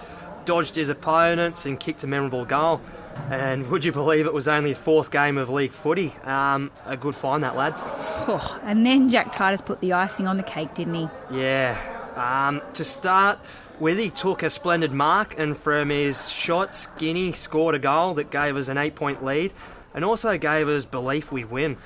dodged 0.47 0.75
his 0.75 0.89
opponents, 0.89 1.67
and 1.67 1.79
kicked 1.79 2.03
a 2.03 2.07
memorable 2.07 2.47
goal. 2.47 2.81
And 3.29 3.67
would 3.71 3.85
you 3.85 3.93
believe 3.93 4.25
it 4.25 4.33
was 4.33 4.49
only 4.49 4.71
his 4.71 4.79
fourth 4.79 5.11
game 5.11 5.37
of 5.37 5.51
league 5.51 5.73
footy? 5.73 6.15
Um, 6.25 6.71
a 6.87 6.97
good 6.97 7.15
find, 7.15 7.45
that 7.45 7.57
lad. 7.57 7.75
Oh, 7.77 8.59
and 8.65 8.87
then 8.87 9.11
Jack 9.11 9.33
Titus 9.33 9.61
put 9.61 9.81
the 9.83 9.93
icing 9.93 10.27
on 10.27 10.39
the 10.39 10.43
cake, 10.43 10.73
didn't 10.73 10.95
he? 10.95 11.09
Yeah. 11.31 11.77
Um, 12.17 12.63
to 12.75 12.85
start 12.85 13.39
with, 13.81 13.99
he 13.99 14.11
took 14.11 14.43
a 14.43 14.51
splendid 14.51 14.93
mark, 14.93 15.39
and 15.39 15.57
from 15.57 15.91
his 15.91 16.31
shot, 16.31 16.75
Skinny 16.75 17.33
scored 17.33 17.75
a 17.75 17.79
goal 17.79 18.15
that 18.15 18.31
gave 18.31 18.57
us 18.57 18.69
an 18.69 18.79
eight 18.79 18.95
point 18.95 19.25
lead 19.25 19.53
and 19.95 20.05
also 20.05 20.39
gave 20.39 20.69
us 20.69 20.85
belief 20.85 21.31
we'd 21.31 21.51
win. 21.51 21.77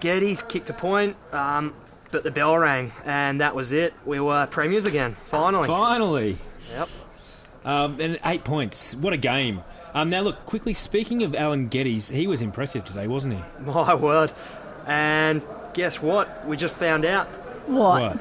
Geddes 0.00 0.42
kicked 0.42 0.70
a 0.70 0.74
point, 0.74 1.16
um, 1.32 1.74
but 2.10 2.24
the 2.24 2.30
bell 2.30 2.56
rang, 2.56 2.92
and 3.04 3.40
that 3.40 3.54
was 3.54 3.72
it. 3.72 3.92
We 4.04 4.20
were 4.20 4.46
premiers 4.46 4.84
again, 4.84 5.16
finally. 5.26 5.66
Finally. 5.66 6.36
Yep. 6.70 6.88
Um, 7.64 8.00
and 8.00 8.18
eight 8.24 8.44
points. 8.44 8.94
What 8.94 9.12
a 9.12 9.18
game. 9.18 9.62
Um, 9.92 10.08
now, 10.08 10.22
look, 10.22 10.46
quickly 10.46 10.72
speaking 10.72 11.22
of 11.22 11.34
Alan 11.34 11.68
Geddes, 11.68 12.08
he 12.08 12.26
was 12.26 12.42
impressive 12.42 12.84
today, 12.84 13.06
wasn't 13.06 13.34
he? 13.34 13.40
My 13.64 13.94
word. 13.94 14.32
And 14.86 15.44
guess 15.74 16.00
what? 16.00 16.46
We 16.46 16.56
just 16.56 16.74
found 16.74 17.04
out. 17.04 17.26
What? 17.68 18.18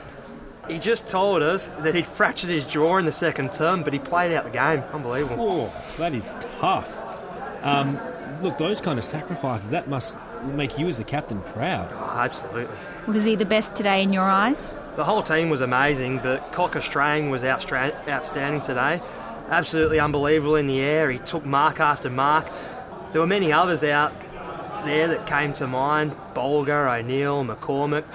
He 0.70 0.78
just 0.78 1.08
told 1.08 1.42
us 1.42 1.68
that 1.80 1.96
he'd 1.96 2.06
fractured 2.06 2.50
his 2.50 2.64
jaw 2.64 2.98
in 2.98 3.06
the 3.06 3.12
second 3.12 3.52
term, 3.52 3.84
but 3.84 3.92
he 3.92 4.00
played 4.00 4.34
out 4.36 4.44
the 4.44 4.52
game. 4.52 4.84
Unbelievable. 4.94 5.72
Oh, 5.74 5.84
that 5.98 6.14
is 6.14 6.36
tough. 6.60 6.96
Um, 7.64 8.00
look, 8.42 8.58
those 8.58 8.80
kind 8.80 9.00
of 9.00 9.04
sacrifices, 9.04 9.72
that 9.72 9.90
must 9.90 10.18
make 10.54 10.78
you 10.78 10.88
as 10.88 10.98
the 10.98 11.04
captain 11.04 11.42
proud. 11.42 11.90
Oh, 11.92 12.20
absolutely. 12.20 12.78
Was 13.08 13.26
he 13.26 13.36
the 13.36 13.46
best 13.46 13.76
today 13.76 14.04
in 14.04 14.14
your 14.14 14.24
eyes? 14.24 14.76
The 14.96 15.04
whole 15.04 15.24
team 15.24 15.50
was 15.50 15.62
amazing, 15.62 16.20
but 16.20 16.52
Cocker 16.52 16.82
Strang 16.82 17.32
was 17.32 17.44
outstra- 17.44 18.08
outstanding 18.08 18.62
today. 18.62 19.02
Absolutely 19.50 20.00
unbelievable 20.00 20.56
in 20.56 20.68
the 20.68 20.80
air. 20.82 21.10
He 21.10 21.18
took 21.18 21.44
mark 21.46 21.80
after 21.80 22.10
mark. 22.12 22.48
There 23.12 23.22
were 23.22 23.28
many 23.28 23.52
others 23.52 23.84
out 23.84 24.14
there 24.86 25.08
that 25.08 25.26
came 25.26 25.52
to 25.54 25.66
mind 25.66 26.16
Bolger, 26.36 27.00
O'Neill, 27.00 27.44
McCormack. 27.44 28.06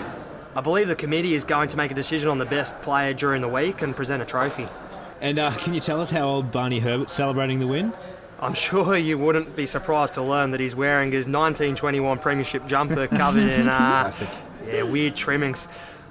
I 0.56 0.60
believe 0.60 0.86
the 0.88 0.94
committee 0.94 1.34
is 1.34 1.44
going 1.44 1.68
to 1.68 1.76
make 1.76 1.90
a 1.90 1.94
decision 1.94 2.30
on 2.30 2.38
the 2.38 2.46
best 2.46 2.80
player 2.82 3.12
during 3.12 3.42
the 3.42 3.48
week 3.48 3.82
and 3.82 3.94
present 3.94 4.22
a 4.22 4.24
trophy. 4.24 4.68
And 5.20 5.38
uh, 5.38 5.50
can 5.52 5.74
you 5.74 5.80
tell 5.80 6.00
us 6.00 6.10
how 6.10 6.28
old 6.28 6.52
Barney 6.52 6.78
Herbert's 6.80 7.14
celebrating 7.14 7.58
the 7.58 7.66
win? 7.66 7.92
I'm 8.40 8.54
sure 8.54 8.96
you 8.96 9.16
wouldn't 9.18 9.56
be 9.56 9.66
surprised 9.66 10.14
to 10.14 10.22
learn 10.22 10.50
that 10.52 10.60
he's 10.60 10.76
wearing 10.76 11.10
his 11.10 11.26
1921 11.26 12.18
Premiership 12.18 12.66
jumper 12.66 13.06
covered 13.08 13.50
in 13.50 13.68
uh, 13.68 14.12
yeah, 14.66 14.82
weird 14.82 15.16
trimmings. 15.16 15.66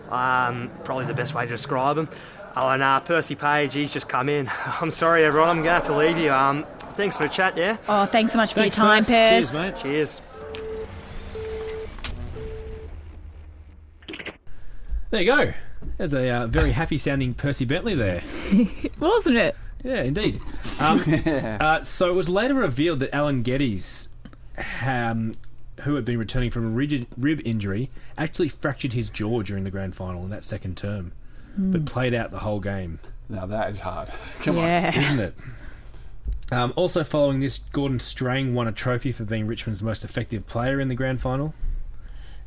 Um, 0.09 0.71
probably 0.83 1.05
the 1.05 1.13
best 1.13 1.33
way 1.33 1.45
to 1.45 1.51
describe 1.51 1.97
him. 1.97 2.09
Oh, 2.55 2.69
and 2.69 2.83
uh, 2.83 2.99
Percy 2.99 3.35
Page, 3.35 3.73
he's 3.73 3.93
just 3.93 4.09
come 4.09 4.29
in. 4.29 4.49
I'm 4.81 4.91
sorry, 4.91 5.23
everyone, 5.23 5.49
I'm 5.49 5.55
going 5.57 5.65
to 5.65 5.71
have 5.71 5.83
to 5.83 5.95
leave 5.95 6.17
you. 6.17 6.31
Um, 6.31 6.65
thanks 6.95 7.17
for 7.17 7.23
the 7.23 7.29
chat, 7.29 7.57
yeah? 7.57 7.77
Oh, 7.87 8.05
thanks 8.05 8.31
so 8.31 8.37
much 8.37 8.53
for 8.53 8.61
Thanks, 8.61 8.77
your 8.77 8.85
time, 8.85 9.03
Perce. 9.03 9.07
Pers. 9.07 9.51
Cheers, 9.51 9.53
mate. 9.53 9.81
Cheers. 9.81 10.21
There 15.13 15.21
you 15.21 15.27
go. 15.27 15.53
There's 15.97 16.15
a 16.15 16.27
uh, 16.27 16.47
very 16.47 16.71
happy 16.71 16.97
sounding 16.97 17.35
Percy 17.35 17.65
Bentley 17.65 17.93
there. 17.93 18.23
Wasn't 18.99 19.37
it? 19.37 19.55
Yeah, 19.83 20.01
indeed. 20.01 20.41
Um, 20.79 21.03
uh, 21.27 21.83
so 21.83 22.09
it 22.09 22.15
was 22.15 22.29
later 22.29 22.55
revealed 22.55 22.99
that 23.01 23.13
Alan 23.13 23.43
Geddes, 23.43 24.09
um, 24.83 25.35
who 25.81 25.93
had 25.93 26.03
been 26.03 26.17
returning 26.17 26.49
from 26.49 26.65
a 26.65 26.69
rigid 26.69 27.05
rib 27.15 27.43
injury, 27.45 27.91
actually 28.17 28.49
fractured 28.49 28.93
his 28.93 29.11
jaw 29.11 29.43
during 29.43 29.65
the 29.65 29.69
grand 29.69 29.95
final 29.95 30.23
in 30.23 30.31
that 30.31 30.43
second 30.43 30.77
term, 30.77 31.11
but 31.55 31.85
played 31.85 32.15
out 32.15 32.31
the 32.31 32.39
whole 32.39 32.59
game, 32.59 32.99
Now 33.29 33.45
that 33.45 33.69
is 33.69 33.81
hard. 33.81 34.09
Come 34.41 34.57
on. 34.57 34.67
isn't 34.67 35.19
it? 35.19 35.35
Um, 36.51 36.73
also, 36.75 37.03
following 37.03 37.39
this, 37.39 37.59
Gordon 37.59 37.99
Strang 37.99 38.55
won 38.55 38.67
a 38.67 38.71
trophy 38.71 39.11
for 39.11 39.25
being 39.25 39.45
Richmond's 39.45 39.83
most 39.83 40.03
effective 40.03 40.47
player 40.47 40.79
in 40.79 40.87
the 40.87 40.95
grand 40.95 41.21
final. 41.21 41.53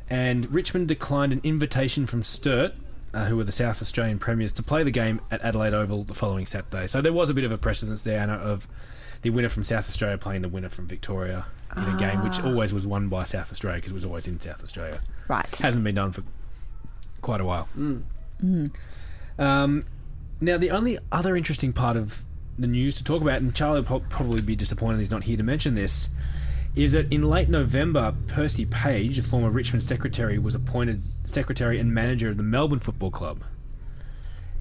And 0.09 0.51
Richmond 0.53 0.87
declined 0.87 1.33
an 1.33 1.41
invitation 1.43 2.07
from 2.07 2.23
Sturt, 2.23 2.73
uh, 3.13 3.25
who 3.25 3.37
were 3.37 3.43
the 3.43 3.51
South 3.51 3.81
Australian 3.81 4.19
premiers, 4.19 4.51
to 4.53 4.63
play 4.63 4.83
the 4.83 4.91
game 4.91 5.21
at 5.29 5.41
Adelaide 5.41 5.73
Oval 5.73 6.03
the 6.03 6.13
following 6.13 6.45
Saturday. 6.45 6.87
So 6.87 7.01
there 7.01 7.13
was 7.13 7.29
a 7.29 7.33
bit 7.33 7.43
of 7.43 7.51
a 7.51 7.57
precedence 7.57 8.01
there 8.01 8.19
Anna, 8.19 8.35
of 8.35 8.67
the 9.21 9.29
winner 9.29 9.49
from 9.49 9.63
South 9.63 9.89
Australia 9.89 10.17
playing 10.17 10.43
the 10.43 10.49
winner 10.49 10.69
from 10.69 10.87
Victoria 10.87 11.45
in 11.75 11.83
a 11.83 11.97
game 11.97 12.23
which 12.23 12.41
always 12.41 12.73
was 12.73 12.87
won 12.87 13.07
by 13.07 13.23
South 13.23 13.51
Australia 13.51 13.77
because 13.77 13.91
it 13.91 13.95
was 13.95 14.05
always 14.05 14.25
in 14.25 14.39
South 14.39 14.63
Australia. 14.63 14.99
Right. 15.27 15.53
Hasn't 15.57 15.83
been 15.83 15.95
done 15.95 16.11
for 16.11 16.23
quite 17.21 17.41
a 17.41 17.45
while. 17.45 17.67
Um, 19.37 19.85
now, 20.39 20.57
the 20.57 20.71
only 20.71 20.97
other 21.11 21.35
interesting 21.35 21.73
part 21.73 21.97
of 21.97 22.23
the 22.57 22.67
news 22.67 22.95
to 22.95 23.03
talk 23.03 23.21
about, 23.21 23.41
and 23.41 23.53
Charlie 23.53 23.81
will 23.81 23.99
probably 24.01 24.41
be 24.41 24.55
disappointed 24.55 24.99
he's 24.99 25.11
not 25.11 25.23
here 25.23 25.37
to 25.37 25.43
mention 25.43 25.75
this, 25.75 26.09
is 26.77 26.91
that 26.93 27.11
in 27.11 27.23
late 27.23 27.49
November, 27.49 28.13
Percy 28.27 28.65
Page, 28.65 29.17
a 29.17 29.23
former 29.23 29.49
Richmond 29.49 29.83
secretary, 29.83 30.37
was 30.37 30.53
appointed 30.55 31.01
secretary 31.23 31.79
and 31.79 31.93
manager 31.93 32.29
of 32.29 32.37
the 32.37 32.43
Melbourne 32.43 32.79
Football 32.79 33.11
Club. 33.11 33.43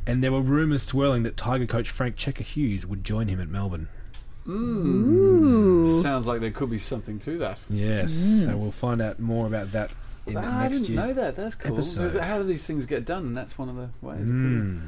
And 0.07 0.23
there 0.25 0.33
were 0.33 0.41
rumours 0.41 0.83
swirling 0.83 1.25
that 1.25 1.37
Tiger 1.37 1.67
coach 1.67 1.91
Frank 1.91 2.17
Checker 2.17 2.45
Hughes 2.45 2.87
would 2.87 3.05
join 3.05 3.29
him 3.29 3.41
at 3.41 3.49
Melbourne. 3.49 3.89
Sounds 4.47 6.27
like 6.27 6.41
there 6.41 6.53
could 6.53 6.71
be 6.71 6.79
something 6.79 7.19
to 7.21 7.37
that. 7.39 7.59
Yes, 7.69 8.13
so 8.45 8.57
we'll 8.57 8.71
find 8.71 9.03
out 9.03 9.19
more 9.19 9.47
about 9.47 9.73
that 9.73 9.93
in 10.27 10.35
the 10.35 10.41
I 10.41 10.63
next 10.69 10.79
didn't 10.81 10.95
year's 10.95 11.07
know 11.09 11.13
that. 11.15 11.37
That's 11.37 11.55
cool. 11.57 11.75
episode. 11.75 12.17
How 12.23 12.39
do 12.39 12.45
these 12.45 12.65
things 12.67 12.87
get 12.87 13.05
done? 13.05 13.27
And 13.27 13.37
that's 13.37 13.59
one 13.59 13.69
of 13.69 13.77
the 13.77 13.89
ways. 14.01 14.29
Mm. 14.29 14.83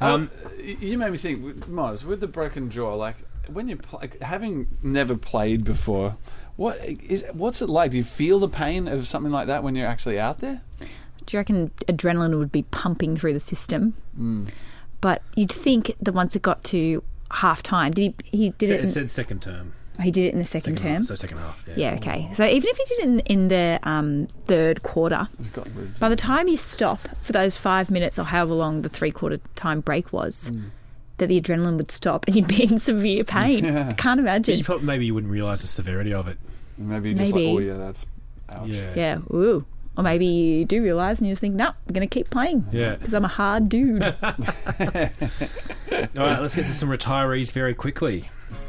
Um, 0.00 0.30
you 0.60 0.98
made 0.98 1.12
me 1.12 1.18
think, 1.18 1.44
with- 1.44 1.70
Moz, 1.70 2.04
with 2.04 2.20
the 2.20 2.26
broken 2.26 2.68
jaw, 2.70 2.94
like 2.96 3.16
when 3.48 3.68
you 3.68 3.76
pl- 3.76 4.02
having 4.22 4.68
never 4.82 5.16
played 5.16 5.64
before, 5.64 6.16
what 6.56 6.78
is 6.84 7.24
what's 7.32 7.60
it 7.62 7.68
like? 7.68 7.90
Do 7.92 7.96
you 7.96 8.04
feel 8.04 8.38
the 8.38 8.48
pain 8.48 8.88
of 8.88 9.06
something 9.08 9.32
like 9.32 9.46
that 9.48 9.62
when 9.62 9.74
you're 9.74 9.86
actually 9.88 10.18
out 10.18 10.40
there? 10.40 10.62
Do 11.26 11.36
you 11.36 11.38
reckon 11.38 11.70
adrenaline 11.88 12.38
would 12.38 12.52
be 12.52 12.62
pumping 12.64 13.16
through 13.16 13.32
the 13.32 13.40
system? 13.40 13.94
But 15.00 15.22
you'd 15.34 15.52
think 15.52 15.94
that 16.00 16.12
once 16.12 16.34
it 16.36 16.42
got 16.42 16.64
to 16.64 17.02
half 17.30 17.62
time, 17.62 17.92
did 17.92 18.14
he? 18.30 18.36
He 18.38 18.50
did 18.50 18.70
It, 18.70 18.74
it. 18.74 18.80
In, 18.80 18.86
said 18.88 19.10
second 19.10 19.42
term. 19.42 19.72
he 20.02 20.10
did 20.10 20.24
it 20.24 20.32
in 20.32 20.38
the 20.38 20.44
second, 20.44 20.76
Second 20.78 20.86
half, 20.88 20.96
term. 20.96 21.02
so 21.04 21.14
second 21.14 21.38
half, 21.38 21.64
yeah. 21.68 21.74
yeah. 21.76 21.94
Okay. 21.94 22.28
So 22.32 22.44
even 22.46 22.68
if 22.68 22.76
he 22.76 22.84
did 22.84 22.98
it 23.00 23.04
in, 23.04 23.18
in 23.20 23.48
the 23.48 23.78
um, 23.82 24.28
third 24.44 24.82
quarter, 24.82 25.28
It's 25.40 25.48
got 25.50 25.66
ribs. 25.74 25.98
by 25.98 26.08
the 26.08 26.16
time 26.16 26.48
you 26.48 26.56
stop 26.56 27.00
for 27.22 27.32
those 27.32 27.56
five 27.58 27.90
minutes 27.90 28.18
or 28.18 28.24
however 28.24 28.54
long 28.54 28.82
the 28.82 28.88
three 28.88 29.10
quarter 29.10 29.38
time 29.56 29.80
break 29.80 30.12
was, 30.12 30.50
that 31.18 31.28
the 31.28 31.40
adrenaline 31.40 31.76
would 31.76 31.90
stop 31.90 32.26
and 32.26 32.34
you'd 32.36 32.48
be 32.48 32.64
in 32.64 32.78
severe 32.78 33.24
pain. 33.24 33.64
I 33.66 33.92
can't 33.92 34.18
Yeah, 34.18 34.22
imagine. 34.22 34.58
you 34.58 34.64
probably, 34.64 34.86
maybe 34.86 35.06
you 35.06 35.14
wouldn't 35.14 35.32
realise 35.32 35.60
the 35.60 35.66
severity 35.68 36.12
of 36.12 36.26
it. 36.28 36.38
Maybe 36.76 37.10
you're 37.10 37.18
just 37.18 37.34
Maybe. 37.34 37.46
like, 37.46 37.56
oh 37.56 37.58
yeah, 37.60 37.76
that's 37.84 38.06
ouch. 38.50 38.68
Yeah. 38.68 38.92
yeah. 38.96 39.18
Ooh. 39.32 39.64
Or 39.96 40.02
maybe 40.02 40.26
you 40.26 40.64
do 40.64 40.82
realise 40.82 41.18
and 41.20 41.28
you 41.28 41.32
just 41.32 41.40
think, 41.40 41.54
no, 41.54 41.66
I'm 41.68 41.92
going 41.92 42.08
to 42.08 42.12
keep 42.12 42.28
playing 42.30 42.66
Yeah. 42.72 42.94
because 42.98 43.14
I'm 43.14 43.24
a 43.24 43.28
hard 43.28 43.68
dude. 43.68 44.02
All 44.22 44.30
right, 46.16 46.40
let's 46.40 46.56
get 46.56 46.66
to 46.66 46.72
some 46.72 46.88
retirees 46.88 47.52
very 47.52 47.74
quickly. 47.74 48.28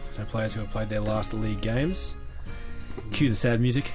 So, 0.10 0.24
players 0.26 0.54
who 0.54 0.62
have 0.62 0.70
played 0.70 0.90
their 0.90 1.00
last 1.02 1.34
league 1.34 1.62
games. 1.62 2.16
Cue 3.12 3.30
the 3.30 3.36
sad 3.36 3.60
music. 3.60 3.92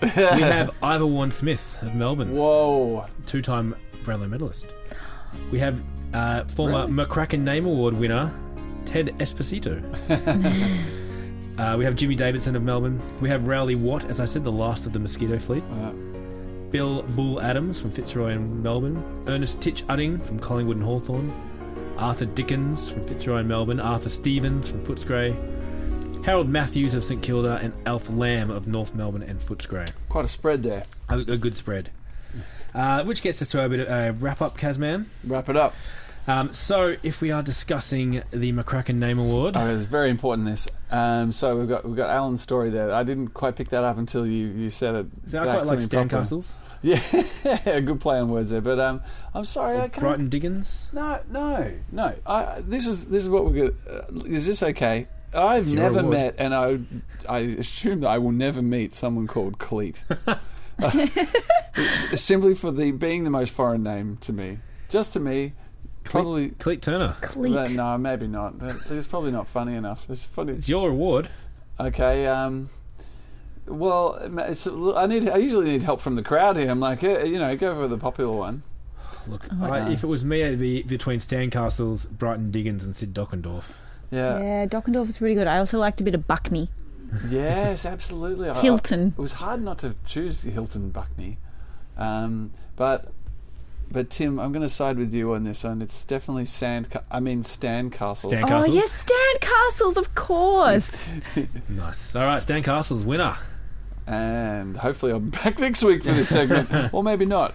we 0.00 0.08
have 0.08 0.70
Ivor 0.82 1.06
Warne-Smith 1.06 1.82
of 1.82 1.94
Melbourne, 1.94 2.34
Whoa. 2.34 3.06
two 3.26 3.42
time 3.42 3.74
Brownlow 4.04 4.28
medalist. 4.28 4.66
We 5.50 5.58
have 5.58 5.80
uh, 6.14 6.44
former 6.44 6.86
Really? 6.86 6.92
McCracken 6.92 7.40
Name 7.40 7.66
Award 7.66 7.94
winner 7.94 8.32
Ted 8.84 9.08
Esposito. 9.18 9.82
uh, 11.58 11.76
we 11.76 11.84
have 11.84 11.94
Jimmy 11.94 12.14
Davidson 12.14 12.56
of 12.56 12.62
Melbourne. 12.62 13.00
We 13.20 13.28
have 13.28 13.46
Rowley 13.46 13.74
Watt, 13.74 14.04
as 14.06 14.20
I 14.20 14.24
said, 14.24 14.44
the 14.44 14.52
last 14.52 14.86
of 14.86 14.92
the 14.92 14.98
Mosquito 14.98 15.38
Fleet. 15.38 15.62
Uh, 15.70 15.92
Bill 16.70 17.02
Bull 17.02 17.40
Adams 17.40 17.80
from 17.80 17.90
Fitzroy 17.90 18.32
and 18.32 18.62
Melbourne, 18.62 19.02
Ernest 19.26 19.60
Titch 19.62 19.86
Udding 19.88 20.22
from 20.24 20.38
Collingwood 20.38 20.76
and 20.76 20.84
Hawthorn, 20.84 21.32
Arthur 21.96 22.26
Dickens 22.26 22.90
from 22.90 23.06
Fitzroy 23.06 23.38
and 23.38 23.48
Melbourne, 23.48 23.80
Arthur 23.80 24.10
Stevens 24.10 24.68
from 24.68 24.84
Footscray, 24.84 25.34
Harold 26.24 26.48
Matthews 26.48 26.94
of 26.94 27.04
St 27.04 27.22
Kilda, 27.22 27.58
and 27.62 27.72
Alf 27.86 28.10
Lamb 28.10 28.50
of 28.50 28.66
North 28.66 28.94
Melbourne 28.94 29.22
and 29.22 29.40
Footscray. 29.40 29.90
Quite 30.08 30.24
a 30.26 30.28
spread 30.28 30.62
there. 30.62 30.84
A, 31.08 31.18
a 31.18 31.36
good 31.36 31.56
spread. 31.56 31.90
Uh, 32.74 33.02
which 33.04 33.22
gets 33.22 33.40
us 33.42 33.48
to 33.48 33.64
a 33.64 33.68
bit 33.68 33.80
of 33.80 33.88
a 33.88 34.12
wrap 34.12 34.40
up, 34.42 34.58
Kazman. 34.58 35.06
Wrap 35.24 35.48
it 35.48 35.56
up. 35.56 35.74
Um, 36.26 36.52
so, 36.52 36.96
if 37.02 37.22
we 37.22 37.30
are 37.30 37.42
discussing 37.42 38.22
the 38.30 38.52
McCracken 38.52 38.96
Name 38.96 39.18
Award, 39.18 39.56
Oh, 39.56 39.66
it's 39.74 39.86
very 39.86 40.10
important. 40.10 40.46
This. 40.46 40.68
Um, 40.90 41.32
so 41.32 41.56
we've 41.56 41.68
got 41.68 41.86
we've 41.86 41.96
got 41.96 42.10
Alan's 42.10 42.42
story 42.42 42.68
there. 42.68 42.92
I 42.92 43.02
didn't 43.02 43.28
quite 43.28 43.56
pick 43.56 43.70
that 43.70 43.82
up 43.82 43.96
until 43.96 44.26
you, 44.26 44.48
you 44.48 44.68
said 44.68 44.94
it. 44.94 45.06
so 45.26 45.40
I 45.40 45.44
quite 45.44 45.64
like 45.66 45.80
Stan. 45.80 46.06
Castles, 46.10 46.58
Yeah, 46.82 47.00
a 47.64 47.80
good 47.80 48.00
play 48.02 48.18
on 48.18 48.28
words 48.30 48.50
there. 48.50 48.60
But 48.60 48.78
um, 48.78 49.00
I'm 49.34 49.46
sorry, 49.46 49.78
I 49.78 49.88
can't. 49.88 50.00
Brighton 50.00 50.28
Diggins. 50.28 50.90
No, 50.92 51.18
no, 51.30 51.72
no. 51.90 52.14
I, 52.26 52.60
this 52.60 52.86
is 52.86 53.06
this 53.08 53.22
is 53.22 53.30
what 53.30 53.46
we're 53.46 53.52
going. 53.70 53.76
Uh, 53.88 54.26
is 54.26 54.46
this 54.46 54.62
okay? 54.62 55.06
I've 55.34 55.72
never 55.72 56.00
award. 56.00 56.12
met, 56.12 56.34
and 56.36 56.54
I 56.54 56.78
I 57.26 57.38
assume 57.38 58.00
that 58.00 58.08
I 58.08 58.18
will 58.18 58.32
never 58.32 58.60
meet 58.60 58.94
someone 58.94 59.26
called 59.26 59.58
Cleet. 59.58 60.04
Simply 62.14 62.54
for 62.54 62.70
the 62.70 62.90
being 62.92 63.24
the 63.24 63.30
most 63.30 63.52
foreign 63.52 63.82
name 63.82 64.16
to 64.22 64.32
me, 64.32 64.58
just 64.88 65.12
to 65.14 65.20
me, 65.20 65.52
probably. 66.04 66.50
Cleet 66.50 66.80
Turner. 66.82 67.16
Cleat. 67.20 67.56
uh, 67.56 67.64
no, 67.70 67.98
maybe 67.98 68.26
not. 68.26 68.54
It's 68.90 69.06
probably 69.06 69.30
not 69.30 69.46
funny 69.46 69.74
enough. 69.74 70.06
It's 70.08 70.24
funny. 70.24 70.52
It's 70.54 70.68
your 70.68 70.90
award. 70.90 71.28
Okay. 71.78 72.26
Um, 72.26 72.70
well, 73.66 74.14
it's, 74.48 74.66
I 74.66 75.06
need. 75.06 75.28
I 75.28 75.36
usually 75.36 75.66
need 75.66 75.82
help 75.82 76.00
from 76.00 76.16
the 76.16 76.22
crowd 76.22 76.56
here. 76.56 76.70
I'm 76.70 76.80
like, 76.80 77.02
you 77.02 77.38
know, 77.38 77.52
go 77.54 77.74
for 77.74 77.86
the 77.88 77.98
popular 77.98 78.32
one. 78.36 78.62
Look, 79.26 79.46
Oh 79.52 79.64
I, 79.64 79.80
God. 79.80 79.92
if 79.92 80.02
it 80.02 80.06
was 80.06 80.24
me, 80.24 80.40
it'd 80.42 80.58
be 80.58 80.82
between 80.82 81.20
Stan 81.20 81.50
Castles, 81.50 82.06
Brighton 82.06 82.50
Diggins, 82.50 82.84
and 82.84 82.96
Sid 82.96 83.12
Dockendorf. 83.14 83.72
Yeah. 84.10 84.38
Yeah, 84.40 84.66
Dockendorf 84.66 85.08
is 85.10 85.20
really 85.20 85.34
good. 85.34 85.46
I 85.46 85.58
also 85.58 85.78
liked 85.78 86.00
a 86.00 86.04
bit 86.04 86.14
of 86.14 86.26
Buckney. 86.26 86.68
Yes, 87.28 87.84
absolutely. 87.86 88.48
I- 88.50 88.60
Hilton. 88.60 89.14
It 89.16 89.20
was 89.20 89.32
hard 89.34 89.62
not 89.62 89.78
to 89.78 89.94
choose 90.06 90.42
the 90.42 90.50
Hilton 90.50 90.90
Buckney, 90.90 91.36
um, 91.96 92.52
but 92.76 93.12
but 93.90 94.10
Tim, 94.10 94.38
I'm 94.38 94.52
going 94.52 94.62
to 94.62 94.68
side 94.68 94.98
with 94.98 95.14
you 95.14 95.32
on 95.32 95.44
this 95.44 95.64
one. 95.64 95.80
It's 95.80 96.04
definitely 96.04 96.44
Sand. 96.44 96.90
Ca- 96.90 97.04
I 97.10 97.20
mean 97.20 97.42
Stan 97.42 97.88
Castle. 97.90 98.28
Stan 98.28 98.44
Oh, 98.52 98.66
yes, 98.66 98.92
Stan 98.92 99.34
Castles, 99.40 99.96
of 99.96 100.14
course. 100.14 101.08
Nice. 101.70 102.14
All 102.14 102.24
right, 102.24 102.42
Stan 102.42 102.62
Castles 102.62 103.04
winner. 103.06 103.36
and 104.06 104.76
hopefully 104.76 105.12
I'll 105.12 105.20
be 105.20 105.30
back 105.30 105.58
next 105.58 105.82
week 105.84 106.04
for 106.04 106.12
this 106.12 106.28
segment, 106.28 106.70
or 106.92 107.02
maybe 107.02 107.24
not. 107.24 107.54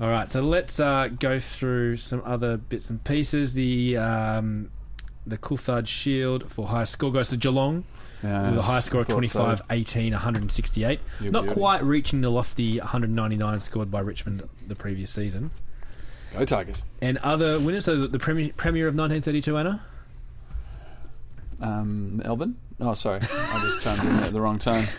All 0.00 0.08
right, 0.08 0.28
so 0.28 0.40
let's 0.42 0.80
uh, 0.80 1.08
go 1.08 1.38
through 1.38 1.96
some 1.98 2.22
other 2.24 2.56
bits 2.56 2.90
and 2.90 3.02
pieces. 3.04 3.54
The 3.54 3.96
um, 3.96 4.70
the 5.26 5.38
Coulthard 5.38 5.86
Shield 5.86 6.50
for 6.50 6.66
highest 6.66 6.92
score 6.92 7.12
goes 7.12 7.30
to 7.30 7.36
Geelong 7.36 7.84
Yeah, 8.22 8.50
with 8.50 8.58
a 8.60 8.62
high 8.62 8.80
score 8.80 9.00
of 9.00 9.08
thought 9.08 9.24
so. 9.26 9.38
25, 9.44 9.62
18, 9.70 10.12
168. 10.12 11.00
You 11.20 11.30
Not 11.30 11.42
beauty. 11.42 11.54
quite 11.54 11.82
reaching 11.82 12.20
the 12.20 12.30
lofty 12.30 12.78
199 12.78 13.60
scored 13.60 13.90
by 13.90 14.00
Richmond 14.00 14.48
the 14.66 14.76
previous 14.76 15.10
season. 15.10 15.50
Go 16.32 16.44
Tigers. 16.44 16.84
And 17.00 17.18
other 17.18 17.58
winners, 17.58 17.84
so 17.84 18.06
the 18.06 18.18
Premier, 18.18 18.52
Premier 18.56 18.86
of 18.88 18.94
1932, 18.94 19.58
Anna. 19.58 19.84
Um, 21.60 22.18
Melbourne. 22.18 22.56
Oh, 22.80 22.94
sorry, 22.94 23.20
I 23.22 23.60
just 23.64 23.80
chimed 23.80 24.08
in 24.08 24.16
at 24.24 24.32
the 24.32 24.40
wrong 24.40 24.58
time. 24.58 24.86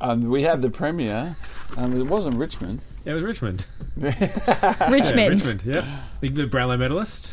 Um, 0.00 0.28
we 0.30 0.42
had 0.42 0.62
the 0.62 0.70
Premier. 0.70 1.36
Um, 1.76 1.98
it 1.98 2.06
wasn't 2.06 2.36
Richmond. 2.36 2.80
Yeah, 3.04 3.12
it 3.12 3.14
was 3.14 3.24
Richmond. 3.24 3.66
Richmond. 3.96 4.28
Yeah, 4.90 5.28
Richmond, 5.28 5.62
yeah. 5.64 6.00
The, 6.20 6.28
the 6.28 6.46
Brownlow 6.46 6.76
medalist. 6.76 7.32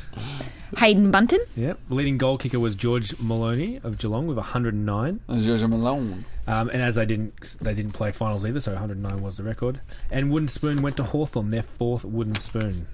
Haydn 0.78 1.12
Bunton. 1.12 1.40
Yep. 1.56 1.80
The 1.88 1.96
leading 1.96 2.18
goal 2.18 2.38
kicker 2.38 2.60
was 2.60 2.76
George 2.76 3.18
Moloney 3.20 3.80
of 3.84 3.98
Geelong 3.98 4.28
with 4.28 4.38
109. 4.38 5.20
It 5.28 5.32
was 5.32 5.46
Georgia 5.46 5.68
Malone. 5.68 6.26
Um, 6.46 6.70
and 6.70 6.82
as 6.82 6.96
they 6.96 7.06
didn't 7.06 7.58
they 7.60 7.74
didn't 7.74 7.92
play 7.94 8.12
finals 8.12 8.46
either, 8.46 8.60
so 8.60 8.72
109 8.74 9.22
was 9.22 9.38
the 9.38 9.44
record. 9.44 9.82
And 10.12 10.32
Wooden 10.32 10.48
Spoon 10.48 10.82
went 10.82 10.98
to 10.98 11.04
Hawthorn, 11.04 11.50
their 11.50 11.64
fourth 11.64 12.06
Wooden 12.06 12.36
Spoon. 12.36 12.88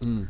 Mm. 0.00 0.28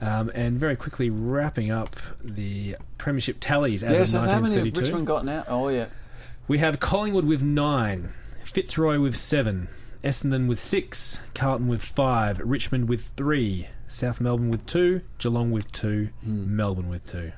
Um, 0.00 0.30
and 0.34 0.58
very 0.58 0.76
quickly 0.76 1.08
wrapping 1.08 1.70
up 1.70 1.96
the 2.22 2.76
premiership 2.98 3.38
tallies 3.40 3.82
as 3.82 3.98
Yes, 3.98 4.14
of 4.14 4.22
how 4.22 4.40
many 4.40 4.54
have 4.54 4.64
1932. 4.64 4.80
Richmond 4.80 5.06
got 5.06 5.24
now? 5.24 5.44
Oh, 5.48 5.68
yeah. 5.68 5.86
We 6.46 6.58
have 6.58 6.78
Collingwood 6.78 7.24
with 7.24 7.42
nine, 7.42 8.12
Fitzroy 8.42 8.98
with 8.98 9.16
seven, 9.16 9.68
Essendon 10.04 10.48
with 10.48 10.60
six, 10.60 11.18
Carlton 11.34 11.66
with 11.66 11.82
five, 11.82 12.38
Richmond 12.40 12.90
with 12.90 13.06
three, 13.16 13.68
South 13.88 14.20
Melbourne 14.20 14.50
with 14.50 14.66
two, 14.66 15.00
Geelong 15.18 15.50
with 15.50 15.72
two, 15.72 16.10
Hmm. 16.22 16.54
Melbourne 16.54 16.90
with 16.90 17.10
two. 17.10 17.32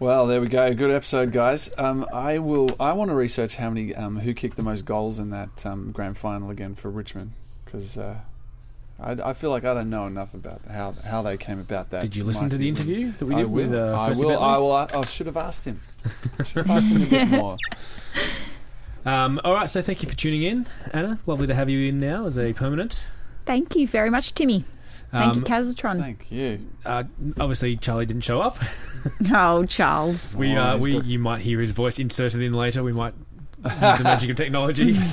Well, 0.00 0.26
there 0.26 0.40
we 0.40 0.48
go. 0.48 0.72
Good 0.74 0.90
episode, 0.90 1.30
guys. 1.32 1.68
Um, 1.76 2.06
I 2.12 2.38
will. 2.38 2.70
I 2.80 2.92
want 2.92 3.10
to 3.10 3.14
research 3.14 3.56
how 3.56 3.68
many 3.68 3.94
um, 3.94 4.20
who 4.20 4.32
kicked 4.32 4.56
the 4.56 4.62
most 4.62 4.84
goals 4.84 5.18
in 5.18 5.28
that 5.30 5.66
um, 5.66 5.90
grand 5.92 6.16
final 6.16 6.50
again 6.50 6.74
for 6.74 6.88
Richmond 6.88 7.32
because 7.64 7.98
uh, 7.98 8.18
I, 8.98 9.10
I 9.12 9.32
feel 9.34 9.50
like 9.50 9.64
I 9.64 9.74
don't 9.74 9.90
know 9.90 10.06
enough 10.06 10.32
about 10.34 10.62
how 10.70 10.92
how 11.04 11.20
they 11.22 11.36
came 11.36 11.58
about 11.58 11.90
that. 11.90 12.00
Did 12.02 12.16
you 12.16 12.24
listen 12.24 12.48
to 12.48 12.56
the 12.56 12.68
interview 12.68 13.12
that 13.18 13.26
we 13.26 13.34
I 13.34 13.38
did 13.38 13.46
will. 13.50 13.68
with 13.68 13.74
uh, 13.78 13.92
I 13.98 14.12
will. 14.12 14.38
I 14.38 14.56
will. 14.56 14.72
I, 14.72 14.88
I 14.94 15.04
should 15.04 15.26
have 15.26 15.36
asked 15.36 15.64
him. 15.64 15.82
should 16.44 16.66
have 16.66 16.70
asked 16.70 16.86
him 16.86 17.02
a 17.02 17.06
bit 17.06 17.28
more. 17.28 17.56
Um, 19.08 19.40
all 19.44 19.54
right, 19.54 19.70
so 19.70 19.80
thank 19.82 20.02
you 20.02 20.08
for 20.08 20.16
tuning 20.16 20.42
in, 20.42 20.66
Anna. 20.92 21.18
Lovely 21.26 21.46
to 21.46 21.54
have 21.54 21.68
you 21.68 21.88
in 21.88 21.98
now 22.00 22.26
as 22.26 22.38
a 22.38 22.52
permanent. 22.52 23.06
Thank 23.46 23.74
you 23.76 23.86
very 23.88 24.10
much, 24.10 24.34
Timmy. 24.34 24.64
Thank 25.10 25.36
you, 25.36 25.40
Um, 25.40 25.46
Kazatron. 25.46 25.98
Thank 25.98 26.30
you. 26.30 26.60
uh, 26.84 27.04
obviously, 27.40 27.76
Charlie 27.78 28.04
didn't 28.06 28.22
show 28.24 28.40
up. 28.40 28.58
Oh, 29.32 29.64
Charles. 29.64 30.34
We, 30.34 30.54
Oh, 30.56 30.60
uh, 30.60 30.74
he's 30.74 30.82
we, 30.82 30.92
got- 30.94 31.04
you 31.06 31.18
might 31.20 31.40
hear 31.40 31.60
his 31.60 31.70
voice 31.70 31.98
inserted 31.98 32.42
in 32.42 32.52
later. 32.52 32.82
We 32.82 32.92
might 32.92 33.14
use 33.64 33.72
the 33.72 34.00
magic 34.04 34.28
of 34.30 34.36
technology. 34.36 34.90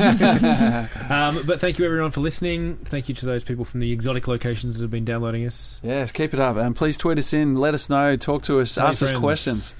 um, 1.09 1.37
but 1.45 1.61
thank 1.61 1.77
you 1.79 1.85
everyone 1.85 2.11
for 2.11 2.19
listening. 2.21 2.77
Thank 2.85 3.07
you 3.09 3.15
to 3.15 3.25
those 3.25 3.43
people 3.43 3.63
from 3.63 3.79
the 3.79 3.91
exotic 3.91 4.27
locations 4.27 4.75
that 4.77 4.83
have 4.83 4.91
been 4.91 5.05
downloading 5.05 5.45
us. 5.45 5.79
Yes, 5.83 6.11
keep 6.11 6.33
it 6.33 6.39
up, 6.39 6.57
and 6.57 6.75
please 6.75 6.97
tweet 6.97 7.17
us 7.19 7.31
in. 7.31 7.55
Let 7.55 7.73
us 7.73 7.89
know. 7.89 8.15
Talk 8.17 8.43
to 8.43 8.59
us. 8.59 8.75
Tell 8.75 8.87
ask 8.87 9.01
us 9.03 9.13
questions. 9.13 9.75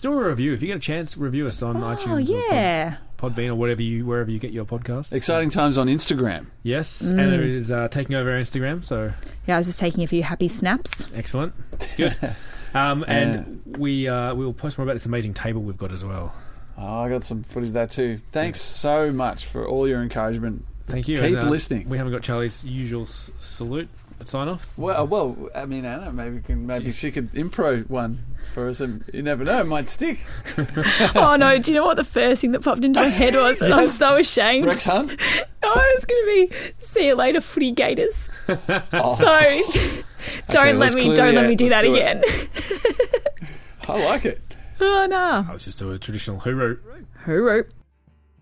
Do 0.00 0.12
a 0.18 0.28
review 0.28 0.54
if 0.54 0.62
you 0.62 0.68
get 0.68 0.78
a 0.78 0.80
chance. 0.80 1.16
Review 1.16 1.46
us 1.46 1.62
on 1.62 1.76
Oh, 1.76 1.80
iTunes, 1.94 2.16
or 2.16 2.20
yeah. 2.20 2.96
Pod, 3.20 3.36
Podbean, 3.36 3.48
or 3.48 3.54
whatever 3.54 3.82
you 3.82 4.04
wherever 4.06 4.30
you 4.30 4.38
get 4.38 4.52
your 4.52 4.64
podcasts. 4.64 5.12
Exciting 5.12 5.50
times 5.50 5.76
on 5.78 5.86
Instagram. 5.88 6.46
Yes, 6.62 7.10
Mm. 7.10 7.20
Anna 7.20 7.42
is 7.42 7.70
uh, 7.70 7.88
taking 7.88 8.16
over 8.16 8.30
Instagram, 8.30 8.84
so 8.84 9.12
Yeah, 9.46 9.54
I 9.54 9.58
was 9.58 9.66
just 9.66 9.78
taking 9.80 10.02
a 10.04 10.06
few 10.06 10.22
happy 10.22 10.48
snaps. 10.48 11.04
excellent, 11.14 11.52
good. 11.96 12.16
Um, 12.74 13.04
and 13.08 13.62
we 13.78 14.08
uh, 14.08 14.34
we 14.34 14.44
will 14.44 14.52
post 14.54 14.78
more 14.78 14.84
about 14.84 14.94
this 14.94 15.06
amazing 15.06 15.34
table 15.34 15.60
we've 15.62 15.76
got 15.76 15.92
as 15.92 16.04
well. 16.04 16.32
Oh, 16.78 17.00
I 17.00 17.08
got 17.10 17.24
some 17.24 17.42
footage 17.42 17.68
of 17.70 17.74
that 17.74 17.90
too. 17.90 18.20
Thanks 18.32 18.60
so 18.62 19.12
much 19.12 19.44
for 19.44 19.66
all 19.66 19.86
your 19.86 20.02
encouragement. 20.02 20.64
Thank 20.86 21.06
you. 21.08 21.16
Keep 21.16 21.24
and, 21.24 21.36
uh, 21.36 21.50
listening. 21.50 21.88
We 21.88 21.98
haven't 21.98 22.12
got 22.12 22.22
Charlie's 22.22 22.64
usual 22.64 23.02
s- 23.02 23.30
salute 23.40 23.88
sign 24.24 24.48
off. 24.48 24.66
Well, 24.76 25.06
well, 25.06 25.48
I 25.54 25.66
mean, 25.66 25.84
Anna, 25.84 26.12
maybe 26.12 26.40
can 26.40 26.66
maybe 26.66 26.92
she 26.92 27.10
could 27.10 27.30
improv 27.32 27.88
one 27.90 28.24
for 28.54 28.68
us, 28.68 28.80
and 28.80 29.04
you 29.12 29.22
never 29.22 29.44
know, 29.44 29.60
it 29.60 29.64
might 29.66 29.88
stick. 29.88 30.18
oh 31.14 31.36
no, 31.38 31.58
do 31.58 31.70
you 31.70 31.78
know 31.78 31.84
what 31.84 31.96
the 31.96 32.04
first 32.04 32.40
thing 32.40 32.52
that 32.52 32.62
popped 32.62 32.84
into 32.84 33.00
my 33.00 33.08
head 33.08 33.34
was? 33.34 33.60
And 33.62 33.72
I'm 33.72 33.88
so 33.88 34.16
ashamed. 34.16 34.66
Rex 34.66 34.84
Hunt. 34.84 35.16
Oh, 35.62 35.92
it's 35.94 36.06
going 36.06 36.24
to 36.24 36.56
be 36.56 36.72
see 36.82 37.08
you 37.08 37.14
later, 37.14 37.40
footy 37.42 37.70
gators. 37.70 38.30
Oh, 38.92 39.14
So 39.16 40.02
don't 40.48 40.78
let's 40.78 40.94
let 40.94 41.04
me 41.04 41.14
don't 41.14 41.34
let 41.34 41.46
me 41.46 41.54
do 41.54 41.68
that 41.68 41.82
do 41.82 41.94
again. 41.94 42.22
I 43.86 44.02
like 44.04 44.24
it. 44.24 44.40
oh 44.80 45.06
no. 45.08 45.16
Oh, 45.16 45.42
that 45.42 45.52
was 45.52 45.66
just 45.66 45.82
a 45.82 45.98
traditional 45.98 46.40
hooroo. 46.40 46.78
Hooroo. 47.24 47.68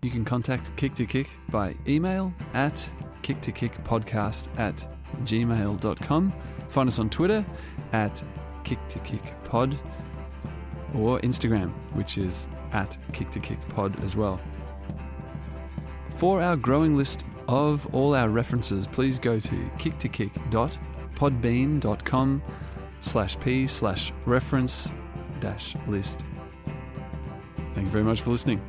You 0.01 0.09
can 0.09 0.23
contact 0.23 0.73
Kick 0.77 0.93
to 0.95 1.05
Kick 1.05 1.29
by 1.49 1.75
email 1.87 2.33
at 2.53 2.89
kick 3.21 3.41
to 3.41 3.51
kick 3.51 3.73
podcast 3.83 4.47
at 4.57 4.77
gmail.com. 5.23 6.33
Find 6.69 6.87
us 6.87 6.99
on 6.99 7.09
Twitter 7.09 7.45
at 7.91 8.23
kick 8.63 8.79
to 8.87 8.99
kick 8.99 9.33
pod 9.49 9.77
or 10.95 11.19
Instagram, 11.19 11.71
which 11.93 12.17
is 12.17 12.47
at 12.71 12.97
kick 13.11 13.29
to 13.31 13.39
kick 13.39 13.59
pod 13.69 14.01
as 14.03 14.15
well. 14.15 14.39
For 16.17 16.41
our 16.41 16.55
growing 16.55 16.95
list 16.95 17.25
of 17.47 17.93
all 17.93 18.15
our 18.15 18.29
references, 18.29 18.87
please 18.87 19.19
go 19.19 19.39
to 19.39 19.55
kicktokick.podbean.com 19.77 22.41
slash 23.01 23.39
p 23.39 23.67
slash 23.67 24.11
reference 24.25 24.91
dash 25.39 25.75
list. 25.87 26.25
Thank 27.73 27.85
you 27.85 27.91
very 27.91 28.03
much 28.03 28.19
for 28.21 28.31
listening. 28.31 28.59